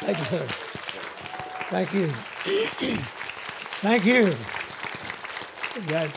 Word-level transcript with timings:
Thank 0.00 0.18
you, 0.18 0.24
sir. 0.24 0.44
Thank 1.68 1.92
you. 1.92 2.08
Thank 3.80 4.04
you. 4.06 4.34
Guys. 5.86 6.12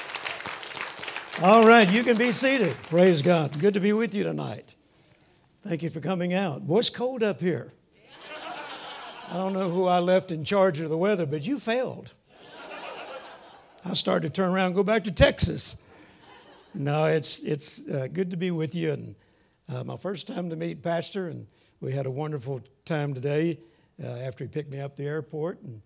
All 1.41 1.67
right, 1.67 1.91
you 1.91 2.03
can 2.03 2.17
be 2.17 2.31
seated. 2.31 2.75
Praise 2.83 3.21
God. 3.21 3.59
Good 3.59 3.73
to 3.73 3.79
be 3.81 3.91
with 3.91 4.15
you 4.15 4.23
tonight. 4.23 4.75
Thank 5.61 5.83
you 5.83 5.89
for 5.89 5.99
coming 5.99 6.33
out. 6.33 6.65
Boy, 6.65 6.79
it's 6.79 6.89
cold 6.89 7.23
up 7.23 7.41
here. 7.41 7.73
I 9.29 9.37
don't 9.37 9.53
know 9.53 9.69
who 9.69 9.85
I 9.85 9.99
left 9.99 10.31
in 10.31 10.43
charge 10.43 10.79
of 10.79 10.89
the 10.89 10.97
weather, 10.97 11.25
but 11.25 11.43
you 11.43 11.59
failed. 11.59 12.13
I 13.83 13.93
started 13.93 14.27
to 14.27 14.33
turn 14.33 14.53
around 14.53 14.67
and 14.67 14.75
go 14.75 14.83
back 14.83 15.03
to 15.03 15.11
Texas. 15.11 15.81
No, 16.73 17.05
it's, 17.05 17.43
it's 17.43 17.87
uh, 17.89 18.07
good 18.11 18.31
to 18.31 18.37
be 18.37 18.51
with 18.51 18.73
you. 18.73 18.93
And 18.93 19.15
uh, 19.67 19.83
my 19.83 19.97
first 19.97 20.27
time 20.27 20.49
to 20.49 20.55
meet 20.55 20.81
Pastor, 20.81 21.27
and 21.27 21.45
we 21.81 21.91
had 21.91 22.05
a 22.05 22.11
wonderful 22.11 22.61
time 22.85 23.13
today 23.13 23.59
uh, 24.01 24.07
after 24.07 24.43
he 24.43 24.47
picked 24.47 24.71
me 24.71 24.79
up 24.79 24.91
at 24.91 24.97
the 24.97 25.05
airport 25.05 25.61
and 25.61 25.81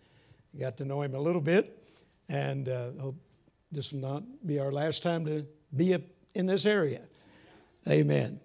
got 0.60 0.78
to 0.78 0.86
know 0.86 1.02
him 1.02 1.16
a 1.16 1.20
little 1.20 1.42
bit. 1.42 1.84
And 2.30 2.70
uh, 2.70 2.92
hope 3.00 3.16
this 3.72 3.94
will 3.94 4.02
not 4.02 4.24
be 4.46 4.60
our 4.60 4.72
last 4.72 5.04
time 5.04 5.26
to 5.26 5.46
be 5.76 5.96
in 6.34 6.46
this 6.46 6.66
area. 6.66 7.02
Amen. 7.88 8.40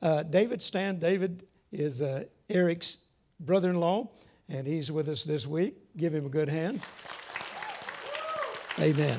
Uh, 0.00 0.22
David 0.22 0.62
Stan, 0.62 0.98
David 0.98 1.44
is 1.72 2.02
uh, 2.02 2.24
Eric's 2.48 3.06
brother 3.40 3.70
in 3.70 3.80
law, 3.80 4.10
and 4.48 4.66
he's 4.66 4.92
with 4.92 5.08
us 5.08 5.24
this 5.24 5.46
week. 5.46 5.76
Give 5.96 6.14
him 6.14 6.26
a 6.26 6.28
good 6.28 6.48
hand. 6.48 6.80
Amen. 8.78 9.18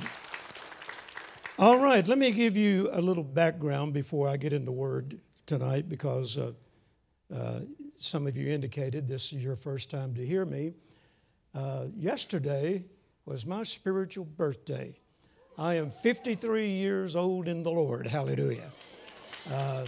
All 1.58 1.80
right, 1.80 2.06
let 2.06 2.18
me 2.18 2.32
give 2.32 2.58
you 2.58 2.90
a 2.92 3.02
little 3.02 3.24
background 3.24 3.94
before 3.94 4.28
I 4.28 4.36
get 4.36 4.52
in 4.52 4.66
the 4.66 4.72
word 4.72 5.20
tonight 5.46 5.88
because 5.88 6.38
uh, 6.38 6.52
uh, 7.34 7.62
some 7.98 8.28
of 8.28 8.36
you 8.36 8.50
indicated 8.50 9.08
this 9.08 9.32
is 9.32 9.44
your 9.44 9.56
first 9.56 9.90
time 9.90 10.14
to 10.16 10.26
hear 10.26 10.46
me. 10.46 10.74
Uh, 11.54 11.86
yesterday 11.96 12.84
was 13.26 13.46
my 13.46 13.64
spiritual 13.64 14.26
birthday. 14.26 14.94
I 15.58 15.76
am 15.76 15.90
53 15.90 16.68
years 16.68 17.16
old 17.16 17.48
in 17.48 17.64
the 17.64 17.72
Lord. 17.72 18.06
Hallelujah. 18.06 18.70
Uh, 19.50 19.86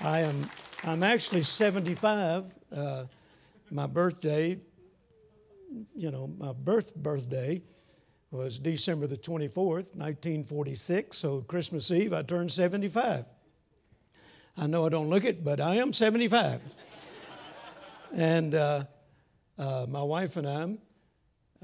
I 0.00 0.20
am. 0.20 0.48
I'm 0.84 1.02
actually 1.02 1.42
75. 1.42 2.44
Uh, 2.74 3.06
my 3.70 3.86
birthday, 3.86 4.60
you 5.96 6.10
know, 6.10 6.28
my 6.38 6.52
birth 6.52 6.94
birthday 6.94 7.62
was 8.30 8.58
December 8.58 9.06
the 9.06 9.16
24th, 9.16 9.96
1946. 9.96 11.16
So 11.16 11.40
Christmas 11.42 11.90
Eve, 11.90 12.12
I 12.12 12.22
turned 12.22 12.52
75. 12.52 13.24
I 14.56 14.66
know 14.66 14.86
I 14.86 14.88
don't 14.88 15.08
look 15.08 15.24
it, 15.24 15.42
but 15.42 15.60
I 15.60 15.76
am 15.76 15.92
75. 15.92 16.60
And 18.14 18.54
uh, 18.54 18.84
uh, 19.58 19.86
my 19.88 20.02
wife 20.02 20.36
and 20.36 20.46
I, 20.46 20.76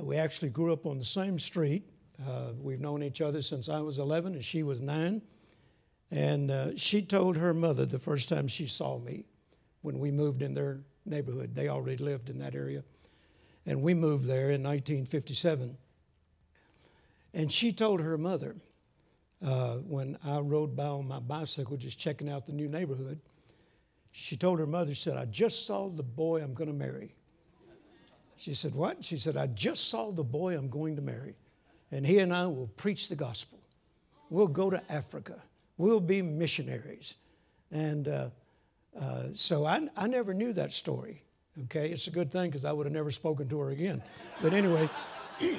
we 0.02 0.16
actually 0.16 0.50
grew 0.50 0.72
up 0.72 0.84
on 0.84 0.98
the 0.98 1.04
same 1.04 1.38
street. 1.38 1.84
Uh, 2.26 2.52
we've 2.60 2.80
known 2.80 3.02
each 3.02 3.20
other 3.20 3.40
since 3.40 3.68
I 3.68 3.80
was 3.80 3.98
11 3.98 4.34
and 4.34 4.44
she 4.44 4.62
was 4.62 4.80
nine. 4.80 5.22
And 6.10 6.50
uh, 6.50 6.76
she 6.76 7.02
told 7.02 7.36
her 7.36 7.54
mother 7.54 7.86
the 7.86 8.00
first 8.00 8.28
time 8.28 8.48
she 8.48 8.66
saw 8.66 8.98
me 8.98 9.26
when 9.82 10.00
we 10.00 10.10
moved 10.10 10.42
in 10.42 10.52
their 10.52 10.80
neighborhood. 11.06 11.54
They 11.54 11.68
already 11.68 12.02
lived 12.02 12.30
in 12.30 12.38
that 12.40 12.56
area. 12.56 12.82
And 13.66 13.80
we 13.80 13.94
moved 13.94 14.26
there 14.26 14.50
in 14.50 14.62
1957. 14.62 15.76
And 17.32 17.52
she 17.52 17.72
told 17.72 18.00
her 18.00 18.18
mother 18.18 18.56
uh, 19.46 19.76
when 19.76 20.18
I 20.24 20.40
rode 20.40 20.74
by 20.74 20.86
on 20.86 21.06
my 21.06 21.20
bicycle 21.20 21.76
just 21.76 22.00
checking 22.00 22.28
out 22.28 22.46
the 22.46 22.52
new 22.52 22.68
neighborhood, 22.68 23.20
she 24.12 24.36
told 24.36 24.58
her 24.58 24.66
mother, 24.66 24.94
she 24.94 25.02
said, 25.02 25.16
I 25.16 25.26
just 25.26 25.66
saw 25.66 25.88
the 25.88 26.02
boy 26.02 26.42
I'm 26.42 26.54
going 26.54 26.68
to 26.68 26.74
marry. 26.74 27.14
She 28.36 28.54
said, 28.54 28.74
What? 28.74 29.04
She 29.04 29.16
said, 29.16 29.36
I 29.36 29.46
just 29.48 29.88
saw 29.88 30.10
the 30.10 30.24
boy 30.24 30.56
I'm 30.56 30.68
going 30.68 30.96
to 30.96 31.02
marry. 31.02 31.34
And 31.92 32.06
he 32.06 32.18
and 32.18 32.32
I 32.32 32.46
will 32.46 32.70
preach 32.76 33.08
the 33.08 33.16
gospel. 33.16 33.58
We'll 34.30 34.46
go 34.46 34.70
to 34.70 34.80
Africa. 34.90 35.42
We'll 35.76 36.00
be 36.00 36.22
missionaries. 36.22 37.16
And 37.72 38.08
uh, 38.08 38.28
uh, 38.98 39.24
so 39.32 39.66
I, 39.66 39.88
I 39.96 40.06
never 40.06 40.32
knew 40.32 40.52
that 40.52 40.72
story. 40.72 41.22
Okay, 41.64 41.90
it's 41.90 42.06
a 42.06 42.10
good 42.12 42.30
thing 42.30 42.48
because 42.48 42.64
I 42.64 42.72
would 42.72 42.86
have 42.86 42.92
never 42.92 43.10
spoken 43.10 43.48
to 43.48 43.58
her 43.60 43.70
again. 43.70 44.02
But 44.40 44.54
anyway, 44.54 44.88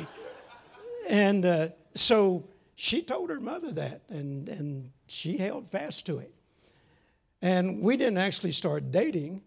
And 1.12 1.46
uh, 1.46 1.68
so 1.94 2.48
she 2.76 3.02
told 3.02 3.30
her 3.30 3.40
mother 3.40 3.72
that, 3.72 4.02
and, 4.10 4.48
and 4.48 4.90
she 5.08 5.38
held 5.38 5.68
fast 5.68 6.06
to 6.08 6.20
it. 6.20 6.34
And 7.42 7.82
we 7.82 7.98
didn't 7.98 8.18
actually 8.18 8.52
start 8.52 8.92
dating 8.92 9.42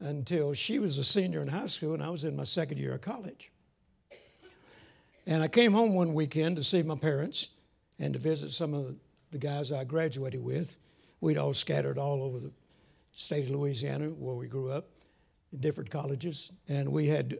until 0.00 0.52
she 0.52 0.78
was 0.78 0.98
a 0.98 1.04
senior 1.04 1.40
in 1.40 1.48
high 1.48 1.66
school 1.66 1.94
and 1.94 2.02
I 2.02 2.10
was 2.10 2.24
in 2.24 2.36
my 2.36 2.44
second 2.44 2.78
year 2.78 2.94
of 2.94 3.00
college. 3.00 3.50
And 5.26 5.42
I 5.42 5.48
came 5.48 5.72
home 5.72 5.94
one 5.94 6.14
weekend 6.14 6.56
to 6.56 6.64
see 6.64 6.82
my 6.82 6.96
parents 6.96 7.50
and 7.98 8.12
to 8.14 8.18
visit 8.18 8.50
some 8.50 8.74
of 8.74 8.96
the 9.30 9.38
guys 9.38 9.72
I 9.72 9.84
graduated 9.84 10.42
with. 10.42 10.76
We'd 11.20 11.38
all 11.38 11.54
scattered 11.54 11.98
all 11.98 12.22
over 12.22 12.38
the 12.40 12.50
state 13.12 13.44
of 13.44 13.50
Louisiana 13.50 14.08
where 14.08 14.34
we 14.34 14.48
grew 14.48 14.70
up 14.70 14.86
in 15.52 15.60
different 15.60 15.90
colleges. 15.90 16.52
And 16.68 16.90
we 16.90 17.06
had 17.06 17.38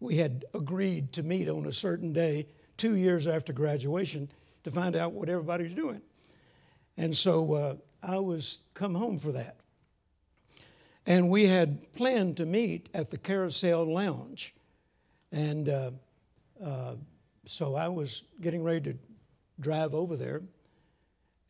we 0.00 0.16
had 0.16 0.44
agreed 0.52 1.12
to 1.14 1.22
meet 1.22 1.48
on 1.48 1.66
a 1.66 1.72
certain 1.72 2.12
day 2.12 2.46
two 2.76 2.96
years 2.96 3.26
after 3.26 3.52
graduation 3.52 4.28
to 4.64 4.70
find 4.70 4.96
out 4.96 5.12
what 5.12 5.28
everybody 5.28 5.64
was 5.64 5.72
doing. 5.72 6.02
And 6.98 7.16
so 7.16 7.54
uh, 7.54 7.76
I 8.06 8.18
was 8.18 8.60
come 8.74 8.94
home 8.94 9.18
for 9.18 9.32
that. 9.32 9.56
And 11.06 11.28
we 11.28 11.46
had 11.46 11.92
planned 11.94 12.36
to 12.38 12.46
meet 12.46 12.88
at 12.94 13.10
the 13.10 13.18
Carousel 13.18 13.84
Lounge. 13.84 14.54
And 15.32 15.68
uh, 15.68 15.90
uh, 16.62 16.94
so 17.44 17.74
I 17.74 17.88
was 17.88 18.24
getting 18.40 18.62
ready 18.62 18.92
to 18.92 18.98
drive 19.60 19.94
over 19.94 20.16
there. 20.16 20.42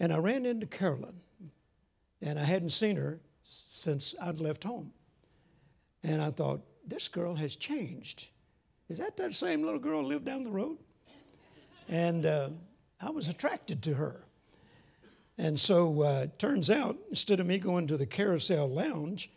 And 0.00 0.12
I 0.12 0.18
ran 0.18 0.46
into 0.46 0.66
Carolyn. 0.66 1.14
And 2.22 2.38
I 2.38 2.44
hadn't 2.44 2.70
seen 2.70 2.96
her 2.96 3.20
since 3.42 4.14
I'd 4.20 4.40
left 4.40 4.64
home. 4.64 4.92
And 6.02 6.20
I 6.20 6.30
thought, 6.30 6.60
this 6.86 7.08
girl 7.08 7.34
has 7.34 7.56
changed. 7.56 8.28
Is 8.88 8.98
that 8.98 9.16
that 9.16 9.34
same 9.34 9.62
little 9.62 9.78
girl 9.78 10.02
who 10.02 10.08
lived 10.08 10.26
down 10.26 10.44
the 10.44 10.50
road? 10.50 10.78
And 11.88 12.26
uh, 12.26 12.50
I 13.00 13.10
was 13.10 13.28
attracted 13.28 13.82
to 13.84 13.94
her. 13.94 14.23
And 15.38 15.58
so 15.58 16.02
uh, 16.02 16.22
it 16.24 16.38
turns 16.38 16.70
out, 16.70 16.96
instead 17.10 17.40
of 17.40 17.46
me 17.46 17.58
going 17.58 17.86
to 17.88 17.96
the 17.96 18.06
Carousel 18.06 18.68
Lounge 18.68 19.30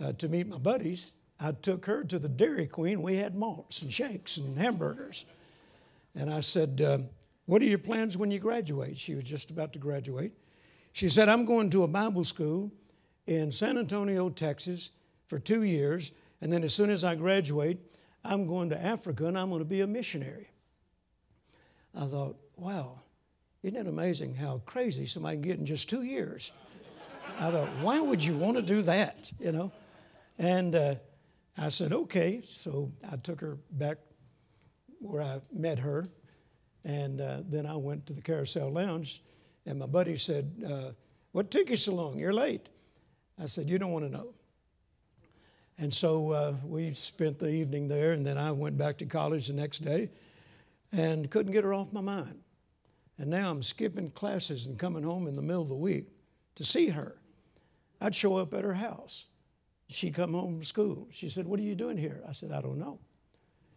uh, 0.00 0.12
to 0.14 0.28
meet 0.28 0.48
my 0.48 0.58
buddies, 0.58 1.12
I 1.38 1.52
took 1.52 1.86
her 1.86 2.04
to 2.04 2.18
the 2.18 2.28
Dairy 2.28 2.66
Queen. 2.66 3.02
We 3.02 3.16
had 3.16 3.34
malts 3.34 3.82
and 3.82 3.92
shakes 3.92 4.36
and 4.38 4.58
hamburgers. 4.58 5.26
And 6.14 6.30
I 6.30 6.40
said, 6.40 6.80
uh, 6.80 6.98
What 7.46 7.62
are 7.62 7.66
your 7.66 7.78
plans 7.78 8.16
when 8.16 8.30
you 8.30 8.38
graduate? 8.38 8.98
She 8.98 9.14
was 9.14 9.24
just 9.24 9.50
about 9.50 9.72
to 9.74 9.78
graduate. 9.78 10.32
She 10.92 11.08
said, 11.08 11.28
I'm 11.28 11.44
going 11.44 11.70
to 11.70 11.82
a 11.82 11.88
Bible 11.88 12.24
school 12.24 12.72
in 13.26 13.50
San 13.50 13.78
Antonio, 13.78 14.30
Texas 14.30 14.90
for 15.26 15.38
two 15.38 15.64
years. 15.64 16.12
And 16.40 16.52
then 16.52 16.62
as 16.62 16.74
soon 16.74 16.90
as 16.90 17.04
I 17.04 17.14
graduate, 17.14 17.78
I'm 18.24 18.46
going 18.46 18.70
to 18.70 18.82
Africa 18.82 19.26
and 19.26 19.38
I'm 19.38 19.48
going 19.48 19.60
to 19.60 19.64
be 19.64 19.80
a 19.80 19.86
missionary. 19.86 20.48
I 21.94 22.06
thought, 22.06 22.36
wow, 22.56 23.00
isn't 23.64 23.76
it 23.76 23.86
amazing 23.86 24.34
how 24.34 24.60
crazy 24.66 25.06
somebody 25.06 25.36
can 25.36 25.42
get 25.42 25.58
in 25.58 25.64
just 25.64 25.88
two 25.88 26.02
years? 26.02 26.52
I 27.40 27.50
thought, 27.50 27.68
why 27.80 27.98
would 27.98 28.22
you 28.22 28.36
want 28.36 28.58
to 28.58 28.62
do 28.62 28.82
that? 28.82 29.32
You 29.40 29.52
know? 29.52 29.72
And 30.38 30.74
uh, 30.74 30.96
I 31.56 31.70
said, 31.70 31.94
okay. 31.94 32.42
So 32.44 32.92
I 33.10 33.16
took 33.16 33.40
her 33.40 33.56
back 33.70 33.96
where 34.98 35.22
I 35.22 35.40
met 35.50 35.78
her. 35.78 36.04
And 36.84 37.22
uh, 37.22 37.40
then 37.48 37.64
I 37.64 37.74
went 37.74 38.04
to 38.06 38.12
the 38.12 38.20
Carousel 38.20 38.70
Lounge. 38.70 39.22
And 39.64 39.78
my 39.78 39.86
buddy 39.86 40.18
said, 40.18 40.52
uh, 40.70 40.90
What 41.32 41.50
took 41.50 41.70
you 41.70 41.76
so 41.76 41.94
long? 41.94 42.18
You're 42.18 42.34
late. 42.34 42.68
I 43.42 43.46
said, 43.46 43.70
You 43.70 43.78
don't 43.78 43.92
want 43.92 44.04
to 44.04 44.10
know. 44.10 44.34
And 45.78 45.92
so 45.92 46.32
uh, 46.32 46.54
we 46.66 46.92
spent 46.92 47.38
the 47.38 47.48
evening 47.48 47.88
there, 47.88 48.12
and 48.12 48.26
then 48.26 48.36
I 48.36 48.52
went 48.52 48.76
back 48.76 48.98
to 48.98 49.06
college 49.06 49.48
the 49.48 49.54
next 49.54 49.78
day 49.78 50.10
and 50.92 51.28
couldn't 51.30 51.52
get 51.52 51.64
her 51.64 51.72
off 51.72 51.92
my 51.92 52.02
mind. 52.02 52.43
And 53.18 53.30
now 53.30 53.50
I'm 53.50 53.62
skipping 53.62 54.10
classes 54.10 54.66
and 54.66 54.78
coming 54.78 55.02
home 55.02 55.26
in 55.26 55.34
the 55.34 55.42
middle 55.42 55.62
of 55.62 55.68
the 55.68 55.74
week 55.74 56.08
to 56.56 56.64
see 56.64 56.88
her. 56.88 57.16
I'd 58.00 58.14
show 58.14 58.36
up 58.36 58.54
at 58.54 58.64
her 58.64 58.74
house. 58.74 59.26
She'd 59.88 60.14
come 60.14 60.32
home 60.32 60.54
from 60.54 60.62
school. 60.62 61.06
She 61.10 61.28
said, 61.28 61.46
What 61.46 61.60
are 61.60 61.62
you 61.64 61.74
doing 61.74 61.96
here? 61.96 62.22
I 62.28 62.32
said, 62.32 62.50
I 62.50 62.60
don't 62.60 62.78
know. 62.78 62.98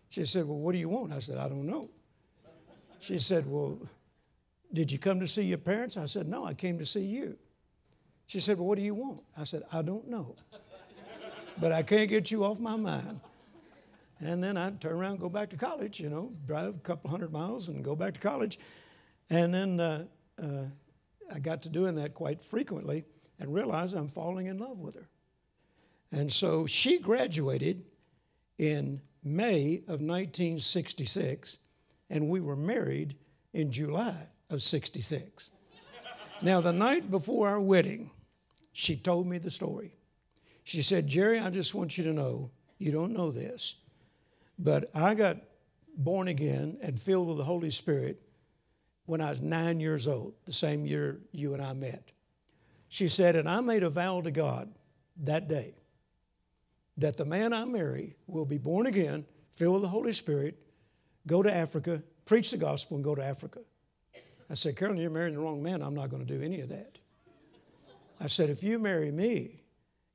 She 0.10 0.26
said, 0.26 0.46
Well, 0.46 0.58
what 0.58 0.72
do 0.72 0.80
you 0.80 0.90
want? 0.90 1.14
I 1.14 1.20
said, 1.20 1.38
I 1.38 1.50
don't 1.50 1.68
know. 1.68 1.90
She 3.00 3.20
said, 3.20 3.46
Well, 3.46 3.80
did 4.74 4.92
you 4.92 4.98
come 4.98 5.20
to 5.20 5.28
see 5.28 5.44
your 5.44 5.58
parents? 5.60 5.98
I 5.98 6.06
said, 6.06 6.28
No, 6.28 6.46
I 6.46 6.54
came 6.54 6.80
to 6.80 6.86
see 6.86 7.04
you. 7.04 7.38
She 8.26 8.40
said, 8.40 8.58
Well, 8.58 8.68
what 8.68 8.78
do 8.78 8.84
you 8.84 8.96
want? 8.96 9.22
I 9.38 9.44
said, 9.44 9.64
I 9.72 9.82
don't 9.82 10.08
know. 10.08 10.36
But 11.60 11.72
I 11.72 11.84
can't 11.84 12.10
get 12.10 12.32
you 12.32 12.44
off 12.44 12.60
my 12.60 12.76
mind. 12.76 13.20
And 14.20 14.44
then 14.44 14.58
I'd 14.58 14.82
turn 14.82 14.94
around 14.94 15.12
and 15.12 15.20
go 15.20 15.30
back 15.30 15.50
to 15.52 15.58
college, 15.58 16.00
you 16.00 16.10
know, 16.10 16.32
drive 16.46 16.76
a 16.76 16.80
couple 16.80 17.10
hundred 17.10 17.32
miles 17.32 17.70
and 17.70 17.84
go 17.84 17.96
back 17.96 18.14
to 18.16 18.20
college. 18.20 18.60
And 19.30 19.54
then 19.54 19.80
uh, 19.80 20.06
uh, 20.42 20.66
I 21.34 21.40
got 21.40 21.64
to 21.64 21.70
doing 21.70 21.96
that 21.96 22.14
quite 22.14 22.42
frequently 22.42 23.06
and 23.40 23.54
realized 23.54 23.96
I'm 23.96 24.08
falling 24.08 24.48
in 24.48 24.58
love 24.58 24.80
with 24.80 24.96
her. 24.96 25.10
And 26.12 26.32
so 26.32 26.66
she 26.66 27.00
graduated 27.00 27.84
in 28.58 29.02
May 29.24 29.78
of 29.88 30.02
1966, 30.02 31.60
and 32.10 32.30
we 32.30 32.40
were 32.40 32.56
married 32.56 33.16
in 33.54 33.72
July 33.72 34.16
of 34.50 34.62
66. 34.62 35.52
now, 36.42 36.62
the 36.62 36.72
night 36.72 37.12
before 37.12 37.50
our 37.50 37.60
wedding, 37.60 38.10
she 38.72 38.96
told 38.96 39.28
me 39.28 39.38
the 39.38 39.52
story. 39.52 39.96
She 40.64 40.82
said, 40.82 41.08
Jerry, 41.08 41.40
I 41.40 41.50
just 41.50 41.76
want 41.76 41.98
you 41.98 42.04
to 42.06 42.14
know, 42.14 42.52
you 42.78 42.92
don't 42.92 43.14
know 43.14 43.32
this, 43.32 43.76
but 44.60 44.90
I 44.94 45.14
got 45.14 45.38
born 45.98 46.28
again 46.28 46.78
and 46.82 47.00
filled 47.00 47.28
with 47.28 47.38
the 47.38 47.44
Holy 47.44 47.70
Spirit 47.70 48.22
when 49.08 49.22
I 49.22 49.30
was 49.30 49.42
nine 49.42 49.80
years 49.80 50.08
old, 50.08 50.34
the 50.46 50.54
same 50.54 50.86
year 50.86 51.20
you 51.32 51.54
and 51.54 51.64
I 51.64 51.74
met. 51.74 52.12
She 52.90 53.08
said, 53.08 53.36
and 53.36 53.50
I 53.50 53.60
made 53.62 53.84
a 53.84 53.90
vow 53.90 54.22
to 54.22 54.32
God 54.32 54.70
that 55.24 55.48
day 55.48 55.74
that 56.98 57.18
the 57.18 57.26
man 57.26 57.54
I 57.54 57.66
marry 57.66 58.16
will 58.28 58.46
be 58.46 58.58
born 58.58 58.86
again, 58.86 59.26
filled 59.56 59.76
with 59.76 59.82
the 59.84 59.88
Holy 59.88 60.12
Spirit, 60.12 60.58
go 61.26 61.42
to 61.42 61.54
Africa, 61.54 62.04
preach 62.26 62.52
the 62.52 62.58
gospel, 62.58 62.98
and 62.98 63.04
go 63.04 63.16
to 63.16 63.24
Africa. 63.24 63.60
I 64.50 64.54
said, 64.56 64.76
Carolyn, 64.76 65.00
you're 65.00 65.10
marrying 65.10 65.36
the 65.36 65.42
wrong 65.42 65.64
man. 65.64 65.82
I'm 65.82 65.96
not 65.96 66.10
going 66.10 66.26
to 66.26 66.38
do 66.38 66.44
any 66.44 66.62
of 66.62 66.70
that. 66.70 66.98
I 68.20 68.28
said, 68.28 68.50
if 68.50 68.64
you 68.64 68.78
marry 68.78 69.12
me, 69.12 69.64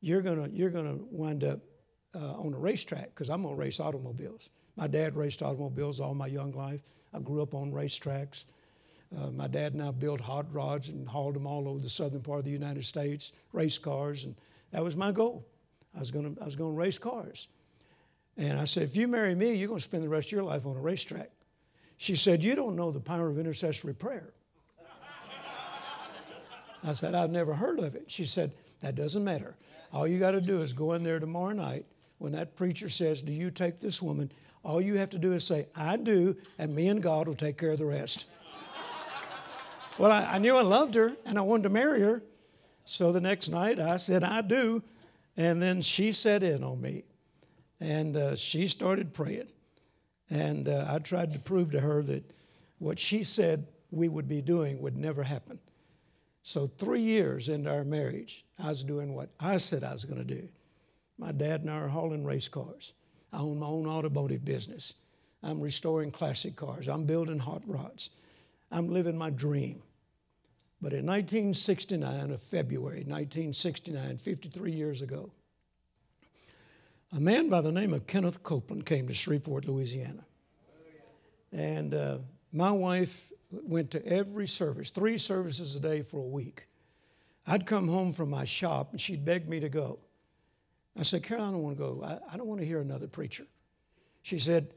you're 0.00 0.22
going 0.22 0.42
to 0.42 0.54
you're 0.54 0.70
gonna 0.70 0.98
wind 1.10 1.44
up 1.44 1.60
uh, 2.14 2.32
on 2.32 2.52
a 2.52 2.58
racetrack 2.58 3.10
because 3.10 3.30
I'm 3.30 3.42
going 3.42 3.54
to 3.54 3.60
race 3.60 3.80
automobiles. 3.80 4.50
My 4.76 4.86
dad 4.86 5.16
raced 5.16 5.42
automobiles 5.42 6.00
all 6.00 6.14
my 6.14 6.26
young 6.26 6.50
life. 6.52 6.88
I 7.14 7.20
grew 7.20 7.42
up 7.42 7.54
on 7.54 7.70
racetracks. 7.72 8.44
Uh, 9.18 9.30
my 9.30 9.46
dad 9.46 9.74
and 9.74 9.82
I 9.82 9.90
built 9.90 10.20
hot 10.20 10.52
rods 10.52 10.88
and 10.88 11.06
hauled 11.06 11.34
them 11.34 11.46
all 11.46 11.68
over 11.68 11.78
the 11.78 11.90
southern 11.90 12.22
part 12.22 12.38
of 12.38 12.44
the 12.44 12.50
United 12.50 12.84
States, 12.84 13.32
race 13.52 13.78
cars, 13.78 14.24
and 14.24 14.34
that 14.70 14.82
was 14.82 14.96
my 14.96 15.12
goal. 15.12 15.46
I 15.94 16.00
was 16.00 16.10
going 16.10 16.34
to 16.34 16.40
I 16.40 16.46
was 16.46 16.56
going 16.56 16.72
to 16.72 16.78
race 16.78 16.98
cars. 16.98 17.48
And 18.38 18.58
I 18.58 18.64
said, 18.64 18.84
if 18.84 18.96
you 18.96 19.08
marry 19.08 19.34
me, 19.34 19.52
you're 19.52 19.68
going 19.68 19.78
to 19.78 19.84
spend 19.84 20.02
the 20.02 20.08
rest 20.08 20.28
of 20.28 20.32
your 20.32 20.44
life 20.44 20.64
on 20.64 20.76
a 20.76 20.80
racetrack. 20.80 21.30
She 21.98 22.16
said, 22.16 22.42
You 22.42 22.54
don't 22.54 22.74
know 22.74 22.90
the 22.90 23.00
power 23.00 23.28
of 23.28 23.38
intercessory 23.38 23.94
prayer. 23.94 24.32
I 26.84 26.94
said, 26.94 27.14
I've 27.14 27.30
never 27.30 27.54
heard 27.54 27.78
of 27.78 27.94
it. 27.94 28.10
She 28.10 28.24
said, 28.24 28.54
That 28.80 28.94
doesn't 28.94 29.22
matter. 29.22 29.54
All 29.92 30.08
you 30.08 30.18
got 30.18 30.30
to 30.30 30.40
do 30.40 30.62
is 30.62 30.72
go 30.72 30.94
in 30.94 31.02
there 31.02 31.20
tomorrow 31.20 31.52
night 31.52 31.84
when 32.18 32.32
that 32.32 32.56
preacher 32.56 32.88
says, 32.88 33.22
Do 33.22 33.32
you 33.32 33.50
take 33.50 33.78
this 33.78 34.00
woman? 34.00 34.32
All 34.64 34.80
you 34.80 34.94
have 34.94 35.10
to 35.10 35.18
do 35.18 35.32
is 35.32 35.44
say, 35.44 35.66
I 35.76 35.96
do, 35.96 36.36
and 36.58 36.74
me 36.74 36.88
and 36.88 37.02
God 37.02 37.26
will 37.26 37.34
take 37.34 37.58
care 37.58 37.70
of 37.70 37.78
the 37.78 37.84
rest. 37.84 38.28
Well, 39.98 40.10
I, 40.10 40.34
I 40.34 40.38
knew 40.38 40.56
I 40.56 40.62
loved 40.62 40.94
her 40.94 41.16
and 41.26 41.38
I 41.38 41.42
wanted 41.42 41.64
to 41.64 41.68
marry 41.70 42.00
her. 42.00 42.22
So 42.84 43.12
the 43.12 43.20
next 43.20 43.48
night 43.48 43.78
I 43.78 43.96
said, 43.96 44.24
I 44.24 44.42
do. 44.42 44.82
And 45.36 45.62
then 45.62 45.80
she 45.80 46.12
set 46.12 46.42
in 46.42 46.62
on 46.62 46.80
me. 46.80 47.04
And 47.80 48.16
uh, 48.16 48.36
she 48.36 48.66
started 48.66 49.12
praying. 49.12 49.48
And 50.30 50.68
uh, 50.68 50.86
I 50.88 50.98
tried 50.98 51.32
to 51.32 51.38
prove 51.38 51.72
to 51.72 51.80
her 51.80 52.02
that 52.04 52.32
what 52.78 52.98
she 52.98 53.22
said 53.24 53.66
we 53.90 54.08
would 54.08 54.28
be 54.28 54.40
doing 54.40 54.80
would 54.80 54.96
never 54.96 55.22
happen. 55.22 55.58
So, 56.42 56.66
three 56.66 57.00
years 57.00 57.48
into 57.48 57.70
our 57.70 57.84
marriage, 57.84 58.44
I 58.58 58.68
was 58.68 58.82
doing 58.82 59.14
what 59.14 59.28
I 59.38 59.58
said 59.58 59.84
I 59.84 59.92
was 59.92 60.04
going 60.04 60.26
to 60.26 60.34
do. 60.34 60.48
My 61.18 61.30
dad 61.30 61.60
and 61.60 61.70
I 61.70 61.74
are 61.74 61.88
hauling 61.88 62.24
race 62.24 62.48
cars. 62.48 62.94
I 63.32 63.38
own 63.38 63.60
my 63.60 63.66
own 63.66 63.86
automotive 63.86 64.44
business. 64.44 64.94
I'm 65.42 65.60
restoring 65.60 66.10
classic 66.10 66.56
cars. 66.56 66.88
I'm 66.88 67.04
building 67.04 67.38
hot 67.38 67.62
rods. 67.66 68.10
I'm 68.72 68.88
living 68.88 69.16
my 69.16 69.30
dream. 69.30 69.82
But 70.80 70.92
in 70.92 71.06
1969, 71.06 72.30
of 72.30 72.42
February 72.42 73.04
1969, 73.04 74.16
53 74.16 74.72
years 74.72 75.02
ago, 75.02 75.30
a 77.12 77.20
man 77.20 77.48
by 77.48 77.60
the 77.60 77.70
name 77.70 77.92
of 77.92 78.06
Kenneth 78.06 78.42
Copeland 78.42 78.86
came 78.86 79.06
to 79.06 79.14
Shreveport, 79.14 79.66
Louisiana. 79.66 80.24
And 81.52 81.92
uh, 81.92 82.18
my 82.52 82.72
wife 82.72 83.30
went 83.50 83.90
to 83.90 84.04
every 84.06 84.48
service, 84.48 84.90
three 84.90 85.18
services 85.18 85.76
a 85.76 85.80
day 85.80 86.02
for 86.02 86.18
a 86.18 86.26
week. 86.26 86.66
I'd 87.46 87.66
come 87.66 87.86
home 87.86 88.12
from 88.14 88.30
my 88.30 88.44
shop 88.44 88.92
and 88.92 89.00
she'd 89.00 89.24
beg 89.24 89.48
me 89.48 89.60
to 89.60 89.68
go. 89.68 89.98
I 90.98 91.02
said, 91.02 91.22
Carol, 91.22 91.44
I 91.44 91.50
don't 91.50 91.62
want 91.62 91.76
to 91.76 91.82
go. 91.82 92.02
I, 92.02 92.34
I 92.34 92.36
don't 92.36 92.46
want 92.46 92.60
to 92.60 92.66
hear 92.66 92.80
another 92.80 93.06
preacher. 93.06 93.44
She 94.22 94.38
said, 94.38 94.72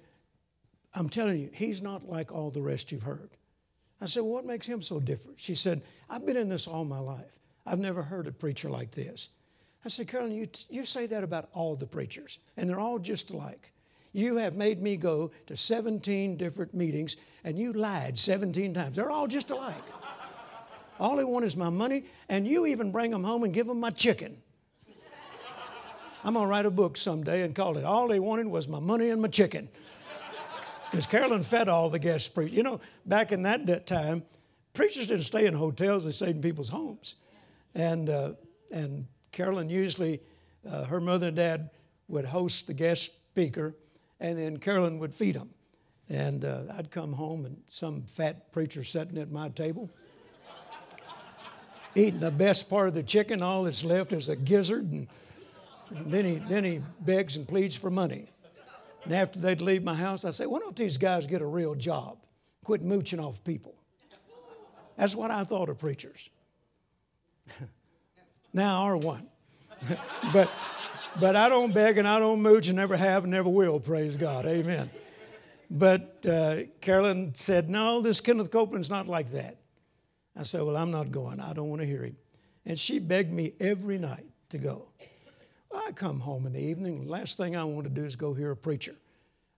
I'm 0.94 1.10
telling 1.10 1.40
you, 1.40 1.50
he's 1.54 1.82
not 1.82 2.08
like 2.08 2.32
all 2.32 2.52
the 2.52 2.62
rest 2.62 2.92
you've 2.92 3.04
heard. 3.04 3.32
I 4.02 4.06
said, 4.06 4.24
well, 4.24 4.34
What 4.34 4.46
makes 4.46 4.68
him 4.68 4.82
so 4.82 5.00
different? 5.00 5.40
She 5.40 5.56
said, 5.56 5.82
I've 6.10 6.26
been 6.26 6.38
in 6.38 6.50
this 6.50 6.68
all 6.68 6.86
my 6.86 7.00
life. 7.00 7.40
I've 7.66 7.80
never 7.80 8.02
heard 8.02 8.28
a 8.28 8.32
preacher 8.32 8.70
like 8.70 8.92
this. 8.92 9.30
I 9.84 9.90
said, 9.90 10.08
Carolyn, 10.08 10.32
you, 10.32 10.48
you 10.70 10.84
say 10.84 11.06
that 11.08 11.24
about 11.24 11.50
all 11.54 11.76
the 11.76 11.86
preachers, 11.86 12.40
and 12.58 12.70
they're 12.70 12.80
all 12.80 13.00
just 13.00 13.32
alike. 13.32 13.72
You 14.14 14.38
have 14.38 14.56
made 14.56 14.82
me 14.82 14.96
go 14.98 15.32
to 15.46 15.58
17 15.58 16.38
different 16.38 16.74
meetings, 16.74 17.18
and 17.44 17.58
you 17.58 17.74
lied 17.74 18.18
17 18.18 18.74
times. 18.74 18.96
They're 18.96 19.12
all 19.12 19.28
just 19.28 19.52
alike. 19.52 19.76
all 21.00 21.18
they 21.18 21.24
want 21.24 21.46
is 21.46 21.56
my 21.56 21.70
money, 21.70 22.06
and 22.30 22.48
you 22.48 22.66
even 22.66 22.92
bring 22.92 23.12
them 23.12 23.24
home 23.24 23.44
and 23.44 23.54
give 23.54 23.68
them 23.68 23.80
my 23.80 23.92
chicken. 23.92 24.38
I'm 26.24 26.34
going 26.34 26.46
to 26.46 26.50
write 26.50 26.66
a 26.66 26.72
book 26.72 26.98
someday 26.98 27.44
and 27.44 27.54
call 27.54 27.78
it 27.78 27.84
All 27.84 28.08
They 28.08 28.20
Wanted 28.20 28.48
Was 28.48 28.68
My 28.68 28.80
Money 28.80 29.12
and 29.12 29.22
My 29.22 29.28
Chicken. 29.28 29.70
Because 30.96 31.08
Carolyn 31.08 31.44
fed 31.44 31.68
all 31.68 31.90
the 31.90 32.00
guest 32.00 32.34
preachers. 32.34 32.56
You 32.56 32.64
know, 32.64 32.80
back 33.06 33.34
in 33.34 33.44
that, 33.44 33.86
time, 33.86 34.24
preachers 34.72 35.08
didn't 35.08 35.26
stay 35.26 35.46
in 35.46 35.54
hotels, 35.54 36.06
they 36.06 36.12
stayed 36.12 36.38
in 36.38 36.42
people's 36.42 36.70
homes. 36.70 37.16
And, 37.74 38.10
uh, 38.10 38.36
and 38.72 39.06
Carolyn 39.34 39.70
usually, 39.70 40.22
uh, 40.66 40.86
her 40.86 41.02
mother 41.02 41.28
and 41.28 41.36
dad 41.36 41.70
would 42.08 42.24
host 42.24 42.68
the 42.68 42.74
guest 42.74 43.18
speaker, 43.32 43.76
and 44.22 44.38
then 44.38 44.56
Carolyn 44.56 44.98
would 45.00 45.14
feed 45.14 45.36
them. 45.36 45.50
And 46.08 46.46
uh, 46.46 46.64
I'd 46.78 46.92
come 46.92 47.12
home, 47.12 47.44
and 47.44 47.62
some 47.68 48.04
fat 48.04 48.54
preacher 48.54 48.86
sitting 48.86 49.18
at 49.18 49.30
my 49.30 49.50
table, 49.50 49.92
eating 51.96 52.22
the 52.22 52.32
best 52.32 52.70
part 52.70 52.88
of 52.88 52.94
the 52.94 53.04
chicken. 53.04 53.42
All 53.42 53.64
that's 53.64 53.84
left 53.84 54.14
is 54.14 54.30
a 54.30 54.38
gizzard 54.38 54.90
and 54.90 55.10
and 55.90 56.12
then 56.12 56.26
he, 56.26 56.36
then 56.36 56.64
he 56.64 56.82
begs 57.02 57.36
and 57.36 57.48
pleads 57.48 57.76
for 57.76 57.92
money. 57.92 58.28
And 59.06 59.14
after 59.14 59.40
they'd 59.40 59.62
leave 59.62 59.84
my 59.84 59.94
house, 59.94 60.26
I'd 60.26 60.36
say, 60.36 60.48
why 60.48 60.60
don't 60.60 60.76
these 60.76 60.98
guys 60.98 61.28
get 61.28 61.42
a 61.42 61.46
real 61.46 61.76
job? 61.76 62.18
Quit 62.64 62.82
mooching 62.82 63.20
off 63.20 63.44
people. 63.44 63.76
That's 64.98 65.16
what 65.16 65.30
I 65.30 65.44
thought 65.44 65.70
of 65.70 65.78
preachers. 65.78 66.30
now 68.54 68.82
are 68.84 68.98
one. 68.98 69.28
but, 70.34 70.50
but 71.20 71.36
I 71.36 71.50
don't 71.50 71.74
beg 71.74 71.98
and 71.98 72.08
I 72.08 72.20
don't 72.20 72.42
mooch 72.42 72.68
and 72.68 72.76
never 72.76 72.98
have 72.98 73.24
and 73.24 73.32
never 73.32 73.50
will, 73.50 73.80
praise 73.80 74.18
God. 74.18 74.46
Amen. 74.46 74.90
But 75.70 76.26
uh, 76.28 76.64
Carolyn 76.82 77.36
said, 77.36 77.70
no, 77.70 78.02
this 78.02 78.22
Kenneth 78.22 78.52
Copeland's 78.52 78.90
not 78.90 79.08
like 79.08 79.30
that. 79.32 79.58
I 80.36 80.44
said, 80.44 80.64
well, 80.64 80.78
I'm 80.78 80.92
not 80.92 81.12
going. 81.12 81.40
I 81.40 81.54
don't 81.54 81.70
want 81.70 81.82
to 81.82 81.88
hear 81.88 82.04
him. 82.04 82.18
And 82.66 82.80
she 82.80 83.00
begged 83.00 83.32
me 83.32 83.54
every 83.60 83.98
night 83.98 84.26
to 84.50 84.58
go. 84.58 84.88
I 85.74 85.92
come 85.92 86.20
home 86.20 86.46
in 86.46 86.54
the 86.54 86.62
evening, 86.62 87.08
last 87.08 87.38
thing 87.38 87.56
I 87.56 87.64
want 87.64 87.86
to 87.86 87.90
do 87.90 88.04
is 88.06 88.16
go 88.16 88.34
hear 88.34 88.52
a 88.52 88.58
preacher. 88.58 88.96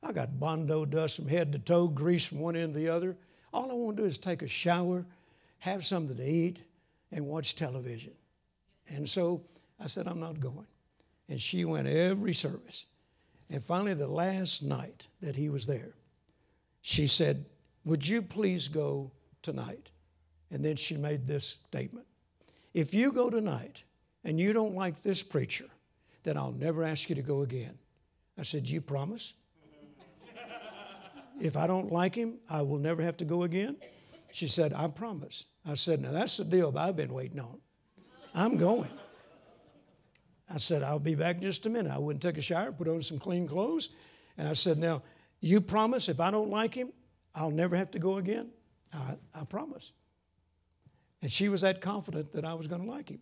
I 0.04 0.12
got 0.12 0.40
Bondo 0.40 0.86
dust 0.86 1.18
from 1.18 1.28
head 1.28 1.52
to 1.54 1.60
toe, 1.60 1.88
grease 1.88 2.26
from 2.26 2.40
one 2.40 2.56
end 2.56 2.74
to 2.74 2.80
the 2.80 2.90
other. 2.90 3.18
All 3.54 3.72
I 3.72 3.74
want 3.74 3.98
to 3.98 4.04
do 4.04 4.08
is 4.08 4.18
take 4.18 4.42
a 4.42 4.48
shower, 4.48 5.06
have 5.60 5.86
something 5.86 6.16
to 6.18 6.30
eat, 6.30 6.62
and 7.12 7.26
watch 7.26 7.56
television. 7.56 8.14
And 8.90 9.10
so 9.10 9.42
I 9.80 9.88
said, 9.88 10.08
I'm 10.08 10.20
not 10.20 10.40
going. 10.40 10.68
And 11.30 11.42
she 11.42 11.66
went 11.66 11.88
every 11.88 12.34
service. 12.34 12.86
And 13.50 13.64
finally, 13.64 13.94
the 13.94 14.08
last 14.08 14.64
night 14.64 15.08
that 15.22 15.36
he 15.36 15.50
was 15.50 15.66
there, 15.66 15.94
she 16.82 17.08
said, 17.08 17.46
Would 17.86 18.08
you 18.08 18.22
please 18.22 18.68
go 18.68 19.12
tonight? 19.42 19.90
And 20.52 20.64
then 20.64 20.76
she 20.76 20.96
made 20.96 21.28
this 21.28 21.60
statement 21.68 22.06
If 22.74 22.94
you 22.94 23.12
go 23.12 23.30
tonight 23.30 23.84
and 24.24 24.40
you 24.40 24.54
don't 24.54 24.76
like 24.76 25.02
this 25.02 25.24
preacher, 25.24 25.66
then 26.24 26.38
I'll 26.38 26.54
never 26.54 26.84
ask 26.84 27.10
you 27.10 27.16
to 27.16 27.22
go 27.22 27.42
again. 27.42 27.78
I 28.38 28.44
said, 28.44 28.68
You 28.68 28.82
promise? 28.82 29.34
If 31.40 31.58
I 31.58 31.68
don't 31.68 31.92
like 31.92 32.16
him, 32.16 32.36
I 32.50 32.62
will 32.62 32.80
never 32.80 33.02
have 33.02 33.18
to 33.18 33.26
go 33.26 33.44
again? 33.44 33.78
She 34.32 34.48
said, 34.48 34.74
I 34.74 34.88
promise. 34.88 35.46
I 35.66 35.76
said, 35.76 36.02
Now 36.02 36.12
that's 36.12 36.38
the 36.38 36.46
deal 36.46 36.76
I've 36.78 36.96
been 36.96 37.14
waiting 37.14 37.40
on. 37.40 37.60
I'm 38.34 38.58
going. 38.58 38.90
I 40.50 40.58
said, 40.58 40.82
I'll 40.84 41.00
be 41.00 41.16
back 41.16 41.38
in 41.38 41.42
just 41.42 41.66
a 41.66 41.70
minute. 41.70 41.92
I 41.92 41.98
wouldn't 41.98 42.24
take 42.24 42.38
a 42.38 42.42
shower, 42.42 42.72
put 42.72 42.88
on 42.88 43.02
some 43.02 43.20
clean 43.20 43.48
clothes. 43.48 43.90
And 44.38 44.48
I 44.48 44.54
said, 44.54 44.78
Now, 44.78 45.04
you 45.40 45.62
promise 45.62 46.10
if 46.10 46.20
I 46.20 46.32
don't 46.32 46.50
like 46.50 46.74
him, 46.74 46.92
I'll 47.36 47.52
never 47.52 47.76
have 47.76 47.92
to 47.92 48.00
go 48.00 48.18
again? 48.18 48.50
I, 48.94 49.16
I 49.36 49.44
promise. 49.46 49.92
And 51.22 51.32
she 51.32 51.50
was 51.50 51.62
that 51.62 51.82
confident 51.82 52.32
that 52.32 52.46
I 52.46 52.54
was 52.54 52.68
going 52.68 52.84
to 52.84 52.90
like 52.90 53.10
him. 53.10 53.20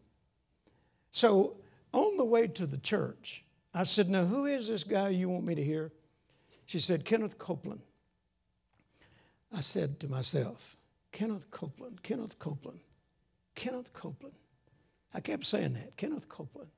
So 1.12 1.58
on 1.94 2.18
the 2.18 2.26
way 2.26 2.48
to 2.48 2.66
the 2.66 2.78
church, 2.78 3.44
I 3.74 3.84
said, 3.84 4.10
Now, 4.10 4.24
who 4.26 4.46
is 4.46 4.68
this 4.68 4.84
guy 4.84 5.10
you 5.10 5.30
want 5.30 5.46
me 5.46 5.56
to 5.56 5.64
hear? 5.64 5.92
She 6.66 6.80
said, 6.80 7.06
Kenneth 7.06 7.38
Copeland. 7.38 7.82
I 9.56 9.62
said 9.62 10.02
to 10.02 10.10
myself, 10.10 10.76
Kenneth 11.14 11.50
Copeland, 11.50 12.04
Kenneth 12.04 12.38
Copeland, 12.40 12.82
Kenneth 13.56 13.94
Copeland. 13.94 14.36
I 15.14 15.22
kept 15.22 15.46
saying 15.46 15.74
that, 15.74 15.96
Kenneth 15.96 16.28
Copeland. 16.28 16.70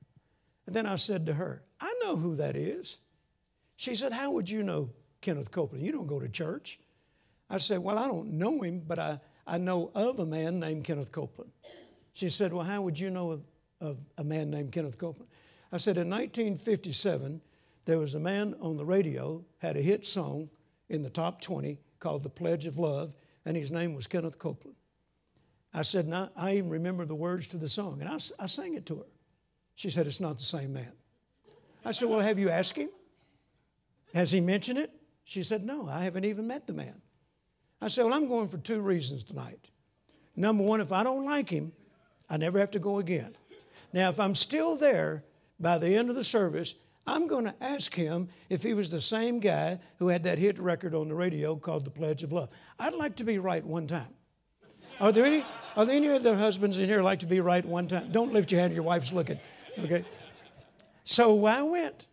And 0.64 0.76
then 0.76 0.86
I 0.86 0.94
said 0.94 1.26
to 1.26 1.34
her, 1.34 1.64
I 1.80 1.92
know 2.04 2.14
who 2.14 2.36
that 2.36 2.54
is. 2.54 2.98
She 3.74 3.96
said, 3.96 4.12
How 4.12 4.30
would 4.30 4.48
you 4.48 4.62
know 4.62 4.90
Kenneth 5.22 5.50
Copeland? 5.50 5.84
You 5.84 5.90
don't 5.90 6.06
go 6.06 6.20
to 6.20 6.28
church. 6.28 6.78
I 7.50 7.56
said, 7.56 7.80
Well, 7.80 7.98
I 7.98 8.06
don't 8.06 8.34
know 8.34 8.62
him, 8.62 8.84
but 8.86 9.00
I, 9.00 9.20
I 9.44 9.58
know 9.58 9.90
of 9.96 10.20
a 10.20 10.26
man 10.26 10.60
named 10.60 10.84
Kenneth 10.84 11.10
Copeland. 11.10 11.50
She 12.12 12.28
said, 12.28 12.52
Well, 12.52 12.64
how 12.64 12.82
would 12.82 12.98
you 12.98 13.10
know 13.10 13.32
of, 13.32 13.42
of 13.80 13.98
a 14.18 14.24
man 14.24 14.50
named 14.50 14.70
Kenneth 14.70 14.98
Copeland? 14.98 15.30
I 15.72 15.78
said, 15.78 15.96
In 15.96 16.08
1957, 16.08 17.40
there 17.86 17.98
was 17.98 18.14
a 18.14 18.20
man 18.20 18.54
on 18.60 18.76
the 18.76 18.84
radio, 18.84 19.44
had 19.58 19.76
a 19.76 19.82
hit 19.82 20.06
song 20.06 20.48
in 20.88 21.02
the 21.02 21.10
top 21.10 21.40
20 21.40 21.76
called 22.00 22.22
The 22.22 22.28
Pledge 22.28 22.66
of 22.66 22.78
Love, 22.78 23.14
and 23.44 23.56
his 23.56 23.70
name 23.70 23.94
was 23.94 24.06
Kenneth 24.06 24.38
Copeland. 24.38 24.76
I 25.74 25.82
said, 25.82 26.06
and 26.06 26.14
I, 26.14 26.54
even 26.54 26.70
remember 26.70 27.04
the 27.04 27.14
words 27.14 27.48
to 27.48 27.56
the 27.56 27.68
song, 27.68 28.00
and 28.00 28.08
I, 28.08 28.18
I 28.42 28.46
sang 28.46 28.74
it 28.74 28.86
to 28.86 28.96
her. 28.98 29.06
She 29.74 29.90
said, 29.90 30.06
It's 30.06 30.20
not 30.20 30.38
the 30.38 30.44
same 30.44 30.72
man. 30.72 30.92
I 31.84 31.92
said, 31.92 32.08
Well, 32.08 32.20
have 32.20 32.38
you 32.38 32.50
asked 32.50 32.76
him? 32.76 32.88
Has 34.14 34.30
he 34.30 34.40
mentioned 34.40 34.78
it? 34.78 34.90
She 35.24 35.42
said, 35.42 35.64
No, 35.64 35.88
I 35.88 36.02
haven't 36.04 36.24
even 36.24 36.46
met 36.46 36.66
the 36.66 36.72
man. 36.72 37.00
I 37.80 37.88
said, 37.88 38.04
Well, 38.04 38.14
I'm 38.14 38.28
going 38.28 38.48
for 38.48 38.58
two 38.58 38.80
reasons 38.80 39.22
tonight. 39.22 39.70
Number 40.34 40.64
one, 40.64 40.80
if 40.80 40.92
I 40.92 41.02
don't 41.02 41.24
like 41.24 41.48
him, 41.48 41.72
I 42.30 42.36
never 42.36 42.58
have 42.58 42.70
to 42.72 42.78
go 42.78 42.98
again. 42.98 43.36
Now, 43.92 44.08
if 44.08 44.20
I'm 44.20 44.34
still 44.34 44.76
there 44.76 45.24
by 45.60 45.78
the 45.78 45.94
end 45.94 46.10
of 46.10 46.16
the 46.16 46.24
service, 46.24 46.74
I'm 47.08 47.26
going 47.26 47.46
to 47.46 47.54
ask 47.62 47.94
him 47.94 48.28
if 48.50 48.62
he 48.62 48.74
was 48.74 48.90
the 48.90 49.00
same 49.00 49.40
guy 49.40 49.80
who 49.98 50.08
had 50.08 50.24
that 50.24 50.38
hit 50.38 50.58
record 50.58 50.94
on 50.94 51.08
the 51.08 51.14
radio 51.14 51.56
called 51.56 51.86
The 51.86 51.90
Pledge 51.90 52.22
of 52.22 52.32
Love. 52.32 52.50
I'd 52.78 52.92
like 52.92 53.16
to 53.16 53.24
be 53.24 53.38
right 53.38 53.64
one 53.64 53.86
time. 53.86 54.14
Are 55.00 55.10
there 55.10 55.24
any, 55.24 55.42
are 55.74 55.86
there 55.86 55.96
any 55.96 56.08
other 56.10 56.36
husbands 56.36 56.78
in 56.78 56.86
here 56.86 57.02
like 57.02 57.20
to 57.20 57.26
be 57.26 57.40
right 57.40 57.64
one 57.64 57.88
time? 57.88 58.12
Don't 58.12 58.34
lift 58.34 58.52
your 58.52 58.60
hand, 58.60 58.74
your 58.74 58.82
wife's 58.82 59.10
looking. 59.10 59.40
Okay? 59.78 60.04
So 61.04 61.46
I 61.46 61.62
went. 61.62 62.08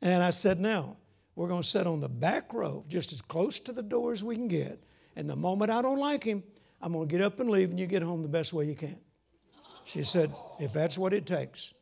And 0.00 0.22
I 0.22 0.30
said, 0.30 0.60
Now, 0.60 0.96
we're 1.34 1.48
going 1.48 1.62
to 1.62 1.68
sit 1.68 1.88
on 1.88 1.98
the 1.98 2.08
back 2.08 2.52
row, 2.52 2.84
just 2.86 3.12
as 3.12 3.20
close 3.20 3.58
to 3.60 3.72
the 3.72 3.82
door 3.82 4.12
as 4.12 4.22
we 4.22 4.36
can 4.36 4.46
get. 4.46 4.78
And 5.16 5.28
the 5.28 5.34
moment 5.34 5.72
I 5.72 5.82
don't 5.82 5.98
like 5.98 6.22
him, 6.22 6.44
I'm 6.80 6.92
going 6.92 7.08
to 7.08 7.12
get 7.12 7.24
up 7.24 7.40
and 7.40 7.50
leave, 7.50 7.70
and 7.70 7.80
you 7.80 7.86
get 7.86 8.02
home 8.02 8.22
the 8.22 8.28
best 8.28 8.52
way 8.52 8.66
you 8.66 8.76
can. 8.76 8.96
She 9.84 10.04
said, 10.04 10.30
If 10.60 10.72
that's 10.72 10.96
what 10.96 11.12
it 11.12 11.26
takes, 11.26 11.74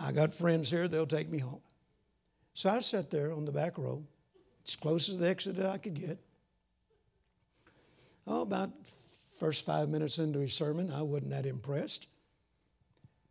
I 0.00 0.12
got 0.12 0.34
friends 0.34 0.70
here, 0.70 0.88
they'll 0.88 1.06
take 1.06 1.30
me 1.30 1.38
home. 1.38 1.60
So 2.54 2.70
I 2.70 2.78
sat 2.80 3.10
there 3.10 3.32
on 3.32 3.44
the 3.44 3.52
back 3.52 3.78
row, 3.78 4.02
as 4.66 4.76
close 4.76 5.08
as 5.08 5.18
the 5.18 5.28
exit 5.28 5.56
that 5.56 5.66
I 5.66 5.78
could 5.78 5.94
get. 5.94 6.18
Oh, 8.26 8.42
about 8.42 8.70
first 9.38 9.64
five 9.64 9.88
minutes 9.88 10.18
into 10.18 10.38
his 10.38 10.52
sermon, 10.52 10.90
I 10.90 11.02
wasn't 11.02 11.30
that 11.30 11.46
impressed. 11.46 12.08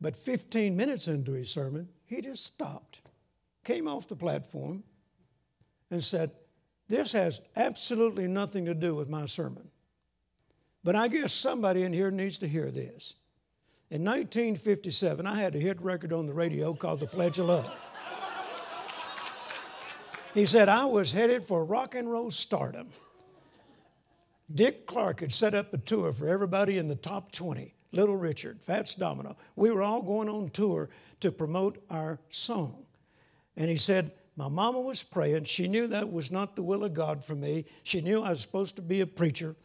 But 0.02 0.16
15 0.16 0.76
minutes 0.76 1.08
into 1.08 1.34
his 1.34 1.50
sermon, 1.50 1.90
he 2.06 2.22
just 2.22 2.46
stopped, 2.46 3.02
came 3.64 3.88
off 3.88 4.08
the 4.08 4.16
platform, 4.16 4.84
and 5.92 6.04
said, 6.04 6.32
This 6.88 7.12
has 7.12 7.42
absolutely 7.56 8.28
nothing 8.28 8.66
to 8.66 8.74
do 8.74 8.96
with 8.96 9.10
my 9.10 9.26
sermon. 9.26 9.70
But 10.84 10.96
I 10.96 11.08
guess 11.08 11.34
somebody 11.34 11.84
in 11.84 11.94
here 11.94 12.12
needs 12.12 12.38
to 12.40 12.48
hear 12.48 12.72
this. 12.72 13.16
In 13.92 14.04
1957, 14.04 15.26
I 15.26 15.34
had 15.34 15.56
a 15.56 15.60
hit 15.60 15.82
record 15.82 16.14
on 16.14 16.28
the 16.28 16.34
radio 16.34 16.76
called 16.76 17.00
The 17.00 17.08
Pledge 17.08 17.40
of 17.40 17.48
Love. 17.48 17.76
He 20.36 20.46
said, 20.46 20.70
I 20.70 20.86
was 20.86 21.12
headed 21.12 21.44
for 21.44 21.66
rock 21.66 21.96
and 21.96 22.10
roll 22.10 22.30
stardom. 22.30 22.90
Dick 24.54 24.86
Clark 24.86 25.22
had 25.22 25.32
set 25.32 25.56
up 25.56 25.74
a 25.74 25.80
tour 25.80 26.14
for 26.14 26.28
everybody 26.28 26.78
in 26.78 26.88
the 26.88 26.96
top 26.96 27.32
20 27.32 27.74
Little 27.92 28.16
Richard, 28.16 28.62
Fats 28.62 28.94
Domino. 28.94 29.36
We 29.56 29.72
were 29.72 29.82
all 29.82 30.04
going 30.04 30.30
on 30.30 30.50
tour 30.50 30.92
to 31.22 31.32
promote 31.32 31.84
our 31.90 32.20
song. 32.30 32.86
And 33.58 33.70
he 33.70 33.76
said, 33.76 34.12
my 34.36 34.48
mama 34.48 34.80
was 34.80 35.02
praying. 35.02 35.46
She 35.46 35.68
knew 35.68 35.88
that 35.88 36.12
was 36.12 36.32
not 36.32 36.56
the 36.56 36.62
will 36.62 36.84
of 36.84 36.94
God 36.94 37.26
for 37.26 37.34
me. 37.34 37.66
She 37.82 38.02
knew 38.02 38.22
I 38.22 38.30
was 38.30 38.42
supposed 38.42 38.76
to 38.76 38.84
be 38.84 39.02
a 39.02 39.08
preacher. 39.08 39.56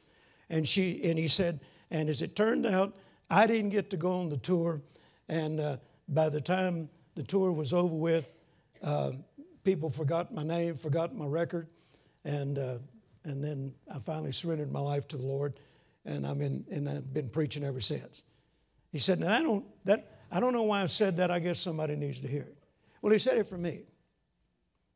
And, 0.48 0.66
she, 0.66 1.04
and 1.04 1.18
he 1.18 1.28
said, 1.28 1.60
and 1.90 2.08
as 2.08 2.22
it 2.22 2.34
turned 2.34 2.64
out, 2.64 2.94
I 3.30 3.46
didn't 3.46 3.70
get 3.70 3.90
to 3.90 3.96
go 3.96 4.12
on 4.12 4.28
the 4.28 4.36
tour. 4.36 4.80
And 5.28 5.60
uh, 5.60 5.76
by 6.08 6.28
the 6.28 6.40
time 6.40 6.88
the 7.14 7.22
tour 7.22 7.52
was 7.52 7.72
over 7.72 7.94
with, 7.94 8.32
uh, 8.82 9.12
people 9.64 9.90
forgot 9.90 10.32
my 10.32 10.42
name, 10.42 10.76
forgot 10.76 11.14
my 11.14 11.26
record. 11.26 11.68
And, 12.24 12.58
uh, 12.58 12.78
and 13.24 13.42
then 13.42 13.74
I 13.92 13.98
finally 13.98 14.32
surrendered 14.32 14.72
my 14.72 14.80
life 14.80 15.08
to 15.08 15.16
the 15.16 15.26
Lord. 15.26 15.54
And, 16.04 16.26
I'm 16.26 16.42
in, 16.42 16.64
and 16.70 16.88
I've 16.88 17.14
been 17.14 17.30
preaching 17.30 17.64
ever 17.64 17.80
since. 17.80 18.24
He 18.92 18.98
said, 18.98 19.20
Now, 19.20 19.32
I 19.32 19.42
don't, 19.42 19.64
that, 19.84 20.18
I 20.30 20.38
don't 20.38 20.52
know 20.52 20.62
why 20.62 20.82
I 20.82 20.86
said 20.86 21.16
that. 21.16 21.30
I 21.30 21.38
guess 21.38 21.58
somebody 21.58 21.96
needs 21.96 22.20
to 22.20 22.28
hear 22.28 22.42
it. 22.42 22.56
Well, 23.00 23.12
he 23.12 23.18
said 23.18 23.38
it 23.38 23.46
for 23.46 23.58
me 23.58 23.82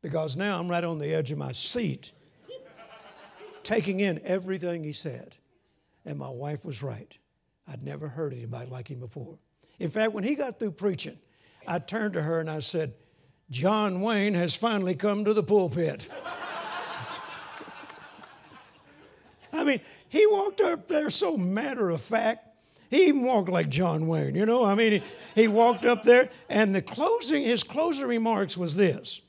because 0.01 0.37
now 0.37 0.59
I'm 0.59 0.67
right 0.67 0.83
on 0.83 0.99
the 0.99 1.13
edge 1.13 1.31
of 1.31 1.37
my 1.37 1.51
seat, 1.51 2.11
taking 3.63 3.99
in 3.99 4.21
everything 4.23 4.83
he 4.83 4.93
said. 4.93 5.35
And 6.05 6.17
my 6.17 6.29
wife 6.29 6.63
was 6.63 6.81
right. 6.81 7.17
I'd 7.69 7.83
never 7.83 8.07
heard 8.07 8.33
anybody 8.33 8.69
like 8.69 8.89
him 8.89 8.99
before. 8.99 9.37
In 9.79 9.89
fact, 9.89 10.13
when 10.13 10.23
he 10.23 10.35
got 10.35 10.59
through 10.59 10.71
preaching, 10.71 11.17
I 11.67 11.79
turned 11.79 12.13
to 12.13 12.21
her 12.21 12.39
and 12.39 12.49
I 12.49 12.59
said, 12.59 12.93
John 13.51 14.01
Wayne 14.01 14.33
has 14.33 14.55
finally 14.55 14.95
come 14.95 15.25
to 15.25 15.33
the 15.33 15.43
pulpit. 15.43 16.09
I 19.53 19.63
mean, 19.63 19.81
he 20.07 20.25
walked 20.27 20.61
up 20.61 20.87
there 20.87 21.09
so 21.09 21.37
matter 21.37 21.89
of 21.89 22.01
fact. 22.01 22.45
He 22.89 23.07
even 23.07 23.23
walked 23.23 23.49
like 23.49 23.69
John 23.69 24.07
Wayne, 24.07 24.35
you 24.35 24.45
know? 24.45 24.63
I 24.63 24.73
mean, 24.75 24.93
he, 24.93 25.03
he 25.41 25.47
walked 25.47 25.85
up 25.85 26.03
there, 26.03 26.29
and 26.49 26.73
the 26.73 26.81
closing, 26.81 27.43
his 27.43 27.63
closing 27.63 28.07
remarks 28.07 28.57
was 28.57 28.75
this 28.75 29.21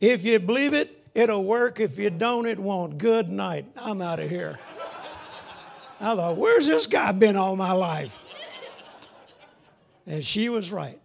if 0.00 0.24
you 0.24 0.38
believe 0.38 0.72
it, 0.72 1.08
it'll 1.14 1.44
work. 1.44 1.80
If 1.80 1.98
you 1.98 2.10
don't, 2.10 2.46
it 2.46 2.58
won't. 2.58 2.98
Good 2.98 3.28
night. 3.28 3.66
I'm 3.76 4.02
out 4.02 4.20
of 4.20 4.28
here. 4.28 4.58
I 6.02 6.16
thought, 6.16 6.36
where's 6.36 6.66
this 6.66 6.86
guy 6.86 7.12
been 7.12 7.36
all 7.36 7.54
my 7.56 7.72
life? 7.72 8.18
And 10.06 10.24
she 10.24 10.48
was 10.48 10.72
right. 10.72 10.98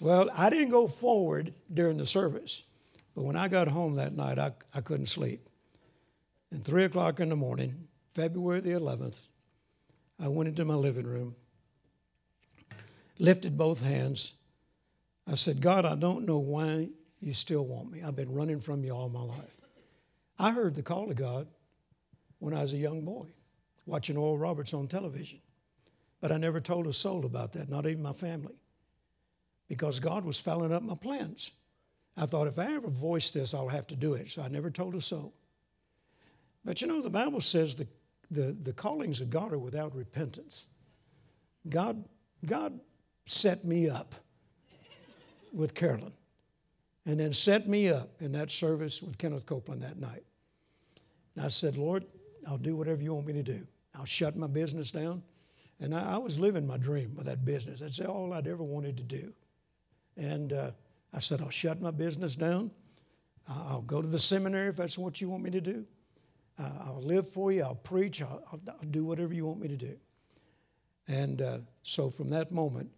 Well, 0.00 0.30
I 0.34 0.48
didn't 0.48 0.70
go 0.70 0.86
forward 0.86 1.54
during 1.72 1.96
the 1.96 2.06
service, 2.06 2.64
but 3.14 3.24
when 3.24 3.36
I 3.36 3.48
got 3.48 3.68
home 3.68 3.96
that 3.96 4.16
night, 4.16 4.38
I, 4.38 4.52
I 4.74 4.80
couldn't 4.80 5.06
sleep. 5.06 5.48
And 6.50 6.64
3 6.64 6.84
o'clock 6.84 7.20
in 7.20 7.28
the 7.28 7.36
morning, 7.36 7.88
February 8.14 8.60
the 8.60 8.70
11th, 8.70 9.20
I 10.20 10.28
went 10.28 10.48
into 10.48 10.64
my 10.64 10.74
living 10.74 11.06
room, 11.06 11.34
lifted 13.18 13.58
both 13.58 13.82
hands. 13.82 14.34
I 15.26 15.34
said, 15.34 15.60
God, 15.60 15.84
I 15.84 15.94
don't 15.94 16.26
know 16.26 16.38
why 16.38 16.88
you 17.20 17.32
still 17.32 17.64
want 17.64 17.90
me. 17.90 18.02
I've 18.02 18.16
been 18.16 18.32
running 18.32 18.60
from 18.60 18.84
you 18.84 18.92
all 18.92 19.08
my 19.08 19.22
life. 19.22 19.60
I 20.38 20.50
heard 20.50 20.74
the 20.74 20.82
call 20.82 21.10
of 21.10 21.16
God 21.16 21.46
when 22.38 22.54
I 22.54 22.62
was 22.62 22.72
a 22.72 22.76
young 22.76 23.04
boy, 23.04 23.26
watching 23.86 24.16
Oral 24.16 24.38
Roberts 24.38 24.74
on 24.74 24.88
television. 24.88 25.40
But 26.20 26.32
I 26.32 26.36
never 26.38 26.60
told 26.60 26.86
a 26.86 26.92
soul 26.92 27.24
about 27.24 27.52
that, 27.52 27.68
not 27.68 27.86
even 27.86 28.02
my 28.02 28.12
family, 28.12 28.54
because 29.68 29.98
God 29.98 30.24
was 30.24 30.38
fouling 30.38 30.72
up 30.72 30.82
my 30.82 30.94
plans. 30.94 31.52
I 32.16 32.26
thought 32.26 32.46
if 32.46 32.58
I 32.58 32.74
ever 32.74 32.88
voice 32.88 33.30
this, 33.30 33.54
I'll 33.54 33.68
have 33.68 33.86
to 33.88 33.96
do 33.96 34.14
it. 34.14 34.28
So 34.28 34.42
I 34.42 34.48
never 34.48 34.70
told 34.70 34.94
a 34.94 35.00
soul. 35.00 35.34
But 36.64 36.80
you 36.80 36.86
know, 36.86 37.00
the 37.00 37.10
Bible 37.10 37.40
says 37.40 37.74
the, 37.74 37.88
the, 38.30 38.56
the 38.62 38.72
callings 38.72 39.20
of 39.20 39.30
God 39.30 39.52
are 39.52 39.58
without 39.58 39.94
repentance. 39.96 40.68
God, 41.68 42.04
God 42.46 42.78
set 43.24 43.64
me 43.64 43.88
up 43.88 44.14
with 45.52 45.74
Carolyn 45.74 46.12
and 47.06 47.18
then 47.18 47.32
set 47.32 47.66
me 47.66 47.88
up 47.88 48.10
in 48.20 48.32
that 48.32 48.50
service 48.50 49.02
with 49.02 49.18
Kenneth 49.18 49.46
Copeland 49.46 49.82
that 49.82 49.98
night. 49.98 50.22
And 51.34 51.44
I 51.44 51.48
said, 51.48 51.76
Lord, 51.76 52.04
I'll 52.46 52.58
do 52.58 52.76
whatever 52.76 53.02
you 53.02 53.14
want 53.14 53.26
me 53.26 53.32
to 53.34 53.42
do. 53.42 53.66
I'll 53.94 54.04
shut 54.04 54.36
my 54.36 54.46
business 54.46 54.90
down. 54.90 55.22
And 55.80 55.94
I, 55.94 56.14
I 56.14 56.16
was 56.18 56.38
living 56.38 56.66
my 56.66 56.76
dream 56.76 57.14
with 57.16 57.26
that 57.26 57.44
business. 57.44 57.80
That's 57.80 58.00
all 58.00 58.32
I'd 58.32 58.46
ever 58.46 58.62
wanted 58.62 58.96
to 58.98 59.02
do. 59.02 59.32
And 60.16 60.52
uh, 60.52 60.70
I 61.12 61.18
said, 61.18 61.40
I'll 61.40 61.50
shut 61.50 61.80
my 61.80 61.90
business 61.90 62.34
down. 62.34 62.70
I'll 63.48 63.82
go 63.82 64.00
to 64.00 64.06
the 64.06 64.18
seminary 64.18 64.68
if 64.68 64.76
that's 64.76 64.98
what 64.98 65.20
you 65.20 65.28
want 65.28 65.42
me 65.42 65.50
to 65.50 65.60
do. 65.60 65.84
Uh, 66.58 66.70
I'll 66.84 67.02
live 67.02 67.28
for 67.28 67.50
you. 67.50 67.62
I'll 67.62 67.74
preach. 67.74 68.22
I'll, 68.22 68.42
I'll, 68.52 68.60
I'll, 68.68 68.88
do 68.90 69.04
whatever 69.04 69.34
you 69.34 69.46
want 69.46 69.60
me 69.60 69.68
to 69.68 69.76
do. 69.76 69.96
And 71.08 71.42
uh, 71.42 71.58
so 71.82 72.10
from 72.10 72.30
that 72.30 72.52
moment, 72.52 72.90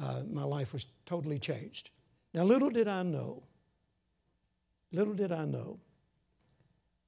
uh, 0.00 0.22
my 0.30 0.44
life 0.44 0.72
was 0.72 0.86
totally 1.06 1.38
changed. 1.38 1.90
Now, 2.32 2.44
little 2.44 2.70
did 2.70 2.88
I 2.88 3.02
know, 3.02 3.42
little 4.92 5.14
did 5.14 5.32
I 5.32 5.44
know, 5.44 5.78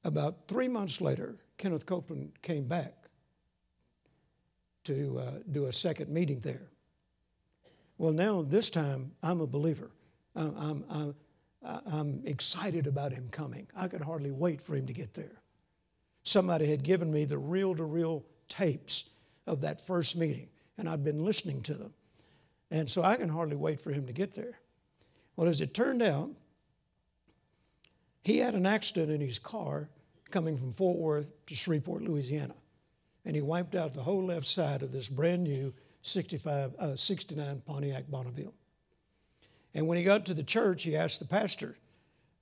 about 0.05 0.49
three 0.49 0.69
months 0.69 1.01
later, 1.01 1.37
Kenneth 1.59 1.87
Copeland 1.87 2.33
came 2.43 2.67
back 2.67 2.95
to 4.85 5.19
uh, 5.19 5.31
do 5.51 5.67
a 5.67 5.73
second 5.73 6.11
meeting 6.11 6.41
there. 6.41 6.69
Well, 7.99 8.13
now 8.13 8.43
this 8.43 8.71
time 8.71 9.13
I'm 9.23 9.41
a 9.41 9.47
believer. 9.47 9.91
I'm, 10.35 10.85
I'm, 10.91 11.15
I'm, 11.87 12.23
excited 12.27 12.87
about 12.87 13.13
him 13.13 13.29
coming. 13.31 13.67
I 13.75 13.89
could 13.89 14.03
hardly 14.03 14.31
wait 14.31 14.61
for 14.61 14.77
him 14.77 14.87
to 14.87 14.93
get 14.93 15.15
there. 15.15 15.41
Somebody 16.23 16.67
had 16.67 16.83
given 16.83 17.11
me 17.11 17.25
the 17.25 17.39
reel 17.39 17.75
to 17.75 17.85
reel 17.85 18.25
tapes 18.49 19.11
of 19.47 19.61
that 19.63 19.81
first 19.81 20.17
meeting, 20.17 20.49
and 20.77 20.89
I'd 20.89 21.03
been 21.03 21.25
listening 21.25 21.63
to 21.63 21.75
them. 21.75 21.95
And 22.71 22.89
so 22.89 23.03
I 23.03 23.17
can 23.17 23.29
hardly 23.29 23.57
wait 23.57 23.81
for 23.81 23.91
him 23.91 24.07
to 24.07 24.13
get 24.13 24.33
there. 24.35 24.59
Well, 25.37 25.49
as 25.49 25.61
it 25.61 25.73
turned 25.73 26.03
out, 26.03 26.31
he 28.23 28.39
had 28.39 28.55
an 28.55 28.67
accident 28.67 29.11
in 29.11 29.21
his 29.21 29.39
car 29.39 29.89
coming 30.31 30.57
from 30.57 30.73
Fort 30.73 30.99
Worth 30.99 31.47
to 31.47 31.55
Shreveport, 31.55 32.03
Louisiana. 32.03 32.55
And 33.25 33.35
he 33.35 33.43
wiped 33.43 33.75
out 33.75 33.93
the 33.93 34.03
whole 34.03 34.25
left 34.25 34.47
side 34.47 34.83
of 34.83 34.93
this 34.93 35.09
brand 35.09 35.45
new 35.45 35.75
65, 36.03 36.75
uh, 36.79 36.97
69 36.97 37.63
Pontiac 37.67 38.05
Bonneville. 38.09 38.55
And 39.75 39.87
when 39.87 39.99
he 39.99 40.05
got 40.05 40.25
to 40.27 40.35
the 40.35 40.43
church, 40.43 40.85
he 40.85 40.97
asked 40.97 41.19
the 41.19 41.27
pastor, 41.27 41.77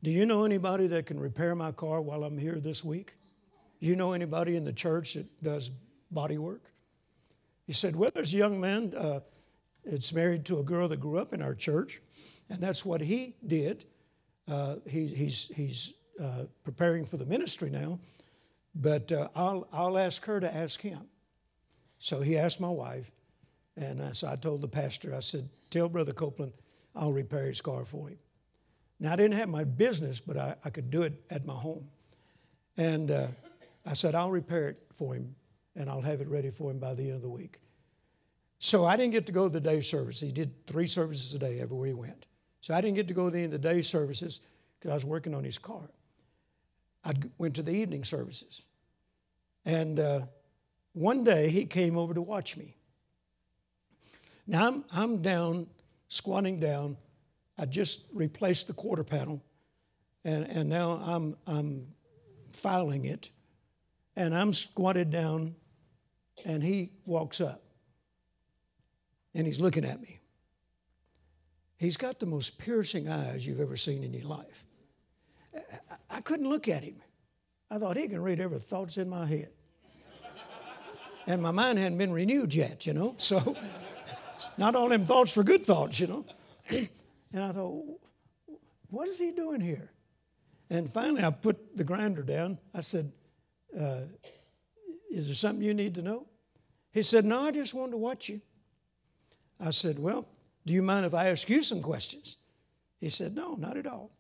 Do 0.02 0.10
you 0.10 0.26
know 0.26 0.44
anybody 0.44 0.86
that 0.88 1.06
can 1.06 1.18
repair 1.18 1.54
my 1.54 1.72
car 1.72 2.00
while 2.00 2.24
I'm 2.24 2.38
here 2.38 2.60
this 2.60 2.84
week? 2.84 3.14
Do 3.80 3.86
You 3.86 3.96
know 3.96 4.12
anybody 4.12 4.56
in 4.56 4.64
the 4.64 4.72
church 4.72 5.14
that 5.14 5.42
does 5.42 5.70
body 6.10 6.38
work? 6.38 6.62
He 7.66 7.72
said, 7.72 7.96
Well, 7.96 8.10
there's 8.14 8.32
a 8.32 8.36
young 8.36 8.60
man 8.60 8.94
uh, 8.96 9.20
that's 9.84 10.12
married 10.12 10.44
to 10.46 10.58
a 10.58 10.62
girl 10.62 10.88
that 10.88 11.00
grew 11.00 11.18
up 11.18 11.32
in 11.32 11.42
our 11.42 11.54
church, 11.54 12.00
and 12.48 12.58
that's 12.60 12.84
what 12.84 13.00
he 13.00 13.34
did. 13.46 13.84
Uh, 14.46 14.76
he, 14.86 15.06
he's 15.06 15.50
he's 15.54 15.94
uh, 16.20 16.44
preparing 16.62 17.04
for 17.04 17.16
the 17.16 17.26
ministry 17.26 17.70
now, 17.70 17.98
but 18.74 19.10
uh, 19.12 19.28
I'll, 19.34 19.68
I'll 19.72 19.98
ask 19.98 20.24
her 20.24 20.40
to 20.40 20.54
ask 20.54 20.80
him. 20.80 21.00
So 21.98 22.20
he 22.20 22.36
asked 22.36 22.60
my 22.60 22.68
wife, 22.68 23.10
and 23.76 24.00
uh, 24.00 24.12
so 24.12 24.28
I 24.28 24.36
told 24.36 24.60
the 24.60 24.68
pastor, 24.68 25.14
I 25.14 25.20
said, 25.20 25.48
Tell 25.70 25.88
Brother 25.88 26.12
Copeland 26.12 26.52
I'll 26.94 27.12
repair 27.12 27.46
his 27.46 27.60
car 27.60 27.84
for 27.84 28.08
him. 28.08 28.18
Now, 29.00 29.12
I 29.12 29.16
didn't 29.16 29.34
have 29.38 29.48
my 29.48 29.64
business, 29.64 30.20
but 30.20 30.36
I, 30.36 30.54
I 30.64 30.70
could 30.70 30.90
do 30.90 31.02
it 31.02 31.14
at 31.30 31.44
my 31.44 31.54
home. 31.54 31.88
And 32.76 33.10
uh, 33.10 33.26
I 33.84 33.94
said, 33.94 34.14
I'll 34.14 34.30
repair 34.30 34.68
it 34.68 34.78
for 34.92 35.14
him, 35.14 35.34
and 35.76 35.90
I'll 35.90 36.00
have 36.00 36.20
it 36.20 36.28
ready 36.28 36.50
for 36.50 36.70
him 36.70 36.78
by 36.78 36.94
the 36.94 37.02
end 37.02 37.14
of 37.14 37.22
the 37.22 37.28
week. 37.28 37.58
So 38.58 38.86
I 38.86 38.96
didn't 38.96 39.12
get 39.12 39.26
to 39.26 39.32
go 39.32 39.48
to 39.48 39.52
the 39.52 39.60
day 39.60 39.80
service. 39.80 40.20
He 40.20 40.30
did 40.32 40.66
three 40.66 40.86
services 40.86 41.34
a 41.34 41.38
day 41.38 41.60
everywhere 41.60 41.88
he 41.88 41.94
went. 41.94 42.26
So 42.60 42.72
I 42.72 42.80
didn't 42.80 42.96
get 42.96 43.08
to 43.08 43.14
go 43.14 43.28
to 43.28 43.36
any 43.36 43.44
of 43.44 43.50
the 43.50 43.58
day 43.58 43.82
services 43.82 44.40
because 44.78 44.90
I 44.90 44.94
was 44.94 45.04
working 45.04 45.34
on 45.34 45.44
his 45.44 45.58
car. 45.58 45.82
I 47.04 47.12
went 47.38 47.56
to 47.56 47.62
the 47.62 47.72
evening 47.72 48.04
services. 48.04 48.62
And 49.64 50.00
uh, 50.00 50.20
one 50.92 51.24
day 51.24 51.50
he 51.50 51.66
came 51.66 51.98
over 51.98 52.14
to 52.14 52.22
watch 52.22 52.56
me. 52.56 52.76
Now 54.46 54.68
I'm, 54.68 54.84
I'm 54.92 55.22
down, 55.22 55.66
squatting 56.08 56.60
down. 56.60 56.96
I 57.58 57.66
just 57.66 58.06
replaced 58.12 58.66
the 58.66 58.72
quarter 58.72 59.04
panel, 59.04 59.42
and, 60.24 60.44
and 60.50 60.68
now 60.68 61.00
I'm, 61.04 61.36
I'm 61.46 61.86
filing 62.52 63.04
it. 63.04 63.30
And 64.16 64.34
I'm 64.34 64.52
squatted 64.52 65.10
down, 65.10 65.54
and 66.44 66.62
he 66.62 66.90
walks 67.04 67.40
up. 67.40 67.62
And 69.34 69.46
he's 69.46 69.60
looking 69.60 69.84
at 69.84 70.00
me. 70.00 70.20
He's 71.76 71.96
got 71.96 72.20
the 72.20 72.26
most 72.26 72.58
piercing 72.58 73.08
eyes 73.08 73.46
you've 73.46 73.60
ever 73.60 73.76
seen 73.76 74.04
in 74.04 74.12
your 74.12 74.26
life. 74.26 74.64
I 76.10 76.20
couldn't 76.20 76.48
look 76.48 76.68
at 76.68 76.82
him. 76.82 76.96
I 77.70 77.78
thought 77.78 77.96
he 77.96 78.08
can 78.08 78.22
read 78.22 78.40
every 78.40 78.58
thought's 78.58 78.98
in 78.98 79.08
my 79.08 79.26
head. 79.26 79.50
And 81.26 81.42
my 81.42 81.50
mind 81.50 81.78
hadn't 81.78 81.98
been 81.98 82.12
renewed 82.12 82.54
yet, 82.54 82.86
you 82.86 82.92
know. 82.92 83.14
So 83.16 83.56
not 84.58 84.74
all 84.76 84.88
them 84.88 85.06
thoughts 85.06 85.36
were 85.36 85.42
good 85.42 85.64
thoughts, 85.64 85.98
you 85.98 86.06
know. 86.06 86.26
and 87.32 87.42
I 87.42 87.52
thought, 87.52 87.82
what 88.88 89.08
is 89.08 89.18
he 89.18 89.30
doing 89.30 89.60
here? 89.60 89.90
And 90.70 90.90
finally, 90.90 91.22
I 91.22 91.30
put 91.30 91.76
the 91.76 91.84
grinder 91.84 92.22
down. 92.22 92.58
I 92.74 92.80
said, 92.80 93.12
uh, 93.78 94.02
Is 95.10 95.26
there 95.26 95.34
something 95.34 95.64
you 95.64 95.74
need 95.74 95.94
to 95.96 96.02
know? 96.02 96.26
He 96.92 97.02
said, 97.02 97.24
No, 97.24 97.40
I 97.40 97.50
just 97.50 97.74
wanted 97.74 97.92
to 97.92 97.98
watch 97.98 98.28
you. 98.28 98.40
I 99.60 99.70
said, 99.70 99.98
Well, 99.98 100.26
do 100.66 100.72
you 100.72 100.82
mind 100.82 101.06
if 101.06 101.14
I 101.14 101.28
ask 101.28 101.48
you 101.48 101.62
some 101.62 101.82
questions? 101.82 102.36
He 103.00 103.08
said, 103.08 103.34
No, 103.34 103.54
not 103.54 103.76
at 103.76 103.86
all. 103.86 104.10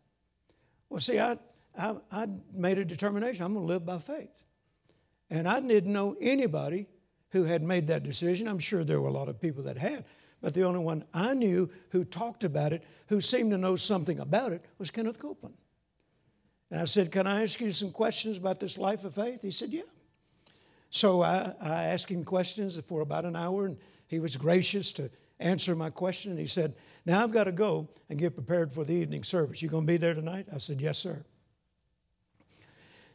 Well, 0.88 1.00
see, 1.00 1.18
I, 1.18 1.38
I, 1.76 1.96
I 2.10 2.28
made 2.52 2.78
a 2.78 2.84
determination 2.84 3.44
I'm 3.44 3.54
going 3.54 3.66
to 3.66 3.72
live 3.72 3.86
by 3.86 3.98
faith. 3.98 4.44
And 5.30 5.48
I 5.48 5.60
didn't 5.60 5.92
know 5.92 6.16
anybody 6.20 6.86
who 7.30 7.44
had 7.44 7.62
made 7.62 7.88
that 7.88 8.04
decision. 8.04 8.46
I'm 8.46 8.58
sure 8.58 8.84
there 8.84 9.00
were 9.00 9.08
a 9.08 9.12
lot 9.12 9.28
of 9.28 9.40
people 9.40 9.64
that 9.64 9.76
had, 9.76 10.04
but 10.40 10.54
the 10.54 10.62
only 10.62 10.80
one 10.80 11.04
I 11.12 11.34
knew 11.34 11.70
who 11.90 12.04
talked 12.04 12.44
about 12.44 12.72
it, 12.72 12.84
who 13.08 13.20
seemed 13.20 13.50
to 13.50 13.58
know 13.58 13.76
something 13.76 14.20
about 14.20 14.52
it, 14.52 14.64
was 14.78 14.90
Kenneth 14.90 15.18
Copeland. 15.18 15.56
And 16.70 16.80
I 16.80 16.84
said, 16.84 17.10
Can 17.10 17.26
I 17.26 17.42
ask 17.42 17.60
you 17.60 17.70
some 17.70 17.90
questions 17.90 18.36
about 18.36 18.60
this 18.60 18.78
life 18.78 19.04
of 19.04 19.14
faith? 19.14 19.42
He 19.42 19.50
said, 19.50 19.70
Yeah. 19.70 19.82
So 20.90 21.22
I, 21.22 21.52
I 21.60 21.84
asked 21.84 22.08
him 22.08 22.24
questions 22.24 22.78
for 22.78 23.00
about 23.00 23.24
an 23.24 23.34
hour, 23.34 23.66
and 23.66 23.76
he 24.06 24.20
was 24.20 24.36
gracious 24.36 24.92
to 24.94 25.10
answer 25.44 25.76
my 25.76 25.90
question. 25.90 26.32
And 26.32 26.40
he 26.40 26.46
said, 26.46 26.74
Now 27.06 27.22
I've 27.22 27.30
got 27.32 27.44
to 27.44 27.52
go 27.52 27.88
and 28.08 28.18
get 28.18 28.34
prepared 28.34 28.72
for 28.72 28.82
the 28.82 28.94
evening 28.94 29.22
service. 29.22 29.62
You 29.62 29.68
going 29.68 29.86
to 29.86 29.92
be 29.92 29.98
there 29.98 30.14
tonight? 30.14 30.46
I 30.52 30.58
said, 30.58 30.80
Yes, 30.80 30.98
sir. 30.98 31.24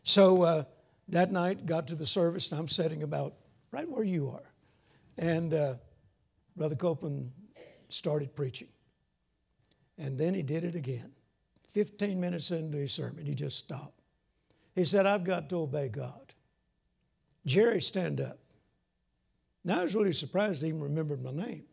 So 0.04 0.44
uh, 0.44 0.64
that 1.10 1.32
night, 1.32 1.66
got 1.66 1.88
to 1.88 1.96
the 1.96 2.08
service, 2.08 2.52
and 2.52 2.60
I'm 2.60 2.68
sitting 2.68 3.04
about 3.04 3.34
right 3.72 3.90
where 3.90 4.04
you 4.04 4.30
are. 4.30 4.54
And 5.18 5.54
uh, 5.54 5.76
Brother 6.56 6.76
Copeland 6.76 7.32
started 7.90 8.36
preaching. 8.36 8.70
And 9.98 10.18
then 10.18 10.34
he 10.34 10.44
did 10.44 10.64
it 10.64 10.76
again. 10.76 11.12
15 11.68 12.20
minutes 12.20 12.52
into 12.52 12.78
his 12.78 12.94
sermon, 12.94 13.26
he 13.26 13.36
just 13.36 13.58
stopped. 13.58 14.02
He 14.76 14.86
said, 14.86 15.06
I've 15.06 15.24
got 15.24 15.50
to 15.50 15.58
obey 15.58 15.90
God. 15.90 16.34
Jerry, 17.46 17.82
stand 17.82 18.22
up. 18.22 18.40
Now 19.66 19.82
I 19.82 19.84
was 19.84 19.96
really 19.96 20.14
surprised 20.14 20.62
he 20.62 20.70
even 20.70 20.82
remembered 20.82 21.24
my 21.24 21.32
name. 21.32 21.64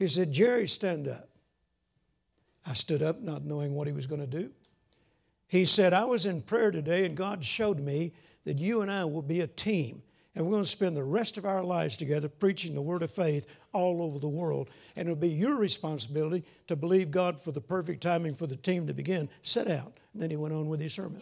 He 0.00 0.06
said, 0.06 0.32
Jerry, 0.32 0.66
stand 0.66 1.06
up. 1.06 1.28
I 2.66 2.72
stood 2.72 3.02
up, 3.02 3.20
not 3.20 3.44
knowing 3.44 3.74
what 3.74 3.86
he 3.86 3.92
was 3.92 4.06
going 4.06 4.22
to 4.22 4.26
do. 4.26 4.50
He 5.46 5.66
said, 5.66 5.92
I 5.92 6.04
was 6.04 6.24
in 6.24 6.40
prayer 6.40 6.70
today, 6.70 7.04
and 7.04 7.14
God 7.14 7.44
showed 7.44 7.78
me 7.78 8.14
that 8.44 8.58
you 8.58 8.80
and 8.80 8.90
I 8.90 9.04
will 9.04 9.20
be 9.20 9.42
a 9.42 9.46
team. 9.46 10.02
And 10.34 10.46
we're 10.46 10.52
going 10.52 10.62
to 10.62 10.68
spend 10.68 10.96
the 10.96 11.04
rest 11.04 11.36
of 11.36 11.44
our 11.44 11.62
lives 11.62 11.98
together 11.98 12.30
preaching 12.30 12.74
the 12.74 12.80
word 12.80 13.02
of 13.02 13.10
faith 13.10 13.46
all 13.74 14.02
over 14.02 14.18
the 14.18 14.28
world. 14.28 14.70
And 14.96 15.06
it'll 15.06 15.20
be 15.20 15.28
your 15.28 15.56
responsibility 15.56 16.46
to 16.68 16.76
believe 16.76 17.10
God 17.10 17.38
for 17.38 17.52
the 17.52 17.60
perfect 17.60 18.02
timing 18.02 18.34
for 18.34 18.46
the 18.46 18.56
team 18.56 18.86
to 18.86 18.94
begin. 18.94 19.28
Set 19.42 19.68
out. 19.68 19.98
And 20.14 20.22
then 20.22 20.30
he 20.30 20.36
went 20.36 20.54
on 20.54 20.68
with 20.68 20.80
his 20.80 20.94
sermon. 20.94 21.20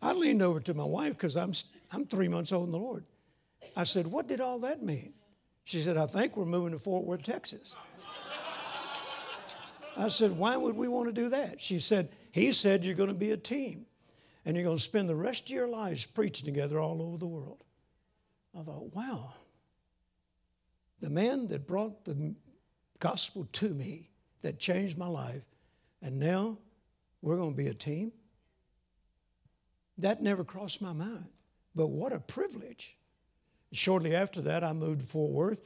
I 0.00 0.12
leaned 0.12 0.40
over 0.40 0.60
to 0.60 0.72
my 0.72 0.84
wife 0.84 1.12
because 1.12 1.36
I'm, 1.36 1.52
I'm 1.92 2.06
three 2.06 2.28
months 2.28 2.52
old 2.52 2.66
in 2.66 2.72
the 2.72 2.78
Lord. 2.78 3.04
I 3.76 3.82
said, 3.82 4.06
What 4.06 4.28
did 4.28 4.40
all 4.40 4.60
that 4.60 4.82
mean? 4.82 5.12
She 5.64 5.80
said, 5.80 5.96
I 5.96 6.06
think 6.06 6.36
we're 6.36 6.44
moving 6.44 6.72
to 6.72 6.78
Fort 6.78 7.04
Worth, 7.04 7.22
Texas. 7.22 7.74
I 9.96 10.08
said, 10.08 10.32
Why 10.32 10.56
would 10.56 10.76
we 10.76 10.88
want 10.88 11.06
to 11.08 11.12
do 11.12 11.30
that? 11.30 11.60
She 11.60 11.78
said, 11.80 12.10
He 12.32 12.52
said 12.52 12.84
you're 12.84 12.94
going 12.94 13.08
to 13.08 13.14
be 13.14 13.30
a 13.30 13.36
team 13.36 13.86
and 14.44 14.56
you're 14.56 14.64
going 14.64 14.76
to 14.76 14.82
spend 14.82 15.08
the 15.08 15.16
rest 15.16 15.44
of 15.44 15.50
your 15.50 15.68
lives 15.68 16.04
preaching 16.04 16.44
together 16.44 16.78
all 16.78 17.00
over 17.00 17.16
the 17.16 17.26
world. 17.26 17.64
I 18.58 18.62
thought, 18.62 18.94
wow. 18.94 19.34
The 21.00 21.10
man 21.10 21.48
that 21.48 21.66
brought 21.66 22.04
the 22.04 22.34
gospel 22.98 23.48
to 23.52 23.68
me, 23.70 24.10
that 24.42 24.58
changed 24.58 24.98
my 24.98 25.06
life, 25.06 25.42
and 26.02 26.18
now 26.18 26.58
we're 27.22 27.36
going 27.36 27.52
to 27.52 27.56
be 27.56 27.68
a 27.68 27.74
team. 27.74 28.12
That 29.98 30.22
never 30.22 30.44
crossed 30.44 30.82
my 30.82 30.92
mind. 30.92 31.26
But 31.74 31.88
what 31.88 32.12
a 32.12 32.20
privilege. 32.20 32.96
Shortly 33.72 34.14
after 34.14 34.40
that, 34.42 34.62
I 34.62 34.72
moved 34.72 35.00
to 35.00 35.06
Fort 35.06 35.32
Worth 35.32 35.60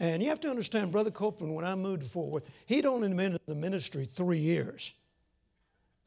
and 0.00 0.22
you 0.22 0.28
have 0.28 0.40
to 0.40 0.50
understand, 0.50 0.92
Brother 0.92 1.10
Copeland, 1.10 1.54
when 1.54 1.64
I 1.64 1.74
moved 1.74 2.02
to 2.02 2.08
Fort 2.08 2.30
Worth, 2.30 2.48
he'd 2.66 2.86
only 2.86 3.08
been 3.08 3.32
in 3.32 3.38
the 3.46 3.54
ministry 3.54 4.04
three 4.04 4.38
years 4.38 4.94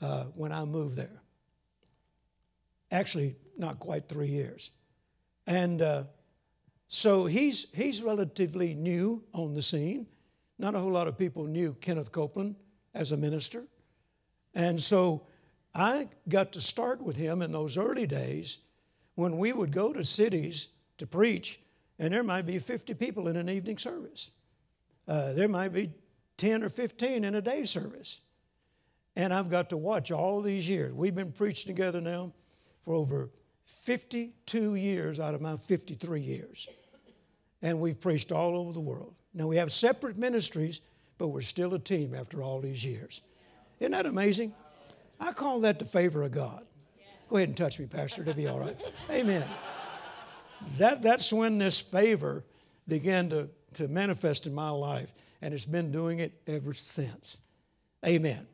uh, 0.02 0.26
when 0.36 0.52
I 0.52 0.63
moved 0.63 0.96
there. 0.96 1.22
Actually, 2.91 3.36
not 3.58 3.80
quite 3.80 4.08
three 4.08 4.28
years. 4.28 4.72
And 5.46 5.82
uh, 5.82 6.04
so 6.88 7.26
he's, 7.26 7.70
he's 7.74 8.02
relatively 8.02 8.74
new 8.74 9.24
on 9.34 9.54
the 9.54 9.62
scene. 9.62 10.08
Not 10.58 10.76
a 10.76 10.80
whole 10.80 10.91
lot 10.91 11.08
of 11.08 11.17
people 11.17 11.46
knew 11.46 11.76
Kenneth 11.82 12.12
Copeland 12.12 12.56
as 12.94 13.12
a 13.12 13.17
minister. 13.17 13.65
And 14.56 14.82
so 14.82 15.24
I 15.76 16.08
got 16.30 16.54
to 16.54 16.62
start 16.62 17.02
with 17.02 17.17
him 17.17 17.41
in 17.41 17.52
those 17.52 17.78
early 17.78 18.08
days 18.08 18.60
when 19.15 19.38
we 19.38 19.52
would 19.52 19.72
go 19.74 19.91
to 19.91 20.04
cities 20.04 20.70
to 21.02 21.08
preach 21.08 21.60
and 22.02 22.12
there 22.12 22.24
might 22.24 22.48
be 22.48 22.58
50 22.58 22.96
people 22.96 23.28
in 23.28 23.36
an 23.36 23.48
evening 23.48 23.78
service. 23.78 24.32
Uh, 25.08 25.34
there 25.34 25.48
might 25.48 25.72
be 25.72 25.92
10 26.38 26.64
or 26.64 26.70
15 26.70 27.24
in 27.24 27.36
a 27.36 27.42
day 27.42 27.64
service. 27.64 28.22
And 29.16 29.32
I've 29.32 29.52
got 29.52 29.70
to 29.70 29.78
watch 29.78 30.12
all 30.12 30.42
these 30.42 30.68
years. 30.68 30.94
We've 30.94 31.14
been 31.14 31.32
preaching 31.32 31.76
together 31.76 32.02
now 32.02 32.34
for 32.84 32.96
over 32.96 33.30
52 33.68 34.76
years 34.76 35.20
out 35.20 35.36
of 35.36 35.42
my 35.42 35.58
53 35.58 36.22
years. 36.22 36.68
And 37.62 37.80
we've 37.80 38.00
preached 38.02 38.32
all 38.32 38.58
over 38.58 38.74
the 38.74 38.80
world. 38.80 39.14
Now 39.36 39.46
we 39.46 39.58
have 39.58 39.72
separate 39.72 40.18
ministries, 40.18 40.82
but 41.20 41.28
we're 41.28 41.42
still 41.42 41.76
a 41.76 41.80
team 41.80 42.16
after 42.16 42.42
all 42.42 42.62
these 42.62 42.84
years. 42.84 43.22
Isn't 43.80 43.92
that 43.92 44.08
amazing? 44.08 44.54
I 45.20 45.34
call 45.34 45.60
that 45.60 45.78
the 45.78 45.86
favor 45.86 46.24
of 46.24 46.32
God. 46.32 46.66
Go 47.30 47.38
ahead 47.38 47.50
and 47.50 47.58
touch 47.58 47.80
me, 47.80 47.86
Pastor. 47.86 48.22
It'll 48.24 48.34
be 48.34 48.48
all 48.48 48.60
right. 48.60 48.78
Amen 49.12 49.48
that, 50.78 51.02
that's 51.02 51.32
when 51.32 51.58
this 51.58 51.80
favor 51.80 52.43
began 52.88 53.30
to, 53.30 53.50
to 53.74 53.88
manifest 53.88 54.47
in 54.47 54.54
my 54.54 54.69
life, 54.69 55.12
and 55.41 55.54
it's 55.54 55.65
been 55.65 55.91
doing 55.91 56.19
it 56.19 56.34
ever 56.47 56.74
since. 56.74 57.39
Amen. 58.06 58.47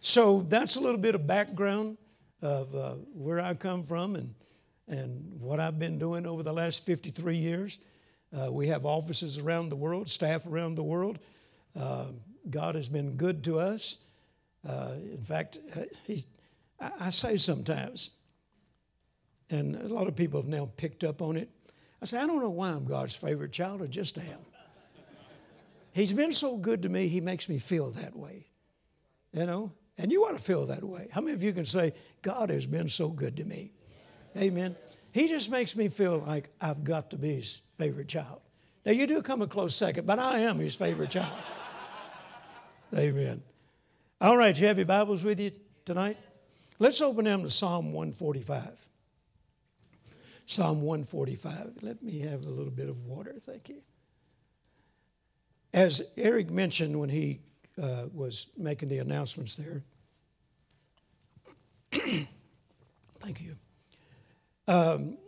so 0.00 0.42
that's 0.42 0.76
a 0.76 0.80
little 0.80 1.00
bit 1.00 1.16
of 1.16 1.26
background 1.26 1.98
of 2.42 2.74
uh, 2.74 2.94
where 3.12 3.40
I 3.40 3.54
come 3.54 3.82
from 3.82 4.14
and, 4.14 4.34
and 4.86 5.40
what 5.40 5.58
I've 5.58 5.78
been 5.78 5.98
doing 5.98 6.26
over 6.26 6.42
the 6.42 6.52
last 6.52 6.84
53 6.86 7.36
years. 7.36 7.80
Uh, 8.36 8.52
we 8.52 8.68
have 8.68 8.86
offices 8.86 9.38
around 9.38 9.70
the 9.70 9.76
world, 9.76 10.08
staff 10.08 10.46
around 10.46 10.76
the 10.76 10.82
world. 10.82 11.18
Uh, 11.74 12.06
God 12.50 12.74
has 12.74 12.88
been 12.88 13.16
good 13.16 13.42
to 13.44 13.58
us. 13.58 13.98
Uh, 14.66 14.94
in 14.96 15.22
fact, 15.22 15.58
uh, 15.76 15.82
I, 16.80 16.92
I 17.00 17.10
say 17.10 17.36
sometimes, 17.36 18.12
and 19.50 19.76
a 19.76 19.88
lot 19.88 20.06
of 20.06 20.16
people 20.16 20.40
have 20.40 20.48
now 20.48 20.70
picked 20.76 21.04
up 21.04 21.22
on 21.22 21.36
it. 21.36 21.48
I 22.00 22.06
say, 22.06 22.18
I 22.18 22.26
don't 22.26 22.40
know 22.40 22.50
why 22.50 22.70
I'm 22.70 22.84
God's 22.84 23.14
favorite 23.14 23.52
child, 23.52 23.82
I 23.82 23.86
just 23.86 24.18
am. 24.18 24.38
He's 25.92 26.12
been 26.12 26.32
so 26.32 26.56
good 26.56 26.82
to 26.82 26.88
me, 26.88 27.08
he 27.08 27.20
makes 27.20 27.48
me 27.48 27.58
feel 27.58 27.90
that 27.92 28.14
way. 28.14 28.46
You 29.32 29.46
know? 29.46 29.72
And 29.98 30.12
you 30.12 30.20
want 30.22 30.36
to 30.36 30.42
feel 30.42 30.66
that 30.66 30.84
way. 30.84 31.08
How 31.10 31.20
many 31.20 31.32
of 31.34 31.42
you 31.42 31.52
can 31.52 31.64
say, 31.64 31.92
God 32.22 32.50
has 32.50 32.66
been 32.66 32.88
so 32.88 33.08
good 33.08 33.36
to 33.38 33.44
me? 33.44 33.72
Amen. 34.36 34.76
He 35.10 35.26
just 35.26 35.50
makes 35.50 35.74
me 35.74 35.88
feel 35.88 36.18
like 36.18 36.50
I've 36.60 36.84
got 36.84 37.10
to 37.10 37.16
be 37.16 37.34
his 37.34 37.62
favorite 37.78 38.06
child. 38.06 38.40
Now, 38.86 38.92
you 38.92 39.06
do 39.06 39.20
come 39.20 39.42
a 39.42 39.46
close 39.46 39.74
second, 39.74 40.06
but 40.06 40.20
I 40.20 40.40
am 40.40 40.58
his 40.58 40.76
favorite 40.76 41.10
child. 41.10 41.36
Amen. 42.96 43.42
All 44.20 44.36
right, 44.36 44.58
you 44.58 44.66
have 44.68 44.78
your 44.78 44.86
Bibles 44.86 45.24
with 45.24 45.40
you 45.40 45.50
tonight? 45.84 46.16
Let's 46.78 47.00
open 47.00 47.24
them 47.24 47.42
to 47.42 47.50
Psalm 47.50 47.92
145. 47.92 48.87
Psalm 50.48 50.80
145. 50.80 51.82
Let 51.82 52.02
me 52.02 52.20
have 52.20 52.46
a 52.46 52.48
little 52.48 52.70
bit 52.70 52.88
of 52.88 53.04
water. 53.04 53.34
Thank 53.38 53.68
you. 53.68 53.82
As 55.74 56.10
Eric 56.16 56.50
mentioned 56.50 56.98
when 56.98 57.10
he 57.10 57.40
uh, 57.80 58.06
was 58.14 58.48
making 58.56 58.88
the 58.88 58.98
announcements 58.98 59.56
there, 59.56 59.84
thank 63.20 63.42
you. 63.42 63.56
Um, 64.66 65.18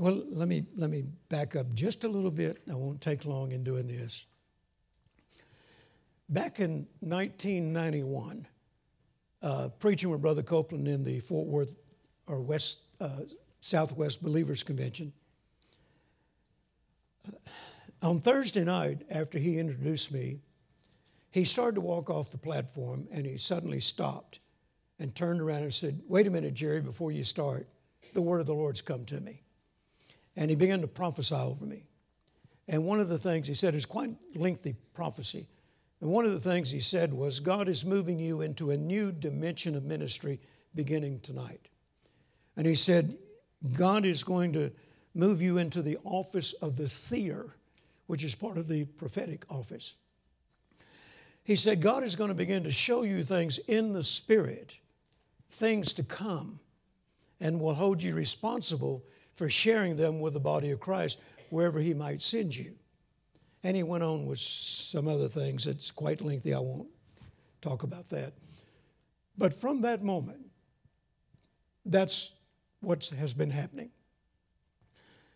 well, 0.00 0.24
let 0.28 0.48
me, 0.48 0.66
let 0.74 0.90
me 0.90 1.04
back 1.28 1.54
up 1.54 1.72
just 1.74 2.02
a 2.02 2.08
little 2.08 2.32
bit. 2.32 2.62
I 2.68 2.74
won't 2.74 3.00
take 3.00 3.24
long 3.24 3.52
in 3.52 3.62
doing 3.62 3.86
this. 3.86 4.26
Back 6.30 6.58
in 6.58 6.88
1991, 6.98 8.44
uh, 9.40 9.68
preaching 9.78 10.10
with 10.10 10.20
Brother 10.20 10.42
Copeland 10.42 10.88
in 10.88 11.04
the 11.04 11.20
Fort 11.20 11.46
Worth 11.46 11.72
or 12.26 12.42
West 12.42 12.80
uh, 13.00 13.20
Southwest 13.64 14.22
Believers 14.22 14.62
Convention. 14.62 15.10
On 18.02 18.20
Thursday 18.20 18.62
night, 18.62 19.00
after 19.08 19.38
he 19.38 19.58
introduced 19.58 20.12
me, 20.12 20.40
he 21.30 21.46
started 21.46 21.76
to 21.76 21.80
walk 21.80 22.10
off 22.10 22.30
the 22.30 22.36
platform 22.36 23.08
and 23.10 23.24
he 23.24 23.38
suddenly 23.38 23.80
stopped 23.80 24.40
and 24.98 25.14
turned 25.14 25.40
around 25.40 25.62
and 25.62 25.72
said, 25.72 26.02
Wait 26.06 26.26
a 26.26 26.30
minute, 26.30 26.52
Jerry, 26.52 26.82
before 26.82 27.10
you 27.10 27.24
start, 27.24 27.66
the 28.12 28.20
word 28.20 28.40
of 28.40 28.46
the 28.46 28.54
Lord's 28.54 28.82
come 28.82 29.06
to 29.06 29.18
me. 29.18 29.40
And 30.36 30.50
he 30.50 30.56
began 30.56 30.82
to 30.82 30.86
prophesy 30.86 31.34
over 31.34 31.64
me. 31.64 31.84
And 32.68 32.84
one 32.84 33.00
of 33.00 33.08
the 33.08 33.16
things 33.16 33.48
he 33.48 33.54
said 33.54 33.74
is 33.74 33.86
quite 33.86 34.10
lengthy 34.34 34.76
prophecy. 34.92 35.46
And 36.02 36.10
one 36.10 36.26
of 36.26 36.32
the 36.32 36.50
things 36.50 36.70
he 36.70 36.80
said 36.80 37.14
was, 37.14 37.40
God 37.40 37.70
is 37.70 37.82
moving 37.82 38.18
you 38.18 38.42
into 38.42 38.72
a 38.72 38.76
new 38.76 39.10
dimension 39.10 39.74
of 39.74 39.84
ministry 39.84 40.38
beginning 40.74 41.20
tonight. 41.20 41.70
And 42.58 42.66
he 42.66 42.74
said, 42.74 43.16
God 43.72 44.04
is 44.04 44.22
going 44.22 44.52
to 44.52 44.70
move 45.14 45.40
you 45.40 45.58
into 45.58 45.82
the 45.82 45.98
office 46.04 46.52
of 46.54 46.76
the 46.76 46.88
seer, 46.88 47.54
which 48.06 48.22
is 48.22 48.34
part 48.34 48.58
of 48.58 48.68
the 48.68 48.84
prophetic 48.84 49.44
office. 49.50 49.94
He 51.44 51.56
said, 51.56 51.80
God 51.82 52.04
is 52.04 52.16
going 52.16 52.28
to 52.28 52.34
begin 52.34 52.64
to 52.64 52.70
show 52.70 53.02
you 53.02 53.22
things 53.22 53.58
in 53.58 53.92
the 53.92 54.04
Spirit, 54.04 54.78
things 55.50 55.92
to 55.94 56.02
come, 56.02 56.58
and 57.40 57.60
will 57.60 57.74
hold 57.74 58.02
you 58.02 58.14
responsible 58.14 59.04
for 59.34 59.48
sharing 59.48 59.96
them 59.96 60.20
with 60.20 60.32
the 60.32 60.40
body 60.40 60.70
of 60.70 60.80
Christ 60.80 61.20
wherever 61.50 61.80
He 61.80 61.94
might 61.94 62.22
send 62.22 62.56
you. 62.56 62.74
And 63.64 63.74
he 63.74 63.82
went 63.82 64.04
on 64.04 64.26
with 64.26 64.38
some 64.38 65.08
other 65.08 65.28
things 65.28 65.66
It's 65.66 65.90
quite 65.90 66.20
lengthy. 66.20 66.52
I 66.52 66.60
won't 66.60 66.88
talk 67.62 67.82
about 67.82 68.08
that. 68.10 68.34
But 69.36 69.54
from 69.54 69.80
that 69.80 70.04
moment, 70.04 70.46
that's 71.86 72.36
what 72.84 73.06
has 73.06 73.34
been 73.34 73.50
happening. 73.50 73.90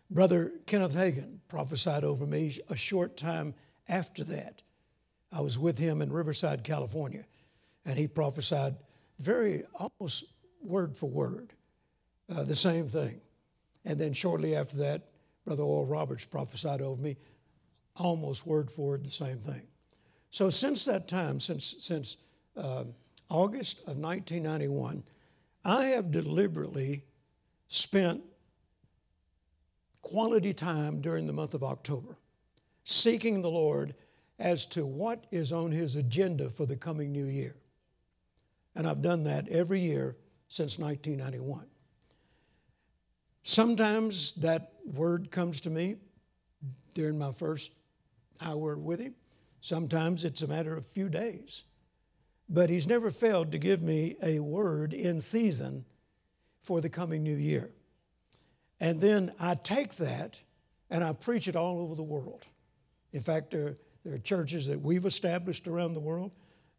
Brother 0.09 0.51
Kenneth 0.65 0.95
Hagin 0.95 1.39
prophesied 1.47 2.03
over 2.03 2.25
me 2.25 2.57
a 2.69 2.75
short 2.75 3.15
time 3.15 3.53
after 3.87 4.23
that. 4.25 4.61
I 5.31 5.41
was 5.41 5.59
with 5.59 5.77
him 5.77 6.01
in 6.01 6.11
Riverside, 6.11 6.63
California, 6.63 7.25
and 7.85 7.97
he 7.97 8.07
prophesied 8.07 8.75
very 9.19 9.63
almost 9.75 10.33
word 10.61 10.97
for 10.97 11.09
word 11.09 11.53
uh, 12.33 12.43
the 12.43 12.55
same 12.55 12.89
thing. 12.89 13.21
And 13.85 13.99
then 13.99 14.13
shortly 14.13 14.55
after 14.55 14.77
that, 14.77 15.09
Brother 15.45 15.63
Oral 15.63 15.85
Roberts 15.85 16.25
prophesied 16.25 16.81
over 16.81 17.01
me 17.01 17.17
almost 17.95 18.45
word 18.45 18.71
for 18.71 18.89
word 18.89 19.05
the 19.05 19.11
same 19.11 19.37
thing. 19.37 19.61
So 20.29 20.49
since 20.49 20.85
that 20.85 21.07
time, 21.07 21.39
since, 21.39 21.75
since 21.79 22.17
uh, 22.55 22.85
August 23.29 23.79
of 23.81 23.97
1991, 23.97 25.03
I 25.65 25.85
have 25.85 26.11
deliberately 26.11 27.03
spent 27.69 28.21
quality 30.01 30.53
time 30.53 30.99
during 31.01 31.25
the 31.25 31.33
month 31.33 31.53
of 31.53 31.63
October 31.63 32.17
seeking 32.83 33.41
the 33.41 33.49
Lord 33.49 33.93
as 34.39 34.65
to 34.65 34.85
what 34.85 35.25
is 35.31 35.51
on 35.51 35.71
His 35.71 35.95
agenda 35.95 36.49
for 36.49 36.65
the 36.65 36.75
coming 36.75 37.11
new 37.11 37.25
year. 37.25 37.55
And 38.75 38.87
I've 38.87 39.01
done 39.01 39.23
that 39.25 39.47
every 39.49 39.79
year 39.79 40.17
since 40.47 40.79
1991. 40.79 41.65
Sometimes 43.43 44.33
that 44.35 44.73
word 44.85 45.29
comes 45.29 45.61
to 45.61 45.69
me 45.69 45.97
during 46.95 47.19
my 47.19 47.31
first 47.31 47.73
hour 48.41 48.75
with 48.77 48.99
Him. 48.99 49.13
Sometimes 49.61 50.25
it's 50.25 50.41
a 50.41 50.47
matter 50.47 50.73
of 50.73 50.79
a 50.79 50.89
few 50.89 51.09
days. 51.09 51.65
But 52.49 52.69
He's 52.71 52.87
never 52.87 53.11
failed 53.11 53.51
to 53.51 53.59
give 53.59 53.83
me 53.83 54.15
a 54.23 54.39
word 54.39 54.93
in 54.93 55.21
season 55.21 55.85
for 56.61 56.81
the 56.81 56.89
coming 56.89 57.23
new 57.23 57.35
year. 57.35 57.69
And 58.79 58.99
then 58.99 59.33
I 59.39 59.55
take 59.55 59.95
that 59.95 60.39
and 60.89 61.03
I 61.03 61.13
preach 61.13 61.47
it 61.47 61.55
all 61.55 61.79
over 61.79 61.95
the 61.95 62.03
world. 62.03 62.45
In 63.11 63.21
fact, 63.21 63.51
there, 63.51 63.77
there 64.03 64.13
are 64.13 64.19
churches 64.19 64.67
that 64.67 64.79
we've 64.79 65.05
established 65.05 65.67
around 65.67 65.93
the 65.93 65.99
world, 65.99 66.31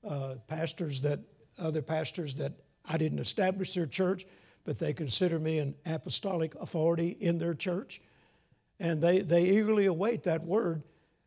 uh, 0.09 0.37
pastors 0.47 1.01
that, 1.03 1.21
other 1.59 1.83
pastors 1.83 2.35
that 2.37 2.53
I 2.87 2.97
didn't 2.97 3.19
establish 3.19 3.75
their 3.75 3.87
church, 3.87 4.25
but 4.65 4.79
they 4.79 4.93
consider 4.93 5.39
me 5.39 5.59
an 5.59 5.75
apostolic 5.85 6.55
authority 6.55 7.17
in 7.21 7.39
their 7.39 7.55
church. 7.55 8.01
And 8.79 9.03
they, 9.03 9.21
they 9.21 9.45
eagerly 9.45 9.87
await 9.87 10.23
that 10.25 10.43
word. 10.43 10.83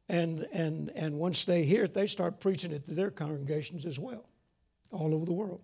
And, 0.09 0.47
and, 0.51 0.91
and 0.95 1.17
once 1.17 1.45
they 1.45 1.63
hear 1.63 1.83
it, 1.83 1.93
they 1.93 2.07
start 2.07 2.39
preaching 2.39 2.71
it 2.71 2.85
to 2.87 2.93
their 2.93 3.11
congregations 3.11 3.85
as 3.85 3.99
well, 3.99 4.25
all 4.91 5.13
over 5.13 5.25
the 5.25 5.33
world. 5.33 5.61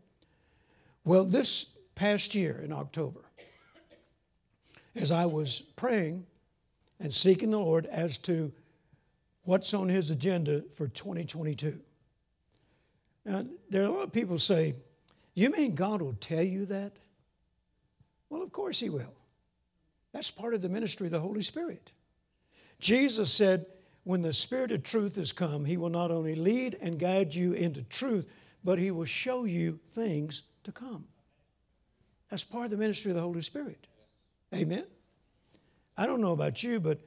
Well, 1.04 1.24
this 1.24 1.76
past 2.00 2.34
year 2.34 2.62
in 2.64 2.72
October, 2.72 3.20
as 4.96 5.12
I 5.12 5.26
was 5.26 5.60
praying 5.76 6.26
and 7.02 7.14
seeking 7.14 7.52
the 7.52 7.60
Lord 7.60 7.88
as 7.88 8.18
to 8.20 8.54
what's 9.44 9.74
on 9.74 9.90
His 9.90 10.10
agenda 10.10 10.64
for 10.74 10.88
2022. 10.88 11.78
Now, 13.26 13.46
there 13.70 13.82
are 13.82 13.88
a 13.88 13.92
lot 13.92 14.04
of 14.04 14.14
people 14.14 14.38
say, 14.38 14.76
You 15.34 15.52
mean 15.52 15.76
God 15.76 16.02
will 16.02 16.16
tell 16.22 16.42
you 16.42 16.66
that? 16.68 16.94
Well, 18.30 18.44
of 18.44 18.54
course 18.54 18.80
He 18.80 18.90
will. 18.90 19.14
That's 20.14 20.32
part 20.32 20.54
of 20.54 20.62
the 20.62 20.70
ministry 20.70 21.08
of 21.08 21.12
the 21.12 21.20
Holy 21.20 21.42
Spirit. 21.42 21.92
Jesus 22.80 23.30
said, 23.30 23.66
When 24.06 24.22
the 24.22 24.32
Spirit 24.32 24.72
of 24.72 24.84
truth 24.84 25.18
has 25.18 25.34
come, 25.34 25.66
He 25.66 25.76
will 25.76 25.90
not 25.90 26.12
only 26.12 26.36
lead 26.36 26.78
and 26.82 26.98
guide 26.98 27.36
you 27.36 27.52
into 27.52 27.84
truth, 27.84 28.32
but 28.64 28.80
He 28.80 28.90
will 28.90 29.04
show 29.04 29.44
you 29.44 29.82
things 29.92 30.44
to 30.64 30.72
come. 30.72 31.04
That's 32.30 32.44
part 32.44 32.66
of 32.66 32.72
the 32.72 32.78
ministry 32.78 33.12
of 33.12 33.16
the 33.16 33.22
Holy 33.22 33.42
Spirit. 33.42 33.88
Amen. 34.54 34.86
I 35.98 36.06
don't 36.06 36.22
know 36.22 36.32
about 36.32 36.64
you, 36.64 36.80
but 36.80 37.00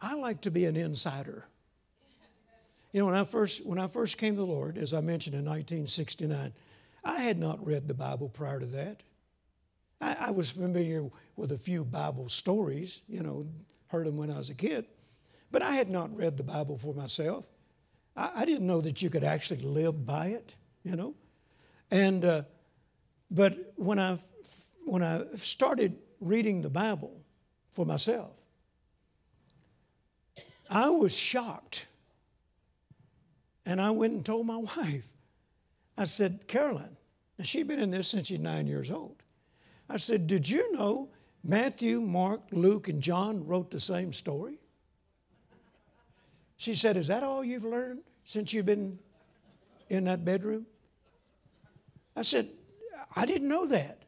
I 0.00 0.14
like 0.14 0.40
to 0.42 0.50
be 0.50 0.64
an 0.64 0.76
insider. 0.76 1.46
You 2.92 3.00
know, 3.00 3.06
when 3.06 3.14
I 3.14 3.24
first 3.24 3.64
when 3.66 3.78
I 3.78 3.86
first 3.86 4.18
came 4.18 4.34
to 4.34 4.40
the 4.40 4.46
Lord, 4.46 4.78
as 4.78 4.94
I 4.94 5.00
mentioned 5.00 5.34
in 5.34 5.44
1969, 5.44 6.52
I 7.04 7.20
had 7.20 7.38
not 7.38 7.64
read 7.64 7.86
the 7.86 7.94
Bible 7.94 8.28
prior 8.28 8.58
to 8.58 8.66
that. 8.66 9.02
I, 10.00 10.16
I 10.18 10.30
was 10.30 10.50
familiar 10.50 11.08
with 11.36 11.52
a 11.52 11.58
few 11.58 11.84
Bible 11.84 12.28
stories, 12.28 13.02
you 13.08 13.22
know, 13.22 13.46
heard 13.88 14.06
them 14.06 14.16
when 14.16 14.30
I 14.30 14.38
was 14.38 14.50
a 14.50 14.54
kid, 14.54 14.86
but 15.50 15.62
I 15.62 15.72
had 15.72 15.88
not 15.88 16.14
read 16.16 16.36
the 16.36 16.42
Bible 16.42 16.78
for 16.78 16.94
myself. 16.94 17.44
I, 18.16 18.30
I 18.36 18.44
didn't 18.44 18.66
know 18.66 18.80
that 18.80 19.02
you 19.02 19.10
could 19.10 19.24
actually 19.24 19.60
live 19.60 20.04
by 20.06 20.28
it, 20.28 20.56
you 20.82 20.96
know. 20.96 21.14
And 21.90 22.24
uh, 22.24 22.42
but 23.30 23.72
when 23.76 23.98
I 23.98 24.18
when 24.90 25.04
I 25.04 25.22
started 25.36 25.96
reading 26.20 26.62
the 26.62 26.68
Bible 26.68 27.22
for 27.74 27.86
myself, 27.86 28.32
I 30.68 30.90
was 30.90 31.16
shocked. 31.16 31.86
And 33.64 33.80
I 33.80 33.92
went 33.92 34.14
and 34.14 34.26
told 34.26 34.46
my 34.46 34.56
wife. 34.76 35.08
I 35.96 36.04
said, 36.04 36.48
Carolyn, 36.48 36.96
she'd 37.42 37.68
been 37.68 37.78
in 37.78 37.92
this 37.92 38.08
since 38.08 38.26
she's 38.26 38.40
nine 38.40 38.66
years 38.66 38.90
old. 38.90 39.22
I 39.88 39.96
said, 39.96 40.26
Did 40.26 40.48
you 40.48 40.72
know 40.72 41.08
Matthew, 41.44 42.00
Mark, 42.00 42.40
Luke, 42.50 42.88
and 42.88 43.00
John 43.00 43.46
wrote 43.46 43.70
the 43.70 43.80
same 43.80 44.12
story? 44.12 44.58
She 46.56 46.74
said, 46.74 46.96
Is 46.96 47.06
that 47.06 47.22
all 47.22 47.44
you've 47.44 47.64
learned 47.64 48.00
since 48.24 48.52
you've 48.52 48.66
been 48.66 48.98
in 49.88 50.04
that 50.04 50.24
bedroom? 50.24 50.66
I 52.16 52.22
said, 52.22 52.48
I 53.14 53.24
didn't 53.24 53.48
know 53.48 53.66
that. 53.66 53.99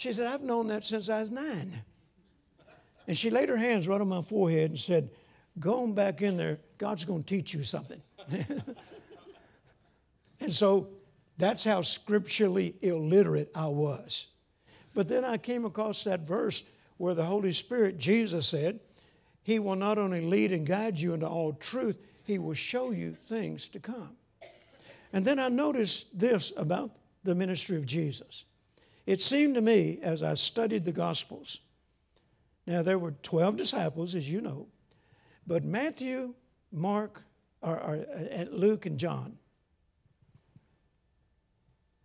She 0.00 0.14
said, 0.14 0.28
I've 0.28 0.40
known 0.40 0.68
that 0.68 0.82
since 0.82 1.10
I 1.10 1.20
was 1.20 1.30
nine. 1.30 1.70
And 3.06 3.14
she 3.14 3.28
laid 3.28 3.50
her 3.50 3.56
hands 3.58 3.86
right 3.86 4.00
on 4.00 4.08
my 4.08 4.22
forehead 4.22 4.70
and 4.70 4.78
said, 4.78 5.10
Go 5.58 5.82
on 5.82 5.92
back 5.92 6.22
in 6.22 6.38
there. 6.38 6.58
God's 6.78 7.04
going 7.04 7.22
to 7.22 7.34
teach 7.36 7.52
you 7.52 7.62
something. 7.62 8.00
and 10.40 10.50
so 10.50 10.88
that's 11.36 11.62
how 11.62 11.82
scripturally 11.82 12.76
illiterate 12.80 13.50
I 13.54 13.66
was. 13.66 14.28
But 14.94 15.06
then 15.06 15.22
I 15.22 15.36
came 15.36 15.66
across 15.66 16.02
that 16.04 16.20
verse 16.20 16.64
where 16.96 17.12
the 17.12 17.22
Holy 17.22 17.52
Spirit, 17.52 17.98
Jesus 17.98 18.46
said, 18.46 18.80
He 19.42 19.58
will 19.58 19.76
not 19.76 19.98
only 19.98 20.22
lead 20.22 20.50
and 20.52 20.66
guide 20.66 20.98
you 20.98 21.12
into 21.12 21.28
all 21.28 21.52
truth, 21.52 21.98
He 22.24 22.38
will 22.38 22.54
show 22.54 22.90
you 22.90 23.18
things 23.26 23.68
to 23.68 23.78
come. 23.78 24.16
And 25.12 25.26
then 25.26 25.38
I 25.38 25.50
noticed 25.50 26.18
this 26.18 26.54
about 26.56 26.96
the 27.22 27.34
ministry 27.34 27.76
of 27.76 27.84
Jesus. 27.84 28.46
It 29.06 29.20
seemed 29.20 29.54
to 29.54 29.60
me 29.60 29.98
as 30.02 30.22
I 30.22 30.34
studied 30.34 30.84
the 30.84 30.92
Gospels, 30.92 31.60
now 32.66 32.82
there 32.82 32.98
were 32.98 33.12
12 33.22 33.56
disciples, 33.56 34.14
as 34.14 34.30
you 34.30 34.40
know, 34.40 34.68
but 35.46 35.64
Matthew, 35.64 36.34
Mark, 36.70 37.22
or, 37.62 37.80
or 37.80 38.06
Luke, 38.50 38.86
and 38.86 38.98
John, 38.98 39.36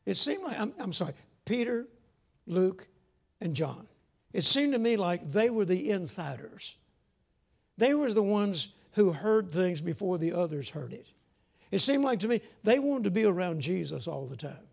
it 0.06 0.16
seemed 0.16 0.44
like, 0.44 0.60
I'm, 0.60 0.74
I'm 0.80 0.94
sorry, 0.94 1.14
Peter, 1.46 1.88
Luke, 2.48 2.88
and 3.42 3.56
John. 3.56 3.88
It 4.34 4.44
seemed 4.44 4.74
to 4.74 4.80
me 4.80 4.98
like 4.98 5.32
they 5.32 5.50
were 5.50 5.66
the 5.66 5.92
insiders. 5.92 6.78
They 7.78 7.94
were 7.94 8.12
the 8.12 8.24
ones 8.24 8.76
who 8.94 9.12
heard 9.12 9.50
things 9.50 9.82
before 9.82 10.18
the 10.18 10.34
others 10.34 10.70
heard 10.70 10.94
it. 10.94 11.08
It 11.72 11.80
seemed 11.80 12.04
like 12.04 12.20
to 12.20 12.28
me 12.28 12.42
they 12.64 12.80
wanted 12.80 13.06
to 13.06 13.12
be 13.12 13.26
around 13.26 13.62
Jesus 13.62 14.08
all 14.08 14.26
the 14.26 14.38
time. 14.38 14.68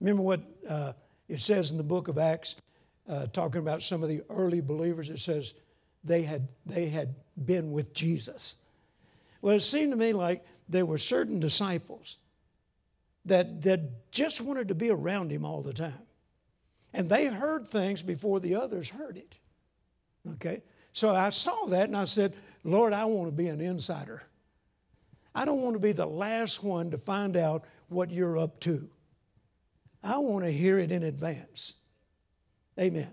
Remember 0.00 0.22
what 0.22 0.40
uh, 0.68 0.92
it 1.28 1.40
says 1.40 1.70
in 1.70 1.76
the 1.76 1.82
book 1.82 2.08
of 2.08 2.18
Acts, 2.18 2.56
uh, 3.08 3.26
talking 3.26 3.60
about 3.60 3.82
some 3.82 4.02
of 4.02 4.08
the 4.08 4.22
early 4.30 4.60
believers? 4.60 5.10
It 5.10 5.20
says 5.20 5.54
they 6.04 6.22
had, 6.22 6.48
they 6.64 6.86
had 6.88 7.14
been 7.44 7.72
with 7.72 7.92
Jesus. 7.92 8.62
Well, 9.42 9.54
it 9.54 9.60
seemed 9.60 9.92
to 9.92 9.96
me 9.96 10.12
like 10.12 10.44
there 10.68 10.86
were 10.86 10.98
certain 10.98 11.40
disciples 11.40 12.18
that, 13.24 13.62
that 13.62 14.10
just 14.10 14.40
wanted 14.40 14.68
to 14.68 14.74
be 14.74 14.90
around 14.90 15.30
him 15.30 15.44
all 15.44 15.62
the 15.62 15.72
time. 15.72 15.92
And 16.92 17.08
they 17.08 17.26
heard 17.26 17.66
things 17.66 18.02
before 18.02 18.40
the 18.40 18.54
others 18.54 18.88
heard 18.88 19.16
it. 19.16 19.36
Okay? 20.34 20.62
So 20.92 21.14
I 21.14 21.28
saw 21.30 21.66
that 21.66 21.84
and 21.84 21.96
I 21.96 22.04
said, 22.04 22.34
Lord, 22.64 22.92
I 22.92 23.04
want 23.04 23.28
to 23.28 23.36
be 23.36 23.48
an 23.48 23.60
insider. 23.60 24.22
I 25.34 25.44
don't 25.44 25.60
want 25.60 25.74
to 25.74 25.80
be 25.80 25.92
the 25.92 26.06
last 26.06 26.64
one 26.64 26.90
to 26.90 26.98
find 26.98 27.36
out 27.36 27.64
what 27.88 28.10
you're 28.10 28.38
up 28.38 28.58
to. 28.60 28.88
I 30.06 30.18
want 30.18 30.44
to 30.44 30.52
hear 30.52 30.78
it 30.78 30.92
in 30.92 31.02
advance. 31.02 31.74
Amen. 32.78 33.10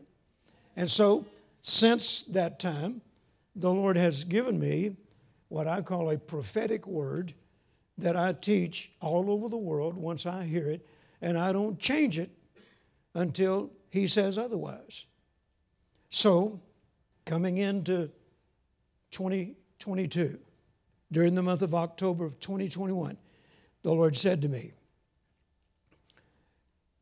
And 0.75 0.89
so, 0.89 1.25
since 1.62 2.23
that 2.23 2.60
time, 2.60 3.01
the 3.56 3.71
Lord 3.71 3.97
has 3.97 4.23
given 4.23 4.60
me 4.60 4.95
what 5.49 5.67
I 5.67 5.82
call 5.82 6.12
a 6.12 6.17
prophetic 6.17 6.86
word 6.86 7.34
that 7.97 8.15
I 8.15 8.34
teach 8.34 8.91
all 8.99 9.32
over 9.32 9.49
the 9.49 9.58
world 9.58 9.95
once 9.95 10.25
I 10.25 10.43
hear 10.43 10.69
it, 10.69 10.88
and 11.21 11.38
I 11.38 11.51
don't 11.51 11.79
change 11.79 12.19
it 12.19 12.29
until 13.15 13.71
He 13.89 14.08
says 14.08 14.38
otherwise. 14.38 15.06
So, 16.10 16.60
coming 17.25 17.58
into 17.58 18.12
2022, 19.12 20.38
during 21.12 21.34
the 21.34 21.43
month 21.43 21.62
of 21.62 21.73
October 21.73 22.25
of 22.25 22.39
2021, 22.39 23.17
the 23.82 23.91
Lord 23.91 24.15
said 24.15 24.41
to 24.43 24.49
me, 24.49 24.73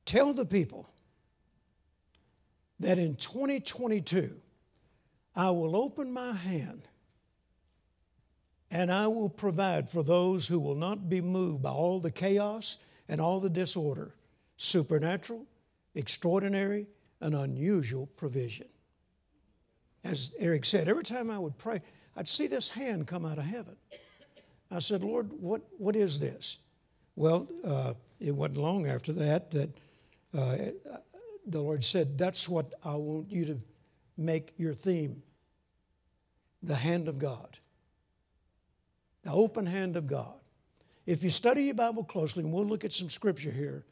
Tell 0.06 0.34
the 0.34 0.46
people 0.46 0.90
that 2.80 2.98
in 2.98 3.16
2022, 3.16 4.36
I 5.36 5.52
will 5.52 5.76
open 5.76 6.12
my 6.12 6.34
hand 6.34 6.88
and 8.72 8.92
I 8.92 9.08
will 9.08 9.30
provide 9.30 9.90
for 9.90 10.02
those 10.02 10.48
who 10.48 10.60
will 10.60 10.76
not 10.76 11.10
be 11.10 11.22
moved 11.22 11.62
by 11.62 11.72
all 11.72 12.00
the 12.00 12.12
chaos 12.12 12.80
and 13.10 13.20
all 13.20 13.40
the 13.40 13.50
disorder, 13.50 14.16
supernatural, 14.56 15.46
extraordinary, 15.94 16.88
and 17.20 17.36
unusual 17.36 18.08
provision. 18.16 18.68
As 20.04 20.34
Eric 20.40 20.66
said, 20.66 20.88
every 20.88 21.04
time 21.04 21.30
I 21.30 21.38
would 21.38 21.58
pray, 21.58 21.82
I'd 22.16 22.28
see 22.28 22.48
this 22.48 22.70
hand 22.70 23.08
come 23.08 23.26
out 23.26 23.38
of 23.38 23.44
heaven. 23.44 23.76
I 24.72 24.80
said, 24.80 25.04
Lord, 25.04 25.30
what, 25.34 25.62
what 25.78 25.96
is 25.96 26.20
this? 26.20 26.60
Well, 27.18 27.48
uh, 27.64 27.94
it 28.20 28.34
wasn't 28.34 28.58
long 28.58 28.88
after 28.88 29.12
that 29.14 29.52
that 29.52 29.70
the 30.34 31.62
Lord 31.62 31.84
said, 31.84 32.18
That's 32.18 32.48
what 32.48 32.74
I 32.84 32.96
want 32.96 33.32
you 33.32 33.46
to 33.46 33.58
make 34.18 34.54
your 34.58 34.74
theme 34.74 35.22
the 36.64 36.76
hand 36.76 37.08
of 37.08 37.18
God 37.18 37.60
the 39.24 39.32
open 39.32 39.66
hand 39.66 39.98
of 39.98 40.08
God. 40.08 40.34
If 41.06 41.24
you 41.24 41.30
study 41.30 41.66
your 41.66 41.74
Bible 41.74 42.04
closely, 42.04 42.44
and 42.44 42.52
we'll 42.52 42.66
look 42.66 42.86
at 42.86 42.94
some 42.94 43.10
scripture 43.10 43.52
here, 43.52 43.86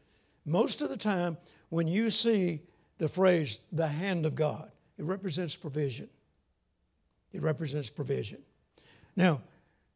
most 0.45 0.82
of 0.82 0.89
the 0.89 0.97
time 0.97 1.38
when 1.69 1.88
you 1.88 2.10
see 2.10 2.62
the 2.97 3.08
phrase 3.08 3.60
the 3.71 3.88
hand 3.88 4.25
of 4.25 4.36
God, 4.36 4.71
it 4.97 5.06
represents 5.06 5.56
provision. 5.56 6.10
It 7.32 7.41
represents 7.41 7.89
provision. 7.89 8.39
Now, 9.15 9.41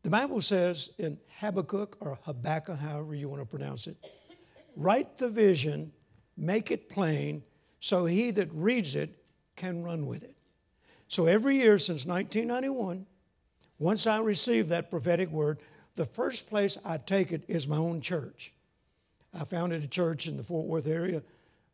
the 0.04 0.10
Bible 0.10 0.42
says 0.42 0.94
in 0.98 1.18
Habakkuk 1.40 1.98
or 2.00 2.18
Habakkuk, 2.24 2.78
however 2.78 3.16
you 3.16 3.30
want 3.30 3.42
to 3.42 3.46
pronounce 3.46 3.88
it, 3.88 3.98
write 4.76 5.18
the 5.18 5.30
vision, 5.30 5.92
make 6.38 6.72
it 6.72 6.90
plain, 6.90 7.44
so 7.80 8.06
he 8.06 8.32
that 8.32 8.50
reads 8.54 8.96
it 8.96 9.10
can 9.56 9.84
run 9.84 10.06
with 10.06 10.24
it. 10.24 10.36
So 11.08 11.28
every 11.28 11.58
year 11.58 11.78
since 11.78 12.06
1991, 12.06 13.06
once 13.80 14.08
I 14.08 14.20
receive 14.20 14.70
that 14.70 14.90
prophetic 14.90 15.30
word, 15.30 15.60
the 15.96 16.06
first 16.06 16.50
place 16.50 16.78
I 16.84 16.98
take 16.98 17.32
it 17.32 17.44
is 17.48 17.68
my 17.68 17.78
own 17.78 18.02
church. 18.02 18.54
I 19.34 19.46
founded 19.46 19.84
a 19.84 19.88
church 19.88 20.28
in 20.28 20.38
the 20.38 20.44
Fort 20.44 20.66
Worth 20.66 20.88
area 20.88 21.22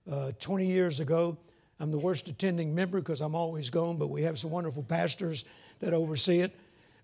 uh, 0.10 0.32
20 0.39 0.65
years 0.65 1.00
ago. 1.00 1.38
I'm 1.80 1.91
the 1.91 2.00
worst 2.00 2.28
attending 2.28 2.76
member 2.76 3.00
because 3.00 3.22
I'm 3.22 3.36
always 3.36 3.69
gone, 3.69 3.98
but 3.98 4.08
we 4.08 4.22
have 4.24 4.38
some 4.38 4.52
wonderful 4.52 4.84
pastors 4.84 5.45
that 5.80 5.93
oversee 5.93 6.41
it. 6.41 6.56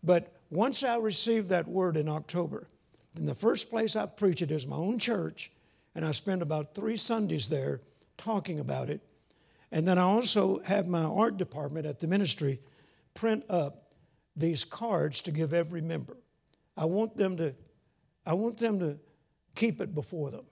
But 0.03 0.33
once 0.49 0.83
I 0.83 0.97
received 0.97 1.49
that 1.49 1.67
word 1.67 1.97
in 1.97 2.09
October, 2.09 2.67
then 3.13 3.25
the 3.25 3.35
first 3.35 3.69
place 3.69 3.95
I 3.95 4.05
preach 4.05 4.41
it 4.41 4.51
is 4.51 4.67
my 4.67 4.75
own 4.75 4.99
church, 4.99 5.51
and 5.95 6.05
I 6.05 6.11
spend 6.11 6.41
about 6.41 6.75
three 6.75 6.97
Sundays 6.97 7.47
there 7.47 7.81
talking 8.17 8.59
about 8.59 8.89
it. 8.89 9.01
And 9.71 9.87
then 9.87 9.97
I 9.97 10.03
also 10.03 10.59
have 10.63 10.87
my 10.87 11.03
art 11.03 11.37
department 11.37 11.85
at 11.85 11.99
the 11.99 12.07
ministry 12.07 12.59
print 13.13 13.43
up 13.49 13.93
these 14.35 14.65
cards 14.65 15.21
to 15.23 15.31
give 15.31 15.53
every 15.53 15.81
member. 15.81 16.17
I 16.77 16.85
want 16.85 17.15
them 17.15 17.37
to, 17.37 17.55
I 18.25 18.33
want 18.33 18.57
them 18.57 18.79
to 18.79 18.99
keep 19.55 19.79
it 19.79 19.95
before 19.95 20.29
them 20.29 20.45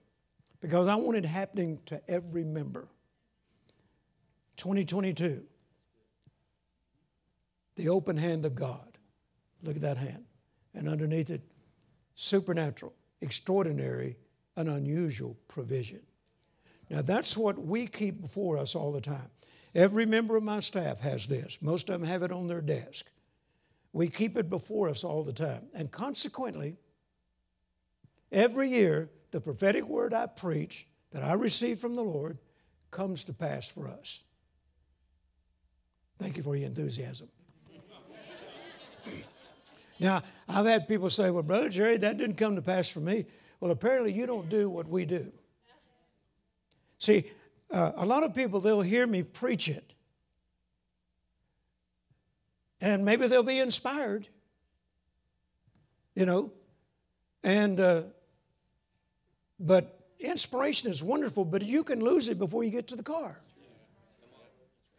because 0.60 0.88
I 0.88 0.94
want 0.96 1.18
it 1.18 1.26
happening 1.26 1.78
to 1.86 2.00
every 2.10 2.44
member. 2.44 2.88
2022, 4.56 5.42
the 7.76 7.88
open 7.88 8.16
hand 8.16 8.46
of 8.46 8.54
God. 8.54 8.98
Look 9.62 9.76
at 9.76 9.82
that 9.82 9.98
hand. 9.98 10.24
And 10.74 10.88
underneath 10.88 11.30
it, 11.30 11.42
supernatural, 12.14 12.94
extraordinary, 13.20 14.16
and 14.56 14.68
unusual 14.68 15.36
provision. 15.48 16.00
Now, 16.90 17.02
that's 17.02 17.36
what 17.36 17.58
we 17.58 17.86
keep 17.86 18.20
before 18.20 18.58
us 18.58 18.74
all 18.74 18.92
the 18.92 19.00
time. 19.00 19.30
Every 19.74 20.06
member 20.06 20.36
of 20.36 20.42
my 20.42 20.60
staff 20.60 21.00
has 21.00 21.26
this. 21.26 21.60
Most 21.60 21.90
of 21.90 21.98
them 21.98 22.08
have 22.08 22.22
it 22.22 22.30
on 22.30 22.46
their 22.46 22.60
desk. 22.60 23.10
We 23.92 24.08
keep 24.08 24.36
it 24.36 24.50
before 24.50 24.88
us 24.88 25.02
all 25.02 25.22
the 25.22 25.32
time. 25.32 25.66
And 25.74 25.90
consequently, 25.90 26.76
every 28.30 28.68
year, 28.68 29.10
the 29.30 29.40
prophetic 29.40 29.84
word 29.84 30.14
I 30.14 30.26
preach 30.26 30.86
that 31.10 31.22
I 31.22 31.32
receive 31.32 31.78
from 31.78 31.96
the 31.96 32.04
Lord 32.04 32.38
comes 32.90 33.24
to 33.24 33.32
pass 33.32 33.68
for 33.68 33.88
us. 33.88 34.22
Thank 36.18 36.36
you 36.36 36.42
for 36.42 36.56
your 36.56 36.66
enthusiasm. 36.66 37.28
now, 39.98 40.22
I've 40.48 40.66
had 40.66 40.86
people 40.86 41.10
say, 41.10 41.30
well, 41.30 41.42
Brother 41.42 41.68
Jerry, 41.68 41.96
that 41.96 42.18
didn't 42.18 42.36
come 42.36 42.54
to 42.54 42.62
pass 42.62 42.88
for 42.88 43.00
me. 43.00 43.26
Well, 43.64 43.72
apparently, 43.72 44.12
you 44.12 44.26
don't 44.26 44.50
do 44.50 44.68
what 44.68 44.86
we 44.86 45.06
do. 45.06 45.32
See, 46.98 47.32
uh, 47.70 47.92
a 47.96 48.04
lot 48.04 48.22
of 48.22 48.34
people, 48.34 48.60
they'll 48.60 48.82
hear 48.82 49.06
me 49.06 49.22
preach 49.22 49.70
it, 49.70 49.94
and 52.82 53.06
maybe 53.06 53.26
they'll 53.26 53.42
be 53.42 53.58
inspired, 53.58 54.28
you 56.14 56.26
know. 56.26 56.52
And 57.42 57.80
uh, 57.80 58.02
But 59.58 59.98
inspiration 60.18 60.90
is 60.90 61.02
wonderful, 61.02 61.46
but 61.46 61.62
you 61.62 61.84
can 61.84 62.00
lose 62.00 62.28
it 62.28 62.38
before 62.38 62.64
you 62.64 62.70
get 62.70 62.88
to 62.88 62.96
the 62.96 63.02
car. 63.02 63.38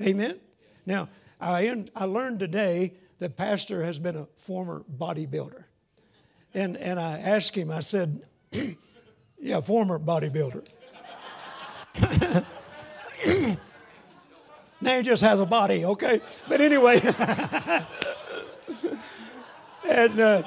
Amen? 0.01 0.39
Now, 0.87 1.09
I, 1.39 1.85
I 1.95 2.05
learned 2.05 2.39
today 2.39 2.93
that 3.19 3.37
Pastor 3.37 3.83
has 3.83 3.99
been 3.99 4.15
a 4.15 4.25
former 4.35 4.83
bodybuilder. 4.97 5.65
And, 6.53 6.77
and 6.77 6.99
I 6.99 7.19
asked 7.19 7.55
him, 7.55 7.69
I 7.69 7.81
said, 7.81 8.23
yeah, 9.39 9.61
former 9.61 9.99
bodybuilder. 9.99 10.65
now 14.81 14.97
he 14.97 15.03
just 15.03 15.21
has 15.21 15.39
a 15.39 15.45
body, 15.45 15.85
okay? 15.85 16.21
But 16.47 16.61
anyway, 16.61 16.99
and 19.89 20.19
uh, 20.19 20.43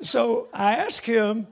so 0.00 0.48
I 0.52 0.74
asked 0.76 1.06
him, 1.06 1.46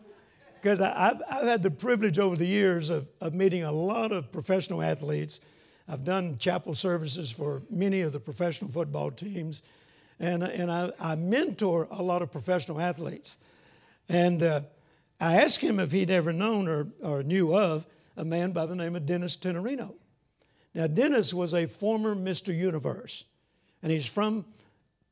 because 0.60 0.80
I've, 0.80 1.22
I've 1.30 1.46
had 1.46 1.62
the 1.62 1.70
privilege 1.70 2.18
over 2.18 2.34
the 2.34 2.46
years 2.46 2.90
of, 2.90 3.06
of 3.20 3.34
meeting 3.34 3.62
a 3.62 3.70
lot 3.70 4.10
of 4.10 4.32
professional 4.32 4.82
athletes. 4.82 5.40
I've 5.88 6.04
done 6.04 6.38
chapel 6.38 6.74
services 6.74 7.30
for 7.30 7.62
many 7.70 8.00
of 8.00 8.12
the 8.12 8.18
professional 8.18 8.70
football 8.70 9.12
teams, 9.12 9.62
and, 10.18 10.42
and 10.42 10.70
I, 10.70 10.90
I 10.98 11.14
mentor 11.14 11.86
a 11.92 12.02
lot 12.02 12.22
of 12.22 12.32
professional 12.32 12.80
athletes. 12.80 13.36
And 14.08 14.42
uh, 14.42 14.62
I 15.20 15.42
asked 15.42 15.60
him 15.60 15.80
if 15.80 15.92
he'd 15.92 16.10
ever 16.10 16.32
known 16.32 16.68
or, 16.68 16.88
or 17.02 17.22
knew 17.22 17.56
of 17.56 17.86
a 18.16 18.24
man 18.24 18.52
by 18.52 18.66
the 18.66 18.76
name 18.76 18.96
of 18.96 19.06
Dennis 19.06 19.36
Tinerino. 19.36 19.94
Now, 20.74 20.86
Dennis 20.86 21.32
was 21.32 21.54
a 21.54 21.66
former 21.66 22.14
Mr. 22.14 22.56
Universe, 22.56 23.24
and 23.82 23.90
he's 23.90 24.06
from 24.06 24.44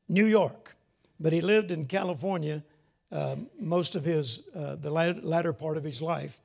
New 0.07 0.25
York, 0.25 0.75
but 1.19 1.33
he 1.33 1.41
lived 1.41 1.71
in 1.71 1.85
California 1.85 2.63
uh, 3.11 3.35
most 3.59 3.95
of 3.95 4.03
his, 4.03 4.47
uh, 4.55 4.75
the 4.75 4.91
latter 4.91 5.53
part 5.53 5.77
of 5.77 5.83
his 5.83 6.01
life. 6.01 6.41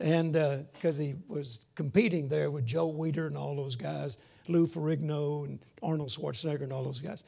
And 0.00 0.32
because 0.72 0.98
uh, 0.98 1.02
he 1.02 1.14
was 1.26 1.66
competing 1.74 2.28
there 2.28 2.50
with 2.50 2.64
Joe 2.64 2.90
Weider 2.90 3.26
and 3.26 3.36
all 3.36 3.56
those 3.56 3.74
guys, 3.76 4.18
Lou 4.46 4.66
Ferrigno 4.66 5.44
and 5.44 5.58
Arnold 5.82 6.10
Schwarzenegger 6.10 6.62
and 6.62 6.72
all 6.72 6.84
those 6.84 7.00
guys. 7.00 7.24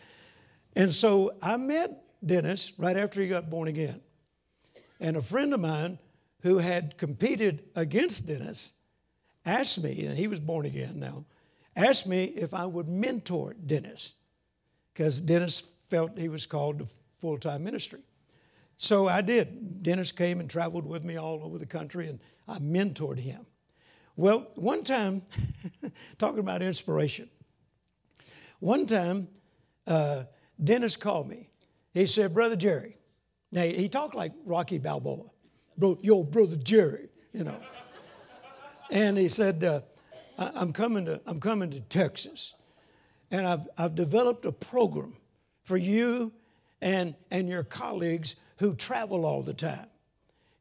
And 0.77 0.91
so 0.91 1.35
I 1.43 1.57
met 1.57 2.05
Dennis 2.25 2.73
right 2.79 2.97
after 2.97 3.21
he 3.21 3.29
got 3.29 3.51
born 3.51 3.69
again. 3.69 4.01
And 5.01 5.17
a 5.17 5.23
friend 5.23 5.55
of 5.55 5.61
mine 5.61 5.99
who 6.43 6.59
had 6.59 6.99
competed 6.99 7.65
against 7.75 8.27
Dennis 8.27 8.75
asked 9.45 9.83
me, 9.83 10.05
and 10.07 10.17
he 10.17 10.29
was 10.29 10.41
born 10.41 10.67
again 10.67 11.01
now, 11.01 11.25
asked 11.75 12.07
me 12.07 12.25
if 12.25 12.53
I 12.53 12.67
would 12.67 12.89
mentor 12.89 13.55
Dennis 13.55 14.15
because 14.93 15.21
Dennis 15.21 15.71
felt 15.89 16.19
he 16.19 16.29
was 16.29 16.47
called 16.47 16.81
to 16.81 16.87
full 17.21 17.39
time 17.39 17.65
ministry. 17.65 18.01
So 18.77 19.09
I 19.09 19.21
did. 19.21 19.83
Dennis 19.83 20.13
came 20.13 20.41
and 20.41 20.49
traveled 20.49 20.87
with 20.87 21.05
me 21.05 21.17
all 21.17 21.43
over 21.43 21.59
the 21.59 21.67
country, 21.67 22.09
and 22.09 22.19
I 22.49 22.59
mentored 22.59 23.19
him. 23.19 23.47
Well, 24.17 24.47
one 24.55 24.85
time, 24.85 25.23
talking 26.19 26.41
about 26.41 26.63
inspiration, 26.63 27.29
one 28.59 28.87
time, 28.87 29.29
uh, 29.87 30.25
Dennis 30.63 30.97
called 30.97 31.29
me. 31.29 31.49
He 31.93 32.07
said, 32.07 32.35
Brother 32.35 32.57
Jerry, 32.57 32.97
now 33.53 33.63
he 33.63 33.89
talked 33.89 34.15
like 34.15 34.33
Rocky 34.45 34.79
Balboa, 34.79 35.25
Bro, 35.77 35.99
yo, 36.03 36.23
Brother 36.23 36.57
Jerry, 36.57 37.09
you 37.33 37.45
know. 37.45 37.57
and 38.91 39.17
he 39.17 39.29
said, 39.29 39.65
uh, 39.65 39.81
I'm, 40.39 40.73
coming 40.73 41.07
to, 41.07 41.21
I'm 41.27 41.41
coming 41.41 41.71
to 41.71 41.81
Texas, 41.81 42.55
and 43.31 43.47
I've, 43.47 43.69
I've 43.77 43.95
developed 43.95 44.45
a 44.45 44.53
program 44.53 45.17
for 45.63 45.77
you 45.77 46.33
and, 46.81 47.15
and 47.31 47.49
your 47.49 47.65
colleagues 47.65 48.37
who 48.59 48.75
travel 48.75 49.25
all 49.25 49.43
the 49.43 49.55
time. 49.55 49.87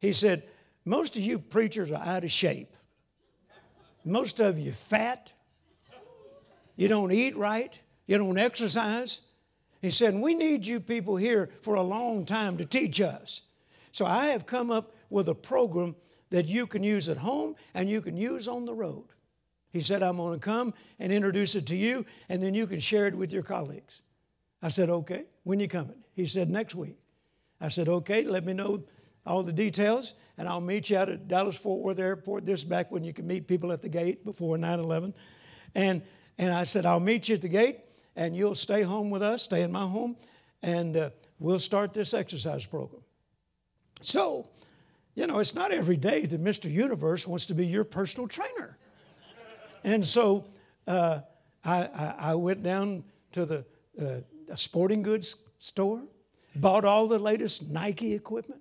He 0.00 0.12
said, 0.12 0.44
Most 0.84 1.16
of 1.16 1.22
you 1.22 1.38
preachers 1.38 1.90
are 1.90 2.02
out 2.02 2.24
of 2.24 2.32
shape. 2.32 2.74
Most 4.04 4.40
of 4.40 4.58
you 4.58 4.72
fat. 4.72 5.34
You 6.76 6.88
don't 6.88 7.12
eat 7.12 7.36
right. 7.36 7.78
You 8.06 8.18
don't 8.18 8.38
exercise. 8.38 9.20
He 9.80 9.90
said, 9.90 10.14
We 10.14 10.34
need 10.34 10.66
you 10.66 10.80
people 10.80 11.16
here 11.16 11.50
for 11.62 11.74
a 11.74 11.82
long 11.82 12.24
time 12.24 12.58
to 12.58 12.64
teach 12.64 13.00
us. 13.00 13.42
So 13.92 14.06
I 14.06 14.26
have 14.26 14.46
come 14.46 14.70
up 14.70 14.94
with 15.08 15.28
a 15.28 15.34
program 15.34 15.96
that 16.30 16.46
you 16.46 16.66
can 16.66 16.84
use 16.84 17.08
at 17.08 17.16
home 17.16 17.56
and 17.74 17.88
you 17.88 18.00
can 18.00 18.16
use 18.16 18.46
on 18.46 18.64
the 18.64 18.74
road. 18.74 19.06
He 19.72 19.80
said, 19.80 20.02
I'm 20.02 20.16
going 20.16 20.38
to 20.38 20.44
come 20.44 20.74
and 20.98 21.12
introduce 21.12 21.54
it 21.54 21.66
to 21.68 21.76
you, 21.76 22.04
and 22.28 22.42
then 22.42 22.54
you 22.54 22.66
can 22.66 22.80
share 22.80 23.06
it 23.06 23.14
with 23.14 23.32
your 23.32 23.42
colleagues. 23.42 24.02
I 24.62 24.68
said, 24.68 24.90
Okay, 24.90 25.24
when 25.44 25.60
you 25.60 25.68
coming? 25.68 26.02
He 26.12 26.26
said, 26.26 26.50
Next 26.50 26.74
week. 26.74 26.98
I 27.60 27.68
said, 27.68 27.88
okay, 27.88 28.24
let 28.24 28.44
me 28.44 28.52
know 28.54 28.82
all 29.26 29.42
the 29.42 29.52
details, 29.52 30.14
and 30.38 30.48
I'll 30.48 30.62
meet 30.62 30.88
you 30.88 30.96
out 30.96 31.10
at 31.10 31.28
Dallas 31.28 31.56
Fort 31.56 31.82
Worth 31.82 31.98
Airport. 31.98 32.46
This 32.46 32.64
back 32.64 32.90
when 32.90 33.04
you 33.04 33.12
can 33.12 33.26
meet 33.26 33.46
people 33.46 33.70
at 33.70 33.82
the 33.82 33.88
gate 33.88 34.24
before 34.24 34.56
9 34.56 34.80
11. 34.80 35.14
And, 35.74 36.02
and 36.38 36.52
I 36.52 36.64
said, 36.64 36.86
I'll 36.86 37.00
meet 37.00 37.28
you 37.28 37.34
at 37.34 37.42
the 37.42 37.48
gate, 37.48 37.80
and 38.16 38.36
you'll 38.36 38.54
stay 38.54 38.82
home 38.82 39.10
with 39.10 39.22
us, 39.22 39.42
stay 39.42 39.62
in 39.62 39.72
my 39.72 39.86
home, 39.86 40.16
and 40.62 40.96
uh, 40.96 41.10
we'll 41.38 41.58
start 41.58 41.92
this 41.94 42.14
exercise 42.14 42.64
program. 42.66 43.02
So, 44.00 44.48
you 45.14 45.26
know, 45.26 45.38
it's 45.38 45.54
not 45.54 45.72
every 45.72 45.96
day 45.96 46.26
that 46.26 46.42
Mr. 46.42 46.70
Universe 46.70 47.26
wants 47.26 47.46
to 47.46 47.54
be 47.54 47.66
your 47.66 47.84
personal 47.84 48.28
trainer. 48.28 48.78
And 49.84 50.04
so 50.04 50.44
uh, 50.86 51.20
I, 51.64 51.82
I, 51.82 52.14
I, 52.18 52.34
went 52.34 52.62
down 52.62 53.02
to 53.32 53.46
the 53.46 53.64
uh, 54.00 54.56
sporting 54.56 55.02
goods 55.02 55.36
store 55.58 56.02
bought 56.56 56.84
all 56.84 57.06
the 57.06 57.18
latest 57.18 57.70
Nike 57.70 58.14
equipment. 58.14 58.60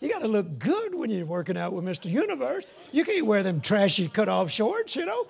You 0.00 0.10
got 0.10 0.22
to 0.22 0.28
look 0.28 0.58
good 0.58 0.94
when 0.94 1.10
you're 1.10 1.24
working 1.24 1.56
out 1.56 1.72
with 1.72 1.84
Mr. 1.84 2.10
Universe. 2.10 2.64
You 2.92 3.04
can't 3.04 3.24
wear 3.24 3.42
them 3.42 3.60
trashy 3.60 4.08
cut 4.08 4.28
off 4.28 4.50
shorts, 4.50 4.94
you 4.94 5.06
know? 5.06 5.26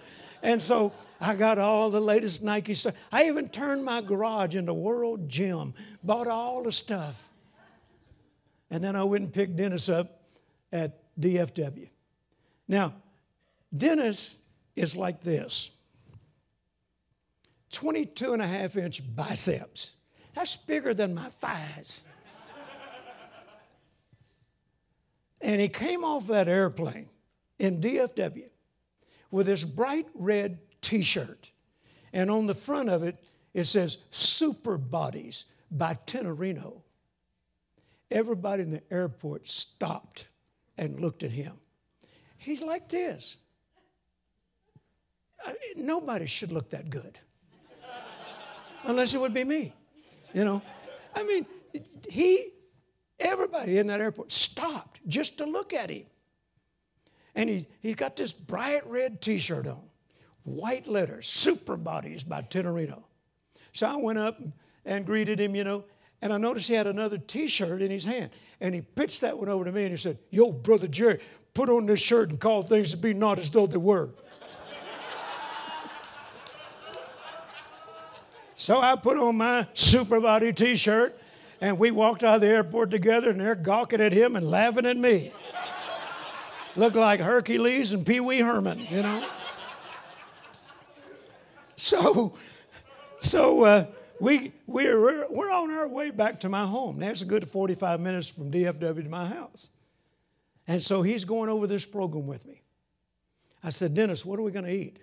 And 0.47 0.63
so 0.63 0.93
I 1.21 1.35
got 1.35 1.59
all 1.59 1.91
the 1.91 2.01
latest 2.01 2.45
Nike 2.45 2.73
stuff. 2.73 2.95
I 3.11 3.27
even 3.27 3.49
turned 3.49 3.85
my 3.85 4.01
garage 4.01 4.55
into 4.55 4.73
World 4.73 5.29
Gym, 5.29 5.75
bought 6.05 6.29
all 6.29 6.63
the 6.63 6.71
stuff. 6.71 7.29
And 8.71 8.83
then 8.83 8.95
I 8.95 9.03
went 9.03 9.25
and 9.25 9.35
picked 9.35 9.57
Dennis 9.57 9.89
up 9.89 10.23
at 10.73 11.01
DFW. 11.19 11.89
Now, 12.69 12.95
Dennis 13.77 14.43
is 14.77 14.95
like 14.95 15.21
this 15.21 15.73
22 17.73 18.33
and 18.33 18.41
a 18.41 18.47
half 18.47 18.77
inch 18.77 19.03
biceps. 19.17 19.97
That's 20.33 20.55
bigger 20.55 20.95
than 20.95 21.13
my 21.13 21.25
thighs. 21.25 22.05
and 25.41 25.61
he 25.61 25.69
came 25.69 26.05
off 26.05 26.29
that 26.29 26.47
airplane 26.47 27.09
in 27.59 27.81
DFW 27.81 28.45
with 29.31 29.47
this 29.47 29.65
bright 29.65 30.07
red 30.15 30.59
t 30.81 31.03
shirt. 31.03 31.51
And 32.13 32.31
on 32.31 32.47
the 32.47 32.55
front 32.55 32.89
of 32.89 33.03
it, 33.03 33.31
it 33.55 33.65
says 33.65 34.05
Super 34.11 34.79
Bodies 34.79 35.47
by 35.71 35.99
Tinerino. 36.07 36.83
Everybody 38.11 38.63
in 38.63 38.71
the 38.71 38.83
airport 38.91 39.49
stopped 39.49 40.29
and 40.79 41.01
looked 41.01 41.23
at 41.23 41.33
him. 41.33 41.55
He's 42.37 42.63
like 42.63 42.89
this. 42.89 43.39
Uh, 45.45 45.53
nobody 45.77 46.27
should 46.27 46.53
look 46.53 46.71
that 46.71 46.91
good, 46.91 47.19
unless 48.85 49.15
it 49.15 49.21
would 49.21 49.35
be 49.35 49.45
me. 49.45 49.73
You 50.33 50.45
know, 50.45 50.63
I 51.15 51.25
mean, 51.25 51.47
he, 52.09 52.51
everybody 53.19 53.79
in 53.79 53.87
that 53.89 54.01
airport 54.01 54.33
stopped 54.33 55.01
just 55.07 55.39
to 55.39 55.47
look 55.47 55.73
at 55.73 55.91
him. 55.91 56.05
And 57.37 57.51
he's, 57.51 57.69
he's 57.81 57.95
got 57.95 58.17
this 58.17 58.33
bright 58.33 58.85
red 58.87 59.21
t 59.21 59.39
shirt 59.39 59.69
on, 59.69 59.83
white 60.43 60.89
letters, 60.89 61.29
Super 61.29 61.77
Bodies 61.77 62.25
by 62.25 62.41
Tinerino. 62.41 63.05
So 63.73 63.87
I 63.87 63.97
went 63.97 64.19
up 64.19 64.41
and 64.87 65.05
greeted 65.05 65.39
him, 65.39 65.55
you 65.55 65.63
know, 65.63 65.85
and 66.23 66.33
I 66.33 66.39
noticed 66.39 66.67
he 66.67 66.75
had 66.75 66.87
another 66.87 67.19
t 67.19 67.47
shirt 67.47 67.83
in 67.83 67.91
his 67.91 68.07
hand. 68.07 68.31
And 68.63 68.75
he 68.75 68.81
pitched 68.81 69.21
that 69.21 69.39
one 69.39 69.51
over 69.51 69.67
to 69.67 69.71
me 69.71 69.83
and 69.83 69.91
he 69.91 69.99
said, 69.99 70.19
Yo, 70.31 70.51
Brother 70.51 70.89
Jerry, 70.89 71.21
put 71.53 71.69
on 71.69 71.85
this 71.85 72.01
shirt 72.01 72.31
and 72.31 72.41
call 72.41 72.63
things 72.63 72.91
to 72.93 72.97
be 72.97 73.13
not 73.13 73.39
as 73.39 73.51
though 73.51 73.67
they 73.67 73.77
were. 73.77 74.11
So 78.59 78.81
I 78.81 78.97
put 78.97 79.19
on 79.19 79.37
my 79.37 79.67
super 79.75 80.19
body 80.19 80.51
t 80.51 80.77
shirt 80.77 81.21
and 81.61 81.79
we 81.79 81.91
walked 81.91 82.25
out 82.25 82.37
of 82.37 82.41
the 82.41 82.47
airport 82.47 82.91
together 82.91 83.29
and 83.29 83.39
they're 83.39 83.55
gawking 83.55 84.01
at 84.01 84.13
him 84.13 84.35
and 84.35 84.51
laughing 84.51 84.87
at 84.87 84.97
me. 84.97 85.31
Looked 86.77 86.97
like 86.97 87.21
Hercules 87.21 87.93
and 87.93 88.07
Pee 88.07 88.21
Wee 88.21 88.41
Herman, 88.41 88.87
you 88.91 89.03
know. 89.03 89.25
So, 91.77 92.35
so 93.19 93.65
uh, 93.65 93.87
we, 94.21 94.53
we're, 94.67 95.27
we're 95.31 95.51
on 95.51 95.71
our 95.71 95.89
way 95.89 96.11
back 96.11 96.41
to 96.41 96.49
my 96.49 96.65
home. 96.65 96.99
That's 96.99 97.23
a 97.23 97.27
good 97.27 97.49
45 97.49 98.01
minutes 98.01 98.29
from 98.29 98.51
DFW 98.51 99.03
to 99.03 99.09
my 99.09 99.27
house. 99.27 99.71
And 100.67 100.83
so 100.83 101.03
he's 101.03 101.25
going 101.25 101.49
over 101.49 101.67
this 101.67 101.87
program 101.87 102.27
with 102.27 102.47
me. 102.47 102.63
I 103.63 103.71
said, 103.71 103.95
Dennis, 103.95 104.25
what 104.25 104.39
are 104.39 104.43
we 104.43 104.53
going 104.53 104.65
to 104.65 104.75
eat? 104.75 104.99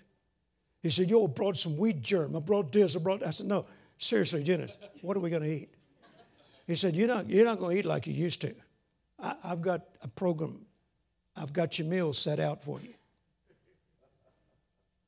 He 0.82 0.90
said, 0.90 1.10
Yo, 1.10 1.24
I 1.24 1.28
brought 1.28 1.58
some 1.58 1.78
wheat 1.78 2.02
germ. 2.02 2.36
I 2.36 2.40
brought 2.40 2.72
this. 2.72 2.96
I 2.96 3.00
brought. 3.00 3.24
I 3.24 3.32
said, 3.32 3.48
No, 3.48 3.66
seriously, 3.98 4.44
Dennis, 4.44 4.78
what 5.02 5.16
are 5.16 5.22
we 5.22 5.30
going 5.30 5.44
to 5.44 5.50
eat? 5.50 5.70
He 6.68 6.76
said, 6.76 6.96
You're 6.96 7.08
not, 7.08 7.30
you're 7.30 7.46
not 7.46 7.60
going 7.60 7.76
to 7.76 7.80
eat 7.80 7.86
like 7.86 8.06
you 8.06 8.14
used 8.14 8.42
to. 8.42 8.54
I, 9.20 9.36
have 9.44 9.62
got 9.62 9.82
a 10.02 10.08
program 10.08 10.63
I've 11.36 11.54
got 11.54 11.80
your 11.80 11.88
meal 11.88 12.14
set 12.14 12.40
out 12.40 12.64
for 12.64 12.80
you. 12.80 12.94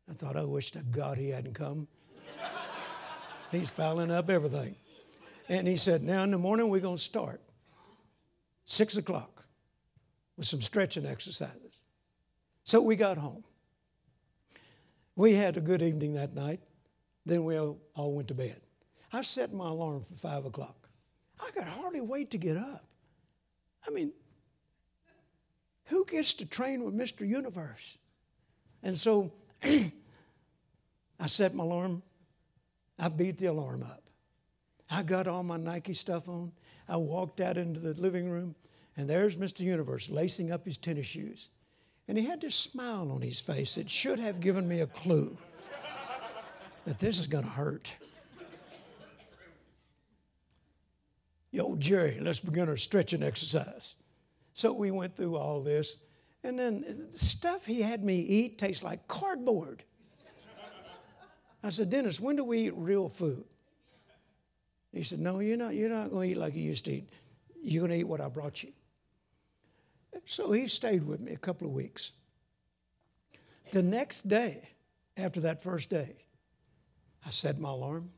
I 0.10 0.14
thought, 0.14 0.36
I 0.38 0.44
wish 0.44 0.72
to 0.72 0.80
God 0.80 1.18
he 1.18 1.30
hadn't 1.30 1.54
come. 1.54 1.88
He's 3.52 3.70
fouling 3.70 4.12
up 4.12 4.30
everything. 4.30 4.76
And 5.50 5.68
he 5.68 5.78
said, 5.78 6.04
Now 6.04 6.24
in 6.24 6.32
the 6.32 6.38
morning, 6.38 6.70
we're 6.70 6.82
going 6.82 6.98
to 6.98 7.02
start. 7.02 7.42
Six 8.64 8.98
o'clock 8.98 9.46
with 10.38 10.48
some 10.48 10.62
stretching 10.62 11.06
exercises. 11.06 11.80
So 12.64 12.82
we 12.82 12.96
got 12.96 13.18
home. 13.18 13.44
We 15.16 15.34
had 15.34 15.56
a 15.56 15.62
good 15.62 15.82
evening 15.82 16.16
that 16.16 16.34
night. 16.34 16.60
Then 17.26 17.44
we 17.46 17.58
all 17.58 17.80
went 17.96 18.28
to 18.28 18.34
bed. 18.34 18.60
I 19.14 19.22
set 19.22 19.54
my 19.54 19.68
alarm 19.68 20.04
for 20.04 20.16
five 20.16 20.46
o'clock. 20.46 20.90
I 21.40 21.52
could 21.52 21.64
hardly 21.64 22.02
wait 22.02 22.32
to 22.32 22.38
get 22.38 22.58
up. 22.58 22.86
I 23.88 23.92
mean, 23.92 24.12
who 25.86 26.06
gets 26.06 26.34
to 26.36 26.46
train 26.46 26.84
with 26.84 26.96
Mr. 26.96 27.28
Universe? 27.28 27.98
And 28.84 28.98
so 28.98 29.32
I 29.64 31.28
set 31.28 31.54
my 31.54 31.64
alarm. 31.64 32.02
I 32.98 33.10
beat 33.10 33.38
the 33.38 33.48
alarm 33.48 33.84
up. 33.84 34.04
I 34.90 35.04
got 35.04 35.28
all 35.28 35.44
my 35.44 35.58
Nike 35.58 35.94
stuff 35.94 36.30
on. 36.30 36.52
I 36.88 36.98
walked 36.98 37.42
out 37.42 37.58
into 37.58 37.80
the 37.80 37.94
living 38.00 38.30
room, 38.30 38.56
and 38.96 39.10
there's 39.10 39.36
Mr. 39.36 39.62
Universe 39.62 40.10
lacing 40.10 40.52
up 40.52 40.66
his 40.66 40.78
tennis 40.78 41.08
shoes. 41.08 41.50
And 42.08 42.18
he 42.18 42.26
had 42.26 42.42
this 42.42 42.56
smile 42.56 43.12
on 43.12 43.22
his 43.22 43.40
face 43.40 43.76
that 43.76 43.90
should 43.90 44.20
have 44.20 44.40
given 44.40 44.68
me 44.68 44.82
a 44.82 44.88
clue 44.88 45.36
that 46.86 47.00
this 47.00 47.20
is 47.20 47.26
going 47.26 47.44
to 47.44 47.50
hurt. 47.50 47.96
Yo, 51.52 51.76
Jerry, 51.78 52.20
let's 52.22 52.40
begin 52.40 52.70
our 52.70 52.78
stretching 52.78 53.24
exercise. 53.24 53.96
So 54.56 54.72
we 54.72 54.90
went 54.90 55.18
through 55.18 55.36
all 55.36 55.60
this, 55.60 55.98
and 56.42 56.58
then 56.58 56.86
the 57.12 57.18
stuff 57.18 57.66
he 57.66 57.82
had 57.82 58.06
me 58.06 58.22
eat 58.22 58.58
tastes 58.58 58.84
like 58.84 59.06
cardboard. 59.06 59.84
I 61.62 61.70
said, 61.70 61.90
Dennis, 61.90 62.22
when 62.22 62.38
do 62.38 62.46
we 62.46 62.60
eat 62.60 62.74
real 62.78 63.10
food? 63.10 63.44
He 64.94 65.04
said, 65.04 65.20
No, 65.20 65.40
you're 65.40 65.58
not, 65.58 65.76
you're 65.76 65.90
not 65.90 66.10
going 66.10 66.30
to 66.30 66.32
eat 66.32 66.38
like 66.38 66.56
you 66.56 66.62
used 66.62 66.86
to 66.86 66.94
eat. 66.94 67.10
You're 67.62 67.82
going 67.82 67.92
to 67.92 67.98
eat 67.98 68.08
what 68.08 68.22
I 68.22 68.30
brought 68.30 68.64
you. 68.64 68.72
So 70.24 70.54
he 70.54 70.68
stayed 70.68 71.06
with 71.06 71.20
me 71.20 71.34
a 71.34 71.38
couple 71.38 71.68
of 71.68 71.74
weeks. 71.74 72.14
The 73.74 73.84
next 73.84 74.30
day, 74.30 74.70
after 75.18 75.42
that 75.42 75.62
first 75.62 75.90
day, 75.90 76.16
I 77.28 77.30
set 77.32 77.60
my 77.60 77.72
alarm. 77.72 78.10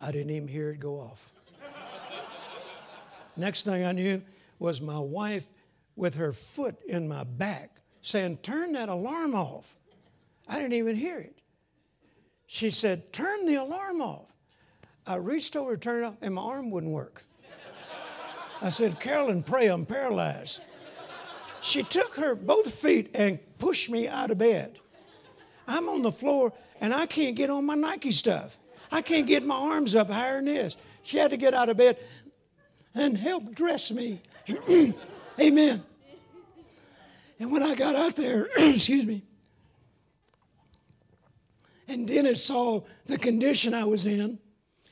I 0.00 0.12
didn't 0.12 0.30
even 0.30 0.48
hear 0.48 0.70
it 0.70 0.80
go 0.80 0.98
off. 0.98 1.30
Next 3.40 3.62
thing 3.62 3.84
I 3.84 3.92
knew 3.92 4.20
was 4.58 4.82
my 4.82 4.98
wife 4.98 5.48
with 5.96 6.14
her 6.16 6.34
foot 6.34 6.76
in 6.86 7.08
my 7.08 7.24
back 7.24 7.80
saying, 8.02 8.36
Turn 8.42 8.72
that 8.72 8.90
alarm 8.90 9.34
off. 9.34 9.74
I 10.46 10.56
didn't 10.56 10.74
even 10.74 10.94
hear 10.94 11.18
it. 11.18 11.40
She 12.46 12.70
said, 12.70 13.14
Turn 13.14 13.46
the 13.46 13.54
alarm 13.54 14.02
off. 14.02 14.30
I 15.06 15.16
reached 15.16 15.56
over 15.56 15.74
to 15.74 15.80
turn 15.80 16.04
it 16.04 16.06
off, 16.06 16.16
and 16.20 16.34
my 16.34 16.42
arm 16.42 16.70
wouldn't 16.70 16.92
work. 16.92 17.24
I 18.60 18.68
said, 18.68 19.00
Carolyn, 19.00 19.42
pray, 19.42 19.68
I'm 19.68 19.86
paralyzed. 19.86 20.60
She 21.62 21.82
took 21.82 22.16
her 22.16 22.34
both 22.34 22.74
feet 22.74 23.10
and 23.14 23.38
pushed 23.58 23.88
me 23.88 24.06
out 24.06 24.30
of 24.30 24.36
bed. 24.36 24.78
I'm 25.66 25.88
on 25.88 26.02
the 26.02 26.12
floor, 26.12 26.52
and 26.78 26.92
I 26.92 27.06
can't 27.06 27.36
get 27.36 27.48
on 27.48 27.64
my 27.64 27.74
Nike 27.74 28.12
stuff. 28.12 28.58
I 28.92 29.00
can't 29.00 29.26
get 29.26 29.46
my 29.46 29.56
arms 29.56 29.94
up 29.94 30.10
higher 30.10 30.36
than 30.36 30.44
this. 30.44 30.76
She 31.02 31.16
had 31.16 31.30
to 31.30 31.36
get 31.36 31.54
out 31.54 31.68
of 31.68 31.76
bed 31.76 31.98
and 32.94 33.16
help 33.16 33.54
dress 33.54 33.90
me. 33.90 34.20
Amen. 35.40 35.82
And 37.38 37.50
when 37.50 37.62
I 37.62 37.74
got 37.74 37.96
out 37.96 38.16
there, 38.16 38.48
excuse 38.56 39.06
me, 39.06 39.22
and 41.88 42.06
Dennis 42.06 42.44
saw 42.44 42.82
the 43.06 43.18
condition 43.18 43.74
I 43.74 43.84
was 43.84 44.06
in, 44.06 44.38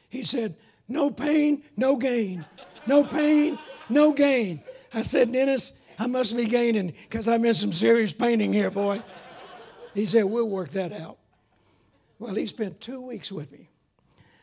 he 0.08 0.24
said, 0.24 0.56
No 0.88 1.10
pain, 1.10 1.62
no 1.76 1.96
gain. 1.96 2.44
No 2.86 3.04
pain, 3.04 3.58
no 3.88 4.12
gain. 4.12 4.60
I 4.92 5.02
said, 5.02 5.30
Dennis, 5.32 5.78
I 5.98 6.06
must 6.06 6.36
be 6.36 6.46
gaining 6.46 6.94
because 7.08 7.28
I'm 7.28 7.44
in 7.44 7.54
some 7.54 7.72
serious 7.72 8.12
painting 8.12 8.52
here, 8.52 8.70
boy. 8.70 9.02
He 9.94 10.06
said, 10.06 10.24
We'll 10.24 10.48
work 10.48 10.70
that 10.70 10.92
out. 10.92 11.18
Well, 12.18 12.34
he 12.34 12.46
spent 12.46 12.80
two 12.80 13.00
weeks 13.00 13.30
with 13.30 13.52
me. 13.52 13.68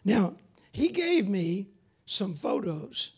Now, 0.06 0.36
he 0.72 0.90
gave 0.90 1.28
me 1.28 1.70
some 2.06 2.36
photos 2.36 3.15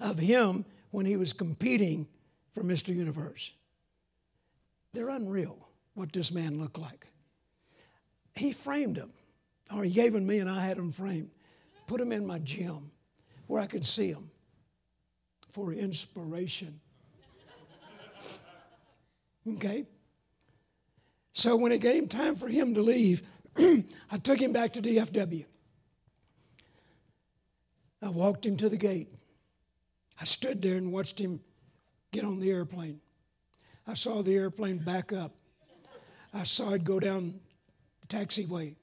of 0.00 0.18
him 0.18 0.64
when 0.90 1.06
he 1.06 1.16
was 1.16 1.32
competing 1.32 2.08
for 2.52 2.62
Mr. 2.62 2.94
Universe. 2.94 3.54
They're 4.92 5.08
unreal 5.08 5.68
what 5.94 6.12
this 6.12 6.32
man 6.32 6.58
looked 6.58 6.78
like. 6.78 7.06
He 8.34 8.52
framed 8.52 8.96
them, 8.96 9.12
or 9.74 9.84
he 9.84 9.90
gave 9.90 10.12
them 10.12 10.26
me 10.26 10.38
and 10.38 10.48
I 10.48 10.64
had 10.64 10.76
them 10.76 10.92
framed. 10.92 11.30
Put 11.86 11.98
them 11.98 12.12
in 12.12 12.26
my 12.26 12.38
gym 12.38 12.90
where 13.46 13.60
I 13.60 13.66
could 13.66 13.84
see 13.84 14.12
them 14.12 14.30
for 15.50 15.72
inspiration. 15.72 16.80
Okay? 19.56 19.86
So 21.32 21.56
when 21.56 21.72
it 21.72 21.80
came 21.80 22.08
time 22.08 22.36
for 22.36 22.48
him 22.48 22.74
to 22.74 22.82
leave, 22.82 23.22
I 23.56 24.18
took 24.22 24.40
him 24.40 24.52
back 24.52 24.74
to 24.74 24.82
DFW. 24.82 25.44
I 28.02 28.08
walked 28.08 28.46
him 28.46 28.56
to 28.58 28.68
the 28.68 28.76
gate. 28.76 29.08
I 30.20 30.24
stood 30.24 30.60
there 30.60 30.76
and 30.76 30.92
watched 30.92 31.18
him 31.18 31.40
get 32.12 32.24
on 32.24 32.40
the 32.40 32.50
airplane. 32.50 33.00
I 33.86 33.94
saw 33.94 34.20
the 34.22 34.36
airplane 34.36 34.76
back 34.78 35.12
up. 35.12 35.32
I 36.34 36.42
saw 36.42 36.74
it 36.74 36.84
go 36.84 37.00
down 37.00 37.40
the 38.02 38.06
taxiway. 38.06 38.74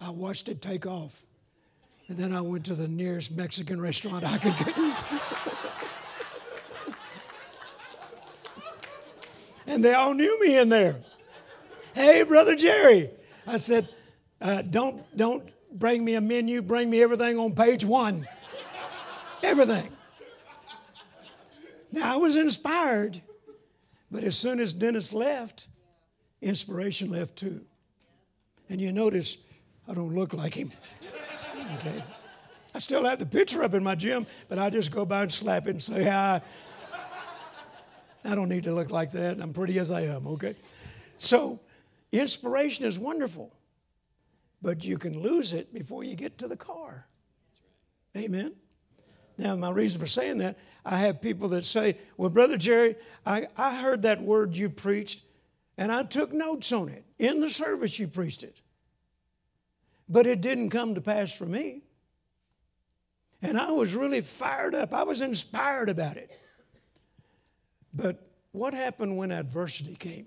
I 0.00 0.08
watched 0.10 0.48
it 0.48 0.62
take 0.62 0.86
off. 0.86 1.22
And 2.08 2.16
then 2.16 2.32
I 2.32 2.40
went 2.40 2.64
to 2.66 2.74
the 2.74 2.86
nearest 2.88 3.36
Mexican 3.36 3.80
restaurant 3.80 4.24
I 4.24 4.38
could 4.38 4.56
get. 4.56 4.76
and 9.66 9.84
they 9.84 9.92
all 9.92 10.14
knew 10.14 10.40
me 10.40 10.56
in 10.58 10.68
there. 10.68 11.00
Hey, 11.94 12.22
Brother 12.22 12.54
Jerry. 12.54 13.10
I 13.46 13.56
said, 13.58 13.88
uh, 14.40 14.62
don't, 14.62 15.02
don't 15.16 15.50
bring 15.72 16.04
me 16.04 16.14
a 16.14 16.20
menu, 16.20 16.62
bring 16.62 16.88
me 16.90 17.02
everything 17.02 17.38
on 17.38 17.54
page 17.54 17.84
one. 17.84 18.26
everything. 19.42 19.95
Now, 21.92 22.14
I 22.14 22.16
was 22.16 22.36
inspired, 22.36 23.20
but 24.10 24.24
as 24.24 24.36
soon 24.36 24.60
as 24.60 24.72
Dennis 24.72 25.12
left, 25.12 25.68
inspiration 26.42 27.10
left 27.10 27.36
too. 27.36 27.64
And 28.68 28.80
you 28.80 28.92
notice 28.92 29.38
I 29.88 29.94
don't 29.94 30.14
look 30.14 30.32
like 30.34 30.54
him. 30.54 30.72
Okay. 31.76 32.02
I 32.74 32.78
still 32.78 33.04
have 33.04 33.18
the 33.18 33.26
picture 33.26 33.62
up 33.62 33.74
in 33.74 33.82
my 33.82 33.94
gym, 33.94 34.26
but 34.48 34.58
I 34.58 34.68
just 34.68 34.90
go 34.92 35.06
by 35.06 35.22
and 35.22 35.32
slap 35.32 35.66
it 35.66 35.70
and 35.70 35.82
say, 35.82 36.04
hi. 36.04 36.42
I 38.24 38.34
don't 38.34 38.48
need 38.48 38.64
to 38.64 38.72
look 38.72 38.90
like 38.90 39.12
that. 39.12 39.40
I'm 39.40 39.52
pretty 39.52 39.78
as 39.78 39.90
I 39.90 40.02
am, 40.02 40.26
okay? 40.26 40.56
So, 41.16 41.60
inspiration 42.12 42.84
is 42.84 42.98
wonderful, 42.98 43.54
but 44.60 44.84
you 44.84 44.98
can 44.98 45.20
lose 45.20 45.52
it 45.52 45.72
before 45.72 46.02
you 46.04 46.16
get 46.16 46.38
to 46.38 46.48
the 46.48 46.56
car. 46.56 47.06
Amen? 48.16 48.52
Now, 49.38 49.54
my 49.56 49.70
reason 49.70 50.00
for 50.00 50.06
saying 50.06 50.38
that, 50.38 50.58
I 50.84 50.98
have 50.98 51.20
people 51.20 51.48
that 51.50 51.64
say, 51.64 51.98
Well, 52.16 52.30
Brother 52.30 52.56
Jerry, 52.56 52.96
I, 53.24 53.48
I 53.56 53.74
heard 53.76 54.02
that 54.02 54.22
word 54.22 54.56
you 54.56 54.68
preached, 54.68 55.24
and 55.76 55.92
I 55.92 56.04
took 56.04 56.32
notes 56.32 56.72
on 56.72 56.88
it. 56.88 57.04
In 57.18 57.40
the 57.40 57.50
service, 57.50 57.98
you 57.98 58.08
preached 58.08 58.44
it. 58.44 58.56
But 60.08 60.26
it 60.26 60.40
didn't 60.40 60.70
come 60.70 60.94
to 60.94 61.00
pass 61.00 61.32
for 61.32 61.46
me. 61.46 61.82
And 63.42 63.58
I 63.58 63.70
was 63.72 63.94
really 63.94 64.20
fired 64.20 64.74
up. 64.74 64.94
I 64.94 65.02
was 65.02 65.20
inspired 65.20 65.88
about 65.88 66.16
it. 66.16 66.36
But 67.92 68.28
what 68.52 68.72
happened 68.72 69.16
when 69.16 69.32
adversity 69.32 69.94
came? 69.96 70.26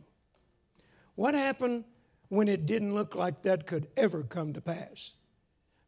What 1.15 1.33
happened 1.33 1.85
when 2.29 2.47
it 2.47 2.65
didn't 2.65 2.93
look 2.93 3.15
like 3.15 3.41
that 3.43 3.65
could 3.65 3.87
ever 3.97 4.23
come 4.23 4.53
to 4.53 4.61
pass? 4.61 5.13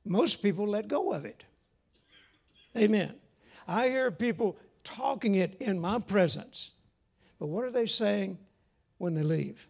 Most 0.05 0.41
people 0.41 0.67
let 0.67 0.87
go 0.87 1.13
of 1.13 1.25
it. 1.25 1.43
Amen. 2.77 3.13
I 3.67 3.89
hear 3.89 4.11
people 4.11 4.57
talking 4.83 5.35
it 5.35 5.61
in 5.61 5.79
my 5.79 5.99
presence, 5.99 6.71
but 7.39 7.47
what 7.47 7.63
are 7.63 7.71
they 7.71 7.85
saying 7.85 8.37
when 8.97 9.13
they 9.13 9.23
leave? 9.23 9.67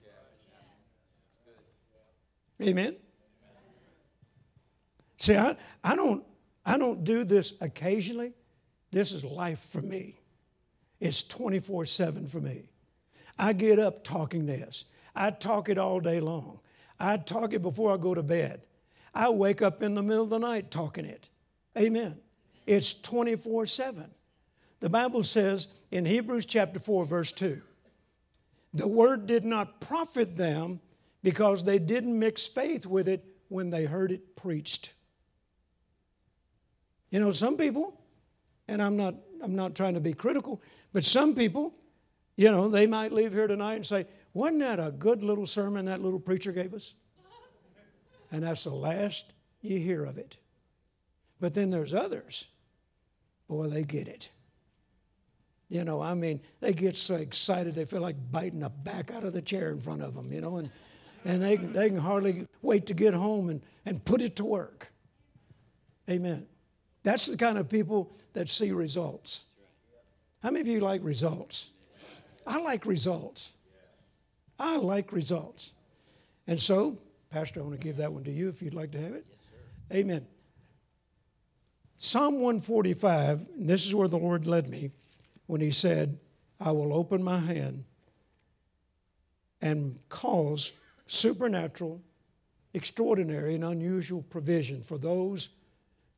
Amen. 2.62 2.96
See, 5.18 5.36
I, 5.36 5.56
I, 5.84 5.96
don't, 5.96 6.24
I 6.66 6.78
don't 6.78 7.04
do 7.04 7.24
this 7.24 7.54
occasionally. 7.62 8.34
This 8.92 9.12
is 9.12 9.24
life 9.24 9.68
for 9.70 9.82
me. 9.82 10.20
It's 11.00 11.24
24 11.24 11.86
7 11.86 12.28
for 12.28 12.40
me. 12.40 12.70
I 13.38 13.54
get 13.54 13.80
up 13.80 14.04
talking 14.04 14.46
this. 14.46 14.86
I 15.16 15.32
talk 15.32 15.70
it 15.70 15.78
all 15.78 16.00
day 16.00 16.20
long. 16.20 16.60
I 17.00 17.18
talk 17.18 17.54
it 17.54 17.62
before 17.62 17.94
I 17.94 17.98
go 17.98 18.14
to 18.14 18.22
bed. 18.22 18.62
I 19.14 19.30
wake 19.30 19.62
up 19.62 19.82
in 19.82 19.96
the 19.96 20.04
middle 20.04 20.24
of 20.24 20.30
the 20.30 20.38
night 20.38 20.70
talking 20.72 21.06
it. 21.06 21.30
Amen. 21.78 22.20
It's 22.72 22.94
24 22.94 23.66
7. 23.66 24.10
The 24.80 24.90
Bible 24.90 25.24
says 25.24 25.68
in 25.92 26.06
Hebrews 26.06 26.46
chapter 26.46 26.80
4, 26.80 27.04
verse 27.04 27.34
2, 27.34 27.62
the 28.74 28.88
word 28.88 29.28
did 29.28 29.44
not 29.44 29.82
profit 29.82 30.38
them 30.38 30.80
because 31.22 31.66
they 31.66 31.80
didn't 31.80 32.18
mix 32.18 32.48
faith 32.48 32.86
with 32.86 33.10
it 33.10 33.26
when 33.50 33.72
they 33.72 33.84
heard 33.84 34.14
it 34.14 34.38
preached. 34.38 34.94
You 37.10 37.20
know, 37.20 37.34
some 37.34 37.58
people, 37.58 38.00
and 38.70 38.82
I'm 38.82 38.96
not, 38.96 39.16
I'm 39.44 39.54
not 39.54 39.76
trying 39.76 39.96
to 39.96 40.00
be 40.00 40.14
critical, 40.14 40.62
but 40.94 41.04
some 41.04 41.36
people, 41.36 41.76
you 42.38 42.50
know, 42.50 42.70
they 42.70 42.88
might 42.88 43.12
leave 43.12 43.34
here 43.34 43.48
tonight 43.48 43.76
and 43.76 43.86
say, 43.86 44.08
Wasn't 44.34 44.62
that 44.62 44.80
a 44.80 44.92
good 44.92 45.26
little 45.26 45.46
sermon 45.46 45.84
that 45.88 46.02
little 46.02 46.22
preacher 46.22 46.54
gave 46.54 46.74
us? 46.74 46.96
And 48.32 48.42
that's 48.42 48.64
the 48.64 48.70
last 48.70 49.34
you 49.60 49.78
hear 49.78 50.06
of 50.06 50.18
it. 50.18 50.38
But 51.42 51.54
then 51.54 51.70
there's 51.70 51.94
others. 51.94 52.48
Boy, 53.52 53.68
they 53.68 53.84
get 53.84 54.08
it. 54.08 54.30
You 55.68 55.84
know, 55.84 56.02
I 56.02 56.14
mean, 56.14 56.40
they 56.62 56.72
get 56.72 56.96
so 56.96 57.16
excited 57.16 57.76
they 57.76 57.84
feel 57.84 58.00
like 58.00 58.16
biting 58.32 58.62
the 58.62 58.70
back 58.70 59.12
out 59.12 59.26
of 59.26 59.34
the 59.34 59.42
chair 59.42 59.74
in 59.74 59.82
front 59.82 60.02
of 60.02 60.16
them, 60.16 60.32
you 60.32 60.40
know, 60.40 60.56
and, 60.56 60.72
and 61.26 61.44
they, 61.44 61.58
they 61.58 61.90
can 61.90 61.98
hardly 61.98 62.48
wait 62.62 62.86
to 62.86 62.94
get 62.94 63.14
home 63.14 63.50
and, 63.50 63.62
and 63.86 64.06
put 64.06 64.22
it 64.22 64.38
to 64.38 64.46
work. 64.46 64.90
Amen. 66.10 66.48
That's 67.04 67.26
the 67.26 67.36
kind 67.36 67.58
of 67.58 67.68
people 67.68 68.14
that 68.32 68.48
see 68.48 68.72
results. 68.72 69.48
How 70.42 70.52
many 70.52 70.62
of 70.62 70.68
you 70.68 70.80
like 70.80 71.04
results? 71.04 71.72
I 72.48 72.58
like 72.58 72.86
results. 72.86 73.58
I 74.60 74.78
like 74.78 75.12
results. 75.12 75.74
And 76.48 76.58
so, 76.58 76.98
Pastor, 77.30 77.60
I 77.60 77.64
want 77.64 77.78
to 77.78 77.84
give 77.84 77.98
that 77.98 78.14
one 78.14 78.24
to 78.24 78.32
you 78.32 78.48
if 78.48 78.62
you'd 78.62 78.74
like 78.74 78.92
to 78.92 79.02
have 79.02 79.12
it. 79.12 79.26
Yes, 79.30 80.00
Amen. 80.00 80.26
Psalm 82.04 82.40
145, 82.40 83.46
and 83.60 83.70
this 83.70 83.86
is 83.86 83.94
where 83.94 84.08
the 84.08 84.18
Lord 84.18 84.48
led 84.48 84.68
me 84.70 84.90
when 85.46 85.62
He 85.62 85.70
said, 85.70 86.18
I 86.60 86.72
will 86.72 86.96
open 86.96 87.22
my 87.22 87.38
hand 87.38 87.84
and 89.62 90.02
cause 90.10 90.74
supernatural, 91.06 92.02
extraordinary, 92.74 93.54
and 93.54 93.64
unusual 93.64 94.24
provision 94.24 94.82
for 94.82 94.98
those 94.98 95.50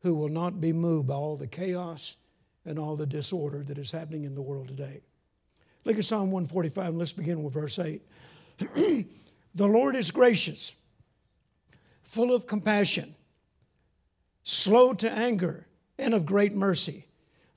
who 0.01 0.15
will 0.15 0.29
not 0.29 0.61
be 0.61 0.71
moved 0.71 1.09
by 1.09 1.15
all 1.15 1.35
the 1.35 1.47
chaos 1.47 2.15
and 2.63 2.79
all 2.79 2.95
the 2.95 3.05
disorder 3.05 3.61
that 3.65 3.77
is 3.77 3.91
happening 3.91 4.23
in 4.23 4.35
the 4.35 4.41
world 4.41 4.69
today. 4.69 5.01
Look 5.83 5.97
at 5.97 6.05
Psalm 6.05 6.31
145, 6.31 6.87
and 6.87 6.97
let's 6.97 7.11
begin 7.11 7.43
with 7.43 7.55
verse 7.55 7.77
8. 7.77 8.01
the 8.75 9.05
Lord 9.57 9.97
is 9.97 10.11
gracious, 10.11 10.75
full 12.03 12.33
of 12.33 12.47
compassion, 12.47 13.13
slow 14.43 14.93
to 14.93 15.11
anger, 15.11 15.67
and 15.97 16.13
of 16.13 16.25
great 16.25 16.53
mercy. 16.53 17.05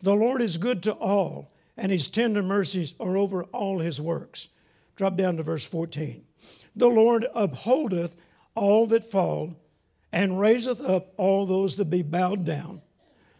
The 0.02 0.14
Lord 0.14 0.42
is 0.42 0.58
good 0.58 0.82
to 0.84 0.92
all, 0.92 1.52
and 1.76 1.90
his 1.90 2.08
tender 2.08 2.42
mercies 2.42 2.94
are 3.00 3.16
over 3.16 3.44
all 3.44 3.78
his 3.78 4.00
works. 4.00 4.48
Drop 4.94 5.16
down 5.16 5.36
to 5.36 5.42
verse 5.42 5.66
14. 5.66 6.24
The 6.74 6.88
Lord 6.88 7.26
upholdeth 7.34 8.16
all 8.54 8.86
that 8.86 9.04
fall, 9.04 9.54
and 10.12 10.40
raiseth 10.40 10.80
up 10.80 11.12
all 11.16 11.44
those 11.44 11.76
that 11.76 11.90
be 11.90 12.02
bowed 12.02 12.44
down. 12.44 12.80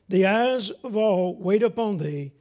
The 0.09 0.26
eyes 0.26 0.70
of 0.70 0.97
all 0.97 1.36
wait 1.36 1.62
upon 1.62 1.99
thee, 1.99 2.32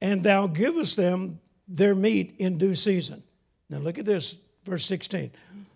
and 0.00 0.22
thou 0.22 0.46
givest 0.46 0.96
them 0.96 1.40
their 1.66 1.94
meat 1.94 2.34
in 2.38 2.56
due 2.56 2.74
season. 2.74 3.22
Now 3.70 3.78
look 3.78 3.98
at 3.98 4.06
this, 4.06 4.38
verse 4.64 4.84
16. 4.84 5.30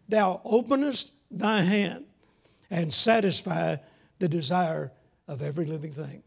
Thou 0.09 0.41
openest 0.45 1.15
thy 1.31 1.63
hand 1.63 2.05
and 2.71 2.93
satisfy 2.93 3.77
the 4.19 4.29
desire 4.29 4.93
of 5.29 5.43
every 5.43 5.67
living 5.67 5.93
thing. 5.93 6.23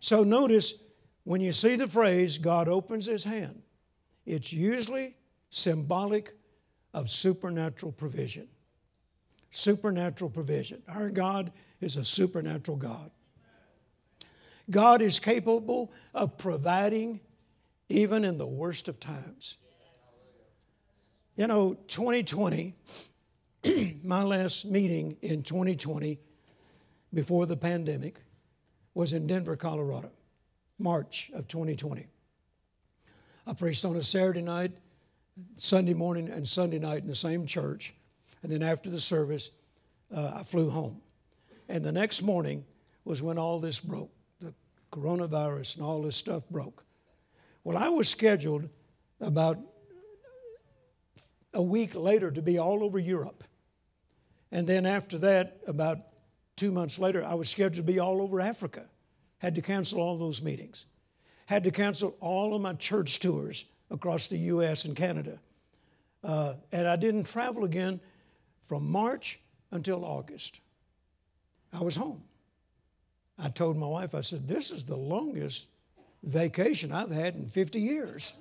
So 0.00 0.22
notice 0.24 0.82
when 1.24 1.40
you 1.40 1.52
see 1.52 1.76
the 1.76 1.88
phrase, 1.88 2.38
God 2.38 2.68
opens 2.68 3.06
his 3.06 3.24
hand, 3.24 3.62
it's 4.24 4.52
usually 4.52 5.14
symbolic 5.50 6.34
of 6.94 7.10
supernatural 7.10 7.92
provision. 7.92 8.48
Supernatural 9.50 10.30
provision. 10.30 10.82
Our 10.88 11.10
God 11.10 11.52
is 11.80 11.96
a 11.96 12.04
supernatural 12.04 12.76
God. 12.76 13.10
God 14.70 15.00
is 15.00 15.18
capable 15.18 15.92
of 16.14 16.36
providing 16.38 17.20
even 17.88 18.24
in 18.24 18.38
the 18.38 18.46
worst 18.46 18.88
of 18.88 18.98
times. 18.98 19.58
You 21.36 21.46
know, 21.46 21.74
2020, 21.88 22.74
my 24.02 24.22
last 24.22 24.64
meeting 24.64 25.16
in 25.22 25.42
2020 25.42 26.18
before 27.12 27.46
the 27.46 27.56
pandemic 27.56 28.16
was 28.96 29.12
in 29.12 29.26
Denver, 29.26 29.56
Colorado, 29.56 30.10
March 30.78 31.30
of 31.34 31.46
2020. 31.48 32.06
I 33.46 33.52
preached 33.52 33.84
on 33.84 33.94
a 33.94 34.02
Saturday 34.02 34.40
night, 34.40 34.72
Sunday 35.54 35.92
morning, 35.92 36.30
and 36.30 36.48
Sunday 36.48 36.78
night 36.78 37.02
in 37.02 37.06
the 37.06 37.14
same 37.14 37.44
church. 37.44 37.92
And 38.42 38.50
then 38.50 38.62
after 38.62 38.88
the 38.88 38.98
service, 38.98 39.50
uh, 40.16 40.32
I 40.36 40.42
flew 40.44 40.70
home. 40.70 41.02
And 41.68 41.84
the 41.84 41.92
next 41.92 42.22
morning 42.22 42.64
was 43.04 43.22
when 43.22 43.36
all 43.36 43.60
this 43.60 43.80
broke 43.80 44.10
the 44.40 44.54
coronavirus 44.90 45.76
and 45.76 45.84
all 45.84 46.00
this 46.00 46.16
stuff 46.16 46.48
broke. 46.48 46.82
Well, 47.64 47.76
I 47.76 47.90
was 47.90 48.08
scheduled 48.08 48.66
about 49.20 49.58
a 51.52 51.62
week 51.62 51.94
later 51.94 52.30
to 52.30 52.40
be 52.40 52.56
all 52.56 52.82
over 52.82 52.98
Europe. 52.98 53.44
And 54.52 54.66
then 54.66 54.86
after 54.86 55.18
that, 55.18 55.58
about 55.66 55.98
two 56.56 56.72
months 56.72 56.98
later, 56.98 57.24
I 57.24 57.34
was 57.34 57.48
scheduled 57.48 57.86
to 57.86 57.92
be 57.92 57.98
all 57.98 58.22
over 58.22 58.40
Africa. 58.40 58.84
Had 59.38 59.54
to 59.54 59.62
cancel 59.62 60.00
all 60.00 60.16
those 60.16 60.42
meetings. 60.42 60.86
Had 61.46 61.64
to 61.64 61.70
cancel 61.70 62.16
all 62.20 62.54
of 62.54 62.62
my 62.62 62.72
church 62.74 63.20
tours 63.20 63.66
across 63.90 64.26
the 64.26 64.38
U.S. 64.38 64.84
and 64.86 64.96
Canada. 64.96 65.38
Uh, 66.24 66.54
and 66.72 66.88
I 66.88 66.96
didn't 66.96 67.24
travel 67.24 67.64
again 67.64 68.00
from 68.62 68.90
March 68.90 69.38
until 69.70 70.04
August. 70.04 70.60
I 71.72 71.82
was 71.82 71.94
home. 71.94 72.22
I 73.38 73.48
told 73.50 73.76
my 73.76 73.86
wife, 73.86 74.14
I 74.14 74.22
said, 74.22 74.48
This 74.48 74.70
is 74.70 74.84
the 74.84 74.96
longest 74.96 75.68
vacation 76.22 76.90
I've 76.90 77.10
had 77.10 77.36
in 77.36 77.46
50 77.46 77.80
years. 77.80 78.32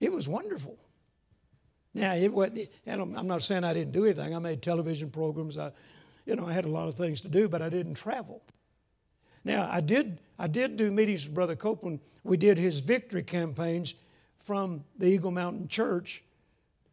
It 0.00 0.12
was 0.12 0.28
wonderful. 0.28 0.76
Now, 1.94 2.14
it 2.14 2.32
was, 2.32 2.50
I'm 2.86 3.26
not 3.28 3.42
saying 3.42 3.64
I 3.64 3.72
didn't 3.72 3.92
do 3.92 4.04
anything. 4.04 4.34
I 4.34 4.38
made 4.38 4.62
television 4.62 5.10
programs. 5.10 5.56
I, 5.56 5.70
you 6.26 6.36
know, 6.36 6.46
I 6.46 6.52
had 6.52 6.64
a 6.64 6.68
lot 6.68 6.88
of 6.88 6.96
things 6.96 7.20
to 7.22 7.28
do, 7.28 7.48
but 7.48 7.62
I 7.62 7.68
didn't 7.68 7.94
travel. 7.94 8.42
Now, 9.44 9.68
I 9.70 9.80
did, 9.80 10.20
I 10.38 10.46
did 10.46 10.76
do 10.76 10.90
meetings 10.90 11.26
with 11.26 11.34
Brother 11.34 11.56
Copeland. 11.56 12.00
We 12.22 12.36
did 12.36 12.58
his 12.58 12.78
victory 12.78 13.22
campaigns 13.22 13.94
from 14.38 14.84
the 14.98 15.06
Eagle 15.06 15.30
Mountain 15.30 15.68
Church. 15.68 16.22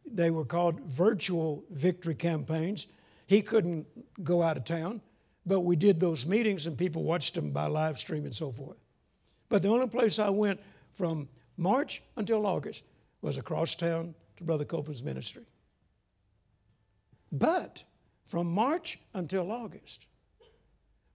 They 0.04 0.30
were 0.30 0.44
called 0.44 0.80
virtual 0.80 1.64
victory 1.70 2.14
campaigns. 2.14 2.88
He 3.26 3.42
couldn't 3.42 3.86
go 4.24 4.42
out 4.42 4.56
of 4.56 4.64
town, 4.64 5.00
but 5.46 5.60
we 5.60 5.76
did 5.76 6.00
those 6.00 6.26
meetings 6.26 6.66
and 6.66 6.76
people 6.76 7.04
watched 7.04 7.34
them 7.34 7.50
by 7.52 7.66
live 7.66 7.98
stream 7.98 8.24
and 8.24 8.34
so 8.34 8.50
forth. 8.50 8.78
But 9.48 9.62
the 9.62 9.68
only 9.68 9.86
place 9.86 10.18
I 10.18 10.30
went 10.30 10.60
from 10.92 11.28
March 11.56 12.02
until 12.16 12.46
August 12.46 12.84
was 13.22 13.38
across 13.38 13.76
town 13.76 14.14
to 14.38 14.44
Brother 14.44 14.64
Copeland's 14.64 15.02
ministry. 15.02 15.44
But 17.30 17.84
from 18.30 18.46
March 18.46 19.00
until 19.12 19.50
August, 19.50 20.06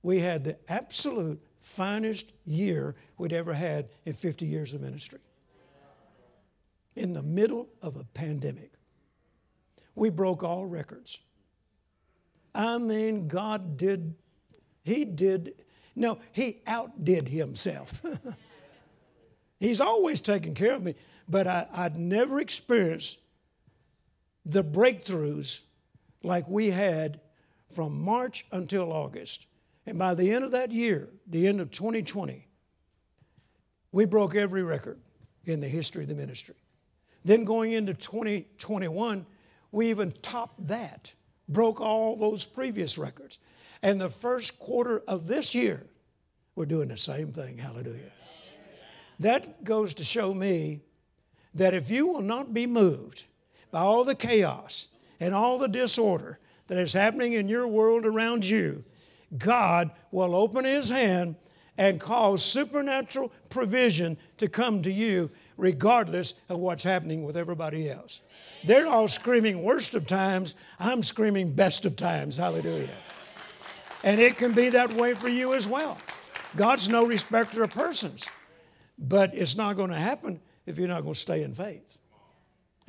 we 0.03 0.19
had 0.19 0.43
the 0.43 0.57
absolute 0.67 1.41
finest 1.59 2.33
year 2.45 2.93
we'd 3.17 3.31
ever 3.31 3.53
had 3.53 3.87
in 4.03 4.11
50 4.11 4.45
years 4.45 4.73
of 4.73 4.81
ministry. 4.81 5.19
In 6.97 7.13
the 7.13 7.23
middle 7.23 7.69
of 7.81 7.95
a 7.95 8.03
pandemic, 8.03 8.73
we 9.95 10.09
broke 10.09 10.43
all 10.43 10.65
records. 10.65 11.21
I 12.53 12.77
mean, 12.79 13.29
God 13.29 13.77
did, 13.77 14.13
He 14.83 15.05
did 15.05 15.53
no, 15.95 16.19
he 16.33 16.61
outdid 16.67 17.29
himself. 17.29 18.01
He's 19.59 19.79
always 19.79 20.19
taken 20.19 20.53
care 20.53 20.73
of 20.73 20.83
me, 20.83 20.95
but 21.29 21.47
I, 21.47 21.67
I'd 21.71 21.95
never 21.95 22.41
experienced 22.41 23.19
the 24.45 24.63
breakthroughs 24.63 25.64
like 26.25 26.47
we 26.47 26.71
had 26.71 27.19
from 27.73 28.01
March 28.01 28.45
until 28.51 28.91
August. 28.91 29.45
And 29.85 29.97
by 29.97 30.15
the 30.15 30.31
end 30.31 30.43
of 30.43 30.51
that 30.51 30.71
year, 30.71 31.09
the 31.27 31.47
end 31.47 31.61
of 31.61 31.71
2020, 31.71 32.47
we 33.91 34.05
broke 34.05 34.35
every 34.35 34.63
record 34.63 34.99
in 35.45 35.59
the 35.59 35.67
history 35.67 36.03
of 36.03 36.09
the 36.09 36.15
ministry. 36.15 36.55
Then 37.23 37.43
going 37.43 37.71
into 37.71 37.93
2021, 37.93 39.25
we 39.71 39.89
even 39.89 40.11
topped 40.21 40.67
that, 40.67 41.13
broke 41.47 41.81
all 41.81 42.15
those 42.15 42.45
previous 42.45 42.97
records. 42.97 43.39
And 43.81 43.99
the 44.01 44.09
first 44.09 44.59
quarter 44.59 45.03
of 45.07 45.27
this 45.27 45.53
year, 45.53 45.85
we're 46.55 46.65
doing 46.65 46.87
the 46.87 46.97
same 46.97 47.31
thing. 47.31 47.57
Hallelujah. 47.57 48.11
That 49.19 49.63
goes 49.63 49.93
to 49.95 50.03
show 50.03 50.33
me 50.33 50.81
that 51.53 51.73
if 51.73 51.89
you 51.89 52.07
will 52.07 52.21
not 52.21 52.53
be 52.53 52.65
moved 52.65 53.23
by 53.71 53.79
all 53.79 54.03
the 54.03 54.15
chaos 54.15 54.89
and 55.19 55.33
all 55.33 55.57
the 55.57 55.67
disorder 55.67 56.39
that 56.67 56.77
is 56.77 56.93
happening 56.93 57.33
in 57.33 57.47
your 57.47 57.67
world 57.67 58.05
around 58.05 58.45
you, 58.45 58.83
God 59.37 59.91
will 60.11 60.35
open 60.35 60.65
His 60.65 60.89
hand 60.89 61.35
and 61.77 61.99
cause 61.99 62.43
supernatural 62.43 63.31
provision 63.49 64.17
to 64.37 64.47
come 64.47 64.81
to 64.83 64.91
you 64.91 65.29
regardless 65.57 66.39
of 66.49 66.59
what's 66.59 66.83
happening 66.83 67.23
with 67.23 67.37
everybody 67.37 67.89
else. 67.89 68.21
They're 68.63 68.87
all 68.87 69.07
screaming 69.07 69.61
worst 69.61 69.93
of 69.93 70.07
times. 70.07 70.55
I'm 70.79 71.03
screaming 71.03 71.53
best 71.53 71.85
of 71.85 71.95
times. 71.95 72.37
Hallelujah. 72.37 72.89
And 74.03 74.19
it 74.19 74.37
can 74.37 74.53
be 74.53 74.69
that 74.69 74.93
way 74.93 75.13
for 75.13 75.29
you 75.29 75.53
as 75.53 75.67
well. 75.67 75.97
God's 76.55 76.89
no 76.89 77.05
respecter 77.05 77.63
of 77.63 77.71
persons, 77.71 78.25
but 78.97 79.33
it's 79.33 79.57
not 79.57 79.75
going 79.75 79.89
to 79.89 79.97
happen 79.97 80.39
if 80.65 80.77
you're 80.77 80.87
not 80.87 81.01
going 81.01 81.13
to 81.13 81.19
stay 81.19 81.43
in 81.43 81.53
faith. 81.53 81.97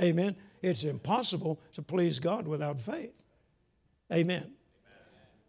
Amen. 0.01 0.37
It's 0.62 0.84
impossible 0.84 1.61
to 1.74 1.82
please 1.82 2.18
God 2.18 2.48
without 2.48 2.80
faith. 2.80 3.12
Amen. 4.12 4.52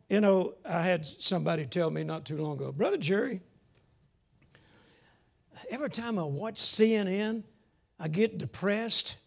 You 0.10 0.22
know, 0.22 0.56
I 0.66 0.82
had 0.82 1.06
somebody 1.06 1.66
tell 1.66 1.90
me 1.90 2.04
not 2.04 2.26
too 2.26 2.38
long 2.38 2.56
ago, 2.56 2.72
Brother 2.72 2.98
Jerry, 2.98 3.42
every 5.70 5.90
time 5.90 6.18
I 6.18 6.24
watch 6.24 6.56
CNN, 6.56 7.44
I 8.00 8.08
get 8.08 8.38
depressed. 8.38 9.18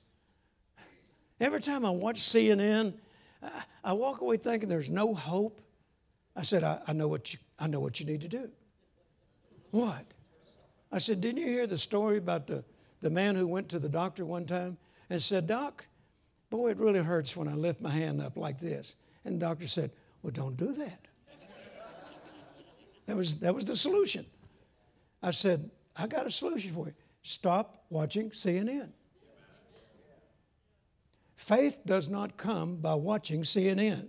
Every 1.41 1.61
time 1.61 1.85
I 1.85 1.91
watch 1.91 2.21
CNN, 2.21 2.95
I 3.85 3.93
walk 3.93 4.21
away 4.21 4.37
thinking 4.37 4.69
there's 4.69 4.91
no 4.91 5.15
hope. 5.15 5.61
I 6.37 6.43
said, 6.43 6.65
I, 6.65 6.81
I, 6.87 6.93
know, 6.93 7.09
what 7.09 7.33
you, 7.33 7.39
I 7.59 7.67
know 7.67 7.81
what 7.81 8.01
you 8.01 8.07
need 8.07 8.21
to 8.23 8.29
do. 8.29 8.51
What? 9.71 10.05
I 10.93 10.99
said, 10.99 11.21
Didn't 11.21 11.39
you 11.39 11.47
hear 11.47 11.67
the 11.67 11.79
story 11.79 12.19
about 12.19 12.47
the, 12.47 12.65
the 13.01 13.11
man 13.11 13.35
who 13.35 13.47
went 13.47 13.69
to 13.71 13.79
the 13.79 13.89
doctor 13.89 14.25
one 14.25 14.47
time 14.47 14.79
and 15.11 15.21
said, 15.21 15.47
Doc, 15.47 15.87
boy, 16.49 16.71
it 16.71 16.79
really 16.79 17.01
hurts 17.01 17.37
when 17.37 17.49
I 17.49 17.55
lift 17.55 17.81
my 17.81 17.91
hand 17.91 18.23
up 18.23 18.37
like 18.37 18.59
this. 18.59 18.97
And 19.25 19.35
the 19.35 19.47
doctor 19.47 19.67
said, 19.67 19.91
Well, 20.23 20.31
don't 20.31 20.57
do 20.57 20.73
that. 20.73 21.07
that, 23.07 23.17
was, 23.17 23.41
that 23.41 23.55
was 23.55 23.65
the 23.65 23.77
solution. 23.77 24.25
I 25.23 25.33
said, 25.33 25.71
I 25.97 26.07
got 26.07 26.27
a 26.27 26.31
solution 26.31 26.73
for 26.73 26.87
you. 26.87 26.95
Stop 27.23 27.85
watching 27.91 28.31
CNN. 28.31 28.91
Faith 31.37 31.81
does 31.85 32.09
not 32.09 32.37
come 32.37 32.77
by 32.77 32.95
watching 32.95 33.43
CNN. 33.43 34.09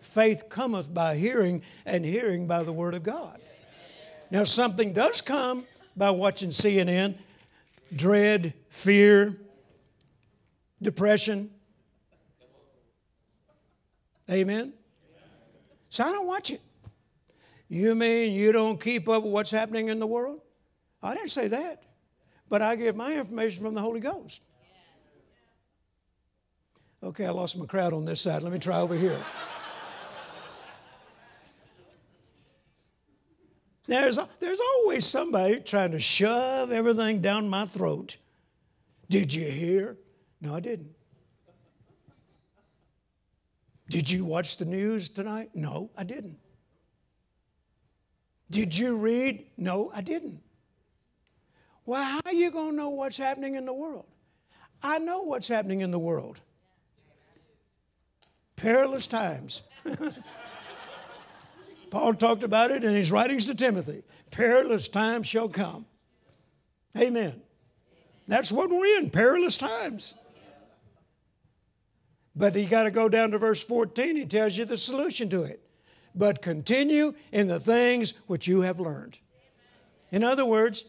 Faith 0.00 0.48
cometh 0.48 0.92
by 0.92 1.16
hearing, 1.16 1.62
and 1.84 2.04
hearing 2.04 2.46
by 2.46 2.62
the 2.62 2.72
Word 2.72 2.94
of 2.94 3.02
God. 3.02 3.40
Now, 4.30 4.44
something 4.44 4.92
does 4.92 5.20
come 5.20 5.66
by 5.96 6.10
watching 6.10 6.50
CNN 6.50 7.14
dread, 7.94 8.54
fear, 8.70 9.36
depression. 10.84 11.50
Amen? 14.30 14.72
So 15.90 16.04
I 16.04 16.12
don't 16.12 16.26
watch 16.26 16.50
it. 16.50 16.60
You 17.68 17.94
mean 17.94 18.32
you 18.32 18.52
don't 18.52 18.80
keep 18.80 19.08
up 19.08 19.22
with 19.24 19.32
what's 19.32 19.50
happening 19.50 19.88
in 19.88 19.98
the 19.98 20.06
world? 20.06 20.40
I 21.02 21.14
didn't 21.14 21.30
say 21.30 21.48
that. 21.48 21.82
But 22.48 22.62
I 22.62 22.76
get 22.76 22.94
my 22.94 23.14
information 23.14 23.64
from 23.64 23.74
the 23.74 23.80
Holy 23.80 24.00
Ghost. 24.00 24.46
Okay, 27.02 27.26
I 27.26 27.30
lost 27.30 27.58
my 27.58 27.66
crowd 27.66 27.92
on 27.92 28.04
this 28.04 28.20
side. 28.20 28.42
Let 28.42 28.52
me 28.52 28.58
try 28.58 28.80
over 28.80 28.94
here. 28.94 29.20
There's, 33.86 34.18
there's 34.40 34.60
always 34.60 35.04
somebody 35.04 35.60
trying 35.60 35.90
to 35.90 36.00
shove 36.00 36.72
everything 36.72 37.20
down 37.20 37.48
my 37.48 37.66
throat. 37.66 38.16
Did 39.10 39.34
you 39.34 39.44
hear? 39.44 39.98
No, 40.44 40.54
I 40.54 40.60
didn't. 40.60 40.94
Did 43.88 44.10
you 44.10 44.26
watch 44.26 44.58
the 44.58 44.66
news 44.66 45.08
tonight? 45.08 45.50
No, 45.54 45.90
I 45.96 46.04
didn't. 46.04 46.36
Did 48.50 48.76
you 48.76 48.98
read? 48.98 49.46
No, 49.56 49.90
I 49.94 50.02
didn't. 50.02 50.42
Well, 51.86 52.04
how 52.04 52.20
are 52.26 52.34
you 52.34 52.50
going 52.50 52.72
to 52.72 52.76
know 52.76 52.90
what's 52.90 53.16
happening 53.16 53.54
in 53.54 53.64
the 53.64 53.72
world? 53.72 54.04
I 54.82 54.98
know 54.98 55.22
what's 55.22 55.48
happening 55.48 55.80
in 55.80 55.90
the 55.90 55.98
world. 55.98 56.42
Perilous 58.56 59.06
times. 59.06 59.62
Paul 61.90 62.12
talked 62.14 62.44
about 62.44 62.70
it 62.70 62.84
in 62.84 62.94
his 62.94 63.10
writings 63.10 63.46
to 63.46 63.54
Timothy. 63.54 64.02
Perilous 64.30 64.88
times 64.88 65.26
shall 65.26 65.48
come. 65.48 65.86
Amen. 66.98 67.40
That's 68.28 68.52
what 68.52 68.68
we're 68.68 68.98
in, 68.98 69.08
perilous 69.08 69.56
times. 69.56 70.14
But 72.36 72.54
you 72.56 72.66
got 72.66 72.84
to 72.84 72.90
go 72.90 73.08
down 73.08 73.30
to 73.30 73.38
verse 73.38 73.62
14. 73.62 74.16
He 74.16 74.26
tells 74.26 74.56
you 74.56 74.64
the 74.64 74.76
solution 74.76 75.28
to 75.30 75.44
it. 75.44 75.60
But 76.14 76.42
continue 76.42 77.14
in 77.32 77.48
the 77.48 77.60
things 77.60 78.14
which 78.26 78.46
you 78.46 78.60
have 78.62 78.80
learned. 78.80 79.18
In 80.10 80.22
other 80.22 80.44
words, 80.44 80.84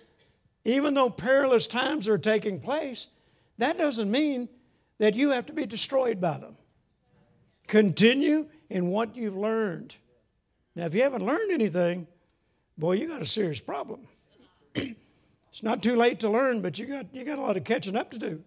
even 0.66 0.94
though 0.94 1.10
perilous 1.10 1.68
times 1.68 2.08
are 2.08 2.18
taking 2.18 2.60
place, 2.60 3.08
that 3.58 3.78
doesn't 3.78 4.10
mean 4.10 4.50
that 4.98 5.16
you 5.16 5.32
have 5.32 5.46
to 5.48 5.54
be 5.54 5.66
destroyed 5.66 6.20
by 6.20 6.38
them. 6.38 6.58
Continue 7.68 8.48
in 8.70 8.88
what 8.88 9.16
you've 9.16 9.38
learned. 9.38 9.96
Now, 10.76 10.86
if 10.86 10.94
you 10.94 11.04
haven't 11.04 11.26
learned 11.26 11.52
anything, 11.52 12.08
boy, 12.78 12.94
you 12.94 13.08
got 13.08 13.22
a 13.22 13.26
serious 13.26 13.60
problem. 13.60 14.08
it's 14.76 15.64
not 15.64 15.82
too 15.82 15.96
late 15.96 16.20
to 16.22 16.30
learn, 16.30 16.62
but 16.62 16.78
you 16.78 16.86
got, 16.86 17.06
you 17.14 17.24
got 17.24 17.40
a 17.40 17.42
lot 17.42 17.58
of 17.58 17.64
catching 17.64 17.96
up 17.96 18.12
to 18.12 18.20
do. 18.20 18.44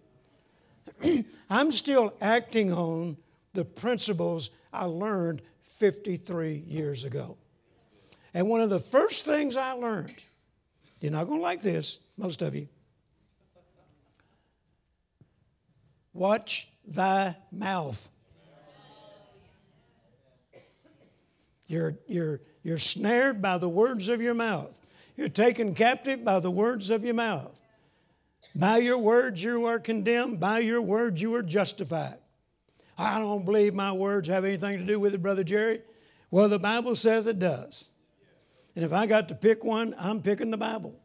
I'm 1.49 1.71
still 1.71 2.13
acting 2.21 2.71
on 2.71 3.17
the 3.53 3.65
principles 3.65 4.51
I 4.71 4.85
learned 4.85 5.41
53 5.63 6.63
years 6.67 7.05
ago. 7.05 7.37
And 8.33 8.47
one 8.47 8.61
of 8.61 8.69
the 8.69 8.79
first 8.79 9.25
things 9.25 9.57
I 9.57 9.71
learned, 9.71 10.23
you're 10.99 11.11
not 11.11 11.27
going 11.27 11.39
to 11.39 11.43
like 11.43 11.61
this, 11.61 11.99
most 12.17 12.41
of 12.41 12.55
you. 12.55 12.67
Watch 16.13 16.67
thy 16.85 17.35
mouth. 17.51 18.07
You're, 21.67 21.97
you're, 22.07 22.41
you're 22.63 22.79
snared 22.79 23.41
by 23.41 23.57
the 23.57 23.69
words 23.69 24.09
of 24.09 24.21
your 24.21 24.33
mouth. 24.33 24.79
You're 25.15 25.27
taken 25.27 25.75
captive 25.75 26.23
by 26.23 26.39
the 26.39 26.49
words 26.49 26.89
of 26.89 27.03
your 27.03 27.13
mouth. 27.13 27.58
By 28.55 28.77
your 28.77 28.97
words 28.97 29.43
you 29.43 29.65
are 29.65 29.79
condemned, 29.79 30.39
by 30.39 30.59
your 30.59 30.81
words 30.81 31.21
you 31.21 31.35
are 31.35 31.43
justified. 31.43 32.17
I 32.97 33.19
don't 33.19 33.45
believe 33.45 33.73
my 33.73 33.91
words 33.91 34.27
have 34.27 34.43
anything 34.43 34.79
to 34.79 34.85
do 34.85 34.99
with 34.99 35.13
it, 35.13 35.21
Brother 35.21 35.43
Jerry. 35.43 35.81
Well, 36.31 36.49
the 36.49 36.59
Bible 36.59 36.95
says 36.95 37.27
it 37.27 37.39
does. 37.39 37.91
And 38.75 38.83
if 38.83 38.93
I 38.93 39.07
got 39.07 39.29
to 39.29 39.35
pick 39.35 39.63
one, 39.63 39.95
I'm 39.97 40.21
picking 40.21 40.51
the 40.51 40.57
Bible. 40.57 40.99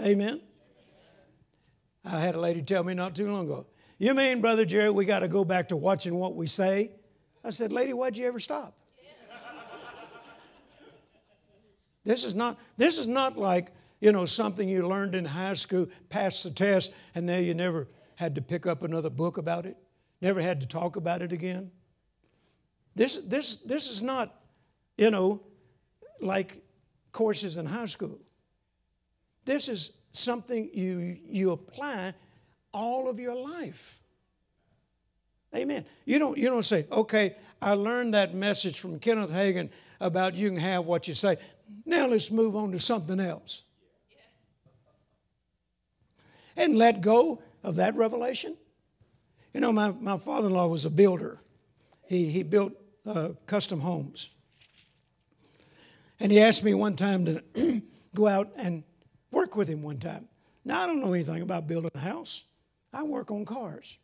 Amen. 0.00 0.40
I 2.04 2.18
had 2.18 2.34
a 2.34 2.40
lady 2.40 2.62
tell 2.62 2.82
me 2.82 2.94
not 2.94 3.14
too 3.14 3.30
long 3.30 3.46
ago, 3.46 3.66
You 3.98 4.14
mean, 4.14 4.40
Brother 4.40 4.64
Jerry, 4.64 4.90
we 4.90 5.04
got 5.04 5.20
to 5.20 5.28
go 5.28 5.44
back 5.44 5.68
to 5.68 5.76
watching 5.76 6.14
what 6.14 6.34
we 6.34 6.46
say? 6.46 6.90
I 7.44 7.50
said, 7.50 7.72
Lady, 7.72 7.92
why'd 7.92 8.16
you 8.16 8.26
ever 8.26 8.40
stop? 8.40 8.74
This 12.04 12.24
is 12.24 12.34
not, 12.34 12.58
this 12.76 12.98
is 12.98 13.06
not 13.06 13.36
like, 13.36 13.68
you 14.02 14.10
know, 14.10 14.26
something 14.26 14.68
you 14.68 14.86
learned 14.86 15.14
in 15.14 15.24
high 15.24 15.54
school, 15.54 15.86
passed 16.08 16.42
the 16.42 16.50
test, 16.50 16.92
and 17.14 17.28
then 17.28 17.44
you 17.44 17.54
never 17.54 17.86
had 18.16 18.34
to 18.34 18.42
pick 18.42 18.66
up 18.66 18.82
another 18.82 19.08
book 19.08 19.38
about 19.38 19.64
it, 19.64 19.76
never 20.20 20.42
had 20.42 20.60
to 20.60 20.66
talk 20.66 20.96
about 20.96 21.22
it 21.22 21.30
again. 21.30 21.70
This, 22.96 23.18
this, 23.18 23.58
this 23.58 23.88
is 23.88 24.02
not, 24.02 24.34
you 24.98 25.12
know, 25.12 25.40
like 26.20 26.64
courses 27.12 27.58
in 27.58 27.64
high 27.64 27.86
school. 27.86 28.18
This 29.44 29.68
is 29.68 29.92
something 30.10 30.68
you, 30.74 31.16
you 31.24 31.52
apply 31.52 32.12
all 32.74 33.08
of 33.08 33.20
your 33.20 33.36
life. 33.36 34.00
Amen. 35.54 35.86
You 36.06 36.18
don't, 36.18 36.36
you 36.36 36.48
don't 36.48 36.64
say, 36.64 36.86
okay, 36.90 37.36
I 37.60 37.74
learned 37.74 38.14
that 38.14 38.34
message 38.34 38.80
from 38.80 38.98
Kenneth 38.98 39.30
Hagin 39.30 39.70
about 40.00 40.34
you 40.34 40.48
can 40.48 40.58
have 40.58 40.86
what 40.86 41.06
you 41.06 41.14
say. 41.14 41.36
Now 41.86 42.08
let's 42.08 42.32
move 42.32 42.56
on 42.56 42.72
to 42.72 42.80
something 42.80 43.20
else. 43.20 43.62
And 46.56 46.76
let 46.76 47.00
go 47.00 47.42
of 47.62 47.76
that 47.76 47.94
revelation. 47.96 48.56
You 49.54 49.60
know, 49.60 49.72
my, 49.72 49.90
my 49.92 50.18
father 50.18 50.48
in 50.48 50.54
law 50.54 50.66
was 50.66 50.84
a 50.84 50.90
builder, 50.90 51.40
he, 52.06 52.26
he 52.26 52.42
built 52.42 52.72
uh, 53.06 53.30
custom 53.46 53.80
homes. 53.80 54.30
And 56.20 56.30
he 56.30 56.40
asked 56.40 56.62
me 56.62 56.72
one 56.74 56.94
time 56.94 57.24
to 57.24 57.82
go 58.14 58.28
out 58.28 58.50
and 58.56 58.84
work 59.30 59.56
with 59.56 59.66
him 59.66 59.82
one 59.82 59.98
time. 59.98 60.28
Now, 60.64 60.82
I 60.82 60.86
don't 60.86 61.00
know 61.00 61.12
anything 61.12 61.42
about 61.42 61.66
building 61.66 61.90
a 61.94 61.98
house, 61.98 62.44
I 62.92 63.02
work 63.02 63.30
on 63.30 63.44
cars. 63.44 63.98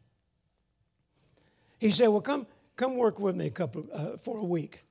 He 1.79 1.91
said, 1.91 2.09
Well, 2.09 2.21
come, 2.21 2.47
come 2.77 2.97
work 2.97 3.21
with 3.21 3.37
me 3.37 3.47
a 3.47 3.51
couple, 3.51 3.87
uh, 3.93 4.17
for 4.17 4.39
a 4.39 4.45
week. 4.45 4.83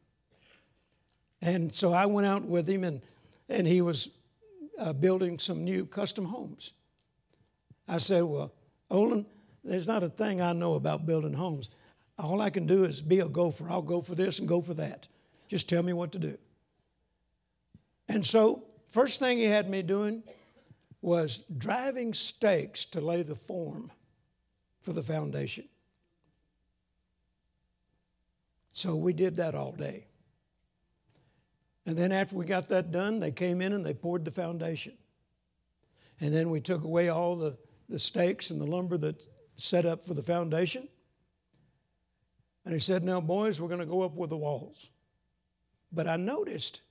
And 1.42 1.74
so 1.74 1.94
I 1.94 2.06
went 2.06 2.26
out 2.26 2.44
with 2.44 2.68
him, 2.68 2.84
and, 2.84 3.02
and 3.50 3.68
he 3.68 3.82
was 3.82 4.10
uh, 4.80 4.94
building 4.94 5.38
some 5.38 5.64
new 5.64 5.86
custom 5.86 6.26
homes. 6.26 6.74
I 7.88 7.98
said, 7.98 8.24
Well, 8.24 8.54
Olin, 8.90 9.26
there's 9.64 9.88
not 9.88 10.04
a 10.04 10.10
thing 10.10 10.42
I 10.42 10.54
know 10.54 10.76
about 10.76 11.06
building 11.06 11.34
homes. 11.34 11.70
All 12.18 12.42
I 12.42 12.50
can 12.50 12.66
do 12.66 12.84
is 12.84 13.02
be 13.02 13.20
a 13.20 13.28
gopher. 13.28 13.66
I'll 13.70 13.82
go 13.82 14.02
for 14.02 14.16
this 14.16 14.40
and 14.40 14.48
go 14.48 14.62
for 14.62 14.74
that. 14.76 15.08
Just 15.48 15.70
tell 15.70 15.84
me 15.84 15.94
what 15.94 16.12
to 16.14 16.20
do. 16.20 16.38
And 18.10 18.26
so, 18.26 18.64
first 18.90 19.20
thing 19.20 19.38
he 19.38 19.46
had 19.46 19.70
me 19.70 19.82
doing 19.82 20.24
was 21.02 21.44
driving 21.58 22.14
stakes 22.14 22.86
to 22.86 23.02
lay 23.02 23.22
the 23.22 23.36
form 23.36 23.92
for 24.82 24.94
the 24.94 25.04
foundation. 25.04 25.68
So 28.72 28.96
we 28.96 29.14
did 29.14 29.36
that 29.38 29.56
all 29.56 29.72
day. 29.72 30.06
And 31.86 31.98
then 31.98 32.12
after 32.12 32.36
we 32.36 32.46
got 32.46 32.70
that 32.70 32.92
done, 32.92 33.20
they 33.20 33.32
came 33.32 33.62
in 33.62 33.74
and 33.74 33.86
they 33.86 33.94
poured 33.94 34.26
the 34.26 34.32
foundation. 34.32 34.94
And 36.20 36.34
then 36.34 36.50
we 36.50 36.60
took 36.60 36.84
away 36.84 37.10
all 37.10 37.36
the, 37.36 37.58
the 37.90 38.00
stakes 38.00 38.50
and 38.50 38.60
the 38.60 38.66
lumber 38.66 38.98
that 38.98 39.22
set 39.56 39.86
up 39.86 40.06
for 40.06 40.14
the 40.14 40.22
foundation. 40.22 40.88
And 42.66 42.74
he 42.74 42.80
said, 42.80 43.04
Now, 43.04 43.22
boys, 43.22 43.62
we're 43.62 43.70
going 43.70 43.80
to 43.80 43.86
go 43.86 44.02
up 44.02 44.16
with 44.16 44.30
the 44.30 44.38
walls. 44.38 44.90
But 45.92 46.08
I 46.08 46.18
noticed 46.18 46.82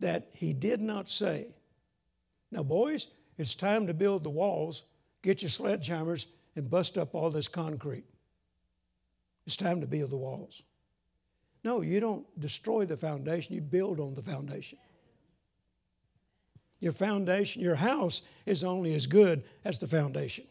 that 0.00 0.30
he 0.32 0.52
did 0.52 0.80
not 0.80 1.08
say, 1.08 1.48
Now, 2.50 2.62
boys, 2.62 3.08
it's 3.36 3.54
time 3.54 3.86
to 3.86 3.94
build 3.94 4.24
the 4.24 4.30
walls. 4.30 4.84
Get 5.22 5.42
your 5.42 5.50
sledgehammers 5.50 6.26
and 6.56 6.70
bust 6.70 6.98
up 6.98 7.14
all 7.14 7.30
this 7.30 7.48
concrete. 7.48 8.04
It's 9.46 9.56
time 9.56 9.80
to 9.80 9.86
build 9.86 10.10
the 10.10 10.16
walls. 10.16 10.62
No, 11.62 11.80
you 11.80 12.00
don't 12.00 12.26
destroy 12.40 12.84
the 12.84 12.96
foundation, 12.96 13.54
you 13.54 13.60
build 13.60 14.00
on 14.00 14.14
the 14.14 14.22
foundation. 14.22 14.78
Your 16.84 16.92
foundation, 16.92 17.62
your 17.62 17.76
house 17.76 18.28
is 18.44 18.62
only 18.62 18.94
as 18.94 19.06
good 19.06 19.42
as 19.64 19.78
the 19.78 19.86
foundation. 19.86 20.44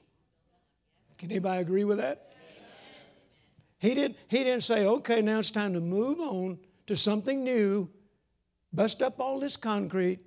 Can 1.19 1.29
anybody 1.29 1.61
agree 1.61 1.83
with 1.83 1.99
that? 1.99 2.33
He, 3.77 3.93
did, 3.93 4.15
he 4.29 4.39
didn't 4.39 4.63
say, 4.63 4.87
okay, 4.87 5.21
now 5.21 5.37
it's 5.37 5.51
time 5.51 5.73
to 5.75 5.79
move 5.79 6.19
on 6.19 6.57
to 6.87 6.95
something 6.95 7.43
new, 7.43 7.87
bust 8.73 9.03
up 9.03 9.19
all 9.19 9.39
this 9.39 9.55
concrete, 9.55 10.21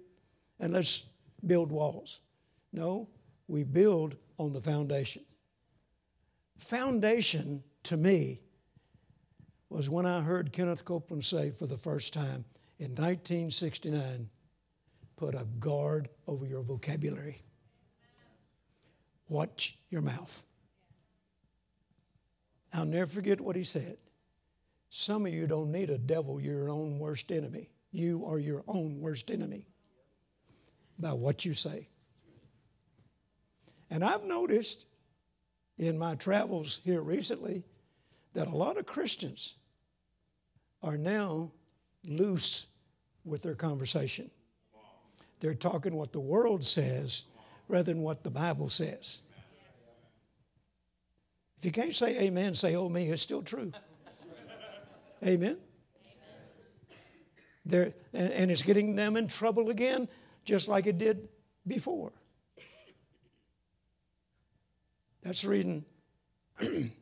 and 0.61 0.73
let's 0.73 1.07
build 1.45 1.73
walls. 1.73 2.21
No, 2.73 3.09
we 3.49 3.65
build 3.65 4.15
on 4.39 4.53
the 4.53 4.61
foundation. 4.61 5.25
Foundation, 6.59 7.65
to 7.83 7.97
me, 7.97 8.43
was 9.71 9.91
when 9.91 10.07
I 10.07 10.21
heard 10.21 10.53
Kenneth 10.53 10.85
Copeland 10.85 11.25
say 11.25 11.51
for 11.51 11.67
the 11.67 11.77
first 11.77 12.15
time 12.15 12.45
in 12.79 12.91
1969 12.91 14.31
put 15.17 15.35
a 15.35 15.47
guard 15.59 16.09
over 16.27 16.47
your 16.47 16.63
vocabulary. 16.63 17.43
Watch 19.29 19.79
your 19.91 20.03
mouth. 20.03 20.47
I'll 22.73 22.85
never 22.85 23.07
forget 23.07 23.41
what 23.41 23.57
he 23.57 23.65
said. 23.65 23.97
Some 24.91 25.27
of 25.27 25.33
you 25.33 25.47
don't 25.47 25.73
need 25.73 25.91
a 25.91 25.99
devil, 25.99 26.41
you're 26.41 26.61
your 26.65 26.71
own 26.71 26.99
worst 26.99 27.33
enemy. 27.33 27.71
You 27.93 28.27
are 28.27 28.39
your 28.39 28.63
own 28.69 29.01
worst 29.01 29.31
enemy 29.31 29.67
by 30.99 31.13
what 31.13 31.45
you 31.45 31.55
say. 31.55 31.89
And 33.91 34.05
I've 34.05 34.25
noticed 34.25 34.87
in 35.79 35.99
my 35.99 36.15
travels 36.17 36.81
here 36.85 37.01
recently 37.01 37.65
that 38.35 38.49
a 38.49 38.57
lot 38.57 38.77
of 38.77 38.87
Christians 38.87 39.57
are 40.83 40.99
now 40.99 41.53
loose 42.05 42.69
with 43.25 43.43
their 43.43 43.55
conversation. 43.55 44.31
They're 45.41 45.55
talking 45.55 45.95
what 45.95 46.13
the 46.13 46.21
world 46.21 46.65
says 46.65 47.25
rather 47.69 47.93
than 47.93 48.03
what 48.03 48.23
the 48.23 48.31
Bible 48.31 48.69
says. 48.69 49.23
If 51.59 51.65
you 51.65 51.73
can't 51.73 51.95
say 51.95 52.19
amen, 52.19 52.55
say 52.55 52.75
oh 52.77 52.89
me, 52.89 53.11
it's 53.11 53.23
still 53.23 53.43
true. 53.43 53.73
amen. 55.25 55.59
They're, 57.65 57.93
and, 58.13 58.33
and 58.33 58.51
it's 58.51 58.63
getting 58.63 58.95
them 58.95 59.17
in 59.17 59.27
trouble 59.27 59.71
again, 59.71 60.09
just 60.45 60.69
like 60.69 60.87
it 60.87 60.99
did 60.99 61.29
before. 61.67 62.13
That's 65.23 65.43
the 65.43 65.49
reason 65.49 65.85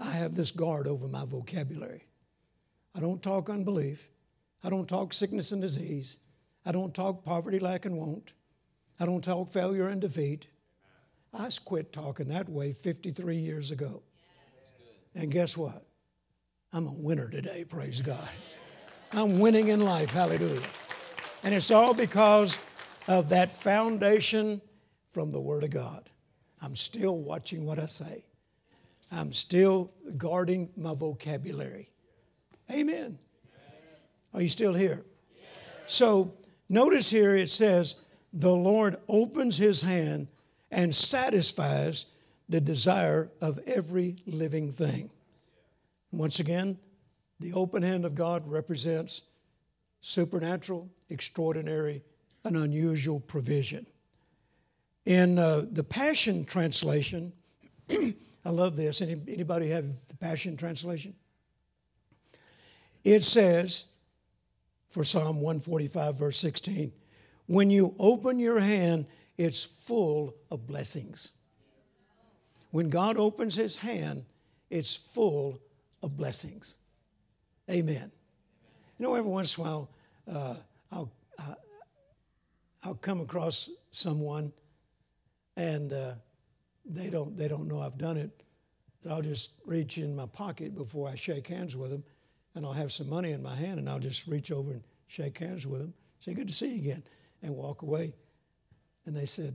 I 0.00 0.10
have 0.10 0.34
this 0.34 0.50
guard 0.50 0.86
over 0.86 1.06
my 1.06 1.26
vocabulary. 1.26 2.06
I 2.94 3.00
don't 3.00 3.22
talk 3.22 3.50
unbelief. 3.50 4.08
I 4.64 4.70
don't 4.70 4.88
talk 4.88 5.12
sickness 5.12 5.52
and 5.52 5.60
disease. 5.60 6.18
I 6.68 6.72
don't 6.72 6.94
talk 6.94 7.24
poverty, 7.24 7.58
lack, 7.58 7.86
and 7.86 7.96
want. 7.96 8.34
I 9.00 9.06
don't 9.06 9.24
talk 9.24 9.48
failure 9.48 9.88
and 9.88 10.02
defeat. 10.02 10.48
I 11.32 11.48
quit 11.64 11.94
talking 11.94 12.28
that 12.28 12.46
way 12.46 12.74
53 12.74 13.36
years 13.36 13.70
ago. 13.70 14.02
And 15.14 15.30
guess 15.30 15.56
what? 15.56 15.86
I'm 16.74 16.86
a 16.86 16.92
winner 16.92 17.30
today, 17.30 17.64
praise 17.64 18.02
God. 18.02 18.28
I'm 19.12 19.38
winning 19.38 19.68
in 19.68 19.80
life, 19.80 20.10
hallelujah. 20.10 20.60
And 21.42 21.54
it's 21.54 21.70
all 21.70 21.94
because 21.94 22.58
of 23.06 23.30
that 23.30 23.50
foundation 23.50 24.60
from 25.12 25.32
the 25.32 25.40
Word 25.40 25.64
of 25.64 25.70
God. 25.70 26.10
I'm 26.60 26.76
still 26.76 27.16
watching 27.16 27.64
what 27.64 27.78
I 27.78 27.86
say. 27.86 28.26
I'm 29.10 29.32
still 29.32 29.90
guarding 30.18 30.68
my 30.76 30.92
vocabulary. 30.92 31.88
Amen. 32.70 33.18
Are 34.34 34.42
you 34.42 34.48
still 34.48 34.74
here? 34.74 35.06
So 35.86 36.34
notice 36.68 37.10
here 37.10 37.36
it 37.36 37.50
says, 37.50 38.02
the 38.32 38.54
Lord 38.54 38.96
opens 39.08 39.56
his 39.56 39.80
hand 39.80 40.28
and 40.70 40.94
satisfies 40.94 42.12
the 42.48 42.60
desire 42.60 43.30
of 43.40 43.58
every 43.66 44.16
living 44.26 44.70
thing. 44.72 45.10
Once 46.12 46.40
again, 46.40 46.78
the 47.40 47.52
open 47.52 47.82
hand 47.82 48.04
of 48.04 48.14
God 48.14 48.46
represents 48.46 49.22
supernatural, 50.00 50.88
extraordinary, 51.10 52.02
and 52.44 52.56
unusual 52.56 53.20
provision. 53.20 53.86
In 55.04 55.38
uh, 55.38 55.66
the 55.70 55.84
Passion 55.84 56.44
Translation, 56.44 57.32
I 57.90 58.50
love 58.50 58.76
this. 58.76 59.02
Any, 59.02 59.20
anybody 59.28 59.68
have 59.68 59.86
the 60.08 60.16
Passion 60.16 60.56
Translation? 60.56 61.14
It 63.04 63.22
says, 63.22 63.88
for 64.88 65.04
Psalm 65.04 65.36
145, 65.36 66.16
verse 66.16 66.38
16, 66.38 66.92
when 67.46 67.70
you 67.70 67.94
open 67.98 68.38
your 68.38 68.58
hand, 68.58 69.06
it's 69.36 69.62
full 69.62 70.34
of 70.50 70.66
blessings. 70.66 71.32
When 72.70 72.90
God 72.90 73.16
opens 73.16 73.54
his 73.54 73.76
hand, 73.76 74.24
it's 74.70 74.94
full 74.94 75.58
of 76.02 76.16
blessings. 76.16 76.76
Amen. 77.70 78.10
You 78.98 79.06
know, 79.06 79.14
every 79.14 79.30
once 79.30 79.56
in 79.56 79.64
a 79.64 79.66
while, 79.66 79.90
uh, 80.30 80.54
I'll, 80.92 81.12
uh, 81.38 81.54
I'll 82.82 82.94
come 82.94 83.20
across 83.20 83.70
someone 83.90 84.52
and 85.56 85.92
uh, 85.92 86.14
they, 86.84 87.10
don't, 87.10 87.36
they 87.36 87.48
don't 87.48 87.68
know 87.68 87.80
I've 87.80 87.98
done 87.98 88.16
it. 88.16 88.30
But 89.02 89.12
I'll 89.12 89.22
just 89.22 89.52
reach 89.64 89.98
in 89.98 90.14
my 90.16 90.26
pocket 90.26 90.74
before 90.74 91.08
I 91.08 91.14
shake 91.14 91.46
hands 91.46 91.76
with 91.76 91.90
them 91.90 92.02
and 92.54 92.64
I'll 92.64 92.72
have 92.72 92.92
some 92.92 93.08
money 93.08 93.32
in 93.32 93.42
my 93.42 93.54
hand 93.54 93.78
and 93.78 93.88
I'll 93.88 93.98
just 93.98 94.26
reach 94.26 94.50
over 94.50 94.72
and 94.72 94.82
shake 95.06 95.38
hands 95.38 95.66
with 95.66 95.80
them, 95.80 95.94
say, 96.20 96.34
Good 96.34 96.48
to 96.48 96.52
see 96.52 96.74
you 96.74 96.78
again, 96.78 97.02
and 97.42 97.54
walk 97.54 97.82
away. 97.82 98.14
And 99.06 99.16
they 99.16 99.26
said, 99.26 99.54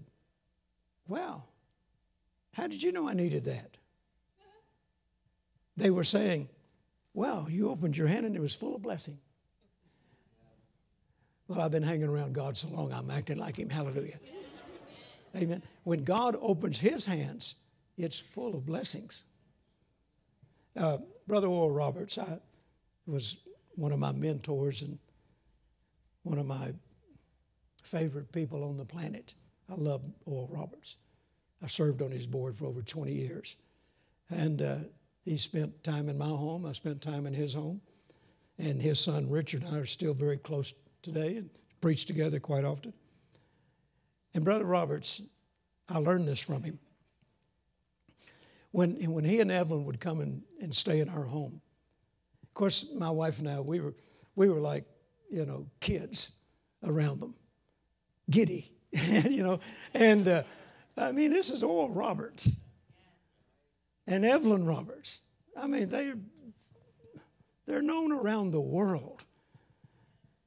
Wow, 1.08 1.44
how 2.54 2.68
did 2.68 2.82
you 2.82 2.91
know 2.91 3.08
I 3.08 3.14
needed 3.14 3.46
that? 3.46 3.78
They 5.76 5.89
were 5.89 6.04
saying, 6.04 6.50
Well, 7.14 7.48
you 7.50 7.70
opened 7.70 7.98
your 7.98 8.08
hand 8.08 8.26
and 8.26 8.36
it 8.36 8.41
was 8.41 8.54
full 8.54 8.76
of 8.76 8.82
blessing. 8.82 9.18
Well, 11.48 11.60
I've 11.60 11.72
been 11.72 11.84
hanging 11.84 12.08
around 12.08 12.34
God 12.34 12.56
so 12.56 12.70
long, 12.70 12.94
I'm 12.94 13.12
acting 13.12 13.38
like 13.38 13.58
Him. 13.58 13.70
Hallelujah. 13.70 14.20
Amen. 15.36 15.64
When 15.84 16.04
God 16.04 16.38
opens 16.41 16.80
His 16.80 17.06
hands, 17.06 17.56
it's 17.98 18.18
full 18.18 18.56
of 18.56 18.66
blessings. 18.66 19.26
Uh, 20.76 20.98
Brother 21.28 21.48
Oral 21.48 21.72
Roberts, 21.72 22.18
I, 22.18 22.39
was 23.06 23.38
one 23.76 23.91
of 23.91 23.99
my 23.99 24.12
mentors 24.12 24.82
and 24.82 24.97
one 26.24 26.38
of 26.38 26.45
my 26.45 26.74
favorite 27.84 28.32
people 28.32 28.64
on 28.64 28.78
the 28.78 28.86
planet. 28.86 29.34
I 29.70 29.76
love 29.76 30.04
Oral 30.26 30.49
Roberts. 30.51 30.97
I 31.62 31.68
served 31.68 32.01
on 32.01 32.12
his 32.12 32.26
board 32.26 32.56
for 32.56 32.66
over 32.66 32.82
20 32.82 33.12
years. 33.12 33.58
And 34.30 34.62
uh, 34.62 34.78
he 35.24 35.38
spent 35.38 35.84
time 35.84 36.10
in 36.10 36.18
my 36.18 36.28
home. 36.28 36.66
I 36.66 36.74
spent 36.74 37.01
time 37.01 37.26
in 37.26 37.34
his 37.34 37.54
home. 37.54 37.82
And 38.58 38.82
his 38.82 38.99
son 38.99 39.30
Richard 39.30 39.64
and 39.64 39.76
I 39.76 39.80
are 39.80 39.86
still 39.86 40.14
very 40.14 40.38
close 40.38 40.74
today 41.01 41.38
and 41.38 41.49
preach 41.82 42.06
together 42.06 42.39
quite 42.39 42.66
often. 42.66 42.93
And 44.34 44.43
Brother 44.43 44.66
Roberts, 44.66 45.22
I 45.89 45.97
learned 45.97 46.28
this 46.28 46.39
from 46.39 46.64
him. 46.64 46.80
When, 48.72 48.95
when 49.12 49.24
he 49.24 49.39
and 49.39 49.51
Evelyn 49.51 49.86
would 49.86 49.99
come 49.99 50.20
and, 50.20 50.41
and 50.60 50.74
stay 50.74 50.99
in 50.99 51.10
our 51.10 51.26
home, 51.26 51.62
of 52.54 52.56
course, 52.56 52.91
my 52.93 53.10
wife 53.10 53.39
and 53.39 53.49
I, 53.49 53.60
we 53.60 53.80
were, 53.80 53.95
we 54.36 54.47
were 54.47 54.60
like, 54.60 54.86
you 55.28 55.43
know, 55.43 55.66
kids 55.80 56.36
around 56.84 57.20
them, 57.20 57.34
giddy, 58.30 58.72
you 58.91 59.41
know. 59.41 59.60
And 59.95 60.28
uh, 60.28 60.43
I 60.95 61.14
mean, 61.14 61.32
this 61.32 61.49
is 61.49 61.64
Oral 61.64 61.89
Roberts 61.89 62.51
and 64.06 64.24
Evelyn 64.24 64.68
Roberts. 64.68 65.22
I 65.58 65.66
mean, 65.66 65.89
they, 65.89 66.14
they're 67.66 67.82
known 67.82 68.12
around 68.12 68.51
the 68.51 68.62
world. 68.62 69.24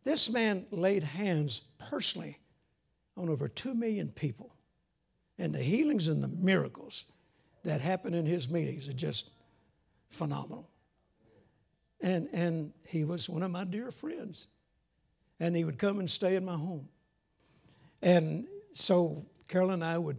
This 0.04 0.32
man 0.32 0.64
laid 0.70 1.02
hands 1.02 1.62
personally 1.90 2.38
on 3.16 3.28
over 3.28 3.48
2 3.48 3.74
million 3.74 4.10
people. 4.10 4.54
And 5.40 5.52
the 5.52 5.58
healings 5.58 6.06
and 6.06 6.22
the 6.22 6.28
miracles 6.28 7.06
that 7.64 7.80
happen 7.80 8.14
in 8.14 8.26
his 8.26 8.48
meetings 8.48 8.88
are 8.88 8.92
just 8.92 9.30
phenomenal. 10.08 10.70
And, 12.02 12.28
and 12.32 12.72
he 12.86 13.04
was 13.04 13.28
one 13.28 13.42
of 13.42 13.50
my 13.50 13.64
dear 13.64 13.90
friends. 13.90 14.48
And 15.40 15.54
he 15.54 15.64
would 15.64 15.78
come 15.78 15.98
and 15.98 16.08
stay 16.08 16.36
in 16.36 16.44
my 16.44 16.54
home. 16.54 16.88
And 18.02 18.46
so 18.72 19.26
Carol 19.48 19.70
and 19.70 19.84
I 19.84 19.98
would 19.98 20.18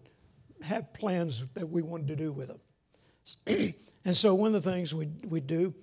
have 0.62 0.94
plans 0.94 1.44
that 1.54 1.68
we 1.68 1.82
wanted 1.82 2.08
to 2.10 2.16
do 2.16 2.32
with 2.32 2.50
him. 2.50 3.74
and 4.06 4.16
so 4.16 4.34
one 4.36 4.54
of 4.54 4.64
the 4.64 4.72
things 4.72 4.94
we'd, 4.94 5.26
we'd 5.26 5.48
do, 5.48 5.74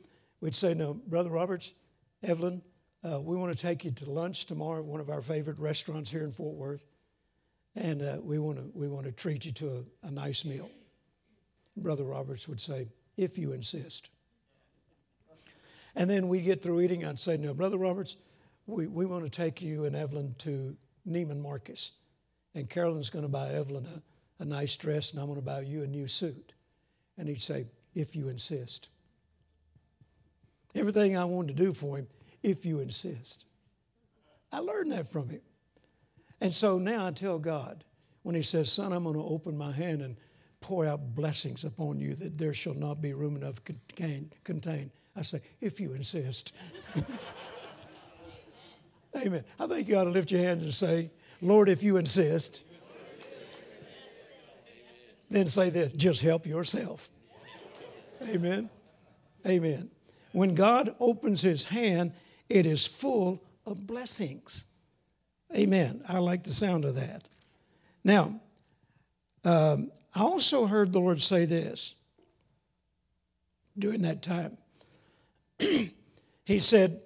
we'd 0.41 0.55
say, 0.55 0.75
No, 0.75 0.95
Brother 0.95 1.31
Roberts, 1.31 1.73
Evelyn, 2.23 2.63
uh, 3.05 3.21
we 3.21 3.37
want 3.37 3.53
to 3.53 3.59
take 3.59 3.85
you 3.85 3.91
to 3.91 4.11
lunch 4.11 4.47
tomorrow 4.47 4.79
at 4.79 4.85
one 4.85 5.01
of 5.01 5.11
our 5.11 5.21
favorite 5.21 5.59
restaurants 5.59 6.11
here 6.11 6.25
in 6.25 6.33
Fort 6.33 6.57
Worth. 6.57 6.87
And 7.77 8.03
uh, 8.03 8.19
we, 8.23 8.39
want 8.39 8.59
to, 8.59 8.71
we 8.73 8.89
want 8.89 9.05
to 9.07 9.13
treat 9.13 9.45
you 9.45 9.53
to 9.53 9.85
a, 10.03 10.07
a 10.09 10.11
nice 10.11 10.45
meal. 10.45 10.71
Brother 11.77 12.05
Roberts 12.05 12.49
would 12.49 12.61
say, 12.61 12.89
If 13.17 13.37
you 13.37 13.53
insist. 13.53 14.11
And 15.97 16.11
then 16.11 16.29
we'd 16.29 16.45
get 16.45 16.63
through 16.63 16.81
eating. 16.81 17.05
I'd 17.05 17.21
say, 17.21 17.37
No, 17.37 17.55
Brother 17.55 17.79
Roberts, 17.79 18.17
we, 18.67 18.87
we 18.87 19.07
want 19.07 19.25
to 19.25 19.31
take 19.31 19.63
you 19.63 19.85
and 19.85 19.95
Evelyn 19.95 20.35
to 20.39 20.77
Neiman 21.09 21.41
Marcus. 21.41 21.93
And 22.55 22.69
Carolyn's 22.69 23.11
going 23.11 23.25
to 23.25 23.29
buy 23.29 23.51
Evelyn 23.51 23.87
a, 23.87 24.43
a 24.43 24.47
nice 24.47 24.77
dress, 24.77 25.13
and 25.13 25.21
I'm 25.21 25.27
going 25.27 25.39
to 25.39 25.45
buy 25.45 25.61
you 25.61 25.83
a 25.83 25.87
new 25.87 26.07
suit. 26.09 26.53
And 27.19 27.29
he'd 27.29 27.41
say, 27.41 27.67
If 27.95 28.17
you 28.17 28.29
insist. 28.29 28.89
Everything 30.75 31.17
I 31.17 31.25
wanted 31.25 31.57
to 31.57 31.63
do 31.63 31.73
for 31.73 31.97
him, 31.99 32.09
if 32.43 32.67
you 32.67 32.81
insist. 32.81 33.47
I 34.53 34.59
learned 34.59 34.93
that 34.93 35.09
from 35.09 35.29
him. 35.29 35.41
And 36.41 36.53
so 36.53 36.79
now 36.79 37.07
I 37.07 37.11
tell 37.13 37.39
God, 37.39 37.85
when 38.23 38.35
He 38.35 38.43
says, 38.43 38.73
Son, 38.73 38.93
I'm 38.93 39.05
going 39.05 39.15
to 39.15 39.23
open 39.23 39.57
my 39.57 39.73
hand 39.73 40.03
and 40.03 40.17
pour 40.61 40.87
out 40.87 41.15
blessings 41.15 41.65
upon 41.65 42.01
you 42.01 42.15
that 42.15 42.39
there 42.39 42.55
shall 42.55 42.75
not 42.75 43.01
be 43.01 43.13
room 43.13 43.37
enough 43.37 43.57
to 43.57 43.63
contain, 43.63 44.31
contain. 44.45 44.91
I 45.17 45.23
say, 45.23 45.41
if 45.61 45.81
you 45.81 45.93
insist. 45.93 46.57
Amen. 49.25 49.45
I 49.61 49.67
think 49.67 49.89
you 49.89 49.97
ought 49.97 50.05
to 50.05 50.11
lift 50.11 50.31
your 50.31 50.41
hand 50.41 50.63
and 50.63 50.75
say, 50.75 51.11
Lord, 51.41 51.69
if 51.69 51.83
you 51.83 51.97
insist. 51.99 52.63
Then 55.31 55.47
say 55.47 55.71
this 55.71 55.93
just 55.93 56.21
help 56.23 56.47
yourself. 56.47 57.11
Amen. 58.29 58.71
Amen. 59.47 59.91
When 60.33 60.55
God 60.55 60.95
opens 61.01 61.43
his 61.43 61.67
hand, 61.67 62.13
it 62.49 62.67
is 62.67 62.87
full 62.87 63.43
of 63.67 63.87
blessings. 63.87 64.67
Amen. 65.55 66.03
I 66.09 66.19
like 66.19 66.43
the 66.45 66.51
sound 66.51 66.85
of 66.85 66.97
that. 66.97 67.29
Now, 68.03 68.41
um, 69.45 69.93
I 70.15 70.23
also 70.23 70.67
heard 70.67 70.93
the 70.93 71.01
Lord 71.01 71.21
say 71.21 71.45
this 71.45 71.95
during 73.79 74.03
that 74.03 74.23
time. 74.23 74.57
he 75.59 76.59
said, 76.59 77.01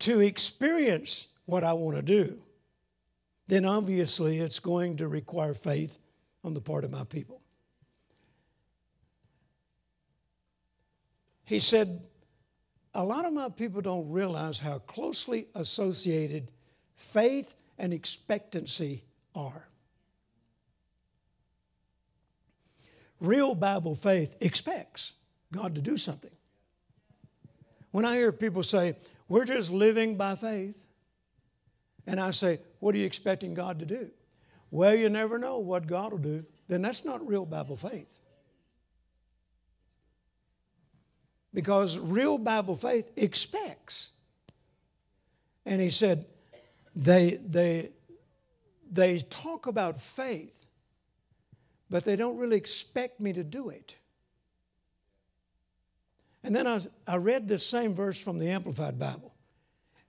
to 0.00 0.20
experience 0.20 1.28
what 1.46 1.62
I 1.62 1.72
want 1.74 1.96
to 1.96 2.02
do, 2.02 2.42
then 3.46 3.64
obviously 3.64 4.38
it's 4.38 4.58
going 4.58 4.96
to 4.96 5.08
require 5.08 5.54
faith 5.54 5.98
on 6.42 6.54
the 6.54 6.60
part 6.60 6.84
of 6.84 6.90
my 6.90 7.04
people. 7.04 7.40
He 11.44 11.58
said, 11.58 12.02
a 12.94 13.04
lot 13.04 13.24
of 13.24 13.32
my 13.32 13.48
people 13.48 13.80
don't 13.80 14.10
realize 14.10 14.58
how 14.58 14.78
closely 14.80 15.46
associated 15.54 16.48
faith 16.96 17.56
and 17.78 17.92
expectancy 17.92 19.04
are. 19.34 19.68
Real 23.20 23.54
Bible 23.54 23.94
faith 23.94 24.36
expects 24.40 25.12
God 25.52 25.74
to 25.76 25.80
do 25.80 25.96
something. 25.96 26.30
When 27.92 28.04
I 28.04 28.16
hear 28.16 28.32
people 28.32 28.62
say, 28.62 28.96
we're 29.28 29.44
just 29.44 29.70
living 29.70 30.16
by 30.16 30.34
faith, 30.34 30.86
and 32.06 32.18
I 32.18 32.32
say, 32.32 32.58
what 32.80 32.94
are 32.94 32.98
you 32.98 33.06
expecting 33.06 33.54
God 33.54 33.78
to 33.78 33.86
do? 33.86 34.10
Well, 34.70 34.94
you 34.94 35.08
never 35.08 35.38
know 35.38 35.58
what 35.58 35.86
God 35.86 36.12
will 36.12 36.18
do. 36.18 36.44
Then 36.66 36.82
that's 36.82 37.04
not 37.04 37.26
real 37.26 37.44
Bible 37.44 37.76
faith. 37.76 38.18
Because 41.54 41.98
real 41.98 42.38
Bible 42.38 42.76
faith 42.76 43.12
expects. 43.16 44.12
And 45.66 45.80
he 45.80 45.90
said, 45.90 46.24
they, 46.96 47.38
they, 47.46 47.90
they 48.90 49.18
talk 49.18 49.66
about 49.66 50.00
faith, 50.00 50.66
but 51.90 52.04
they 52.04 52.16
don't 52.16 52.38
really 52.38 52.56
expect 52.56 53.20
me 53.20 53.34
to 53.34 53.44
do 53.44 53.68
it. 53.68 53.96
And 56.44 56.54
then 56.54 56.66
I, 56.66 56.80
I 57.06 57.16
read 57.16 57.46
this 57.46 57.64
same 57.66 57.94
verse 57.94 58.20
from 58.20 58.38
the 58.38 58.48
Amplified 58.48 58.98
Bible, 58.98 59.34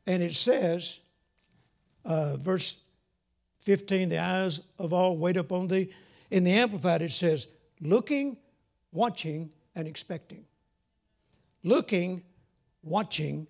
and 0.08 0.24
it 0.24 0.34
says, 0.34 1.00
uh, 2.06 2.38
verse 2.38 2.84
15, 3.60 4.10
the 4.10 4.20
eyes 4.20 4.62
of 4.78 4.94
all 4.94 5.18
wait 5.18 5.38
upon 5.38 5.68
thee. 5.68 5.94
In 6.32 6.44
the 6.44 6.52
Amplified, 6.52 7.02
it 7.02 7.12
says, 7.12 7.48
looking, 7.80 8.38
watching, 8.92 9.52
and 9.76 9.88
expecting. 9.88 10.46
Looking, 11.64 12.24
watching, 12.84 13.48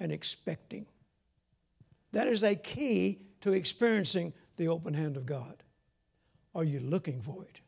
and 0.00 0.12
expecting. 0.12 0.86
That 2.12 2.26
is 2.26 2.42
a 2.42 2.54
key 2.54 3.22
to 3.40 3.52
experiencing 3.52 4.32
the 4.56 4.68
open 4.68 4.92
hand 4.92 5.16
of 5.16 5.24
God. 5.24 5.62
Are 6.54 6.64
you 6.64 6.80
looking 6.80 7.20
for 7.20 7.44
it? 7.44 7.60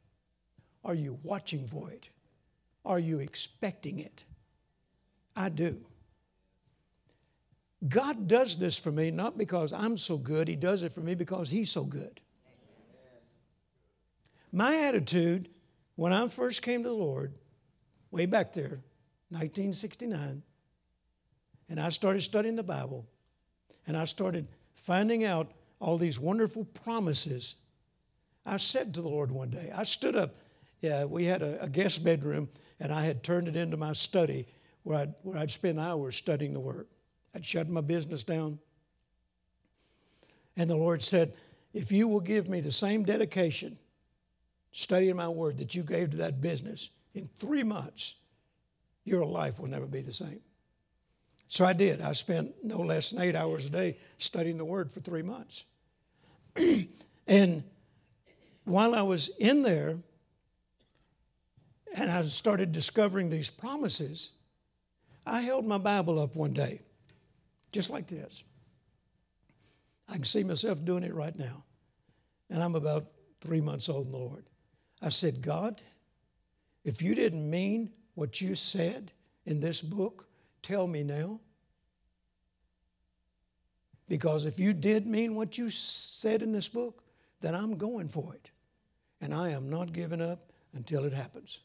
Are 0.85 0.95
you 0.95 1.19
watching 1.23 1.67
for 1.69 1.91
it? 1.91 2.09
Are 2.85 2.99
you 2.99 3.21
expecting 3.21 4.01
it? 4.01 4.25
I 5.41 5.49
do. 5.49 5.79
God 7.89 8.29
does 8.29 8.59
this 8.59 8.79
for 8.79 8.93
me 8.93 9.11
not 9.11 9.39
because 9.39 9.73
I'm 9.73 9.97
so 9.97 10.19
good, 10.19 10.49
He 10.49 10.57
does 10.57 10.83
it 10.83 10.93
for 10.93 11.01
me 11.01 11.15
because 11.15 11.49
He's 11.49 11.71
so 11.71 11.83
good. 11.83 12.21
My 14.53 14.77
attitude 14.83 15.49
when 15.97 16.13
I 16.13 16.29
first 16.29 16.61
came 16.61 16.83
to 16.83 16.89
the 16.91 16.95
Lord, 16.95 17.33
way 18.11 18.27
back 18.27 18.53
there, 18.53 18.81
1969, 19.31 20.43
and 21.71 21.81
I 21.81 21.89
started 21.89 22.21
studying 22.21 22.57
the 22.57 22.63
Bible, 22.63 23.07
and 23.87 23.97
I 23.97 24.05
started 24.05 24.47
finding 24.75 25.25
out 25.25 25.53
all 25.81 25.97
these 25.97 26.21
wonderful 26.21 26.67
promises, 26.85 27.57
I 28.45 28.59
said 28.59 28.93
to 28.95 29.01
the 29.01 29.09
Lord 29.09 29.31
one 29.31 29.51
day, 29.51 29.73
I 29.75 29.85
stood 29.85 30.17
up, 30.17 30.35
yeah, 30.83 31.07
we 31.07 31.25
had 31.25 31.41
a, 31.41 31.63
a 31.63 31.69
guest 31.69 32.05
bedroom, 32.05 32.51
and 32.79 32.93
I 32.93 33.05
had 33.05 33.23
turned 33.23 33.49
it 33.49 33.57
into 33.57 33.79
my 33.79 33.95
study 33.95 34.47
where 34.83 34.99
I'd, 34.99 35.15
where 35.23 35.39
I'd 35.39 35.51
spend 35.51 35.79
hours 35.79 36.17
studying 36.17 36.53
the 36.53 36.61
Word. 36.61 36.87
I'd 37.35 37.45
shut 37.45 37.69
my 37.69 37.81
business 37.81 38.23
down. 38.23 38.59
And 40.57 40.69
the 40.69 40.77
Lord 40.77 41.03
said, 41.03 41.35
If 41.73 41.93
you 41.93 42.09
will 42.09 42.21
give 42.21 42.49
me 42.49 42.61
the 42.61 42.73
same 42.73 43.05
dedication, 43.05 43.79
studying 44.73 45.17
my 45.17 45.29
Word, 45.29 45.59
that 45.59 45.75
you 45.75 45.83
gave 45.83 46.11
to 46.11 46.17
that 46.19 46.41
business 46.41 46.91
in 47.15 47.29
three 47.37 47.63
months, 47.63 48.17
your 49.05 49.25
life 49.25 49.59
will 49.59 49.69
never 49.69 49.87
be 49.87 50.01
the 50.01 50.13
same. 50.13 50.41
So 51.49 51.65
I 51.65 51.73
did. 51.73 52.01
I 52.01 52.13
spent 52.13 52.53
no 52.63 52.79
less 52.79 53.11
than 53.11 53.23
eight 53.23 53.35
hours 53.35 53.67
a 53.67 53.71
day 53.71 53.99
studying 54.19 54.57
the 54.57 54.65
Word 54.65 54.91
for 54.91 55.01
three 55.01 55.23
months. 55.23 55.65
and 57.27 57.65
while 58.65 58.95
I 58.95 59.03
was 59.03 59.35
in 59.39 59.63
there, 59.63 59.97
and 61.97 62.11
I 62.11 62.23
started 62.23 62.71
discovering 62.71 63.31
these 63.31 63.51
promises, 63.51 64.33
I 65.31 65.43
held 65.43 65.65
my 65.65 65.79
Bible 65.79 66.19
up 66.19 66.35
one 66.35 66.53
day, 66.53 66.81
just 67.71 67.89
like 67.89 68.09
this. 68.09 68.43
I 70.09 70.15
can 70.15 70.25
see 70.25 70.43
myself 70.43 70.85
doing 70.85 71.05
it 71.05 71.15
right 71.15 71.39
now. 71.39 71.63
And 72.51 72.61
I'm 72.61 72.75
about 72.75 73.07
three 73.41 73.61
months 73.61 73.89
old 73.89 74.07
in 74.07 74.13
the 74.13 74.19
Lord. 74.19 74.45
I 75.01 75.09
said, 75.09 75.41
God, 75.41 75.81
if 76.85 77.01
you 77.01 77.15
didn't 77.15 77.49
mean 77.49 77.93
what 78.15 78.41
you 78.41 78.57
said 78.57 79.13
in 79.47 79.61
this 79.61 79.81
book, 79.81 80.27
tell 80.63 80.89
me 80.89 81.05
now. 81.05 81.39
Because 84.09 84.47
if 84.47 84.59
you 84.59 84.73
did 84.73 85.07
mean 85.07 85.37
what 85.37 85.57
you 85.57 85.71
said 85.71 86.43
in 86.43 86.51
this 86.51 86.69
book, 86.69 87.05
then 87.41 87.55
I'm 87.55 87.79
going 87.79 88.09
for 88.09 88.35
it. 88.35 88.51
And 89.21 89.33
I 89.33 89.51
am 89.51 89.71
not 89.71 89.93
giving 89.93 90.21
up 90.21 90.51
until 90.75 91.05
it 91.05 91.13
happens. 91.13 91.61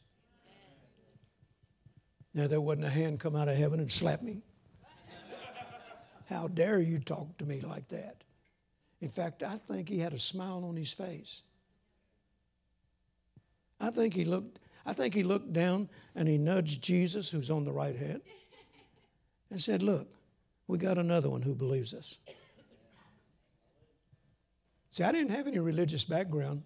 Now, 2.36 2.46
there 2.46 2.60
wasn't 2.60 2.84
a 2.84 2.90
hand 2.90 3.18
come 3.18 3.34
out 3.34 3.48
of 3.48 3.56
heaven 3.56 3.80
and 3.80 3.90
slap 3.90 4.20
me. 4.20 4.42
How 6.28 6.48
dare 6.48 6.80
you 6.80 6.98
talk 6.98 7.38
to 7.38 7.46
me 7.46 7.62
like 7.62 7.88
that? 7.88 8.24
In 9.00 9.08
fact, 9.08 9.42
I 9.42 9.56
think 9.56 9.88
he 9.88 9.98
had 9.98 10.12
a 10.12 10.18
smile 10.18 10.62
on 10.68 10.76
his 10.76 10.92
face. 10.92 11.42
I 13.80 13.90
think 13.90 14.12
he 14.12 14.26
looked, 14.26 14.58
I 14.84 14.92
think 14.92 15.14
he 15.14 15.22
looked 15.22 15.54
down 15.54 15.88
and 16.14 16.28
he 16.28 16.36
nudged 16.36 16.82
Jesus, 16.82 17.30
who's 17.30 17.50
on 17.50 17.64
the 17.64 17.72
right 17.72 17.96
hand, 17.96 18.20
and 19.50 19.58
said, 19.58 19.82
Look, 19.82 20.12
we 20.66 20.76
got 20.76 20.98
another 20.98 21.30
one 21.30 21.40
who 21.40 21.54
believes 21.54 21.94
us. 21.94 22.18
See, 24.90 25.04
I 25.04 25.12
didn't 25.12 25.30
have 25.30 25.46
any 25.46 25.58
religious 25.58 26.04
background. 26.04 26.64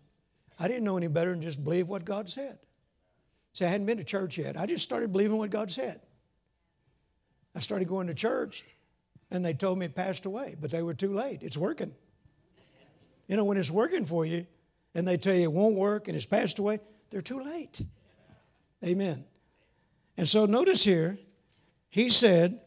I 0.58 0.66
didn't 0.66 0.84
know 0.84 0.96
any 0.96 1.08
better 1.08 1.30
than 1.30 1.42
just 1.42 1.62
believe 1.62 1.88
what 1.88 2.04
God 2.04 2.28
said. 2.28 2.58
See, 3.52 3.64
I 3.64 3.68
hadn't 3.68 3.86
been 3.86 3.98
to 3.98 4.04
church 4.04 4.38
yet. 4.38 4.56
I 4.56 4.66
just 4.66 4.84
started 4.84 5.12
believing 5.12 5.38
what 5.38 5.50
God 5.50 5.70
said. 5.70 6.00
I 7.54 7.60
started 7.60 7.88
going 7.88 8.06
to 8.06 8.14
church, 8.14 8.64
and 9.30 9.44
they 9.44 9.54
told 9.54 9.78
me 9.78 9.86
it 9.86 9.94
passed 9.94 10.24
away, 10.24 10.56
but 10.60 10.70
they 10.70 10.82
were 10.82 10.94
too 10.94 11.12
late. 11.12 11.42
It's 11.42 11.56
working. 11.56 11.92
You 13.26 13.36
know, 13.36 13.44
when 13.44 13.56
it's 13.56 13.70
working 13.70 14.04
for 14.04 14.24
you, 14.24 14.46
and 14.94 15.06
they 15.06 15.16
tell 15.16 15.34
you 15.34 15.42
it 15.42 15.52
won't 15.52 15.76
work 15.76 16.08
and 16.08 16.16
it's 16.16 16.26
passed 16.26 16.58
away, 16.58 16.80
they're 17.10 17.20
too 17.20 17.40
late. 17.40 17.80
Amen. 18.84 19.24
And 20.16 20.28
so 20.28 20.46
notice 20.46 20.82
here, 20.82 21.18
he 21.88 22.08
said, 22.08 22.60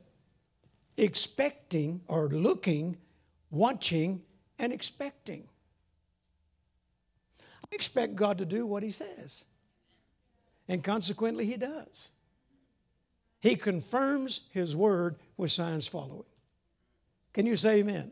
expecting 0.97 2.01
or 2.07 2.29
looking, 2.29 2.97
watching, 3.51 4.21
and 4.59 4.71
expecting. 4.71 5.47
I 7.39 7.75
expect 7.75 8.15
God 8.15 8.38
to 8.38 8.45
do 8.45 8.65
what 8.65 8.84
he 8.84 8.91
says. 8.91 9.45
And 10.68 10.84
consequently, 10.84 11.45
he 11.45 11.57
does. 11.57 12.11
He 13.41 13.55
confirms 13.55 14.47
his 14.51 14.76
word 14.76 15.18
with 15.36 15.51
signs 15.51 15.86
following. 15.88 16.24
Can 17.34 17.45
you 17.45 17.55
say 17.55 17.80
amen? 17.80 17.95
amen? 17.95 18.11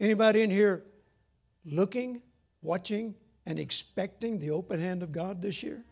Anybody 0.00 0.42
in 0.42 0.50
here 0.50 0.82
looking, 1.64 2.20
watching, 2.62 3.14
and 3.46 3.58
expecting 3.58 4.38
the 4.38 4.50
open 4.50 4.80
hand 4.80 5.02
of 5.02 5.12
God 5.12 5.40
this 5.40 5.62
year? 5.62 5.84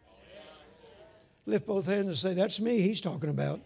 Lift 1.47 1.67
both 1.67 1.87
hands 1.87 2.07
and 2.09 2.17
say, 2.17 2.35
That's 2.35 2.61
me 2.61 2.81
he's 2.81 3.01
talking 3.01 3.31
about. 3.31 3.61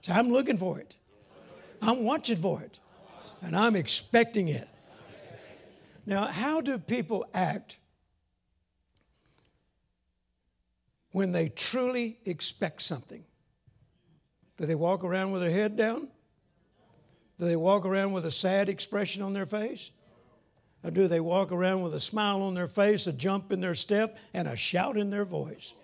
So 0.00 0.12
I'm 0.12 0.30
looking 0.30 0.56
for 0.56 0.78
it. 0.78 0.96
I'm 1.82 2.04
watching 2.04 2.36
for 2.36 2.62
it. 2.62 2.78
And 3.42 3.56
I'm 3.56 3.76
expecting 3.76 4.48
it. 4.48 4.68
Now, 6.06 6.26
how 6.26 6.60
do 6.60 6.78
people 6.78 7.26
act 7.34 7.78
when 11.16 11.32
they 11.32 11.48
truly 11.48 12.18
expect 12.26 12.82
something? 12.82 13.24
Do 14.58 14.66
they 14.66 14.74
walk 14.74 15.02
around 15.02 15.32
with 15.32 15.40
their 15.40 15.50
head 15.50 15.74
down? 15.74 16.08
Do 17.38 17.46
they 17.46 17.56
walk 17.56 17.86
around 17.86 18.12
with 18.12 18.26
a 18.26 18.30
sad 18.30 18.68
expression 18.68 19.22
on 19.22 19.32
their 19.32 19.46
face? 19.46 19.92
Or 20.84 20.90
do 20.90 21.08
they 21.08 21.20
walk 21.20 21.52
around 21.52 21.80
with 21.80 21.94
a 21.94 22.00
smile 22.00 22.42
on 22.42 22.52
their 22.52 22.66
face, 22.66 23.06
a 23.06 23.14
jump 23.14 23.50
in 23.50 23.62
their 23.62 23.74
step, 23.74 24.18
and 24.34 24.46
a 24.46 24.56
shout 24.56 24.98
in 24.98 25.08
their 25.08 25.24
voice? 25.24 25.74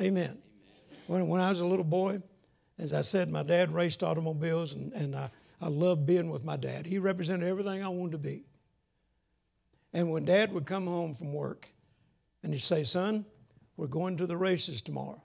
Amen. 0.00 0.38
When, 1.06 1.28
when 1.28 1.40
I 1.40 1.48
was 1.48 1.60
a 1.60 1.66
little 1.66 1.84
boy, 1.84 2.20
as 2.80 2.92
I 2.92 3.02
said, 3.02 3.30
my 3.30 3.44
dad 3.44 3.72
raced 3.72 4.02
automobiles, 4.02 4.74
and, 4.74 4.92
and 4.92 5.14
I, 5.14 5.30
I 5.60 5.68
loved 5.68 6.04
being 6.04 6.30
with 6.30 6.44
my 6.44 6.56
dad. 6.56 6.84
He 6.84 6.98
represented 6.98 7.46
everything 7.46 7.84
I 7.84 7.88
wanted 7.90 8.10
to 8.10 8.18
be. 8.18 8.42
And 9.92 10.10
when 10.10 10.24
dad 10.24 10.52
would 10.52 10.66
come 10.66 10.88
home 10.88 11.14
from 11.14 11.32
work 11.32 11.68
and 12.42 12.52
he'd 12.52 12.58
say, 12.58 12.82
Son, 12.82 13.24
we're 13.76 13.86
going 13.86 14.16
to 14.18 14.26
the 14.26 14.36
races 14.36 14.80
tomorrow. 14.80 15.22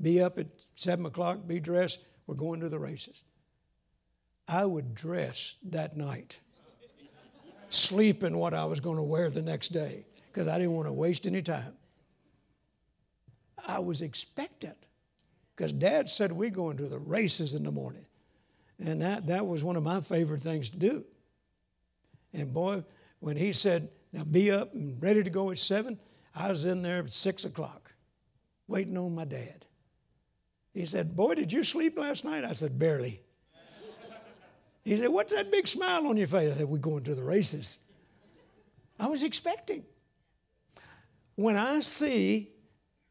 Be 0.00 0.20
up 0.20 0.38
at 0.38 0.46
7 0.76 1.04
o'clock, 1.06 1.46
be 1.46 1.60
dressed, 1.60 2.04
we're 2.26 2.34
going 2.34 2.60
to 2.60 2.68
the 2.68 2.78
races. 2.78 3.22
I 4.46 4.64
would 4.64 4.94
dress 4.94 5.56
that 5.70 5.96
night, 5.96 6.40
sleep 7.68 8.22
in 8.22 8.38
what 8.38 8.54
I 8.54 8.64
was 8.64 8.80
going 8.80 8.96
to 8.96 9.02
wear 9.02 9.28
the 9.30 9.42
next 9.42 9.68
day 9.68 10.06
because 10.32 10.48
I 10.48 10.58
didn't 10.58 10.74
want 10.74 10.86
to 10.86 10.92
waste 10.92 11.26
any 11.26 11.42
time. 11.42 11.74
I 13.66 13.80
was 13.80 14.00
expectant 14.00 14.76
because 15.54 15.72
dad 15.72 16.08
said 16.08 16.32
we're 16.32 16.50
going 16.50 16.76
to 16.78 16.86
the 16.86 16.98
races 16.98 17.54
in 17.54 17.64
the 17.64 17.72
morning. 17.72 18.06
And 18.78 19.02
that, 19.02 19.26
that 19.26 19.46
was 19.46 19.64
one 19.64 19.76
of 19.76 19.82
my 19.82 20.00
favorite 20.00 20.42
things 20.42 20.70
to 20.70 20.78
do. 20.78 21.04
And 22.32 22.52
boy, 22.54 22.84
when 23.20 23.36
he 23.36 23.52
said, 23.52 23.88
now 24.12 24.24
be 24.24 24.50
up 24.50 24.72
and 24.74 25.00
ready 25.02 25.22
to 25.22 25.30
go 25.30 25.50
at 25.50 25.58
seven, 25.58 25.98
I 26.38 26.48
was 26.48 26.64
in 26.64 26.82
there 26.82 27.00
at 27.00 27.10
six 27.10 27.44
o'clock 27.44 27.90
waiting 28.68 28.96
on 28.96 29.14
my 29.14 29.24
dad. 29.24 29.64
He 30.72 30.86
said, 30.86 31.16
Boy, 31.16 31.34
did 31.34 31.52
you 31.52 31.64
sleep 31.64 31.98
last 31.98 32.24
night? 32.24 32.44
I 32.44 32.52
said, 32.52 32.78
Barely. 32.78 33.20
He 34.84 34.96
said, 34.96 35.08
What's 35.08 35.32
that 35.32 35.50
big 35.50 35.66
smile 35.66 36.06
on 36.06 36.16
your 36.16 36.28
face? 36.28 36.54
I 36.54 36.58
said, 36.58 36.68
We're 36.68 36.78
going 36.78 37.02
to 37.04 37.14
the 37.14 37.24
races. 37.24 37.80
I 39.00 39.08
was 39.08 39.22
expecting. 39.22 39.84
When 41.34 41.56
I 41.56 41.80
see 41.80 42.52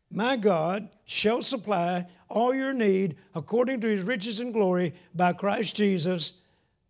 my 0.10 0.38
God 0.38 0.90
shall 1.06 1.42
supply 1.42 2.08
all 2.30 2.54
your 2.54 2.74
need 2.74 3.18
according 3.36 3.82
to 3.82 3.88
his 3.88 4.04
riches 4.04 4.40
and 4.40 4.54
glory 4.54 4.94
by 5.14 5.34
Christ 5.34 5.76
Jesus, 5.76 6.42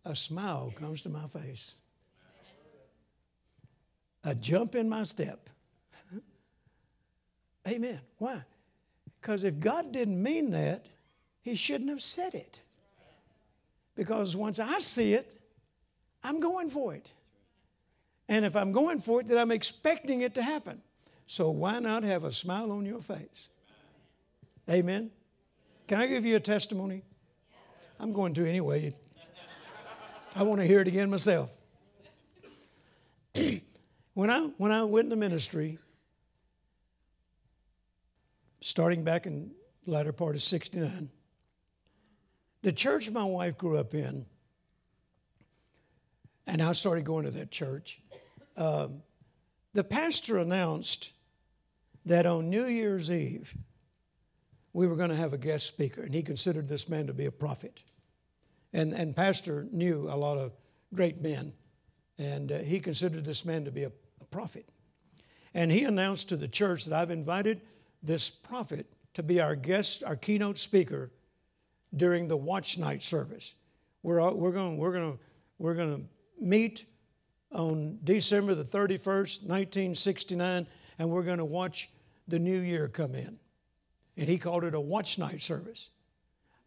a 0.04 0.14
smile 0.14 0.72
comes 0.78 1.02
to 1.02 1.08
my 1.08 1.26
face 1.26 1.76
a 4.24 4.34
jump 4.34 4.74
in 4.74 4.88
my 4.88 5.04
step. 5.04 5.48
Amen. 7.68 8.00
Why? 8.18 8.42
Because 9.20 9.44
if 9.44 9.60
God 9.60 9.92
didn't 9.92 10.22
mean 10.22 10.50
that, 10.52 10.86
He 11.42 11.54
shouldn't 11.54 11.90
have 11.90 12.02
said 12.02 12.34
it. 12.34 12.60
Because 13.94 14.36
once 14.36 14.58
I 14.58 14.78
see 14.78 15.14
it, 15.14 15.38
I'm 16.22 16.40
going 16.40 16.70
for 16.70 16.94
it. 16.94 17.12
And 18.28 18.44
if 18.44 18.56
I'm 18.56 18.72
going 18.72 19.00
for 19.00 19.20
it, 19.20 19.28
then 19.28 19.38
I'm 19.38 19.50
expecting 19.50 20.22
it 20.22 20.34
to 20.34 20.42
happen. 20.42 20.80
So 21.26 21.50
why 21.50 21.78
not 21.78 22.02
have 22.04 22.24
a 22.24 22.32
smile 22.32 22.72
on 22.72 22.86
your 22.86 23.00
face? 23.00 23.48
Amen. 24.70 25.10
Can 25.86 26.00
I 26.00 26.06
give 26.06 26.24
you 26.24 26.36
a 26.36 26.40
testimony? 26.40 27.02
I'm 27.98 28.12
going 28.12 28.34
to 28.34 28.46
anyway. 28.46 28.94
I 30.34 30.42
want 30.42 30.60
to 30.60 30.66
hear 30.66 30.80
it 30.80 30.88
again 30.88 31.10
myself. 31.10 31.56
When 34.18 34.30
I, 34.30 34.40
when 34.56 34.72
I 34.72 34.82
went 34.82 35.04
into 35.04 35.14
ministry, 35.14 35.78
starting 38.60 39.04
back 39.04 39.26
in 39.26 39.50
the 39.84 39.90
latter 39.90 40.12
part 40.12 40.34
of 40.34 40.42
69, 40.42 41.10
the 42.62 42.72
church 42.72 43.10
my 43.10 43.24
wife 43.24 43.56
grew 43.56 43.76
up 43.76 43.94
in, 43.94 44.26
and 46.46 46.62
I 46.62 46.72
started 46.72 47.04
going 47.04 47.24
to 47.24 47.30
that 47.32 47.50
church, 47.50 48.00
um, 48.56 49.02
the 49.74 49.84
pastor 49.84 50.38
announced 50.38 51.12
that 52.06 52.26
on 52.26 52.50
New 52.50 52.66
Year's 52.66 53.10
Eve, 53.10 53.54
we 54.72 54.86
were 54.86 54.96
going 54.96 55.10
to 55.10 55.16
have 55.16 55.32
a 55.32 55.38
guest 55.38 55.66
speaker, 55.66 56.02
and 56.02 56.14
he 56.14 56.22
considered 56.22 56.68
this 56.68 56.88
man 56.88 57.06
to 57.06 57.14
be 57.14 57.26
a 57.26 57.30
prophet. 57.30 57.82
And, 58.72 58.92
and 58.92 59.14
Pastor 59.14 59.66
knew 59.70 60.08
a 60.10 60.16
lot 60.16 60.38
of 60.38 60.52
great 60.94 61.20
men, 61.20 61.52
and 62.18 62.50
uh, 62.50 62.58
he 62.58 62.80
considered 62.80 63.24
this 63.24 63.44
man 63.44 63.64
to 63.64 63.70
be 63.70 63.84
a 63.84 63.92
prophet. 64.30 64.68
And 65.54 65.70
he 65.70 65.84
announced 65.84 66.28
to 66.28 66.36
the 66.36 66.48
church 66.48 66.84
that 66.84 66.98
I've 66.98 67.10
invited 67.10 67.60
this 68.02 68.30
prophet 68.30 68.86
to 69.14 69.22
be 69.22 69.40
our 69.40 69.56
guest, 69.56 70.04
our 70.04 70.16
keynote 70.16 70.58
speaker 70.58 71.10
during 71.96 72.28
the 72.28 72.36
watch 72.36 72.78
night 72.78 73.02
service. 73.02 73.54
We're, 74.02 74.30
we're 74.32 74.52
going 74.52 74.76
we're 74.76 74.92
going 74.92 75.18
we're 75.58 75.74
to 75.74 76.00
meet 76.40 76.84
on 77.52 77.98
December 78.04 78.54
the 78.54 78.64
31st, 78.64 79.42
1969, 79.42 80.66
and 80.98 81.10
we're 81.10 81.22
going 81.22 81.38
to 81.38 81.44
watch 81.44 81.90
the 82.28 82.38
new 82.38 82.60
year 82.60 82.88
come 82.88 83.14
in. 83.14 83.38
And 84.16 84.28
he 84.28 84.38
called 84.38 84.64
it 84.64 84.74
a 84.74 84.80
watch 84.80 85.18
night 85.18 85.40
service. 85.40 85.90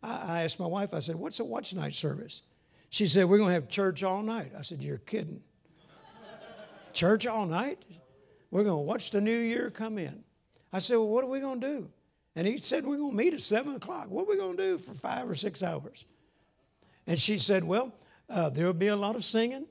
I, 0.03 0.38
I 0.39 0.43
asked 0.43 0.59
my 0.59 0.65
wife, 0.65 0.93
I 0.93 0.99
said, 0.99 1.15
What's 1.15 1.39
a 1.39 1.45
watch 1.45 1.73
night 1.73 1.93
service? 1.93 2.43
She 2.89 3.07
said, 3.07 3.25
We're 3.25 3.38
going 3.38 3.49
to 3.49 3.53
have 3.53 3.69
church 3.69 4.03
all 4.03 4.21
night. 4.21 4.51
I 4.57 4.61
said, 4.61 4.82
You're 4.82 4.97
kidding. 4.97 5.41
Church 6.93 7.27
all 7.27 7.45
night? 7.45 7.79
We're 8.49 8.63
going 8.63 8.75
to 8.75 8.86
watch 8.86 9.11
the 9.11 9.21
new 9.21 9.38
year 9.38 9.69
come 9.69 9.97
in. 9.97 10.23
I 10.74 10.80
said, 10.80 10.97
Well, 10.97 11.09
what 11.09 11.24
are 11.24 11.30
we 11.30 11.39
going 11.39 11.61
to 11.61 11.67
do? 11.67 11.89
And 12.36 12.47
he 12.47 12.57
said, 12.57 12.86
We're 12.86 12.97
going 12.97 13.11
to 13.11 13.17
meet 13.17 13.34
at 13.34 13.41
7 13.41 13.76
o'clock. 13.76 14.09
What 14.09 14.24
are 14.24 14.30
we 14.30 14.38
going 14.38 14.57
to 14.57 14.63
do 14.63 14.78
for 14.78 14.93
five 14.93 15.30
or 15.30 15.36
six 15.36 15.63
hours? 15.63 16.05
And 17.07 17.17
she 17.17 17.38
said, 17.38 17.63
Well, 17.63 17.93
uh, 18.30 18.49
there'll 18.49 18.74
be 18.74 18.88
a 18.88 18.95
lot 18.95 19.15
of 19.15 19.24
singing. 19.24 19.65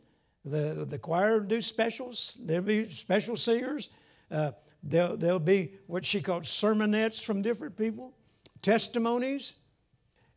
The, 0.44 0.86
the 0.88 0.98
choir 0.98 1.38
will 1.38 1.46
do 1.46 1.60
specials. 1.60 2.38
There'll 2.42 2.64
be 2.64 2.90
special 2.90 3.36
singers. 3.36 3.90
Uh, 4.30 4.52
there'll, 4.82 5.16
there'll 5.16 5.38
be 5.38 5.72
what 5.86 6.04
she 6.04 6.22
called 6.22 6.44
sermonettes 6.44 7.22
from 7.22 7.42
different 7.42 7.76
people, 7.76 8.14
testimonies. 8.62 9.54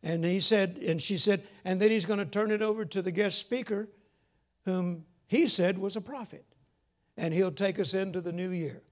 And 0.02 0.22
he 0.22 0.40
said, 0.40 0.78
and 0.86 1.00
she 1.00 1.16
said, 1.16 1.42
and 1.64 1.80
then 1.80 1.90
he's 1.90 2.04
going 2.04 2.18
to 2.18 2.26
turn 2.26 2.50
it 2.50 2.60
over 2.60 2.84
to 2.84 3.00
the 3.00 3.10
guest 3.10 3.38
speaker, 3.38 3.88
whom 4.66 5.06
he 5.26 5.46
said 5.46 5.78
was 5.78 5.96
a 5.96 6.00
prophet 6.02 6.44
and 7.16 7.32
he'll 7.32 7.52
take 7.52 7.78
us 7.78 7.94
into 7.94 8.20
the 8.20 8.32
new 8.32 8.50
year. 8.50 8.82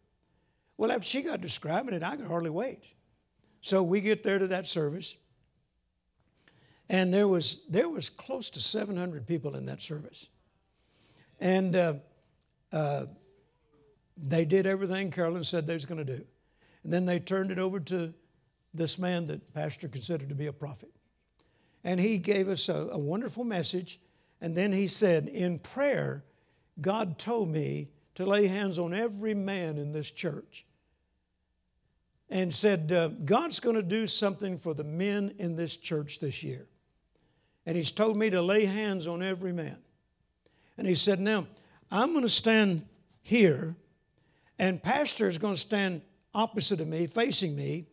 Well, 0.83 0.91
after 0.91 1.07
she 1.07 1.22
got 1.22 1.41
describing 1.41 1.95
it, 1.95 2.03
I 2.03 2.16
could 2.16 2.26
hardly 2.26 2.51
wait. 2.51 2.83
So 3.61 3.85
we 3.85 4.01
get 4.01 4.24
there 4.24 4.41
to 4.41 4.49
that 4.49 4.66
service, 4.66 5.16
and 6.89 7.14
there 7.14 7.28
was 7.28 7.64
there 7.68 7.89
was 7.89 8.11
close 8.11 8.51
to 8.51 8.61
700 8.61 9.24
people 9.24 9.55
in 9.55 9.66
that 9.66 9.80
service, 9.80 10.28
and 11.39 11.76
uh, 11.76 11.95
uh, 12.72 13.07
they 14.16 14.45
did 14.45 14.66
everything 14.66 15.12
Carolyn 15.12 15.45
said 15.45 15.68
they 15.68 15.74
was 15.74 15.87
going 15.87 16.05
to 16.05 16.16
do, 16.16 16.24
and 16.83 16.93
then 16.93 17.07
they 17.07 17.20
turned 17.20 17.53
it 17.53 17.61
over 17.61 17.78
to 17.78 18.12
this 18.74 18.99
man 18.99 19.24
that 19.26 19.55
pastor 19.55 19.87
considered 19.87 20.30
to 20.30 20.35
be 20.35 20.49
a 20.49 20.53
prophet, 20.53 20.91
and 21.85 22.01
he 22.01 22.18
gave 22.18 22.49
us 22.49 22.68
a, 22.68 22.89
a 22.91 22.99
wonderful 22.99 23.45
message, 23.45 24.01
And 24.41 24.57
then 24.57 24.72
he 24.72 24.89
said, 24.89 25.28
In 25.28 25.61
prayer, 25.61 26.24
God 26.80 27.20
told 27.20 27.51
me 27.51 27.91
to 28.16 28.26
lay 28.26 28.49
hands 28.49 28.80
on 28.80 28.93
every 28.93 29.33
man 29.33 29.78
in 29.78 29.93
this 29.93 30.11
church 30.11 30.66
and 32.33 32.53
said, 32.53 32.91
uh, 32.91 33.09
God's 33.26 33.61
going 33.61 33.76
to 33.76 33.83
do 33.83 34.07
something 34.07 34.57
for 34.57 34.72
the 34.72 34.83
men 34.83 35.35
in 35.39 35.55
this 35.55 35.76
church 35.76 36.18
this 36.18 36.43
year. 36.43 36.66
And 37.66 37.76
He's 37.76 37.93
told 37.93 38.16
me 38.16 38.30
to 38.30 38.41
lay 38.41 38.64
hands 38.64 39.07
on 39.07 39.22
every 39.22 39.53
man. 39.53 39.76
And 40.78 40.87
He 40.87 40.95
said, 40.95 41.20
Now, 41.20 41.47
I'm 41.91 42.12
going 42.12 42.24
to 42.24 42.30
stand 42.30 42.87
here, 43.20 43.76
and 44.59 44.83
Pastor 44.83 45.28
is 45.28 45.37
going 45.37 45.55
to 45.55 45.61
stand 45.61 46.01
opposite 46.35 46.80
of 46.80 46.89
me, 46.89 47.07
facing 47.07 47.55
me, 47.55 47.85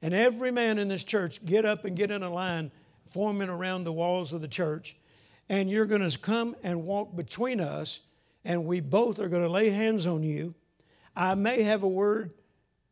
and 0.00 0.14
every 0.14 0.50
man 0.50 0.78
in 0.78 0.88
this 0.88 1.04
church 1.04 1.44
get 1.44 1.66
up 1.66 1.84
and 1.84 1.94
get 1.94 2.10
in 2.10 2.22
a 2.22 2.30
line, 2.30 2.70
forming 3.04 3.50
around 3.50 3.84
the 3.84 3.92
walls 3.92 4.32
of 4.32 4.40
the 4.40 4.48
church. 4.48 4.96
And 5.50 5.68
you're 5.68 5.84
going 5.84 6.08
to 6.08 6.18
come 6.18 6.56
and 6.62 6.84
walk 6.84 7.14
between 7.14 7.60
us, 7.60 8.00
and 8.46 8.64
we 8.64 8.80
both 8.80 9.20
are 9.20 9.28
going 9.28 9.42
to 9.42 9.50
lay 9.50 9.68
hands 9.68 10.06
on 10.06 10.22
you. 10.22 10.54
I 11.14 11.34
may 11.34 11.62
have 11.64 11.82
a 11.82 11.88
word 11.88 12.32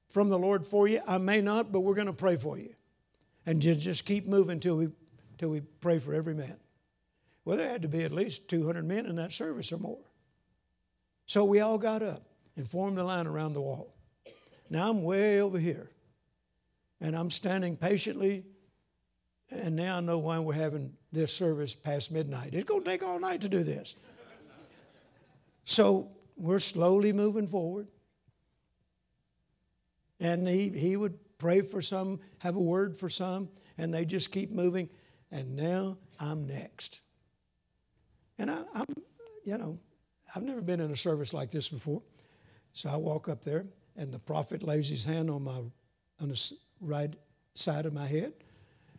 from 0.09 0.29
the 0.29 0.39
Lord 0.39 0.67
for 0.67 0.89
you. 0.89 1.01
I 1.07 1.19
may 1.19 1.41
not, 1.41 1.73
but 1.73 1.81
we're 1.81 1.95
going 1.95 2.07
to 2.07 2.13
pray 2.13 2.37
for 2.37 2.59
you. 2.59 2.75
And 3.45 3.61
just, 3.63 3.81
just 3.81 4.05
keep 4.05 4.27
moving 4.27 4.61
till 4.61 4.77
we, 4.77 4.89
till 5.39 5.51
we 5.51 5.61
pray 5.81 5.99
for 5.99 6.15
every 6.15 6.35
man. 6.35 6.57
Well, 7.45 7.57
there 7.57 7.69
had 7.69 7.83
to 7.83 7.89
be 7.89 8.03
at 8.03 8.13
least 8.13 8.49
200 8.49 8.85
men 8.85 9.07
in 9.07 9.17
that 9.17 9.33
service 9.33 9.73
or 9.73 9.79
more. 9.79 10.05
So 11.27 11.45
we 11.45 11.61
all 11.61 11.79
got 11.79 12.03
up 12.03 12.23
and 12.57 12.69
formed 12.69 12.99
a 12.99 13.05
line 13.05 13.27
around 13.27 13.53
the 13.53 13.61
wall. 13.61 13.95
Now 14.71 14.91
I'm 14.91 15.03
way 15.03 15.41
over 15.41 15.59
here. 15.59 15.91
And 17.01 17.17
I'm 17.17 17.31
standing 17.31 17.77
patiently. 17.77 18.45
And 19.51 19.77
now 19.77 19.99
I 19.99 20.01
know 20.01 20.19
why 20.19 20.39
we're 20.39 20.55
having 20.55 20.93
this 21.13 21.33
service 21.33 21.75
past 21.75 22.11
midnight. 22.11 22.53
It's 22.53 22.65
going 22.65 22.83
to 22.83 22.91
take 22.91 23.03
all 23.03 23.21
night 23.21 23.41
to 23.43 23.49
do 23.49 23.63
this. 23.63 23.95
so 25.65 26.11
we're 26.37 26.59
slowly 26.59 27.13
moving 27.13 27.47
forward. 27.47 27.87
And 30.21 30.47
he, 30.49 30.69
he 30.69 30.97
would 30.97 31.19
pray 31.39 31.61
for 31.61 31.83
some, 31.83 32.21
have 32.39 32.57
a 32.57 32.61
word 32.61 32.97
for 32.97 33.09
some, 33.09 33.49
and 33.79 33.93
they 33.93 34.05
just 34.05 34.33
keep 34.33 34.51
moving. 34.51 34.89
And 35.31 35.57
now 35.57 35.99
I'm 36.19 36.47
next. 36.47 37.01
And 38.39 38.51
I, 38.51 38.63
am 38.75 38.87
you 39.45 39.59
know, 39.59 39.77
I've 40.35 40.43
never 40.43 40.61
been 40.61 40.81
in 40.81 40.91
a 40.91 40.97
service 40.97 41.33
like 41.33 41.51
this 41.51 41.69
before. 41.69 42.03
So 42.73 42.91
I 42.91 42.97
walk 42.97 43.29
up 43.29 43.43
there, 43.43 43.67
and 43.97 44.13
the 44.13 44.19
prophet 44.19 44.63
lays 44.63 44.89
his 44.89 45.05
hand 45.05 45.31
on 45.31 45.45
my 45.45 45.61
on 46.21 46.29
the 46.29 46.53
right 46.81 47.13
side 47.55 47.87
of 47.87 47.93
my 47.93 48.07
head, 48.07 48.33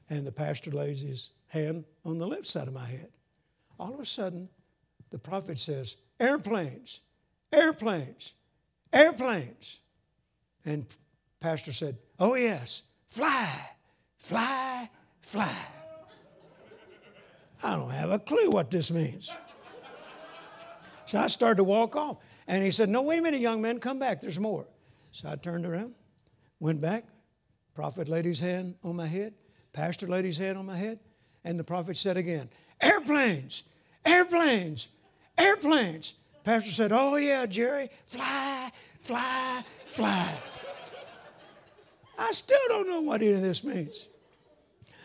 and 0.10 0.26
the 0.26 0.32
pastor 0.32 0.72
lays 0.72 1.02
his 1.02 1.32
hand 1.48 1.84
on 2.06 2.18
the 2.18 2.28
left 2.28 2.46
side 2.46 2.68
of 2.68 2.74
my 2.74 2.86
head. 2.86 3.10
All 3.80 3.94
of 3.94 4.00
a 4.00 4.06
sudden, 4.06 4.50
the 5.10 5.20
prophet 5.20 5.60
says, 5.60 5.98
Airplanes, 6.20 7.02
airplanes, 7.52 8.34
airplanes. 8.92 9.80
And 10.66 10.86
Pastor 11.40 11.72
said, 11.72 11.98
Oh, 12.20 12.36
yes, 12.36 12.84
fly, 13.08 13.50
fly, 14.18 14.90
fly. 15.22 15.56
I 17.64 17.76
don't 17.76 17.90
have 17.90 18.12
a 18.12 18.20
clue 18.20 18.50
what 18.50 18.70
this 18.70 18.92
means. 18.92 19.32
So 21.06 21.20
I 21.20 21.28
started 21.28 21.58
to 21.58 21.64
walk 21.64 21.96
off. 21.96 22.18
And 22.48 22.64
he 22.64 22.72
said, 22.72 22.90
No, 22.90 23.02
wait 23.02 23.20
a 23.20 23.22
minute, 23.22 23.42
young 23.42 23.62
man, 23.62 23.80
come 23.80 24.00
back. 24.00 24.22
There's 24.22 24.40
more. 24.40 24.66
So 25.12 25.30
I 25.30 25.36
turned 25.36 25.66
around, 25.66 25.96
went 26.60 26.82
back. 26.82 27.06
Prophet 27.74 28.10
laid 28.10 28.26
his 28.26 28.40
hand 28.40 28.76
on 28.84 28.96
my 28.96 29.08
head. 29.08 29.34
Pastor 29.74 30.08
laid 30.08 30.26
his 30.26 30.38
hand 30.38 30.58
on 30.58 30.66
my 30.66 30.76
head. 30.76 31.00
And 31.44 31.60
the 31.60 31.64
prophet 31.64 31.96
said 31.98 32.18
again, 32.18 32.50
Airplanes, 32.82 33.64
airplanes, 34.06 34.90
airplanes. 35.38 36.16
Pastor 36.44 36.72
said, 36.72 36.92
Oh, 36.92 37.16
yeah, 37.18 37.46
Jerry, 37.46 37.90
fly, 38.06 38.72
fly, 39.00 39.64
fly. 39.90 40.34
I 42.18 42.32
still 42.32 42.60
don't 42.68 42.90
know 42.90 43.02
what 43.02 43.22
any 43.22 43.32
of 43.32 43.42
this 43.42 43.64
means. 43.64 44.08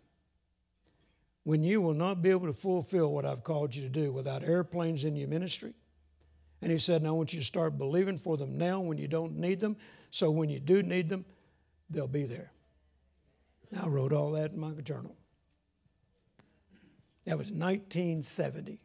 when 1.45 1.65
you 1.65 1.81
will 1.81 1.95
not 1.95 2.21
be 2.21 2.29
able 2.29 2.47
to 2.47 2.53
fulfill 2.53 3.11
what 3.11 3.25
I've 3.25 3.43
called 3.43 3.75
you 3.75 3.85
to 3.85 3.89
do 3.89 4.13
without 4.13 4.45
airplanes 4.45 5.05
in 5.05 5.17
your 5.17 5.29
ministry. 5.29 5.73
And 6.61 6.71
he 6.71 6.77
said, 6.77 7.01
and 7.01 7.09
I 7.09 7.13
want 7.13 7.33
you 7.33 7.41
to 7.41 7.47
start 7.47 7.79
believing 7.79 8.19
for 8.19 8.37
them 8.37 8.59
now 8.59 8.81
when 8.81 8.99
you 8.99 9.09
don't 9.09 9.39
need 9.39 9.61
them 9.61 9.79
so 10.11 10.31
when 10.31 10.49
you 10.49 10.61
do 10.61 10.83
need 10.83 11.09
them, 11.09 11.25
they'll 11.89 12.09
be 12.09 12.25
there. 12.25 12.53
I 13.81 13.89
wrote 13.89 14.13
all 14.13 14.33
that 14.33 14.53
in 14.53 14.61
my 14.61 14.73
journal. 14.83 15.17
That 17.25 17.39
was 17.39 17.53
1970. 17.53 18.81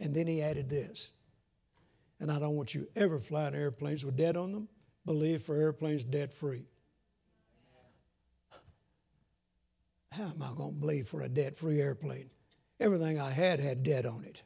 And 0.00 0.14
then 0.14 0.26
he 0.26 0.42
added 0.42 0.68
this. 0.68 1.12
And 2.18 2.30
I 2.30 2.40
don't 2.40 2.56
want 2.56 2.74
you 2.74 2.88
ever 2.96 3.20
flying 3.20 3.54
airplanes 3.54 4.04
with 4.04 4.16
debt 4.16 4.36
on 4.36 4.52
them. 4.52 4.68
Believe 5.06 5.42
for 5.42 5.56
airplanes 5.56 6.04
debt 6.04 6.32
free. 6.32 6.66
How 10.12 10.24
am 10.24 10.42
I 10.42 10.52
going 10.54 10.74
to 10.74 10.80
believe 10.80 11.08
for 11.08 11.22
a 11.22 11.28
debt 11.28 11.56
free 11.56 11.80
airplane? 11.80 12.30
Everything 12.80 13.18
I 13.18 13.30
had 13.30 13.60
had 13.60 13.82
debt 13.82 14.04
on 14.04 14.24
it. 14.24 14.42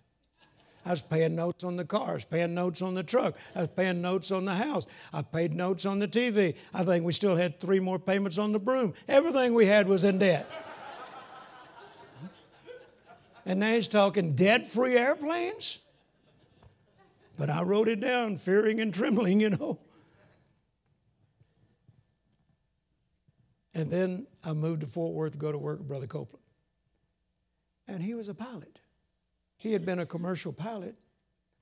I 0.87 0.91
was 0.91 1.03
paying 1.03 1.35
notes 1.35 1.65
on 1.65 1.77
the 1.77 1.85
car. 1.85 2.11
I 2.11 2.15
was 2.15 2.25
paying 2.25 2.55
notes 2.55 2.81
on 2.81 2.95
the 2.95 3.03
truck. 3.03 3.35
I 3.57 3.63
was 3.63 3.71
paying 3.71 4.01
notes 4.01 4.31
on 4.31 4.45
the 4.45 4.55
house. 4.55 4.87
I 5.13 5.21
paid 5.23 5.53
notes 5.53 5.85
on 5.85 5.99
the 5.99 6.07
TV. 6.07 6.55
I 6.73 6.85
think 6.85 7.05
we 7.05 7.13
still 7.13 7.35
had 7.35 7.59
three 7.59 7.81
more 7.81 7.99
payments 7.99 8.39
on 8.39 8.53
the 8.53 8.61
broom. 8.61 8.95
Everything 9.09 9.53
we 9.53 9.67
had 9.67 9.89
was 9.89 10.05
in 10.05 10.21
debt. 10.21 10.49
and 13.45 13.59
now 13.59 13.73
he's 13.73 13.89
talking 13.89 14.37
debt 14.37 14.69
free 14.69 14.97
airplanes? 14.97 15.81
But 17.37 17.51
I 17.51 17.65
wrote 17.65 17.89
it 17.89 17.99
down, 17.99 18.37
fearing 18.37 18.81
and 18.81 18.95
trembling, 18.95 19.41
you 19.41 19.51
know. 19.51 19.81
And 23.75 23.91
then 23.91 24.29
I 24.45 24.53
moved 24.53 24.83
to 24.83 24.87
Fort 24.87 25.15
Worth 25.15 25.33
to 25.33 25.39
go 25.39 25.51
to 25.51 25.59
work 25.59 25.79
with 25.79 25.89
Brother 25.89 26.07
Copeland. 26.07 26.45
And 27.89 28.01
he 28.01 28.15
was 28.15 28.29
a 28.29 28.35
pilot. 28.35 28.79
He 29.57 29.73
had 29.73 29.87
been 29.87 29.99
a 29.99 30.07
commercial 30.07 30.53
pilot, 30.53 30.95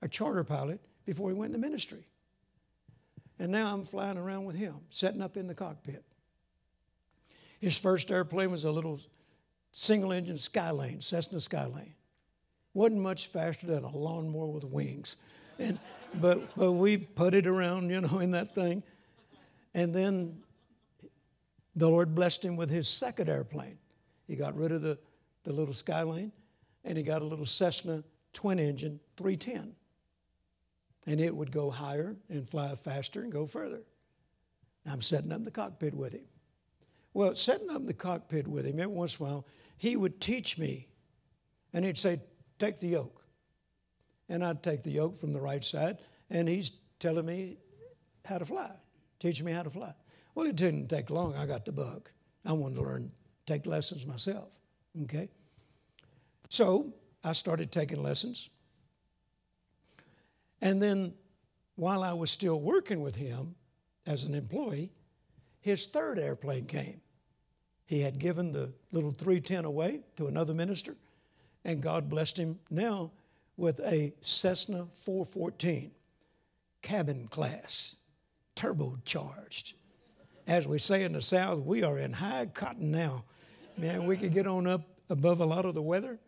a 0.02 0.08
charter 0.08 0.44
pilot, 0.44 0.80
before 1.06 1.28
he 1.30 1.34
went 1.34 1.54
into 1.54 1.66
ministry. 1.66 2.06
And 3.38 3.50
now 3.52 3.72
I'm 3.72 3.84
flying 3.84 4.18
around 4.18 4.44
with 4.44 4.56
him, 4.56 4.74
setting 4.90 5.22
up 5.22 5.36
in 5.36 5.46
the 5.46 5.54
cockpit. 5.54 6.04
His 7.60 7.76
first 7.78 8.10
airplane 8.10 8.50
was 8.50 8.64
a 8.64 8.70
little 8.70 9.00
single 9.72 10.12
engine 10.12 10.36
Skylane, 10.36 11.02
Cessna 11.02 11.38
Skylane. 11.38 11.94
Wasn't 12.74 13.00
much 13.00 13.28
faster 13.28 13.66
than 13.66 13.84
a 13.84 13.96
lawnmower 13.96 14.46
with 14.46 14.64
wings. 14.64 15.16
And, 15.58 15.78
but, 16.20 16.54
but 16.56 16.72
we 16.72 16.96
put 16.96 17.34
it 17.34 17.46
around, 17.46 17.90
you 17.90 18.00
know, 18.00 18.18
in 18.18 18.32
that 18.32 18.54
thing. 18.54 18.82
And 19.74 19.94
then 19.94 20.42
the 21.76 21.88
Lord 21.88 22.14
blessed 22.14 22.44
him 22.44 22.56
with 22.56 22.70
his 22.70 22.88
second 22.88 23.28
airplane. 23.28 23.78
He 24.26 24.36
got 24.36 24.56
rid 24.56 24.72
of 24.72 24.82
the, 24.82 24.98
the 25.44 25.52
little 25.52 25.74
Skylane 25.74 26.32
and 26.84 26.96
he 26.96 27.04
got 27.04 27.22
a 27.22 27.24
little 27.24 27.44
Cessna 27.44 28.02
twin 28.32 28.58
engine 28.58 29.00
310. 29.16 29.74
And 31.06 31.20
it 31.20 31.34
would 31.34 31.52
go 31.52 31.70
higher 31.70 32.16
and 32.30 32.48
fly 32.48 32.74
faster 32.74 33.22
and 33.22 33.32
go 33.32 33.46
further. 33.46 33.82
And 34.84 34.92
I'm 34.92 35.02
setting 35.02 35.32
up 35.32 35.44
the 35.44 35.50
cockpit 35.50 35.94
with 35.94 36.12
him. 36.12 36.24
Well, 37.12 37.34
setting 37.34 37.70
up 37.70 37.86
the 37.86 37.94
cockpit 37.94 38.46
with 38.46 38.66
him, 38.66 38.80
every 38.80 38.94
once 38.94 39.18
in 39.18 39.26
a 39.26 39.28
while, 39.28 39.46
he 39.76 39.96
would 39.96 40.20
teach 40.20 40.58
me. 40.58 40.88
And 41.72 41.84
he'd 41.84 41.98
say, 41.98 42.20
Take 42.58 42.78
the 42.78 42.88
yoke. 42.88 43.24
And 44.28 44.44
I'd 44.44 44.62
take 44.62 44.82
the 44.82 44.90
yoke 44.90 45.16
from 45.18 45.32
the 45.32 45.40
right 45.40 45.62
side, 45.62 45.98
and 46.30 46.48
he's 46.48 46.80
telling 46.98 47.26
me 47.26 47.58
how 48.24 48.38
to 48.38 48.44
fly, 48.44 48.70
teaching 49.20 49.44
me 49.44 49.52
how 49.52 49.62
to 49.62 49.70
fly. 49.70 49.92
Well, 50.34 50.46
it 50.46 50.56
didn't 50.56 50.88
take 50.88 51.10
long. 51.10 51.36
I 51.36 51.46
got 51.46 51.64
the 51.64 51.72
bug. 51.72 52.08
I 52.44 52.52
wanted 52.52 52.76
to 52.76 52.82
learn, 52.82 53.12
take 53.46 53.66
lessons 53.66 54.06
myself. 54.06 54.48
Okay? 55.02 55.28
So 56.54 56.92
I 57.24 57.32
started 57.32 57.72
taking 57.72 58.00
lessons. 58.00 58.48
And 60.60 60.80
then 60.80 61.12
while 61.74 62.04
I 62.04 62.12
was 62.12 62.30
still 62.30 62.60
working 62.60 63.00
with 63.00 63.16
him 63.16 63.56
as 64.06 64.22
an 64.22 64.36
employee, 64.36 64.92
his 65.60 65.86
third 65.86 66.20
airplane 66.20 66.66
came. 66.66 67.00
He 67.86 68.02
had 68.02 68.20
given 68.20 68.52
the 68.52 68.72
little 68.92 69.10
310 69.10 69.64
away 69.64 70.02
to 70.14 70.28
another 70.28 70.54
minister, 70.54 70.94
and 71.64 71.82
God 71.82 72.08
blessed 72.08 72.38
him 72.38 72.60
now 72.70 73.10
with 73.56 73.80
a 73.80 74.14
Cessna 74.20 74.86
414 75.02 75.90
cabin 76.82 77.26
class, 77.32 77.96
turbocharged. 78.54 79.72
As 80.46 80.68
we 80.68 80.78
say 80.78 81.02
in 81.02 81.14
the 81.14 81.20
South, 81.20 81.58
we 81.58 81.82
are 81.82 81.98
in 81.98 82.12
high 82.12 82.46
cotton 82.46 82.92
now. 82.92 83.24
Man, 83.76 84.06
we 84.06 84.16
could 84.16 84.32
get 84.32 84.46
on 84.46 84.68
up 84.68 84.82
above 85.10 85.40
a 85.40 85.44
lot 85.44 85.64
of 85.64 85.74
the 85.74 85.82
weather, 85.82 86.20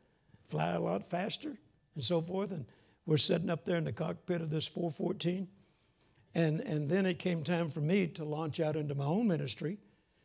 fly 0.48 0.72
a 0.72 0.80
lot 0.80 1.08
faster, 1.08 1.56
and 1.94 2.04
so 2.04 2.20
forth. 2.20 2.52
And 2.52 2.66
we're 3.06 3.16
sitting 3.16 3.50
up 3.50 3.64
there 3.64 3.76
in 3.76 3.84
the 3.84 3.92
cockpit 3.92 4.40
of 4.40 4.50
this 4.50 4.66
414. 4.66 5.48
And, 6.34 6.60
and 6.60 6.90
then 6.90 7.06
it 7.06 7.18
came 7.18 7.42
time 7.42 7.70
for 7.70 7.80
me 7.80 8.08
to 8.08 8.24
launch 8.24 8.60
out 8.60 8.76
into 8.76 8.94
my 8.94 9.06
own 9.06 9.26
ministry 9.26 9.78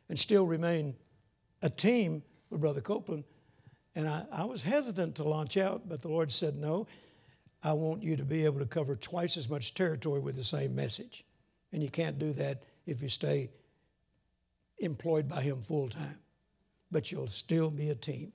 and 0.09 0.19
still 0.19 0.45
remain 0.45 0.95
a 1.61 1.69
team 1.69 2.21
with 2.49 2.59
Brother 2.59 2.81
Copeland. 2.81 3.23
And 3.95 4.09
I, 4.09 4.25
I 4.31 4.45
was 4.45 4.63
hesitant 4.63 5.15
to 5.15 5.23
launch 5.23 5.57
out, 5.57 5.87
but 5.87 6.01
the 6.01 6.09
Lord 6.09 6.31
said, 6.31 6.55
No, 6.55 6.87
I 7.63 7.73
want 7.73 8.03
you 8.03 8.17
to 8.17 8.23
be 8.23 8.45
able 8.45 8.59
to 8.59 8.65
cover 8.65 8.95
twice 8.95 9.37
as 9.37 9.49
much 9.49 9.73
territory 9.73 10.19
with 10.19 10.35
the 10.35 10.43
same 10.43 10.75
message. 10.75 11.23
And 11.71 11.81
you 11.81 11.89
can't 11.89 12.19
do 12.19 12.33
that 12.33 12.63
if 12.85 13.01
you 13.01 13.09
stay 13.09 13.49
employed 14.79 15.29
by 15.29 15.41
Him 15.41 15.61
full 15.61 15.87
time, 15.87 16.19
but 16.91 17.11
you'll 17.11 17.27
still 17.27 17.69
be 17.69 17.89
a 17.89 17.95
team. 17.95 18.33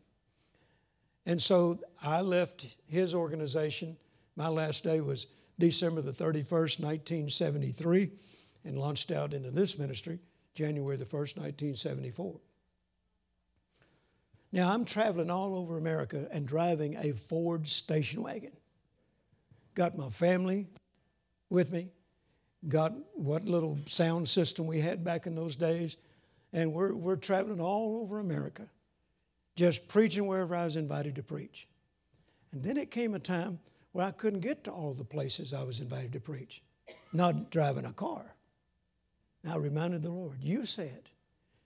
And 1.26 1.42
so 1.42 1.80
I 2.02 2.20
left 2.20 2.66
his 2.86 3.14
organization. 3.14 3.96
My 4.36 4.48
last 4.48 4.84
day 4.84 5.00
was 5.00 5.26
December 5.58 6.00
the 6.00 6.12
31st, 6.12 6.80
1973, 6.80 8.10
and 8.64 8.78
launched 8.78 9.10
out 9.10 9.32
into 9.32 9.50
this 9.50 9.78
ministry 9.78 10.20
January 10.54 10.96
the 10.96 11.04
1st, 11.04 11.36
1974. 11.38 12.40
Now 14.52 14.72
I'm 14.72 14.84
traveling 14.84 15.30
all 15.30 15.56
over 15.56 15.76
America 15.76 16.28
and 16.30 16.46
driving 16.46 16.96
a 16.96 17.12
Ford 17.12 17.66
station 17.66 18.22
wagon. 18.22 18.52
Got 19.74 19.98
my 19.98 20.08
family 20.08 20.66
with 21.50 21.72
me, 21.72 21.88
got 22.68 22.94
what 23.14 23.44
little 23.44 23.78
sound 23.86 24.28
system 24.28 24.66
we 24.66 24.80
had 24.80 25.04
back 25.04 25.26
in 25.26 25.34
those 25.34 25.56
days, 25.56 25.96
and 26.52 26.72
we're, 26.72 26.94
we're 26.94 27.16
traveling 27.16 27.60
all 27.60 28.00
over 28.00 28.18
America, 28.18 28.66
just 29.56 29.88
preaching 29.88 30.26
wherever 30.26 30.54
I 30.54 30.64
was 30.64 30.76
invited 30.76 31.16
to 31.16 31.22
preach. 31.22 31.66
And 32.52 32.62
then 32.62 32.76
it 32.76 32.90
came 32.90 33.14
a 33.14 33.18
time 33.18 33.58
where 33.92 34.06
I 34.06 34.10
couldn't 34.10 34.40
get 34.40 34.64
to 34.64 34.70
all 34.70 34.92
the 34.92 35.04
places 35.04 35.52
I 35.52 35.62
was 35.64 35.80
invited 35.80 36.12
to 36.12 36.20
preach, 36.20 36.62
not 37.12 37.50
driving 37.50 37.86
a 37.86 37.92
car. 37.92 38.34
And 39.42 39.52
I 39.52 39.56
reminded 39.56 40.02
the 40.02 40.10
Lord, 40.10 40.42
You 40.42 40.66
said, 40.66 41.08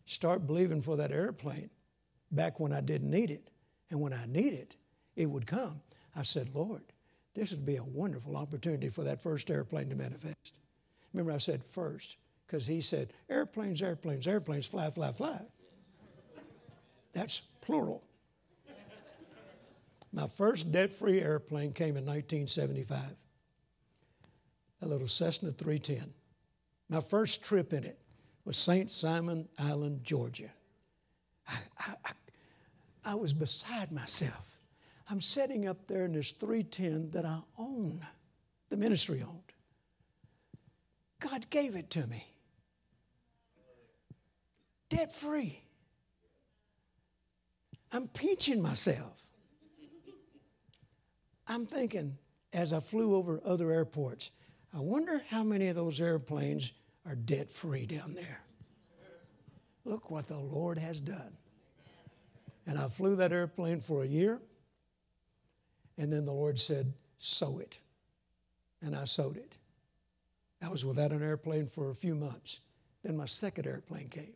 start 0.06 0.46
believing 0.46 0.80
for 0.80 0.96
that 0.96 1.12
airplane 1.12 1.70
back 2.30 2.60
when 2.60 2.72
I 2.72 2.80
didn't 2.80 3.10
need 3.10 3.30
it. 3.30 3.50
And 3.90 4.00
when 4.00 4.12
I 4.12 4.24
need 4.26 4.52
it, 4.52 4.76
it 5.16 5.26
would 5.26 5.46
come. 5.46 5.80
I 6.14 6.22
said, 6.22 6.54
Lord, 6.54 6.82
this 7.34 7.50
would 7.50 7.66
be 7.66 7.76
a 7.76 7.84
wonderful 7.84 8.36
opportunity 8.36 8.88
for 8.88 9.02
that 9.02 9.22
first 9.22 9.50
airplane 9.50 9.88
to 9.88 9.96
manifest. 9.96 10.54
Remember, 11.12 11.32
I 11.32 11.38
said 11.38 11.64
first, 11.64 12.16
because 12.46 12.66
he 12.66 12.80
said, 12.80 13.12
airplanes, 13.28 13.82
airplanes, 13.82 14.28
airplanes, 14.28 14.66
fly, 14.66 14.90
fly, 14.90 15.12
fly. 15.12 15.40
That's 17.12 17.40
plural. 17.60 18.02
My 20.12 20.26
first 20.26 20.72
debt 20.72 20.92
free 20.92 21.20
airplane 21.20 21.72
came 21.72 21.96
in 21.96 22.04
1975, 22.04 22.98
a 24.82 24.86
little 24.86 25.06
Cessna 25.06 25.52
310. 25.52 26.12
My 26.88 27.00
first 27.00 27.44
trip 27.44 27.72
in 27.72 27.84
it 27.84 27.98
was 28.44 28.56
St. 28.56 28.90
Simon 28.90 29.48
Island, 29.58 30.02
Georgia. 30.02 30.50
I, 31.46 31.54
I, 31.78 31.94
I 33.04 33.14
was 33.14 33.32
beside 33.32 33.92
myself. 33.92 34.58
I'm 35.08 35.20
sitting 35.20 35.68
up 35.68 35.86
there 35.86 36.04
in 36.04 36.12
this 36.12 36.32
310 36.32 37.10
that 37.12 37.24
I 37.24 37.40
own, 37.58 38.04
the 38.68 38.76
ministry 38.76 39.22
owned. 39.22 39.38
God 41.20 41.48
gave 41.50 41.76
it 41.76 41.90
to 41.90 42.06
me, 42.06 42.24
debt 44.88 45.12
free. 45.12 45.62
I'm 47.92 48.08
pinching 48.08 48.62
myself. 48.62 49.12
I'm 51.46 51.66
thinking 51.66 52.16
as 52.52 52.72
I 52.72 52.80
flew 52.80 53.14
over 53.16 53.40
other 53.44 53.72
airports, 53.72 54.32
I 54.74 54.80
wonder 54.80 55.22
how 55.28 55.42
many 55.42 55.68
of 55.68 55.76
those 55.76 56.00
airplanes 56.00 56.72
are 57.04 57.16
debt 57.16 57.50
free 57.50 57.86
down 57.86 58.14
there. 58.14 58.40
Look 59.84 60.10
what 60.10 60.28
the 60.28 60.38
Lord 60.38 60.78
has 60.78 61.00
done. 61.00 61.36
And 62.66 62.78
I 62.78 62.88
flew 62.88 63.16
that 63.16 63.32
airplane 63.32 63.80
for 63.80 64.04
a 64.04 64.06
year. 64.06 64.40
And 65.98 66.12
then 66.12 66.24
the 66.24 66.32
Lord 66.32 66.58
said, 66.58 66.92
Sow 67.18 67.58
it. 67.58 67.78
And 68.82 68.94
I 68.94 69.04
sowed 69.04 69.36
it. 69.36 69.56
I 70.62 70.68
was 70.68 70.84
without 70.84 71.12
an 71.12 71.22
airplane 71.22 71.66
for 71.66 71.90
a 71.90 71.94
few 71.94 72.14
months. 72.14 72.60
Then 73.02 73.16
my 73.16 73.26
second 73.26 73.66
airplane 73.66 74.08
came 74.08 74.34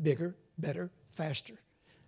bigger, 0.00 0.36
better, 0.58 0.90
faster. 1.10 1.60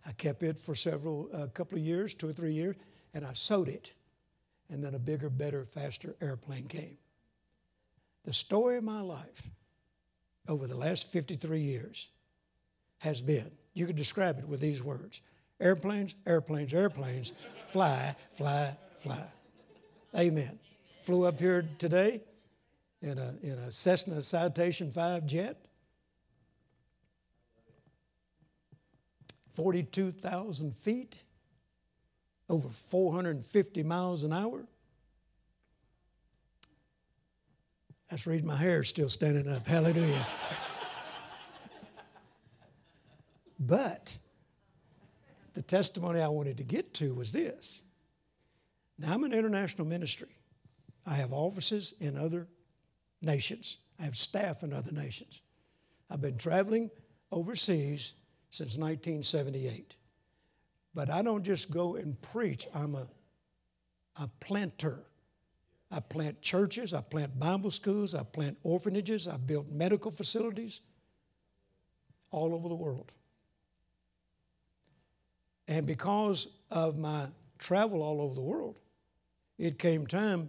I 0.06 0.12
kept 0.12 0.42
it 0.42 0.58
for 0.58 0.74
several, 0.74 1.28
a 1.32 1.42
uh, 1.42 1.46
couple 1.48 1.78
of 1.78 1.84
years, 1.84 2.14
two 2.14 2.28
or 2.28 2.32
three 2.32 2.52
years, 2.52 2.76
and 3.14 3.24
I 3.24 3.32
sowed 3.32 3.68
it. 3.68 3.92
And 4.70 4.82
then 4.82 4.94
a 4.94 4.98
bigger, 4.98 5.28
better, 5.28 5.64
faster 5.64 6.14
airplane 6.20 6.66
came. 6.68 6.96
The 8.24 8.32
story 8.32 8.76
of 8.76 8.84
my 8.84 9.00
life 9.00 9.42
over 10.48 10.66
the 10.66 10.76
last 10.76 11.10
53 11.10 11.60
years 11.60 12.08
has 12.98 13.20
been, 13.20 13.50
you 13.74 13.86
could 13.86 13.96
describe 13.96 14.38
it 14.38 14.46
with 14.46 14.60
these 14.60 14.82
words 14.82 15.22
Airplanes, 15.60 16.14
airplanes, 16.26 16.72
airplanes, 16.72 17.32
fly, 17.66 18.16
fly, 18.32 18.74
fly. 18.96 19.22
Amen. 20.16 20.58
Flew 21.02 21.24
up 21.24 21.38
here 21.38 21.68
today 21.78 22.22
in 23.02 23.18
a, 23.18 23.34
in 23.42 23.52
a 23.52 23.70
Cessna 23.70 24.22
Citation 24.22 24.90
5 24.90 25.26
jet. 25.26 25.66
42,000 29.60 30.74
feet, 30.74 31.16
over 32.48 32.66
450 32.66 33.82
miles 33.82 34.24
an 34.24 34.32
hour. 34.32 34.64
That's 38.08 38.24
the 38.24 38.30
reason 38.30 38.46
my 38.46 38.56
hair 38.56 38.80
is 38.80 38.88
still 38.88 39.10
standing 39.10 39.46
up. 39.46 39.66
Hallelujah. 39.66 40.26
but 43.60 44.16
the 45.52 45.60
testimony 45.60 46.22
I 46.22 46.28
wanted 46.28 46.56
to 46.56 46.64
get 46.64 46.94
to 46.94 47.12
was 47.12 47.30
this. 47.30 47.84
Now, 48.98 49.12
I'm 49.12 49.24
an 49.24 49.34
international 49.34 49.86
ministry. 49.86 50.34
I 51.04 51.16
have 51.16 51.34
offices 51.34 51.96
in 52.00 52.16
other 52.16 52.48
nations, 53.20 53.76
I 53.98 54.04
have 54.04 54.16
staff 54.16 54.62
in 54.62 54.72
other 54.72 54.92
nations. 54.92 55.42
I've 56.08 56.22
been 56.22 56.38
traveling 56.38 56.90
overseas 57.30 58.14
since 58.50 58.76
1978. 58.76 59.96
But 60.94 61.08
I 61.08 61.22
don't 61.22 61.44
just 61.44 61.70
go 61.70 61.96
and 61.96 62.20
preach, 62.20 62.66
I'm 62.74 62.94
a, 62.96 63.06
a 64.16 64.28
planter. 64.40 65.04
I 65.92 66.00
plant 66.00 66.40
churches, 66.40 66.94
I 66.94 67.00
plant 67.00 67.38
Bible 67.38 67.70
schools, 67.70 68.14
I 68.14 68.22
plant 68.22 68.56
orphanages, 68.62 69.26
I 69.26 69.36
build 69.38 69.72
medical 69.72 70.10
facilities 70.10 70.82
all 72.30 72.54
over 72.54 72.68
the 72.68 72.76
world. 72.76 73.10
And 75.66 75.86
because 75.86 76.48
of 76.70 76.96
my 76.96 77.26
travel 77.58 78.02
all 78.02 78.20
over 78.20 78.34
the 78.34 78.40
world, 78.40 78.78
it 79.58 79.78
came 79.78 80.06
time 80.06 80.48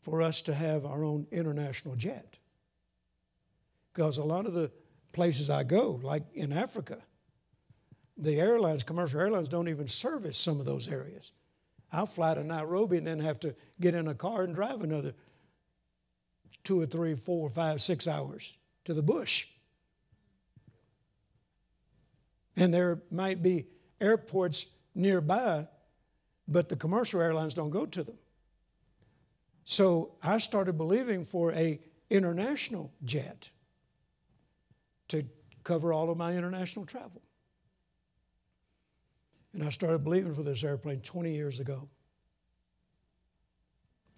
for 0.00 0.20
us 0.20 0.42
to 0.42 0.54
have 0.54 0.84
our 0.84 1.04
own 1.04 1.26
international 1.30 1.94
jet. 1.94 2.36
Because 3.92 4.18
a 4.18 4.24
lot 4.24 4.46
of 4.46 4.52
the 4.52 4.70
places 5.12 5.48
I 5.48 5.62
go, 5.62 6.00
like 6.02 6.22
in 6.34 6.52
Africa, 6.52 6.98
the 8.16 8.40
airlines, 8.40 8.82
commercial 8.82 9.20
airlines, 9.20 9.48
don't 9.48 9.68
even 9.68 9.88
service 9.88 10.36
some 10.36 10.60
of 10.60 10.66
those 10.66 10.88
areas. 10.88 11.32
I'll 11.92 12.06
fly 12.06 12.34
to 12.34 12.44
Nairobi 12.44 12.98
and 12.98 13.06
then 13.06 13.18
have 13.20 13.40
to 13.40 13.54
get 13.80 13.94
in 13.94 14.08
a 14.08 14.14
car 14.14 14.44
and 14.44 14.54
drive 14.54 14.82
another 14.82 15.14
two 16.64 16.80
or 16.80 16.86
three, 16.86 17.14
four, 17.14 17.50
five, 17.50 17.80
six 17.80 18.06
hours 18.06 18.56
to 18.84 18.94
the 18.94 19.02
bush. 19.02 19.48
And 22.56 22.72
there 22.72 23.02
might 23.10 23.42
be 23.42 23.66
airports 24.00 24.66
nearby, 24.94 25.66
but 26.48 26.68
the 26.68 26.76
commercial 26.76 27.20
airlines 27.20 27.54
don't 27.54 27.70
go 27.70 27.86
to 27.86 28.04
them. 28.04 28.16
So 29.64 30.12
I 30.22 30.38
started 30.38 30.76
believing 30.76 31.24
for 31.24 31.52
a 31.52 31.80
international 32.10 32.92
jet 33.04 33.48
to 35.08 35.24
cover 35.64 35.92
all 35.92 36.10
of 36.10 36.18
my 36.18 36.36
international 36.36 36.84
travel. 36.84 37.22
And 39.52 39.62
I 39.62 39.70
started 39.70 40.04
believing 40.04 40.34
for 40.34 40.42
this 40.42 40.64
airplane 40.64 41.00
20 41.00 41.32
years 41.32 41.60
ago. 41.60 41.88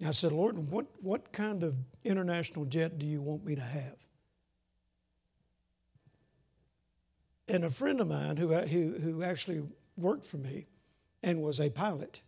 I 0.05 0.11
said, 0.11 0.33
Lord, 0.33 0.59
what, 0.71 0.87
what 1.01 1.33
kind 1.33 1.63
of 1.63 1.77
international 2.05 2.65
jet 2.65 2.99
do 2.99 3.07
you 3.07 3.23
want 3.23 3.45
me 3.45 3.55
to 3.55 3.63
have? 3.63 3.97
And 7.49 7.65
a 7.65 7.71
friend 7.71 8.01
of 8.01 8.09
mine 8.09 8.37
who, 8.37 8.55
who, 8.55 8.99
who 8.99 9.23
actually 9.23 9.63
worked 9.97 10.25
for 10.25 10.39
me 10.39 10.67
and 11.23 11.43
was 11.43 11.61
a 11.61 11.71
pilot, 11.71 12.21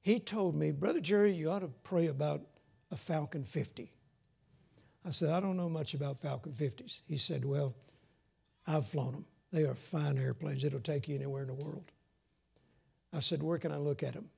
he 0.00 0.18
told 0.18 0.54
me, 0.54 0.72
Brother 0.72 1.00
Jerry, 1.00 1.32
you 1.32 1.50
ought 1.50 1.60
to 1.60 1.70
pray 1.82 2.08
about 2.08 2.42
a 2.90 2.96
Falcon 2.96 3.44
50. 3.44 3.92
I 5.04 5.10
said, 5.10 5.30
I 5.30 5.40
don't 5.40 5.56
know 5.56 5.68
much 5.68 5.94
about 5.94 6.18
Falcon 6.18 6.52
50s. 6.52 7.02
He 7.06 7.16
said, 7.16 7.44
Well, 7.44 7.74
I've 8.66 8.86
flown 8.86 9.12
them. 9.12 9.24
They 9.52 9.64
are 9.64 9.74
fine 9.74 10.18
airplanes. 10.18 10.64
It'll 10.64 10.80
take 10.80 11.08
you 11.08 11.16
anywhere 11.16 11.42
in 11.42 11.48
the 11.48 11.64
world. 11.64 11.90
I 13.12 13.20
said, 13.20 13.42
Where 13.42 13.58
can 13.58 13.72
I 13.72 13.76
look 13.76 14.02
at 14.02 14.14
them? 14.14 14.28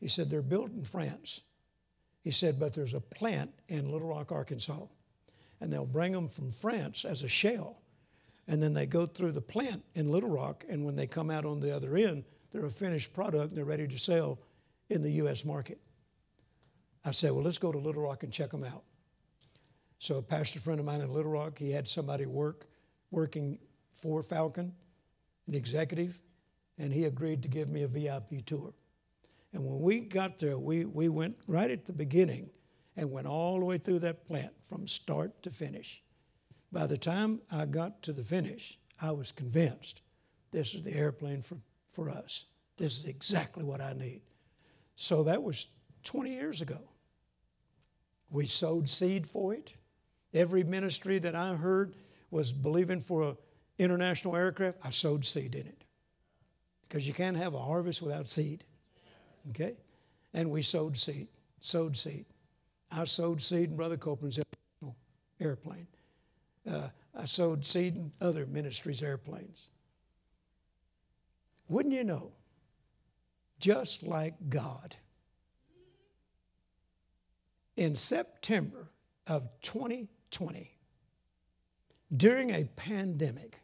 He 0.00 0.08
said, 0.08 0.30
They're 0.30 0.42
built 0.42 0.70
in 0.70 0.84
France. 0.84 1.42
He 2.22 2.30
said, 2.30 2.58
But 2.58 2.72
there's 2.72 2.94
a 2.94 3.00
plant 3.00 3.52
in 3.68 3.92
Little 3.92 4.08
Rock, 4.08 4.32
Arkansas. 4.32 4.86
And 5.60 5.72
they'll 5.72 5.86
bring 5.86 6.12
them 6.12 6.28
from 6.28 6.50
France 6.50 7.04
as 7.04 7.22
a 7.22 7.28
shell. 7.28 7.80
And 8.48 8.62
then 8.62 8.74
they 8.74 8.86
go 8.86 9.06
through 9.06 9.32
the 9.32 9.40
plant 9.40 9.82
in 9.94 10.10
Little 10.10 10.30
Rock. 10.30 10.64
And 10.68 10.84
when 10.84 10.96
they 10.96 11.06
come 11.06 11.30
out 11.30 11.44
on 11.44 11.60
the 11.60 11.74
other 11.74 11.96
end, 11.96 12.24
they're 12.50 12.66
a 12.66 12.70
finished 12.70 13.12
product 13.14 13.48
and 13.48 13.56
they're 13.56 13.64
ready 13.64 13.88
to 13.88 13.98
sell 13.98 14.38
in 14.90 15.02
the 15.02 15.10
U.S. 15.12 15.44
market. 15.44 15.78
I 17.04 17.10
said, 17.10 17.32
Well, 17.32 17.44
let's 17.44 17.58
go 17.58 17.72
to 17.72 17.78
Little 17.78 18.02
Rock 18.02 18.22
and 18.22 18.32
check 18.32 18.50
them 18.50 18.64
out. 18.64 18.84
So 19.98 20.16
a 20.16 20.22
pastor 20.22 20.60
friend 20.60 20.80
of 20.80 20.86
mine 20.86 21.00
in 21.02 21.12
Little 21.12 21.32
Rock, 21.32 21.58
he 21.58 21.70
had 21.70 21.86
somebody 21.86 22.26
work 22.26 22.66
working 23.10 23.58
for 23.94 24.22
Falcon, 24.22 24.72
an 25.46 25.54
executive, 25.54 26.18
and 26.78 26.92
he 26.92 27.04
agreed 27.04 27.42
to 27.42 27.48
give 27.48 27.68
me 27.68 27.82
a 27.82 27.88
VIP 27.88 28.44
tour. 28.44 28.74
And 29.52 29.64
when 29.64 29.80
we 29.80 30.00
got 30.00 30.38
there, 30.38 30.58
we, 30.58 30.84
we 30.84 31.08
went 31.08 31.36
right 31.46 31.70
at 31.70 31.86
the 31.86 31.92
beginning 31.92 32.50
and 32.96 33.10
went 33.10 33.26
all 33.26 33.58
the 33.58 33.64
way 33.64 33.78
through 33.78 34.00
that 34.00 34.26
plant 34.26 34.52
from 34.62 34.86
start 34.86 35.42
to 35.42 35.50
finish. 35.50 36.02
By 36.72 36.86
the 36.86 36.98
time 36.98 37.40
I 37.50 37.66
got 37.66 38.02
to 38.02 38.12
the 38.12 38.24
finish, 38.24 38.78
I 39.00 39.12
was 39.12 39.30
convinced 39.30 40.02
this 40.50 40.74
is 40.74 40.82
the 40.82 40.94
airplane 40.94 41.40
for, 41.40 41.56
for 41.92 42.08
us. 42.10 42.46
This 42.76 42.98
is 42.98 43.06
exactly 43.06 43.64
what 43.64 43.80
I 43.80 43.92
need. 43.92 44.22
So 44.96 45.22
that 45.24 45.42
was 45.42 45.68
20 46.02 46.30
years 46.30 46.60
ago. 46.60 46.78
We 48.30 48.46
sowed 48.46 48.88
seed 48.88 49.26
for 49.26 49.54
it. 49.54 49.72
Every 50.32 50.64
ministry 50.64 51.18
that 51.20 51.36
I 51.36 51.54
heard 51.54 51.94
was 52.30 52.50
believing 52.50 53.00
for 53.00 53.22
an 53.22 53.36
international 53.78 54.36
aircraft, 54.36 54.78
I 54.84 54.90
sowed 54.90 55.24
seed 55.24 55.54
in 55.54 55.66
it. 55.66 55.84
Because 56.88 57.06
you 57.06 57.14
can't 57.14 57.36
have 57.36 57.54
a 57.54 57.58
harvest 57.58 58.02
without 58.02 58.28
seed. 58.28 58.64
Okay? 59.50 59.76
And 60.32 60.50
we 60.50 60.62
sowed 60.62 60.96
seed, 60.96 61.28
sowed 61.60 61.96
seed. 61.96 62.26
I 62.90 63.04
sowed 63.04 63.42
seed 63.42 63.70
in 63.70 63.76
Brother 63.76 63.96
Copeland's 63.96 64.40
airplane. 65.40 65.86
Uh, 66.70 66.88
I 67.14 67.24
sowed 67.24 67.64
seed 67.64 67.96
in 67.96 68.12
other 68.20 68.46
ministries' 68.46 69.02
airplanes. 69.02 69.68
Wouldn't 71.68 71.94
you 71.94 72.04
know, 72.04 72.32
just 73.58 74.02
like 74.02 74.34
God, 74.48 74.96
in 77.76 77.94
September 77.94 78.88
of 79.26 79.48
2020, 79.62 80.70
during 82.16 82.50
a 82.50 82.64
pandemic, 82.76 83.58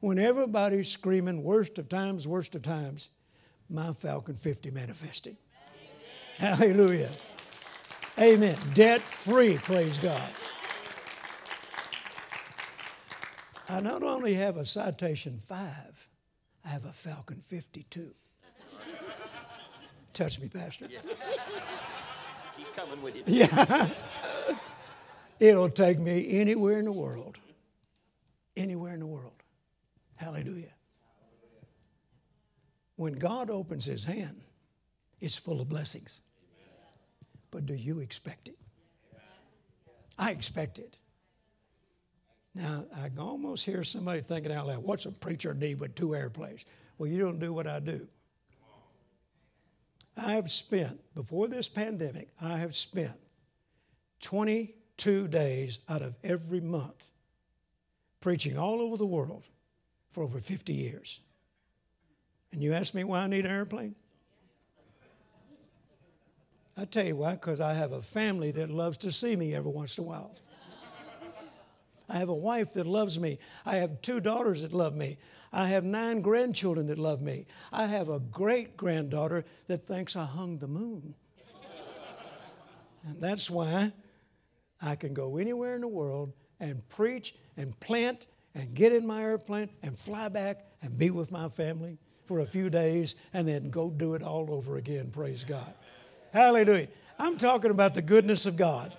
when 0.00 0.18
everybody's 0.18 0.90
screaming, 0.90 1.42
worst 1.42 1.78
of 1.78 1.88
times, 1.88 2.26
worst 2.26 2.54
of 2.54 2.62
times, 2.62 3.10
my 3.68 3.92
Falcon 3.92 4.34
50 4.34 4.70
manifested. 4.70 5.36
Amen. 6.40 6.56
Hallelujah. 6.58 7.10
Amen. 8.18 8.56
Debt 8.74 9.00
free, 9.00 9.58
praise 9.58 9.98
God. 9.98 10.28
I 13.68 13.80
not 13.80 14.02
only 14.02 14.34
have 14.34 14.56
a 14.56 14.64
Citation 14.64 15.38
5, 15.38 15.58
I 16.64 16.68
have 16.68 16.84
a 16.84 16.92
Falcon 16.92 17.40
52. 17.40 18.14
Touch 20.14 20.40
me, 20.40 20.48
Pastor. 20.48 20.86
Yeah. 20.90 21.00
Keep 22.56 22.74
coming 22.74 23.02
with 23.02 23.16
you. 23.16 23.22
Yeah. 23.26 23.90
It'll 25.38 25.70
take 25.70 26.00
me 26.00 26.40
anywhere 26.40 26.80
in 26.80 26.86
the 26.86 26.92
world. 26.92 27.38
Anywhere 28.56 28.94
in 28.94 29.00
the 29.00 29.06
world. 29.06 29.37
Hallelujah. 30.18 30.74
When 32.96 33.12
God 33.12 33.50
opens 33.50 33.84
his 33.84 34.04
hand, 34.04 34.40
it's 35.20 35.36
full 35.36 35.60
of 35.60 35.68
blessings. 35.68 36.22
But 37.52 37.66
do 37.66 37.74
you 37.74 38.00
expect 38.00 38.48
it? 38.48 38.58
I 40.18 40.32
expect 40.32 40.80
it. 40.80 40.96
Now, 42.54 42.84
I 42.96 43.08
can 43.08 43.20
almost 43.20 43.64
hear 43.64 43.84
somebody 43.84 44.20
thinking 44.20 44.50
out 44.50 44.66
loud, 44.66 44.82
what's 44.82 45.06
a 45.06 45.12
preacher 45.12 45.54
need 45.54 45.78
with 45.78 45.94
two 45.94 46.16
airplanes? 46.16 46.64
Well, 46.98 47.08
you 47.08 47.20
don't 47.20 47.38
do 47.38 47.52
what 47.52 47.68
I 47.68 47.78
do. 47.78 48.08
I 50.16 50.32
have 50.32 50.50
spent, 50.50 50.98
before 51.14 51.46
this 51.46 51.68
pandemic, 51.68 52.30
I 52.42 52.58
have 52.58 52.74
spent 52.74 53.16
22 54.22 55.28
days 55.28 55.78
out 55.88 56.02
of 56.02 56.16
every 56.24 56.60
month 56.60 57.12
preaching 58.20 58.58
all 58.58 58.80
over 58.80 58.96
the 58.96 59.06
world 59.06 59.46
for 60.18 60.24
over 60.24 60.40
50 60.40 60.72
years. 60.72 61.20
And 62.50 62.60
you 62.60 62.72
ask 62.72 62.92
me 62.92 63.04
why 63.04 63.20
I 63.20 63.28
need 63.28 63.44
an 63.44 63.52
airplane? 63.52 63.94
I 66.76 66.86
tell 66.86 67.06
you 67.06 67.14
why, 67.14 67.34
because 67.34 67.60
I 67.60 67.74
have 67.74 67.92
a 67.92 68.02
family 68.02 68.50
that 68.50 68.68
loves 68.68 68.96
to 68.98 69.12
see 69.12 69.36
me 69.36 69.54
every 69.54 69.70
once 69.70 69.96
in 69.96 70.02
a 70.02 70.06
while. 70.08 70.34
I 72.08 72.16
have 72.16 72.30
a 72.30 72.34
wife 72.34 72.72
that 72.72 72.86
loves 72.88 73.20
me. 73.20 73.38
I 73.64 73.76
have 73.76 74.02
two 74.02 74.18
daughters 74.18 74.62
that 74.62 74.72
love 74.72 74.96
me. 74.96 75.18
I 75.52 75.68
have 75.68 75.84
nine 75.84 76.20
grandchildren 76.20 76.88
that 76.88 76.98
love 76.98 77.22
me. 77.22 77.46
I 77.72 77.86
have 77.86 78.08
a 78.08 78.18
great 78.18 78.76
granddaughter 78.76 79.44
that 79.68 79.86
thinks 79.86 80.16
I 80.16 80.24
hung 80.24 80.58
the 80.58 80.66
moon. 80.66 81.14
and 83.06 83.22
that's 83.22 83.48
why 83.48 83.92
I 84.82 84.96
can 84.96 85.14
go 85.14 85.36
anywhere 85.36 85.76
in 85.76 85.82
the 85.82 85.86
world 85.86 86.32
and 86.58 86.88
preach 86.88 87.36
and 87.56 87.78
plant 87.78 88.26
and 88.54 88.74
get 88.74 88.92
in 88.92 89.06
my 89.06 89.22
airplane 89.22 89.68
and 89.82 89.98
fly 89.98 90.28
back 90.28 90.64
and 90.82 90.96
be 90.96 91.10
with 91.10 91.30
my 91.30 91.48
family 91.48 91.98
for 92.24 92.40
a 92.40 92.46
few 92.46 92.70
days 92.70 93.16
and 93.32 93.46
then 93.46 93.70
go 93.70 93.90
do 93.90 94.14
it 94.14 94.22
all 94.22 94.52
over 94.52 94.76
again. 94.76 95.10
Praise 95.10 95.44
God. 95.44 95.72
Hallelujah. 96.32 96.88
I'm 97.18 97.36
talking 97.36 97.70
about 97.70 97.94
the 97.94 98.02
goodness 98.02 98.46
of 98.46 98.56
God. 98.56 98.94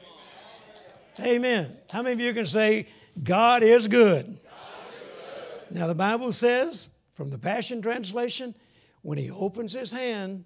Amen. 1.21 1.75
How 1.89 2.01
many 2.01 2.13
of 2.13 2.19
you 2.19 2.33
can 2.33 2.45
say, 2.45 2.87
God 3.21 3.63
is 3.63 3.87
good? 3.87 4.37
Now, 5.71 5.87
the 5.87 5.95
Bible 5.95 6.31
says, 6.31 6.89
from 7.13 7.29
the 7.29 7.37
Passion 7.37 7.81
Translation, 7.81 8.55
when 9.01 9.17
He 9.17 9.29
opens 9.29 9.73
His 9.73 9.91
hand, 9.91 10.45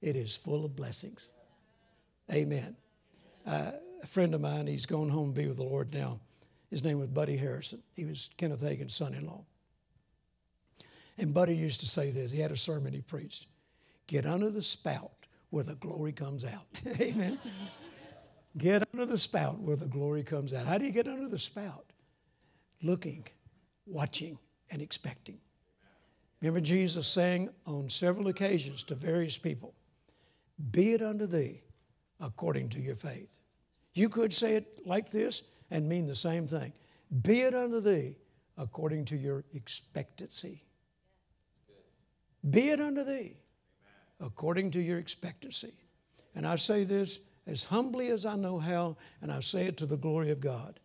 it 0.00 0.16
is 0.16 0.34
full 0.34 0.64
of 0.64 0.76
blessings. 0.76 1.32
Amen. 2.32 2.76
Uh, 3.44 3.72
a 4.02 4.06
friend 4.06 4.34
of 4.34 4.40
mine, 4.40 4.66
he's 4.66 4.86
gone 4.86 5.08
home 5.08 5.34
to 5.34 5.40
be 5.40 5.46
with 5.46 5.56
the 5.56 5.64
Lord 5.64 5.92
now. 5.92 6.20
His 6.70 6.82
name 6.82 6.98
was 6.98 7.08
Buddy 7.08 7.36
Harrison. 7.36 7.82
He 7.94 8.04
was 8.04 8.30
Kenneth 8.36 8.60
Hagin's 8.60 8.94
son 8.94 9.14
in 9.14 9.26
law. 9.26 9.44
And 11.18 11.32
Buddy 11.32 11.56
used 11.56 11.80
to 11.80 11.86
say 11.86 12.10
this. 12.10 12.30
He 12.30 12.40
had 12.40 12.50
a 12.50 12.56
sermon 12.56 12.92
he 12.92 13.00
preached 13.00 13.46
Get 14.06 14.26
under 14.26 14.50
the 14.50 14.62
spout 14.62 15.26
where 15.50 15.64
the 15.64 15.74
glory 15.76 16.12
comes 16.12 16.44
out. 16.44 16.66
Amen. 17.00 17.38
Get 18.58 18.86
under 18.92 19.06
the 19.06 19.18
spout 19.18 19.58
where 19.60 19.76
the 19.76 19.88
glory 19.88 20.22
comes 20.22 20.52
out. 20.52 20.66
How 20.66 20.78
do 20.78 20.84
you 20.84 20.92
get 20.92 21.08
under 21.08 21.28
the 21.28 21.38
spout? 21.38 21.84
Looking, 22.82 23.26
watching, 23.86 24.38
and 24.70 24.80
expecting. 24.80 25.38
Remember 26.40 26.60
Jesus 26.60 27.06
saying 27.06 27.50
on 27.66 27.88
several 27.88 28.28
occasions 28.28 28.84
to 28.84 28.94
various 28.94 29.38
people, 29.38 29.74
Be 30.70 30.92
it 30.92 31.02
unto 31.02 31.26
thee 31.26 31.62
according 32.20 32.68
to 32.70 32.80
your 32.80 32.96
faith. 32.96 33.28
You 33.94 34.08
could 34.08 34.32
say 34.32 34.56
it 34.56 34.80
like 34.86 35.10
this 35.10 35.48
and 35.70 35.88
mean 35.88 36.06
the 36.06 36.14
same 36.14 36.46
thing. 36.48 36.72
Be 37.22 37.42
it 37.42 37.54
unto 37.54 37.80
thee 37.80 38.16
according 38.58 39.04
to 39.06 39.16
your 39.16 39.44
expectancy. 39.52 40.62
Be 42.48 42.70
it 42.70 42.80
unto 42.80 43.04
thee. 43.04 43.36
according 44.20 44.70
to 44.72 44.80
your 44.80 44.98
expectancy. 44.98 45.72
And 46.34 46.46
I 46.46 46.56
say 46.56 46.84
this 46.84 47.20
as 47.46 47.64
humbly 47.64 48.08
as 48.08 48.26
I 48.26 48.36
know 48.36 48.58
how, 48.58 48.96
and 49.22 49.30
I 49.30 49.40
say 49.40 49.66
it 49.66 49.76
to 49.78 49.86
the 49.86 49.96
glory 49.96 50.30
of 50.30 50.40
God. 50.40 50.80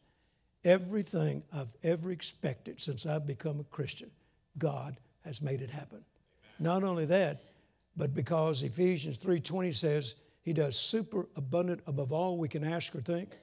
Everything 0.64 1.44
I've 1.54 1.74
ever 1.84 2.12
expected 2.12 2.80
since 2.80 3.06
I've 3.06 3.26
become 3.26 3.60
a 3.60 3.66
Christian, 3.66 4.12
God 4.58 4.98
has 5.26 5.42
made 5.42 5.62
it 5.62 5.70
happen. 5.70 6.04
Not 6.60 6.84
only 6.84 7.06
that, 7.06 7.42
but 7.98 8.14
because 8.14 8.62
Ephesians 8.62 9.18
3:20 9.18 9.72
says 9.74 10.16
he 10.44 10.54
does 10.54 10.78
super 10.78 11.28
abundant 11.36 11.82
above 11.88 12.12
all 12.12 12.38
we 12.38 12.48
can 12.48 12.64
ask 12.64 12.96
or 12.96 13.02
think. 13.02 13.40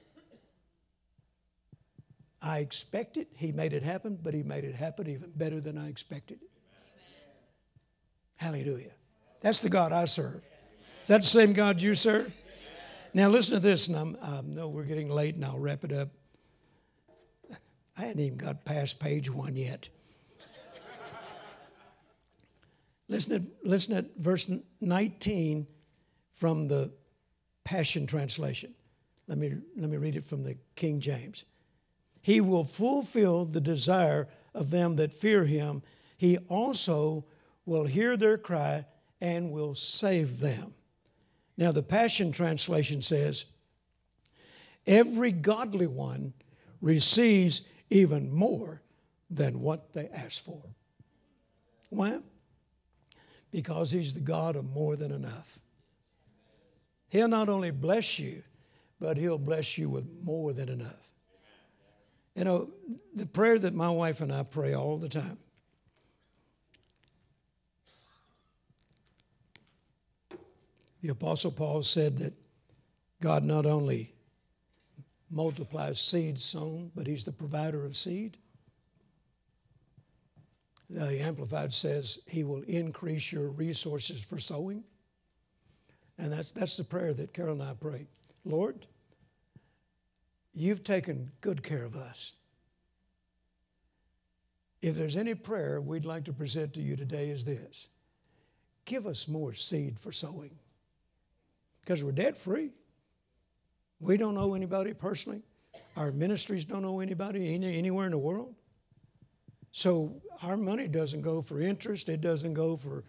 I 2.41 2.59
expected, 2.59 3.27
he 3.35 3.51
made 3.51 3.73
it 3.73 3.83
happen, 3.83 4.17
but 4.21 4.33
he 4.33 4.43
made 4.43 4.63
it 4.63 4.75
happen 4.75 5.07
even 5.07 5.31
better 5.35 5.59
than 5.59 5.77
I 5.77 5.89
expected. 5.89 6.39
Hallelujah. 8.37 8.91
That's 9.41 9.59
the 9.59 9.69
God 9.69 9.91
I 9.91 10.05
serve. 10.05 10.41
Is 11.01 11.09
that 11.09 11.21
the 11.21 11.27
same 11.27 11.53
God 11.53 11.81
you 11.81 11.95
serve? 11.95 12.33
Now 13.13 13.27
listen 13.27 13.55
to 13.55 13.59
this, 13.59 13.87
and 13.87 13.97
I'm, 13.97 14.17
I 14.21 14.41
know 14.41 14.69
we're 14.69 14.83
getting 14.83 15.09
late, 15.09 15.35
and 15.35 15.43
I'll 15.43 15.59
wrap 15.59 15.83
it 15.83 15.91
up. 15.91 16.09
I 17.97 18.01
hadn't 18.01 18.21
even 18.21 18.37
got 18.37 18.63
past 18.63 18.99
page 18.99 19.29
one 19.29 19.57
yet. 19.57 19.89
listen, 23.09 23.35
at, 23.35 23.67
listen 23.67 23.97
at 23.97 24.15
verse 24.17 24.49
19 24.79 25.67
from 26.33 26.67
the 26.69 26.93
Passion 27.65 28.07
Translation. 28.07 28.73
Let 29.27 29.37
me, 29.37 29.53
let 29.75 29.89
me 29.89 29.97
read 29.97 30.15
it 30.15 30.23
from 30.23 30.43
the 30.43 30.55
King 30.75 31.01
James. 31.01 31.45
He 32.21 32.41
will 32.41 32.65
fulfill 32.65 33.45
the 33.45 33.61
desire 33.61 34.27
of 34.53 34.71
them 34.71 34.95
that 34.97 35.13
fear 35.13 35.45
him. 35.45 35.81
He 36.17 36.37
also 36.49 37.25
will 37.65 37.85
hear 37.85 38.17
their 38.17 38.37
cry 38.37 38.85
and 39.21 39.51
will 39.51 39.75
save 39.75 40.39
them. 40.39 40.73
Now, 41.57 41.71
the 41.71 41.83
Passion 41.83 42.31
Translation 42.31 43.01
says, 43.01 43.45
Every 44.87 45.31
godly 45.31 45.87
one 45.87 46.33
receives 46.81 47.69
even 47.89 48.31
more 48.31 48.81
than 49.29 49.61
what 49.61 49.93
they 49.93 50.07
ask 50.07 50.43
for. 50.43 50.61
Why? 51.89 52.19
Because 53.51 53.91
He's 53.91 54.13
the 54.13 54.21
God 54.21 54.55
of 54.55 54.65
more 54.73 54.95
than 54.95 55.11
enough. 55.11 55.59
He'll 57.09 57.27
not 57.27 57.49
only 57.49 57.71
bless 57.71 58.19
you, 58.19 58.43
but 58.99 59.17
He'll 59.17 59.37
bless 59.37 59.77
you 59.77 59.89
with 59.89 60.07
more 60.23 60.53
than 60.53 60.69
enough. 60.69 61.08
You 62.39 62.45
know, 62.45 62.69
the 63.13 63.27
prayer 63.27 63.59
that 63.59 63.75
my 63.75 63.91
wife 63.91 64.21
and 64.21 64.33
I 64.33 64.41
pray 64.41 64.73
all 64.73 64.97
the 64.97 65.09
time 65.09 65.37
The 71.01 71.09
Apostle 71.09 71.51
Paul 71.51 71.81
said 71.81 72.17
that 72.17 72.33
God 73.21 73.43
not 73.43 73.65
only 73.65 74.13
multiplies 75.29 75.99
seed 75.99 76.39
sown, 76.39 76.91
but 76.95 77.07
He's 77.07 77.23
the 77.23 77.31
provider 77.31 77.85
of 77.85 77.95
seed. 77.95 78.37
The 80.89 81.21
Amplified 81.21 81.71
says 81.71 82.19
He 82.27 82.43
will 82.43 82.63
increase 82.63 83.31
your 83.31 83.49
resources 83.49 84.23
for 84.23 84.39
sowing. 84.39 84.83
And 86.17 86.33
that's, 86.33 86.51
that's 86.51 86.75
the 86.75 86.83
prayer 86.83 87.13
that 87.13 87.33
Carol 87.33 87.53
and 87.53 87.63
I 87.63 87.73
pray. 87.79 88.07
Lord, 88.43 88.85
you've 90.59 90.83
taken 90.83 91.31
good 91.41 91.63
care 91.63 91.85
of 91.85 91.95
us. 91.95 92.35
If 94.81 94.95
there's 94.95 95.17
any 95.17 95.35
prayer 95.35 95.81
we'd 95.81 96.05
like 96.05 96.25
to 96.25 96.33
present 96.33 96.73
to 96.73 96.81
you 96.81 96.95
today, 96.95 97.29
is 97.29 97.43
this 97.43 97.89
give 98.85 99.05
us 99.05 99.27
more 99.27 99.53
seed 99.53 99.99
for 99.99 100.11
sowing 100.11 100.57
because 101.81 102.03
we're 102.03 102.11
debt 102.11 102.37
free. 102.37 102.71
We 103.99 104.17
don't 104.17 104.37
owe 104.37 104.53
anybody 104.53 104.93
personally. 104.93 105.41
Our 105.95 106.11
ministries 106.11 106.65
don't 106.65 106.85
owe 106.85 106.99
anybody 106.99 107.53
any, 107.53 107.77
anywhere 107.77 108.05
in 108.05 108.11
the 108.11 108.17
world. 108.17 108.55
So 109.71 110.21
our 110.41 110.57
money 110.57 110.87
doesn't 110.87 111.21
go 111.21 111.41
for 111.41 111.61
interest, 111.61 112.09
it 112.09 112.21
doesn't 112.21 112.53
go 112.53 112.75
for. 112.75 113.03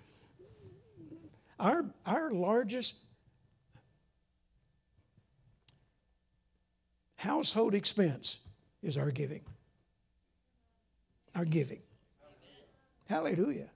Our, 1.59 1.87
our 2.07 2.33
largest 2.33 2.97
household 7.21 7.75
expense 7.75 8.39
is 8.83 8.97
our 8.97 9.11
giving. 9.11 9.43
Our 11.35 11.45
giving. 11.45 11.81
Hallelujah. 13.11 13.69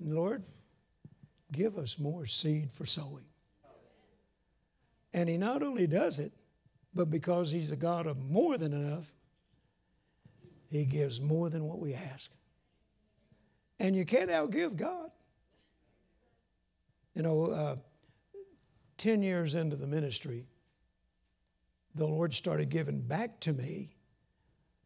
Lord, 0.00 0.42
give 1.52 1.76
us 1.76 1.98
more 1.98 2.24
seed 2.24 2.70
for 2.72 2.86
sowing. 2.86 3.24
And 5.12 5.28
he 5.28 5.36
not 5.36 5.62
only 5.62 5.86
does 5.86 6.18
it, 6.18 6.32
but 6.94 7.10
because 7.10 7.50
he's 7.50 7.70
a 7.70 7.76
God 7.76 8.06
of 8.06 8.16
more 8.30 8.56
than 8.56 8.72
enough, 8.72 9.12
he 10.70 10.86
gives 10.86 11.20
more 11.20 11.50
than 11.50 11.64
what 11.64 11.78
we 11.78 11.92
ask. 11.92 12.30
And 13.78 13.94
you 13.94 14.06
can't 14.06 14.30
outgive 14.30 14.76
God. 14.76 15.10
You 17.14 17.22
know, 17.22 17.46
uh, 17.48 17.76
10 18.96 19.22
years 19.22 19.54
into 19.54 19.76
the 19.76 19.86
ministry, 19.86 20.46
the 21.96 22.06
Lord 22.06 22.34
started 22.34 22.68
giving 22.68 23.00
back 23.00 23.40
to 23.40 23.52
me 23.52 23.90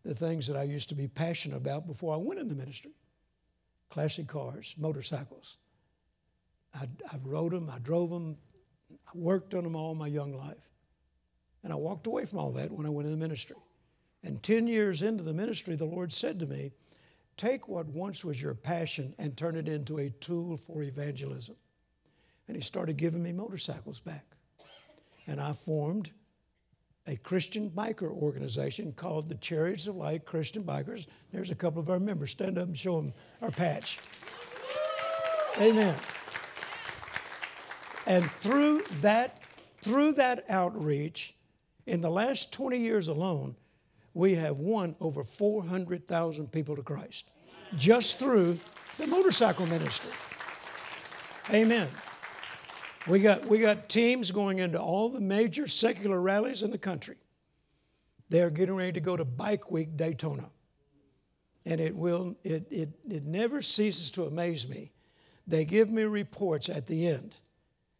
the 0.04 0.14
things 0.14 0.46
that 0.46 0.56
I 0.56 0.62
used 0.62 0.88
to 0.90 0.94
be 0.94 1.08
passionate 1.08 1.56
about 1.56 1.86
before 1.86 2.14
I 2.14 2.16
went 2.16 2.40
in 2.40 2.48
the 2.48 2.54
ministry 2.54 2.92
classic 3.90 4.28
cars, 4.28 4.76
motorcycles. 4.78 5.58
I, 6.72 6.88
I 7.10 7.16
rode 7.24 7.50
them, 7.50 7.68
I 7.68 7.80
drove 7.80 8.10
them, 8.10 8.36
I 8.92 9.10
worked 9.14 9.52
on 9.52 9.64
them 9.64 9.74
all 9.74 9.96
my 9.96 10.06
young 10.06 10.32
life. 10.32 10.70
And 11.64 11.72
I 11.72 11.76
walked 11.76 12.06
away 12.06 12.24
from 12.24 12.38
all 12.38 12.52
that 12.52 12.70
when 12.70 12.86
I 12.86 12.90
went 12.90 13.06
in 13.06 13.12
the 13.12 13.18
ministry. 13.18 13.56
And 14.22 14.40
10 14.44 14.68
years 14.68 15.02
into 15.02 15.24
the 15.24 15.32
ministry, 15.32 15.74
the 15.74 15.86
Lord 15.86 16.12
said 16.12 16.38
to 16.38 16.46
me, 16.46 16.70
Take 17.36 17.66
what 17.66 17.88
once 17.88 18.24
was 18.24 18.40
your 18.40 18.54
passion 18.54 19.12
and 19.18 19.36
turn 19.36 19.56
it 19.56 19.66
into 19.66 19.98
a 19.98 20.10
tool 20.10 20.56
for 20.56 20.84
evangelism. 20.84 21.56
And 22.46 22.56
He 22.56 22.62
started 22.62 22.96
giving 22.96 23.24
me 23.24 23.32
motorcycles 23.32 23.98
back. 23.98 24.24
And 25.26 25.40
I 25.40 25.52
formed 25.52 26.12
a 27.10 27.16
Christian 27.16 27.68
biker 27.68 28.08
organization 28.08 28.92
called 28.92 29.28
the 29.28 29.34
Chariots 29.34 29.88
of 29.88 29.96
Light 29.96 30.24
Christian 30.24 30.62
Bikers. 30.62 31.06
There's 31.32 31.50
a 31.50 31.56
couple 31.56 31.80
of 31.80 31.90
our 31.90 31.98
members. 31.98 32.30
Stand 32.30 32.56
up 32.56 32.68
and 32.68 32.78
show 32.78 33.00
them 33.00 33.12
our 33.42 33.50
patch. 33.50 33.98
Amen. 35.60 35.96
And 38.06 38.30
through 38.30 38.84
that, 39.00 39.40
through 39.82 40.12
that 40.12 40.44
outreach, 40.48 41.34
in 41.86 42.00
the 42.00 42.10
last 42.10 42.52
20 42.52 42.78
years 42.78 43.08
alone, 43.08 43.56
we 44.14 44.36
have 44.36 44.60
won 44.60 44.94
over 45.00 45.24
400,000 45.24 46.52
people 46.52 46.76
to 46.76 46.82
Christ 46.82 47.28
just 47.76 48.20
through 48.20 48.56
the 48.98 49.08
motorcycle 49.08 49.66
ministry. 49.66 50.12
Amen. 51.52 51.88
We 53.06 53.20
got, 53.20 53.46
we 53.46 53.58
got 53.58 53.88
teams 53.88 54.30
going 54.30 54.58
into 54.58 54.80
all 54.80 55.08
the 55.08 55.20
major 55.20 55.66
secular 55.66 56.20
rallies 56.20 56.62
in 56.62 56.70
the 56.70 56.78
country. 56.78 57.16
They're 58.28 58.50
getting 58.50 58.76
ready 58.76 58.92
to 58.92 59.00
go 59.00 59.16
to 59.16 59.24
Bike 59.24 59.70
Week 59.70 59.96
Daytona. 59.96 60.50
And 61.64 61.80
it 61.80 61.94
will, 61.94 62.36
it, 62.44 62.66
it, 62.70 62.90
it 63.08 63.24
never 63.24 63.62
ceases 63.62 64.10
to 64.12 64.24
amaze 64.24 64.68
me. 64.68 64.92
They 65.46 65.64
give 65.64 65.90
me 65.90 66.02
reports 66.02 66.68
at 66.68 66.86
the 66.86 67.08
end 67.08 67.36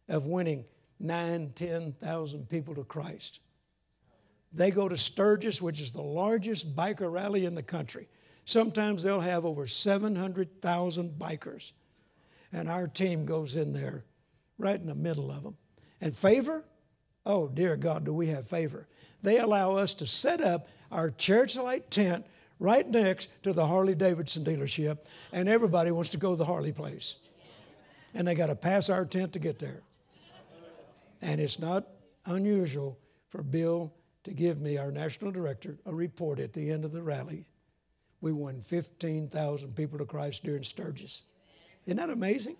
of 0.07 0.25
winning 0.25 0.65
nine, 0.99 1.51
10,000 1.55 2.49
people 2.49 2.75
to 2.75 2.83
Christ. 2.83 3.39
They 4.53 4.71
go 4.71 4.87
to 4.87 4.97
Sturgis, 4.97 5.61
which 5.61 5.79
is 5.79 5.91
the 5.91 6.01
largest 6.01 6.75
biker 6.75 7.11
rally 7.11 7.45
in 7.45 7.55
the 7.55 7.63
country. 7.63 8.07
Sometimes 8.45 9.01
they'll 9.01 9.19
have 9.19 9.45
over 9.45 9.67
700,000 9.67 11.19
bikers. 11.19 11.73
And 12.53 12.69
our 12.69 12.87
team 12.87 13.25
goes 13.25 13.55
in 13.55 13.73
there 13.73 14.03
right 14.61 14.79
in 14.79 14.87
the 14.87 14.95
middle 14.95 15.31
of 15.31 15.43
them. 15.43 15.57
And 15.99 16.15
favor? 16.15 16.63
Oh, 17.25 17.47
dear 17.47 17.75
God, 17.75 18.05
do 18.05 18.13
we 18.13 18.27
have 18.27 18.47
favor? 18.47 18.87
They 19.21 19.39
allow 19.39 19.75
us 19.75 19.93
to 19.95 20.07
set 20.07 20.41
up 20.41 20.67
our 20.91 21.11
Church 21.11 21.55
Light 21.55 21.89
tent 21.91 22.25
right 22.59 22.87
next 22.87 23.43
to 23.43 23.53
the 23.53 23.65
Harley 23.65 23.95
Davidson 23.95 24.43
dealership, 24.43 24.99
and 25.31 25.49
everybody 25.49 25.91
wants 25.91 26.09
to 26.11 26.17
go 26.17 26.31
to 26.31 26.35
the 26.35 26.45
Harley 26.45 26.71
place. 26.71 27.15
And 28.13 28.27
they 28.27 28.35
got 28.35 28.47
to 28.47 28.55
pass 28.55 28.89
our 28.89 29.05
tent 29.05 29.33
to 29.33 29.39
get 29.39 29.59
there. 29.59 29.81
And 31.21 31.39
it's 31.39 31.59
not 31.59 31.87
unusual 32.25 32.97
for 33.27 33.43
Bill 33.43 33.93
to 34.23 34.33
give 34.33 34.61
me, 34.61 34.77
our 34.77 34.91
national 34.91 35.31
director, 35.31 35.77
a 35.85 35.93
report 35.93 36.39
at 36.39 36.53
the 36.53 36.71
end 36.71 36.85
of 36.85 36.91
the 36.91 37.01
rally. 37.01 37.47
We 38.21 38.31
won 38.31 38.61
15,000 38.61 39.75
people 39.75 39.97
to 39.97 40.05
Christ 40.05 40.43
during 40.43 40.63
Sturgis. 40.63 41.23
Isn't 41.85 41.97
that 41.97 42.09
amazing? 42.11 42.57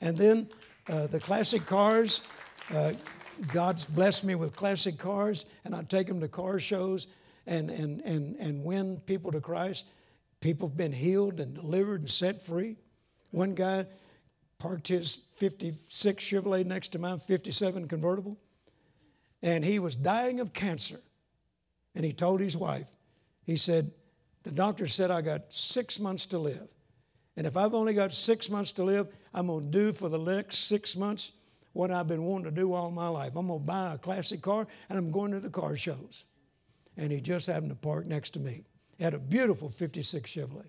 And 0.00 0.16
then 0.16 0.48
uh, 0.88 1.06
the 1.06 1.20
classic 1.20 1.66
cars, 1.66 2.26
uh, 2.74 2.92
God's 3.52 3.84
blessed 3.84 4.24
me 4.24 4.34
with 4.34 4.56
classic 4.56 4.98
cars, 4.98 5.46
and 5.64 5.74
I 5.74 5.82
take 5.82 6.06
them 6.06 6.20
to 6.20 6.28
car 6.28 6.58
shows 6.58 7.08
and, 7.46 7.70
and, 7.70 8.00
and, 8.02 8.36
and 8.36 8.64
win 8.64 9.00
people 9.06 9.30
to 9.32 9.40
Christ. 9.40 9.86
People 10.40 10.68
have 10.68 10.76
been 10.76 10.92
healed 10.92 11.40
and 11.40 11.54
delivered 11.54 12.00
and 12.00 12.10
set 12.10 12.42
free. 12.42 12.76
One 13.30 13.54
guy 13.54 13.86
parked 14.58 14.88
his 14.88 15.24
56 15.36 16.24
Chevrolet 16.24 16.64
next 16.64 16.88
to 16.88 16.98
my 16.98 17.16
57 17.16 17.86
convertible, 17.86 18.36
and 19.42 19.64
he 19.64 19.78
was 19.78 19.94
dying 19.94 20.40
of 20.40 20.52
cancer. 20.52 20.98
And 21.94 22.04
he 22.04 22.12
told 22.12 22.40
his 22.40 22.56
wife, 22.56 22.90
he 23.44 23.56
said, 23.56 23.90
The 24.44 24.52
doctor 24.52 24.86
said 24.86 25.10
I 25.10 25.20
got 25.20 25.52
six 25.52 25.98
months 25.98 26.26
to 26.26 26.38
live. 26.38 26.68
And 27.36 27.46
if 27.46 27.56
I've 27.56 27.74
only 27.74 27.94
got 27.94 28.12
six 28.12 28.50
months 28.50 28.72
to 28.72 28.84
live, 28.84 29.08
I'm 29.38 29.46
going 29.46 29.62
to 29.62 29.70
do 29.70 29.92
for 29.92 30.08
the 30.08 30.18
next 30.18 30.66
six 30.66 30.96
months 30.96 31.30
what 31.72 31.92
I've 31.92 32.08
been 32.08 32.24
wanting 32.24 32.46
to 32.46 32.50
do 32.50 32.72
all 32.72 32.90
my 32.90 33.06
life. 33.06 33.36
I'm 33.36 33.46
going 33.46 33.60
to 33.60 33.64
buy 33.64 33.94
a 33.94 33.98
classic 33.98 34.42
car 34.42 34.66
and 34.88 34.98
I'm 34.98 35.12
going 35.12 35.30
to 35.30 35.38
the 35.38 35.48
car 35.48 35.76
shows. 35.76 36.24
And 36.96 37.12
he 37.12 37.20
just 37.20 37.46
happened 37.46 37.70
to 37.70 37.76
park 37.76 38.04
next 38.04 38.30
to 38.30 38.40
me. 38.40 38.64
He 38.96 39.04
had 39.04 39.14
a 39.14 39.18
beautiful 39.20 39.68
56 39.68 40.28
Chevrolet. 40.28 40.66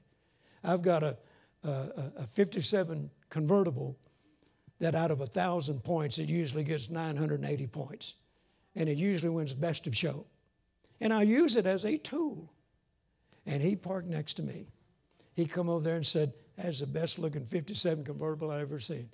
I've 0.64 0.84
got 0.84 1.02
a, 1.02 1.18
a, 1.64 2.12
a 2.18 2.28
57 2.28 3.10
convertible 3.32 3.98
that 4.78 4.94
out 4.94 5.10
of 5.10 5.22
a 5.22 5.26
thousand 5.26 5.84
points, 5.84 6.20
it 6.20 6.30
usually 6.30 6.64
gets 6.64 6.92
980 6.92 7.66
points. 7.66 8.18
And 8.76 8.88
it 8.88 9.00
usually 9.00 9.32
wins 9.32 9.56
best 9.56 9.88
of 9.88 9.98
show. 9.98 10.28
And 11.02 11.12
I 11.12 11.24
use 11.24 11.56
it 11.56 11.66
as 11.66 11.86
a 11.86 11.98
tool. 11.98 12.54
And 13.48 13.64
he 13.64 13.76
parked 13.76 14.08
next 14.08 14.36
to 14.36 14.44
me. 14.44 14.68
He 15.34 15.48
come 15.48 15.72
over 15.72 15.84
there 15.84 15.96
and 15.96 16.06
said, 16.06 16.34
that's 16.62 16.80
the 16.80 16.88
best 16.88 17.20
looking 17.20 17.46
57 17.46 18.04
convertible 18.04 18.52
I've 18.52 18.62
ever 18.62 18.80
seen. 18.80 19.10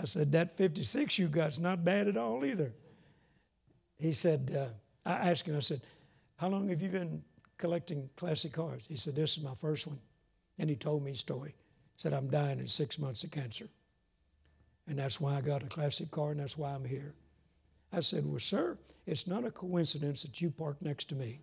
I 0.00 0.04
said, 0.04 0.32
That 0.32 0.56
56 0.56 1.18
you 1.18 1.28
got's 1.28 1.58
not 1.58 1.84
bad 1.84 2.08
at 2.08 2.16
all 2.16 2.44
either. 2.44 2.72
He 3.98 4.12
said, 4.12 4.56
uh, 4.56 4.68
I 5.08 5.30
asked 5.30 5.46
him, 5.46 5.56
I 5.56 5.60
said, 5.60 5.82
How 6.36 6.48
long 6.48 6.68
have 6.68 6.80
you 6.80 6.88
been 6.88 7.22
collecting 7.58 8.08
classic 8.16 8.52
cars? 8.52 8.86
He 8.86 8.96
said, 8.96 9.14
This 9.14 9.36
is 9.36 9.44
my 9.44 9.54
first 9.54 9.86
one. 9.86 9.98
And 10.58 10.70
he 10.70 10.76
told 10.76 11.04
me 11.04 11.10
his 11.10 11.20
story. 11.20 11.50
He 11.50 12.02
said, 12.02 12.12
I'm 12.12 12.28
dying 12.28 12.58
in 12.58 12.66
six 12.66 12.98
months 12.98 13.22
of 13.24 13.30
cancer. 13.30 13.68
And 14.86 14.98
that's 14.98 15.20
why 15.20 15.36
I 15.36 15.40
got 15.42 15.62
a 15.62 15.66
classic 15.66 16.10
car, 16.10 16.30
and 16.30 16.40
that's 16.40 16.56
why 16.56 16.72
I'm 16.72 16.84
here. 16.84 17.14
I 17.92 18.00
said, 18.00 18.24
Well, 18.24 18.38
sir, 18.38 18.78
it's 19.06 19.26
not 19.26 19.44
a 19.44 19.50
coincidence 19.50 20.22
that 20.22 20.40
you 20.40 20.50
parked 20.50 20.82
next 20.82 21.08
to 21.10 21.14
me. 21.14 21.40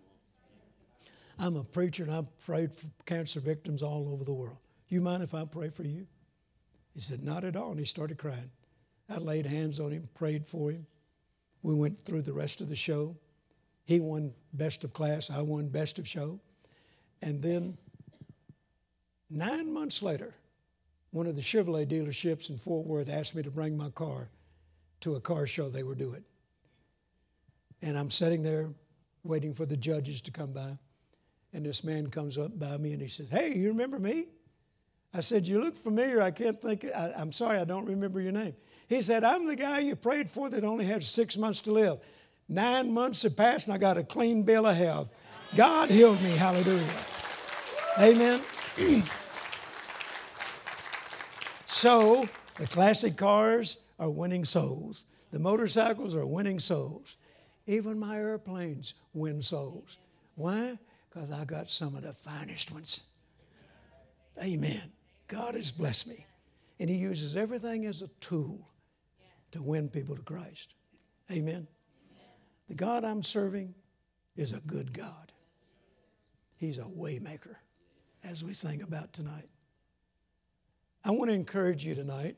I'm 1.37 1.57
a 1.57 1.63
preacher, 1.63 2.03
and 2.03 2.11
I've 2.11 2.39
prayed 2.39 2.73
for 2.73 2.87
cancer 3.05 3.39
victims 3.39 3.83
all 3.83 4.09
over 4.11 4.23
the 4.23 4.33
world. 4.33 4.57
You 4.87 5.01
mind 5.01 5.23
if 5.23 5.33
I 5.33 5.45
pray 5.45 5.69
for 5.69 5.83
you? 5.83 6.07
He 6.93 6.99
said, 6.99 7.23
Not 7.23 7.43
at 7.43 7.55
all. 7.55 7.71
And 7.71 7.79
he 7.79 7.85
started 7.85 8.17
crying. 8.17 8.49
I 9.09 9.17
laid 9.17 9.45
hands 9.45 9.79
on 9.79 9.91
him, 9.91 10.09
prayed 10.15 10.47
for 10.47 10.71
him. 10.71 10.85
We 11.61 11.75
went 11.75 11.97
through 11.99 12.23
the 12.23 12.33
rest 12.33 12.61
of 12.61 12.69
the 12.69 12.75
show. 12.75 13.15
He 13.85 13.99
won 13.99 14.33
best 14.53 14.83
of 14.83 14.93
class, 14.93 15.29
I 15.29 15.41
won 15.41 15.67
best 15.67 15.99
of 15.99 16.07
show. 16.07 16.39
And 17.21 17.41
then 17.41 17.77
nine 19.29 19.71
months 19.71 20.01
later, 20.01 20.33
one 21.11 21.27
of 21.27 21.35
the 21.35 21.41
Chevrolet 21.41 21.85
dealerships 21.85 22.49
in 22.49 22.57
Fort 22.57 22.85
Worth 22.85 23.09
asked 23.09 23.35
me 23.35 23.43
to 23.43 23.51
bring 23.51 23.77
my 23.77 23.89
car 23.91 24.29
to 25.01 25.15
a 25.15 25.21
car 25.21 25.45
show 25.45 25.69
they 25.69 25.83
were 25.83 25.95
doing. 25.95 26.23
And 27.81 27.97
I'm 27.97 28.09
sitting 28.09 28.41
there 28.41 28.69
waiting 29.23 29.53
for 29.53 29.65
the 29.65 29.77
judges 29.77 30.21
to 30.21 30.31
come 30.31 30.51
by. 30.51 30.77
And 31.53 31.65
this 31.65 31.83
man 31.83 32.09
comes 32.09 32.37
up 32.37 32.57
by 32.57 32.77
me 32.77 32.93
and 32.93 33.01
he 33.01 33.07
says, 33.07 33.29
Hey, 33.29 33.53
you 33.53 33.69
remember 33.69 33.99
me? 33.99 34.27
I 35.15 35.21
said, 35.21 35.47
You 35.47 35.61
look 35.61 35.77
familiar. 35.77 36.21
I 36.21 36.31
can't 36.31 36.61
think, 36.61 36.85
I, 36.93 37.13
am 37.15 37.31
sorry, 37.31 37.57
I 37.57 37.63
don't 37.63 37.85
remember 37.85 38.19
your 38.19 38.33
name. 38.33 38.53
He 38.89 39.01
said, 39.01 39.23
I'm 39.23 39.45
the 39.45 39.55
guy 39.55 39.79
you 39.79 39.95
prayed 39.95 40.29
for 40.29 40.49
that 40.49 40.65
only 40.65 40.85
had 40.85 41.03
six 41.03 41.37
months 41.37 41.61
to 41.63 41.71
live. 41.71 41.99
Nine 42.49 42.91
months 42.91 43.23
have 43.23 43.37
passed 43.37 43.67
and 43.67 43.73
I 43.73 43.77
got 43.77 43.97
a 43.97 44.03
clean 44.03 44.43
bill 44.43 44.67
of 44.67 44.75
health. 44.75 45.09
God 45.55 45.89
healed 45.89 46.21
me. 46.21 46.31
Hallelujah. 46.31 46.93
Amen. 47.97 48.41
so, 51.65 52.27
the 52.57 52.67
classic 52.67 53.15
cars 53.15 53.83
are 53.97 54.09
winning 54.09 54.43
souls, 54.43 55.05
the 55.31 55.39
motorcycles 55.39 56.13
are 56.13 56.25
winning 56.25 56.59
souls. 56.59 57.15
Even 57.67 57.97
my 57.97 58.17
airplanes 58.17 58.93
win 59.13 59.41
souls. 59.41 59.97
Why? 60.35 60.77
Because 61.09 61.31
I 61.31 61.45
got 61.45 61.67
some 61.67 61.95
of 61.95 62.03
the 62.03 62.13
finest 62.13 62.71
ones. 62.71 63.05
Amen. 64.43 64.91
God 65.27 65.55
has 65.55 65.71
blessed 65.71 66.07
me. 66.07 66.25
And 66.79 66.89
He 66.89 66.95
uses 66.97 67.37
everything 67.37 67.85
as 67.85 68.01
a 68.01 68.07
tool 68.19 68.69
to 69.51 69.61
win 69.61 69.89
people 69.89 70.15
to 70.15 70.21
Christ. 70.21 70.73
Amen. 71.31 71.67
The 72.67 72.75
God 72.75 73.03
I'm 73.03 73.23
serving 73.23 73.73
is 74.35 74.51
a 74.51 74.59
good 74.61 74.93
God. 74.93 75.31
He's 76.57 76.77
a 76.77 76.83
waymaker, 76.83 77.55
as 78.23 78.43
we 78.43 78.53
sang 78.53 78.81
about 78.81 79.13
tonight. 79.13 79.49
I 81.03 81.11
want 81.11 81.29
to 81.29 81.35
encourage 81.35 81.85
you 81.85 81.95
tonight. 81.95 82.35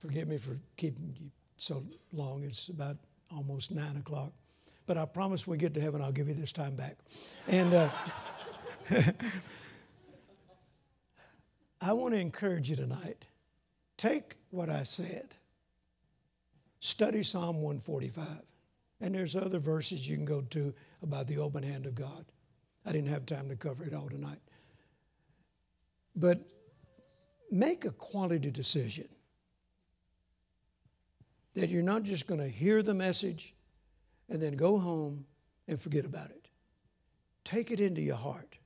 Forgive 0.00 0.28
me 0.28 0.38
for 0.38 0.58
keeping 0.76 1.14
you 1.18 1.30
so 1.56 1.84
long. 2.12 2.42
It's 2.44 2.68
about 2.68 2.96
almost 3.34 3.70
nine 3.70 3.96
o'clock. 3.96 4.32
But 4.86 4.98
I 4.98 5.06
promise 5.06 5.46
when 5.46 5.56
we 5.56 5.60
get 5.60 5.72
to 5.74 5.80
heaven, 5.80 6.02
I'll 6.02 6.12
give 6.12 6.28
you 6.28 6.34
this 6.34 6.52
time 6.52 6.74
back. 6.74 6.98
And 7.48 7.72
uh, 7.72 7.88
I 11.84 11.92
want 11.92 12.14
to 12.14 12.20
encourage 12.20 12.70
you 12.70 12.76
tonight. 12.76 13.26
Take 13.98 14.36
what 14.48 14.70
I 14.70 14.84
said, 14.84 15.34
study 16.80 17.22
Psalm 17.22 17.56
145. 17.56 18.26
And 19.02 19.14
there's 19.14 19.36
other 19.36 19.58
verses 19.58 20.08
you 20.08 20.16
can 20.16 20.24
go 20.24 20.40
to 20.40 20.72
about 21.02 21.26
the 21.26 21.36
open 21.36 21.62
hand 21.62 21.84
of 21.84 21.94
God. 21.94 22.24
I 22.86 22.92
didn't 22.92 23.10
have 23.10 23.26
time 23.26 23.50
to 23.50 23.56
cover 23.56 23.84
it 23.84 23.92
all 23.92 24.08
tonight. 24.08 24.40
But 26.16 26.40
make 27.50 27.84
a 27.84 27.90
quality 27.90 28.50
decision 28.50 29.08
that 31.52 31.68
you're 31.68 31.82
not 31.82 32.02
just 32.02 32.26
going 32.26 32.40
to 32.40 32.48
hear 32.48 32.82
the 32.82 32.94
message 32.94 33.54
and 34.30 34.40
then 34.40 34.54
go 34.54 34.78
home 34.78 35.26
and 35.68 35.78
forget 35.78 36.06
about 36.06 36.30
it. 36.30 36.48
Take 37.44 37.70
it 37.70 37.78
into 37.78 38.00
your 38.00 38.16
heart. 38.16 38.56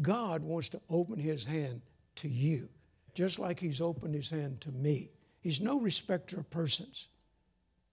God 0.00 0.44
wants 0.44 0.68
to 0.68 0.80
open 0.88 1.18
his 1.18 1.44
hand 1.44 1.82
to 2.16 2.28
you, 2.28 2.68
just 3.14 3.38
like 3.38 3.60
He's 3.60 3.80
opened 3.80 4.14
His 4.14 4.30
hand 4.30 4.60
to 4.62 4.72
me. 4.72 5.10
He's 5.40 5.60
no 5.60 5.78
respecter 5.78 6.38
of 6.38 6.50
persons. 6.50 7.08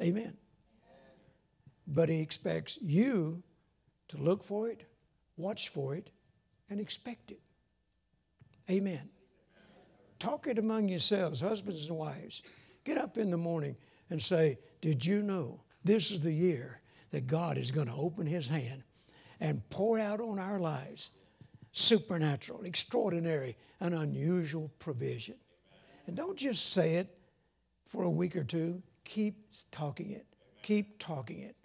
Amen. 0.02 0.38
But 1.88 2.10
He 2.10 2.22
expects 2.22 2.77
you 2.81 3.43
to 4.10 4.18
look 4.18 4.43
for 4.43 4.69
it, 4.69 4.85
watch 5.38 5.69
for 5.69 5.95
it, 5.95 6.10
and 6.69 6.80
expect 6.80 7.31
it. 7.31 7.41
Amen. 8.69 9.10
Talk 10.19 10.48
it 10.48 10.60
among 10.60 10.88
yourselves, 10.88 11.41
husbands 11.41 11.89
and 11.89 11.98
wives. 11.98 12.43
Get 12.84 12.98
up 12.98 13.18
in 13.18 13.31
the 13.31 13.38
morning 13.38 13.76
and 14.10 14.22
say, 14.22 14.60
Did 14.81 15.06
you 15.06 15.22
know 15.22 15.61
this 15.84 16.11
is 16.11 16.22
the 16.22 16.31
year 16.31 16.81
that 17.11 17.27
God 17.27 17.57
is 17.57 17.72
going 17.72 17.88
to 17.88 17.95
open 17.95 18.26
His 18.26 18.48
hand 18.48 18.84
and 19.39 19.68
pour 19.69 19.99
out 19.99 20.22
on 20.22 20.39
our 20.39 20.60
lives 20.60 21.11
supernatural, 21.72 22.64
extraordinary, 22.64 23.56
an 23.80 23.93
unusual 23.93 24.69
provision. 24.80 25.35
And 26.07 26.15
don't 26.15 26.38
just 26.38 26.73
say 26.73 26.95
it 26.95 27.18
for 27.85 28.03
a 28.03 28.10
week 28.10 28.35
or 28.35 28.43
two, 28.43 28.81
keep 29.03 29.45
talking 29.72 30.11
it. 30.11 30.26
Keep 30.64 30.99
talking 30.99 31.39
it. 31.39 31.56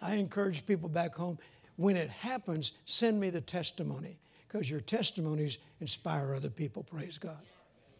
I 0.00 0.14
encourage 0.14 0.66
people 0.66 0.88
back 0.88 1.14
home 1.14 1.38
when 1.76 1.96
it 1.96 2.10
happens, 2.10 2.72
send 2.84 3.20
me 3.20 3.30
the 3.30 3.40
testimony 3.40 4.18
because 4.48 4.70
your 4.70 4.80
testimonies 4.80 5.58
inspire 5.80 6.34
other 6.34 6.48
people, 6.48 6.82
praise 6.82 7.18
God. 7.18 7.38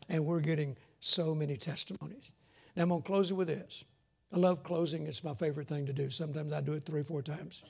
And 0.09 0.24
we're 0.24 0.40
getting 0.40 0.76
so 1.01 1.34
many 1.34 1.56
testimonies. 1.56 2.32
Now, 2.74 2.84
I'm 2.84 2.88
going 2.88 3.02
to 3.02 3.06
close 3.06 3.30
it 3.30 3.34
with 3.34 3.48
this. 3.48 3.84
I 4.32 4.38
love 4.38 4.62
closing, 4.62 5.06
it's 5.06 5.22
my 5.22 5.34
favorite 5.34 5.68
thing 5.68 5.86
to 5.86 5.93
do. 5.93 6.10
Sometimes 6.10 6.52
I 6.52 6.60
do 6.60 6.72
it 6.72 6.84
three, 6.84 7.02
four 7.02 7.22
times. 7.22 7.62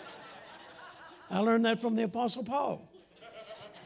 I 1.30 1.38
learned 1.38 1.64
that 1.64 1.80
from 1.80 1.96
the 1.96 2.04
Apostle 2.04 2.44
Paul. 2.44 2.90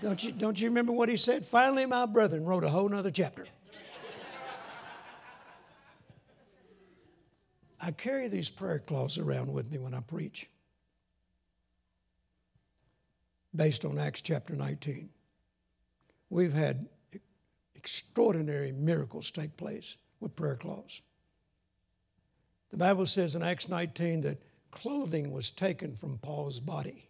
Don't 0.01 0.23
you, 0.23 0.33
don't 0.33 0.61
you 0.61 0.69
remember 0.69 0.93
what 0.93 1.09
he 1.09 1.17
said? 1.17 1.45
Finally, 1.45 1.87
my 1.87 2.07
brethren 2.07 2.45
wrote 2.45 2.65
a 2.65 2.69
whole 2.69 2.89
nother 2.89 3.11
chapter. 3.11 3.47
I 7.81 7.91
carry 7.93 8.29
these 8.29 8.51
prayer 8.51 8.81
cloths 8.81 9.19
around 9.19 9.53
with 9.53 9.71
me 9.71 9.79
when 9.79 9.95
I 9.95 10.01
preach, 10.01 10.51
based 13.55 13.85
on 13.85 13.99
Acts 13.99 14.21
chapter 14.21 14.55
19. 14.55 15.09
We've 16.29 16.53
had 16.53 16.89
extraordinary 17.75 18.73
miracles 18.73 19.31
take 19.31 19.57
place 19.57 19.97
with 20.21 20.37
prayer 20.37 20.57
cloths. 20.57 21.03
The 22.71 22.77
Bible 22.77 23.07
says 23.07 23.35
in 23.35 23.43
Acts 23.43 23.69
19 23.69 24.23
that 24.23 24.43
clothing 24.71 25.33
was 25.33 25.51
taken 25.51 25.97
from 25.97 26.19
Paul's 26.19 26.61
body 26.61 27.08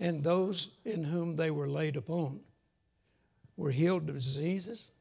and 0.00 0.24
those 0.24 0.78
in 0.86 1.04
whom 1.04 1.36
they 1.36 1.50
were 1.50 1.68
laid 1.68 1.94
upon 1.94 2.40
were 3.56 3.70
healed 3.70 4.08
of 4.08 4.14
diseases, 4.14 4.92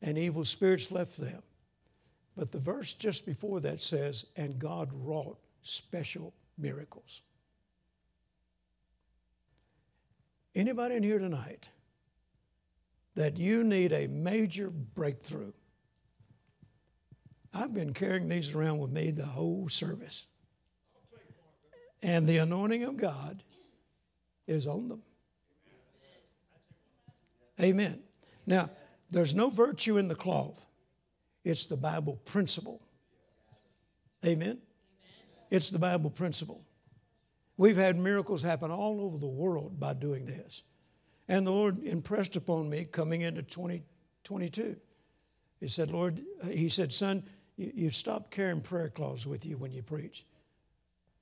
and 0.00 0.16
evil 0.16 0.44
spirits 0.44 0.92
left 0.92 1.16
them. 1.16 1.42
But 2.36 2.52
the 2.52 2.60
verse 2.60 2.94
just 2.94 3.26
before 3.26 3.58
that 3.60 3.80
says, 3.80 4.26
and 4.36 4.58
God 4.58 4.88
wrought 4.92 5.38
special 5.62 6.32
miracles. 6.56 7.22
Anybody 10.54 10.94
in 10.94 11.02
here 11.02 11.18
tonight 11.18 11.68
that 13.16 13.36
you 13.36 13.64
need 13.64 13.92
a 13.92 14.06
major 14.06 14.70
breakthrough, 14.70 15.52
I've 17.52 17.74
been 17.74 17.92
carrying 17.92 18.28
these 18.28 18.54
around 18.54 18.78
with 18.78 18.92
me 18.92 19.10
the 19.10 19.26
whole 19.26 19.68
service. 19.68 20.28
And 22.02 22.28
the 22.28 22.38
anointing 22.38 22.84
of 22.84 22.96
God 22.96 23.42
is 24.50 24.66
on 24.66 24.88
them. 24.88 25.02
Amen. 27.60 28.00
Now, 28.46 28.70
there's 29.10 29.34
no 29.34 29.48
virtue 29.48 29.98
in 29.98 30.08
the 30.08 30.14
cloth, 30.14 30.66
it's 31.44 31.66
the 31.66 31.76
Bible 31.76 32.20
principle. 32.24 32.82
Amen. 34.26 34.58
It's 35.50 35.70
the 35.70 35.78
Bible 35.78 36.10
principle. 36.10 36.62
We've 37.56 37.76
had 37.76 37.98
miracles 37.98 38.42
happen 38.42 38.70
all 38.70 39.00
over 39.00 39.16
the 39.18 39.26
world 39.26 39.80
by 39.80 39.94
doing 39.94 40.26
this. 40.26 40.64
And 41.26 41.46
the 41.46 41.52
Lord 41.52 41.82
impressed 41.84 42.36
upon 42.36 42.68
me 42.68 42.84
coming 42.84 43.22
into 43.22 43.42
2022. 43.42 44.76
He 45.60 45.68
said, 45.68 45.90
Lord, 45.90 46.20
He 46.50 46.68
said, 46.68 46.92
Son, 46.92 47.22
you, 47.56 47.72
you 47.74 47.90
stopped 47.90 48.30
carrying 48.30 48.60
prayer 48.60 48.90
cloths 48.90 49.26
with 49.26 49.46
you 49.46 49.56
when 49.56 49.72
you 49.72 49.82
preach. 49.82 50.26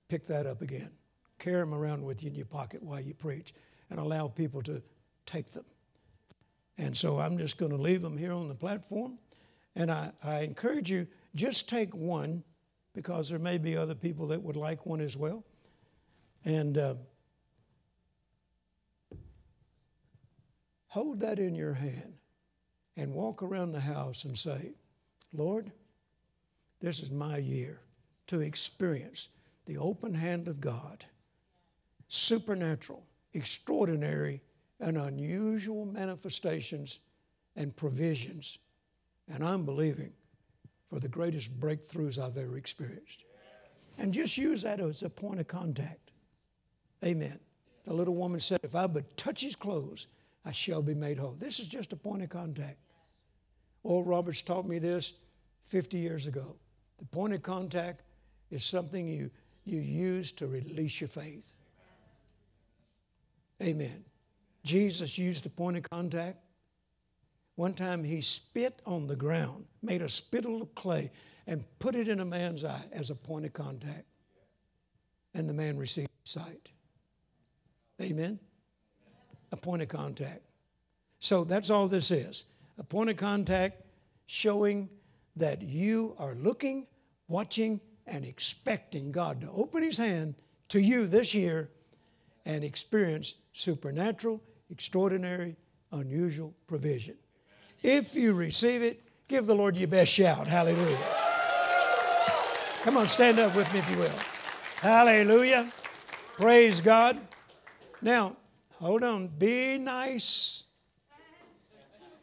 Pick 0.09 0.27
that 0.27 0.47
up 0.47 0.61
again. 0.61 0.91
Carry 1.39 1.60
them 1.60 1.74
around 1.74 2.05
with 2.05 2.23
you 2.23 2.31
in 2.31 2.35
your 2.35 2.47
pocket 2.47 2.82
while 2.82 3.01
you 3.01 3.15
preach 3.15 3.55
and 3.90 3.98
allow 3.98 4.28
people 4.28 4.62
to 4.62 4.82
take 5.27 5.51
them. 5.51 5.65
And 6.77 6.97
so 6.97 7.19
I'm 7.19 7.39
just 7.39 7.59
going 7.59 7.73
to 7.73 7.78
leave 7.81 8.02
them 8.02 8.16
here 8.16 8.32
on 8.32 8.48
the 8.48 8.55
platform. 8.55 9.19
And 9.74 9.90
I, 9.90 10.12
I 10.23 10.40
encourage 10.40 10.90
you, 10.90 11.06
just 11.35 11.69
take 11.69 11.94
one 11.94 12.43
because 12.94 13.28
there 13.28 13.39
may 13.39 13.59
be 13.59 13.77
other 13.77 13.94
people 13.94 14.27
that 14.28 14.43
would 14.43 14.56
like 14.56 14.86
one 14.86 15.01
as 15.01 15.16
well. 15.16 15.44
And 16.44 16.78
uh, 16.78 16.94
hold 20.86 21.20
that 21.20 21.39
in 21.39 21.55
your 21.55 21.74
hand 21.74 22.15
and 22.97 23.12
walk 23.12 23.43
around 23.43 23.73
the 23.73 23.81
house 23.81 24.24
and 24.24 24.36
say, 24.36 24.73
Lord, 25.32 25.70
this 26.81 27.01
is 27.01 27.10
my 27.10 27.39
year 27.39 27.81
to 28.28 28.40
experience 28.40 29.28
the 29.66 29.78
open 29.78 30.15
hand 30.15 30.48
of 30.48 30.60
God, 30.60 31.05
supernatural, 32.09 33.05
extraordinary, 33.35 34.43
and 34.80 34.97
unusual 34.97 35.85
manifestations 35.86 37.01
and 37.56 37.76
provisions. 37.76 38.59
And 39.32 39.44
I'm 39.44 39.64
believing 39.64 40.12
for 40.89 41.01
the 41.01 41.09
greatest 41.09 41.59
breakthroughs 41.60 42.18
I've 42.18 42.39
ever 42.39 42.56
experienced. 42.56 43.24
And 43.98 44.14
just 44.14 44.39
use 44.39 44.62
that 44.62 44.80
as 44.80 45.02
a 45.02 45.10
point 45.10 45.40
of 45.40 45.48
contact. 45.48 46.12
Amen. 47.05 47.39
The 47.85 47.93
little 47.93 48.14
woman 48.14 48.40
said, 48.40 48.60
If 48.62 48.74
I 48.74 48.86
but 48.86 49.16
touch 49.16 49.40
his 49.40 49.56
clothes, 49.56 50.06
I 50.44 50.52
shall 50.52 50.82
be 50.82 50.94
made 50.94 51.18
whole. 51.18 51.36
This 51.39 51.59
is 51.59 51.66
just 51.66 51.93
a 51.93 51.97
point 51.97 52.22
of 52.22 52.28
contact. 52.28 52.78
Oral 53.82 54.05
Roberts 54.05 54.43
taught 54.43 54.66
me 54.66 54.78
this 54.78 55.14
50 55.64 55.98
years 55.98 56.26
ago. 56.26 56.56
The 56.98 57.05
point 57.05 57.35
of 57.35 57.43
contact 57.43 58.02
is 58.51 58.64
something 58.64 59.06
you, 59.06 59.30
you 59.64 59.80
use 59.80 60.32
to 60.32 60.47
release 60.47 61.01
your 61.01 61.09
faith. 61.09 61.57
Amen. 63.62 64.05
Jesus 64.64 65.18
used 65.18 65.47
a 65.47 65.51
point 65.51 65.76
of 65.76 65.82
contact. 65.82 66.39
One 67.56 67.74
time 67.74 68.05
he 68.05 68.20
spit 68.20 68.80
on 68.86 69.06
the 69.06 69.16
ground, 69.16 69.64
made 69.82 70.02
a 70.02 70.09
spittle 70.09 70.62
of 70.62 70.74
clay, 70.74 71.10
and 71.47 71.64
put 71.78 71.97
it 71.97 72.09
in 72.09 72.20
a 72.20 72.24
man's 72.24 72.64
eye 72.64 72.85
as 72.93 73.10
a 73.10 73.14
point 73.14 73.47
of 73.47 73.52
contact. 73.52 74.05
And 75.35 75.48
the 75.48 75.55
man 75.55 75.76
received 75.76 76.10
sight. 76.24 76.68
Amen? 78.01 78.39
A 79.51 79.56
point 79.56 79.82
of 79.82 79.89
contact. 79.89 80.43
So 81.18 81.43
that's 81.44 81.70
all 81.70 81.89
this 81.89 82.10
is 82.10 82.44
a 82.78 82.85
point 82.85 83.10
of 83.10 83.16
contact 83.16 83.82
showing 84.26 84.89
that 85.36 85.62
you 85.62 86.14
are 86.18 86.35
looking, 86.35 86.86
watching, 87.28 87.80
and 88.06 88.24
expecting 88.24 89.10
God 89.10 89.40
to 89.40 89.51
open 89.51 89.82
His 89.82 89.97
hand 89.97 90.35
to 90.68 90.80
you 90.80 91.06
this 91.06 91.35
year 91.35 91.70
and 92.49 92.65
experience 92.65 93.35
supernatural, 93.53 94.43
extraordinary, 94.70 95.55
unusual 95.93 96.55
provision. 96.66 97.15
If 97.83 98.15
you 98.15 98.33
receive 98.33 98.83
it, 98.83 99.05
give 99.29 99.47
the 99.47 99.55
Lord 99.55 99.77
your 99.77 99.87
best 99.87 100.11
shout. 100.11 100.47
Hallelujah. 100.47 100.99
Come 102.83 102.97
on, 102.97 103.07
stand 103.07 103.39
up 103.39 103.55
with 103.55 103.73
me 103.73 103.81
if 103.81 103.91
you 103.91 103.99
will. 103.99 104.11
Hallelujah. 104.77 105.70
Praise 106.39 106.81
God. 106.81 107.20
Now, 108.01 108.37
hold 108.77 109.05
on. 109.05 109.29
Be 109.29 109.77
nice. 109.77 110.65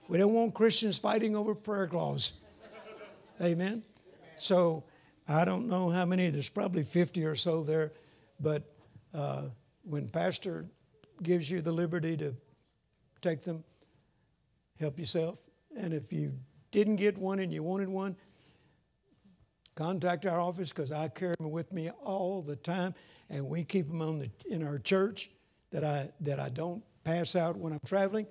We 0.07 0.17
don't 0.17 0.33
want 0.33 0.55
Christians 0.55 0.97
fighting 0.97 1.35
over 1.35 1.53
prayer 1.53 1.87
cloths. 1.87 2.33
Amen. 3.41 3.83
So 4.37 4.83
I 5.27 5.45
don't 5.45 5.67
know 5.67 5.89
how 5.89 6.05
many, 6.05 6.29
there's 6.29 6.49
probably 6.49 6.83
50 6.83 7.25
or 7.25 7.35
so 7.35 7.63
there, 7.63 7.93
but 8.39 8.63
uh, 9.13 9.49
when 9.85 10.07
Pastor 10.07 10.65
gives 11.23 11.49
you 11.49 11.61
the 11.61 11.71
liberty 11.71 12.17
to 12.17 12.35
take 13.21 13.41
them, 13.43 13.63
help 14.79 14.99
yourself. 14.99 15.39
And 15.77 15.93
if 15.93 16.11
you 16.11 16.33
didn't 16.71 16.97
get 16.97 17.17
one 17.17 17.39
and 17.39 17.53
you 17.53 17.63
wanted 17.63 17.87
one, 17.87 18.15
contact 19.75 20.25
our 20.25 20.39
office 20.39 20.69
because 20.69 20.91
I 20.91 21.07
carry 21.07 21.35
them 21.37 21.51
with 21.51 21.71
me 21.71 21.89
all 21.89 22.41
the 22.41 22.55
time, 22.55 22.93
and 23.29 23.47
we 23.47 23.63
keep 23.63 23.87
them 23.87 24.01
on 24.01 24.19
the, 24.19 24.29
in 24.49 24.65
our 24.65 24.79
church 24.79 25.29
that 25.71 25.83
I 25.83 26.09
that 26.21 26.39
I 26.39 26.49
don't 26.49 26.83
pass 27.03 27.35
out 27.35 27.57
when 27.57 27.73
I'm 27.73 27.79
traveling, 27.85 28.25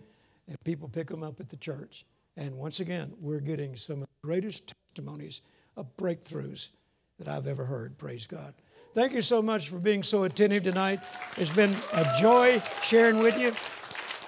and 0.48 0.56
people 0.64 0.89
pick 0.89 1.09
them 1.09 1.22
up 1.22 1.40
at 1.40 1.48
the 1.48 1.56
church. 1.56 2.06
And 2.36 2.56
once 2.56 2.81
again, 2.81 3.12
we're 3.20 3.40
getting 3.40 3.76
some 3.76 4.02
of 4.02 4.09
the 4.09 4.26
greatest 4.26 4.72
testimonies 4.94 5.43
of 5.76 5.94
breakthroughs 5.97 6.72
that 7.18 7.28
I've 7.28 7.47
ever 7.47 7.64
heard. 7.64 7.97
Praise 7.98 8.26
God. 8.26 8.55
Thank 8.95 9.12
you 9.12 9.23
so 9.23 9.43
much 9.43 9.71
for 9.71 9.79
being 9.79 10.05
so 10.05 10.23
attentive 10.23 10.62
tonight. 10.62 11.01
It's 11.37 11.51
been 11.51 11.75
a 11.93 12.09
joy 12.21 12.62
sharing 12.81 13.19
with 13.19 13.37
you. 13.37 13.53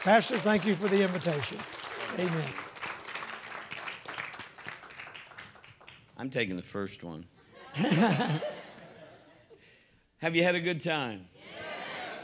Pastor, 0.02 0.38
thank 0.38 0.66
you 0.66 0.74
for 0.74 0.88
the 0.88 1.05
invitation. 1.05 1.56
Amen. 2.18 2.48
I'm 6.18 6.30
taking 6.30 6.56
the 6.56 6.62
first 6.62 7.05
one. 7.05 7.24
Have 7.74 8.43
you 10.34 10.43
had 10.43 10.56
a 10.56 10.60
good 10.60 10.80
time? 10.80 11.28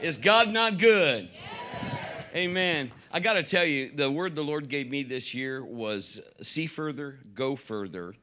Yes. 0.01 0.17
Is 0.17 0.19
God 0.19 0.49
not 0.49 0.79
good? 0.79 1.29
Yes. 1.33 2.25
Amen. 2.35 2.91
I 3.13 3.21
got 3.21 3.35
to 3.35 3.45
tell 3.45 3.65
you, 3.65 3.93
the 3.93 4.11
word 4.11 4.35
the 4.35 4.43
Lord 4.43 4.69
gave 4.69 4.91
me 4.91 5.05
this 5.05 5.33
year 5.33 5.65
was 5.65 6.21
see 6.41 6.67
further, 6.67 7.21
go 7.35 7.55
further, 7.55 8.15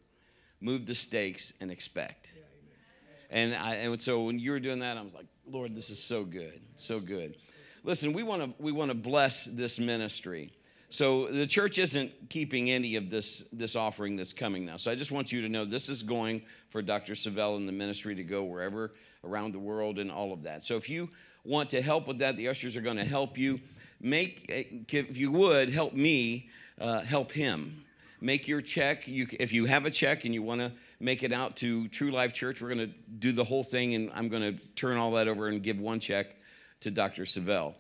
move 0.60 0.86
the 0.86 0.96
stakes, 0.96 1.54
and 1.62 1.72
expect. 1.72 2.34
And, 3.30 3.56
I, 3.56 3.76
and 3.76 4.01
so 4.01 4.23
when 4.23 4.39
you 4.39 4.51
were 4.51 4.60
doing 4.60 4.80
that, 4.80 4.97
I 4.97 5.01
was 5.01 5.14
like, 5.14 5.27
Lord, 5.47 5.76
this 5.76 5.89
is 5.89 6.01
so 6.01 6.23
good, 6.23 6.60
so 6.76 6.99
good. 6.99 7.35
Listen, 7.84 8.14
we 8.14 8.23
want 8.23 8.43
to 8.43 8.61
we 8.61 8.72
want 8.72 8.91
to 8.91 8.95
bless 8.95 9.45
this 9.45 9.80
ministry. 9.80 10.51
So 10.89 11.27
the 11.27 11.45
church 11.45 11.77
isn't 11.77 12.11
keeping 12.30 12.72
any 12.72 12.95
of 12.95 13.10
this 13.10 13.45
this 13.53 13.76
offering 13.76 14.15
that's 14.15 14.34
coming 14.34 14.65
now. 14.65 14.77
So 14.77 14.91
I 14.91 14.95
just 14.95 15.11
want 15.11 15.31
you 15.31 15.41
to 15.41 15.49
know 15.49 15.65
this 15.65 15.88
is 15.88 16.03
going 16.03 16.41
for 16.69 16.81
Dr. 16.81 17.14
Savelle 17.14 17.56
and 17.56 17.68
the 17.68 17.72
ministry 17.72 18.15
to 18.15 18.23
go 18.23 18.43
wherever 18.43 18.91
around 19.23 19.53
the 19.53 19.60
world 19.60 19.99
and 19.99 20.11
all 20.11 20.34
of 20.34 20.43
that. 20.43 20.64
So 20.64 20.76
if 20.76 20.89
you 20.89 21.10
want 21.45 21.69
to 21.69 21.81
help 21.81 22.07
with 22.07 22.18
that, 22.19 22.35
the 22.35 22.47
ushers 22.47 22.76
are 22.76 22.81
going 22.81 22.97
to 22.97 23.06
help 23.06 23.38
you. 23.38 23.60
Make 24.01 24.45
if 24.91 25.18
you 25.18 25.31
would 25.31 25.69
help 25.69 25.93
me 25.93 26.49
uh, 26.80 27.01
help 27.01 27.31
him. 27.31 27.85
Make 28.22 28.47
your 28.47 28.61
check. 28.61 29.07
You, 29.07 29.27
if 29.39 29.53
you 29.53 29.65
have 29.65 29.85
a 29.85 29.91
check 29.91 30.26
and 30.26 30.34
you 30.34 30.43
want 30.43 30.60
to 30.61 30.72
make 31.00 31.24
it 31.24 31.32
out 31.32 31.56
to 31.58 31.88
True 31.88 32.12
Life 32.12 32.34
Church, 32.34 32.62
we're 32.62 32.74
going 32.74 32.90
to 32.90 32.94
do 33.20 33.32
the 33.32 33.44
whole 33.44 33.64
thing, 33.64 33.96
and 33.96 34.12
I'm 34.14 34.30
going 34.30 34.42
to 34.42 34.60
turn 34.76 34.98
all 34.98 35.12
that 35.12 35.28
over 35.28 35.48
and 35.48 35.62
give 35.64 35.80
one 35.80 36.00
check 36.00 36.36
to 36.82 36.92
Dr. 36.92 37.24
Savelle. 37.24 37.74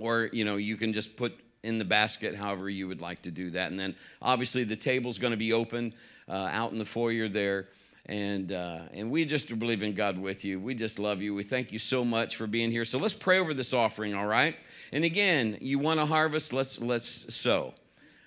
Or 0.00 0.28
you 0.32 0.44
know, 0.44 0.56
you 0.56 0.76
can 0.76 0.92
just 0.92 1.16
put 1.16 1.38
in 1.66 1.78
the 1.78 1.84
basket, 1.84 2.34
however 2.34 2.70
you 2.70 2.88
would 2.88 3.00
like 3.00 3.22
to 3.22 3.30
do 3.30 3.50
that. 3.50 3.70
And 3.70 3.78
then 3.78 3.94
obviously 4.22 4.64
the 4.64 4.76
table's 4.76 5.18
going 5.18 5.32
to 5.32 5.36
be 5.36 5.52
open 5.52 5.92
uh, 6.28 6.48
out 6.52 6.72
in 6.72 6.78
the 6.78 6.84
foyer 6.84 7.28
there. 7.28 7.68
And, 8.08 8.52
uh, 8.52 8.82
and 8.92 9.10
we 9.10 9.24
just 9.24 9.58
believe 9.58 9.82
in 9.82 9.92
God 9.92 10.16
with 10.16 10.44
you. 10.44 10.60
We 10.60 10.76
just 10.76 11.00
love 11.00 11.20
you. 11.20 11.34
We 11.34 11.42
thank 11.42 11.72
you 11.72 11.80
so 11.80 12.04
much 12.04 12.36
for 12.36 12.46
being 12.46 12.70
here. 12.70 12.84
So 12.84 13.00
let's 13.00 13.14
pray 13.14 13.40
over 13.40 13.52
this 13.52 13.74
offering, 13.74 14.14
all 14.14 14.26
right? 14.26 14.56
And 14.92 15.04
again, 15.04 15.58
you 15.60 15.80
want 15.80 15.98
to 15.98 16.06
harvest, 16.06 16.52
let's, 16.52 16.80
let's 16.80 17.34
sow. 17.34 17.74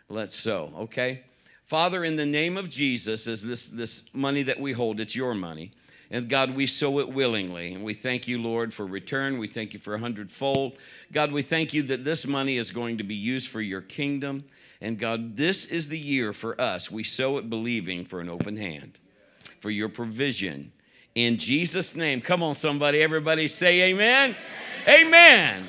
Let's 0.09 0.35
sow, 0.35 0.73
okay? 0.79 1.21
Father, 1.69 2.03
in 2.03 2.15
the 2.15 2.25
name 2.25 2.57
of 2.57 2.67
Jesus, 2.67 3.27
as 3.27 3.43
this, 3.43 3.69
this 3.69 4.11
money 4.11 4.41
that 4.41 4.59
we 4.59 4.71
hold, 4.71 4.99
it's 4.99 5.15
your 5.15 5.35
money. 5.35 5.69
And 6.09 6.27
God, 6.27 6.55
we 6.55 6.65
sow 6.65 6.97
it 6.97 7.07
willingly. 7.07 7.73
And 7.73 7.83
we 7.83 7.93
thank 7.93 8.27
you, 8.27 8.41
Lord, 8.41 8.73
for 8.73 8.87
return. 8.87 9.37
We 9.37 9.47
thank 9.47 9.73
you 9.73 9.79
for 9.79 9.93
a 9.93 9.99
hundredfold. 9.99 10.73
God, 11.11 11.31
we 11.31 11.43
thank 11.43 11.71
you 11.71 11.83
that 11.83 12.03
this 12.03 12.25
money 12.25 12.57
is 12.57 12.71
going 12.71 12.97
to 12.97 13.03
be 13.03 13.13
used 13.13 13.49
for 13.49 13.61
your 13.61 13.81
kingdom. 13.81 14.45
And 14.81 14.97
God, 14.97 15.37
this 15.37 15.65
is 15.65 15.87
the 15.87 15.99
year 15.99 16.33
for 16.33 16.59
us. 16.59 16.89
We 16.89 17.03
sow 17.03 17.37
it 17.37 17.51
believing 17.51 18.03
for 18.03 18.19
an 18.19 18.29
open 18.29 18.57
hand, 18.57 18.97
for 19.59 19.69
your 19.69 19.89
provision. 19.89 20.71
In 21.13 21.37
Jesus' 21.37 21.95
name. 21.95 22.19
Come 22.19 22.41
on, 22.41 22.55
somebody. 22.55 22.99
Everybody 23.03 23.47
say 23.47 23.91
amen. 23.91 24.35
Amen. 24.87 25.05
amen. 25.05 25.65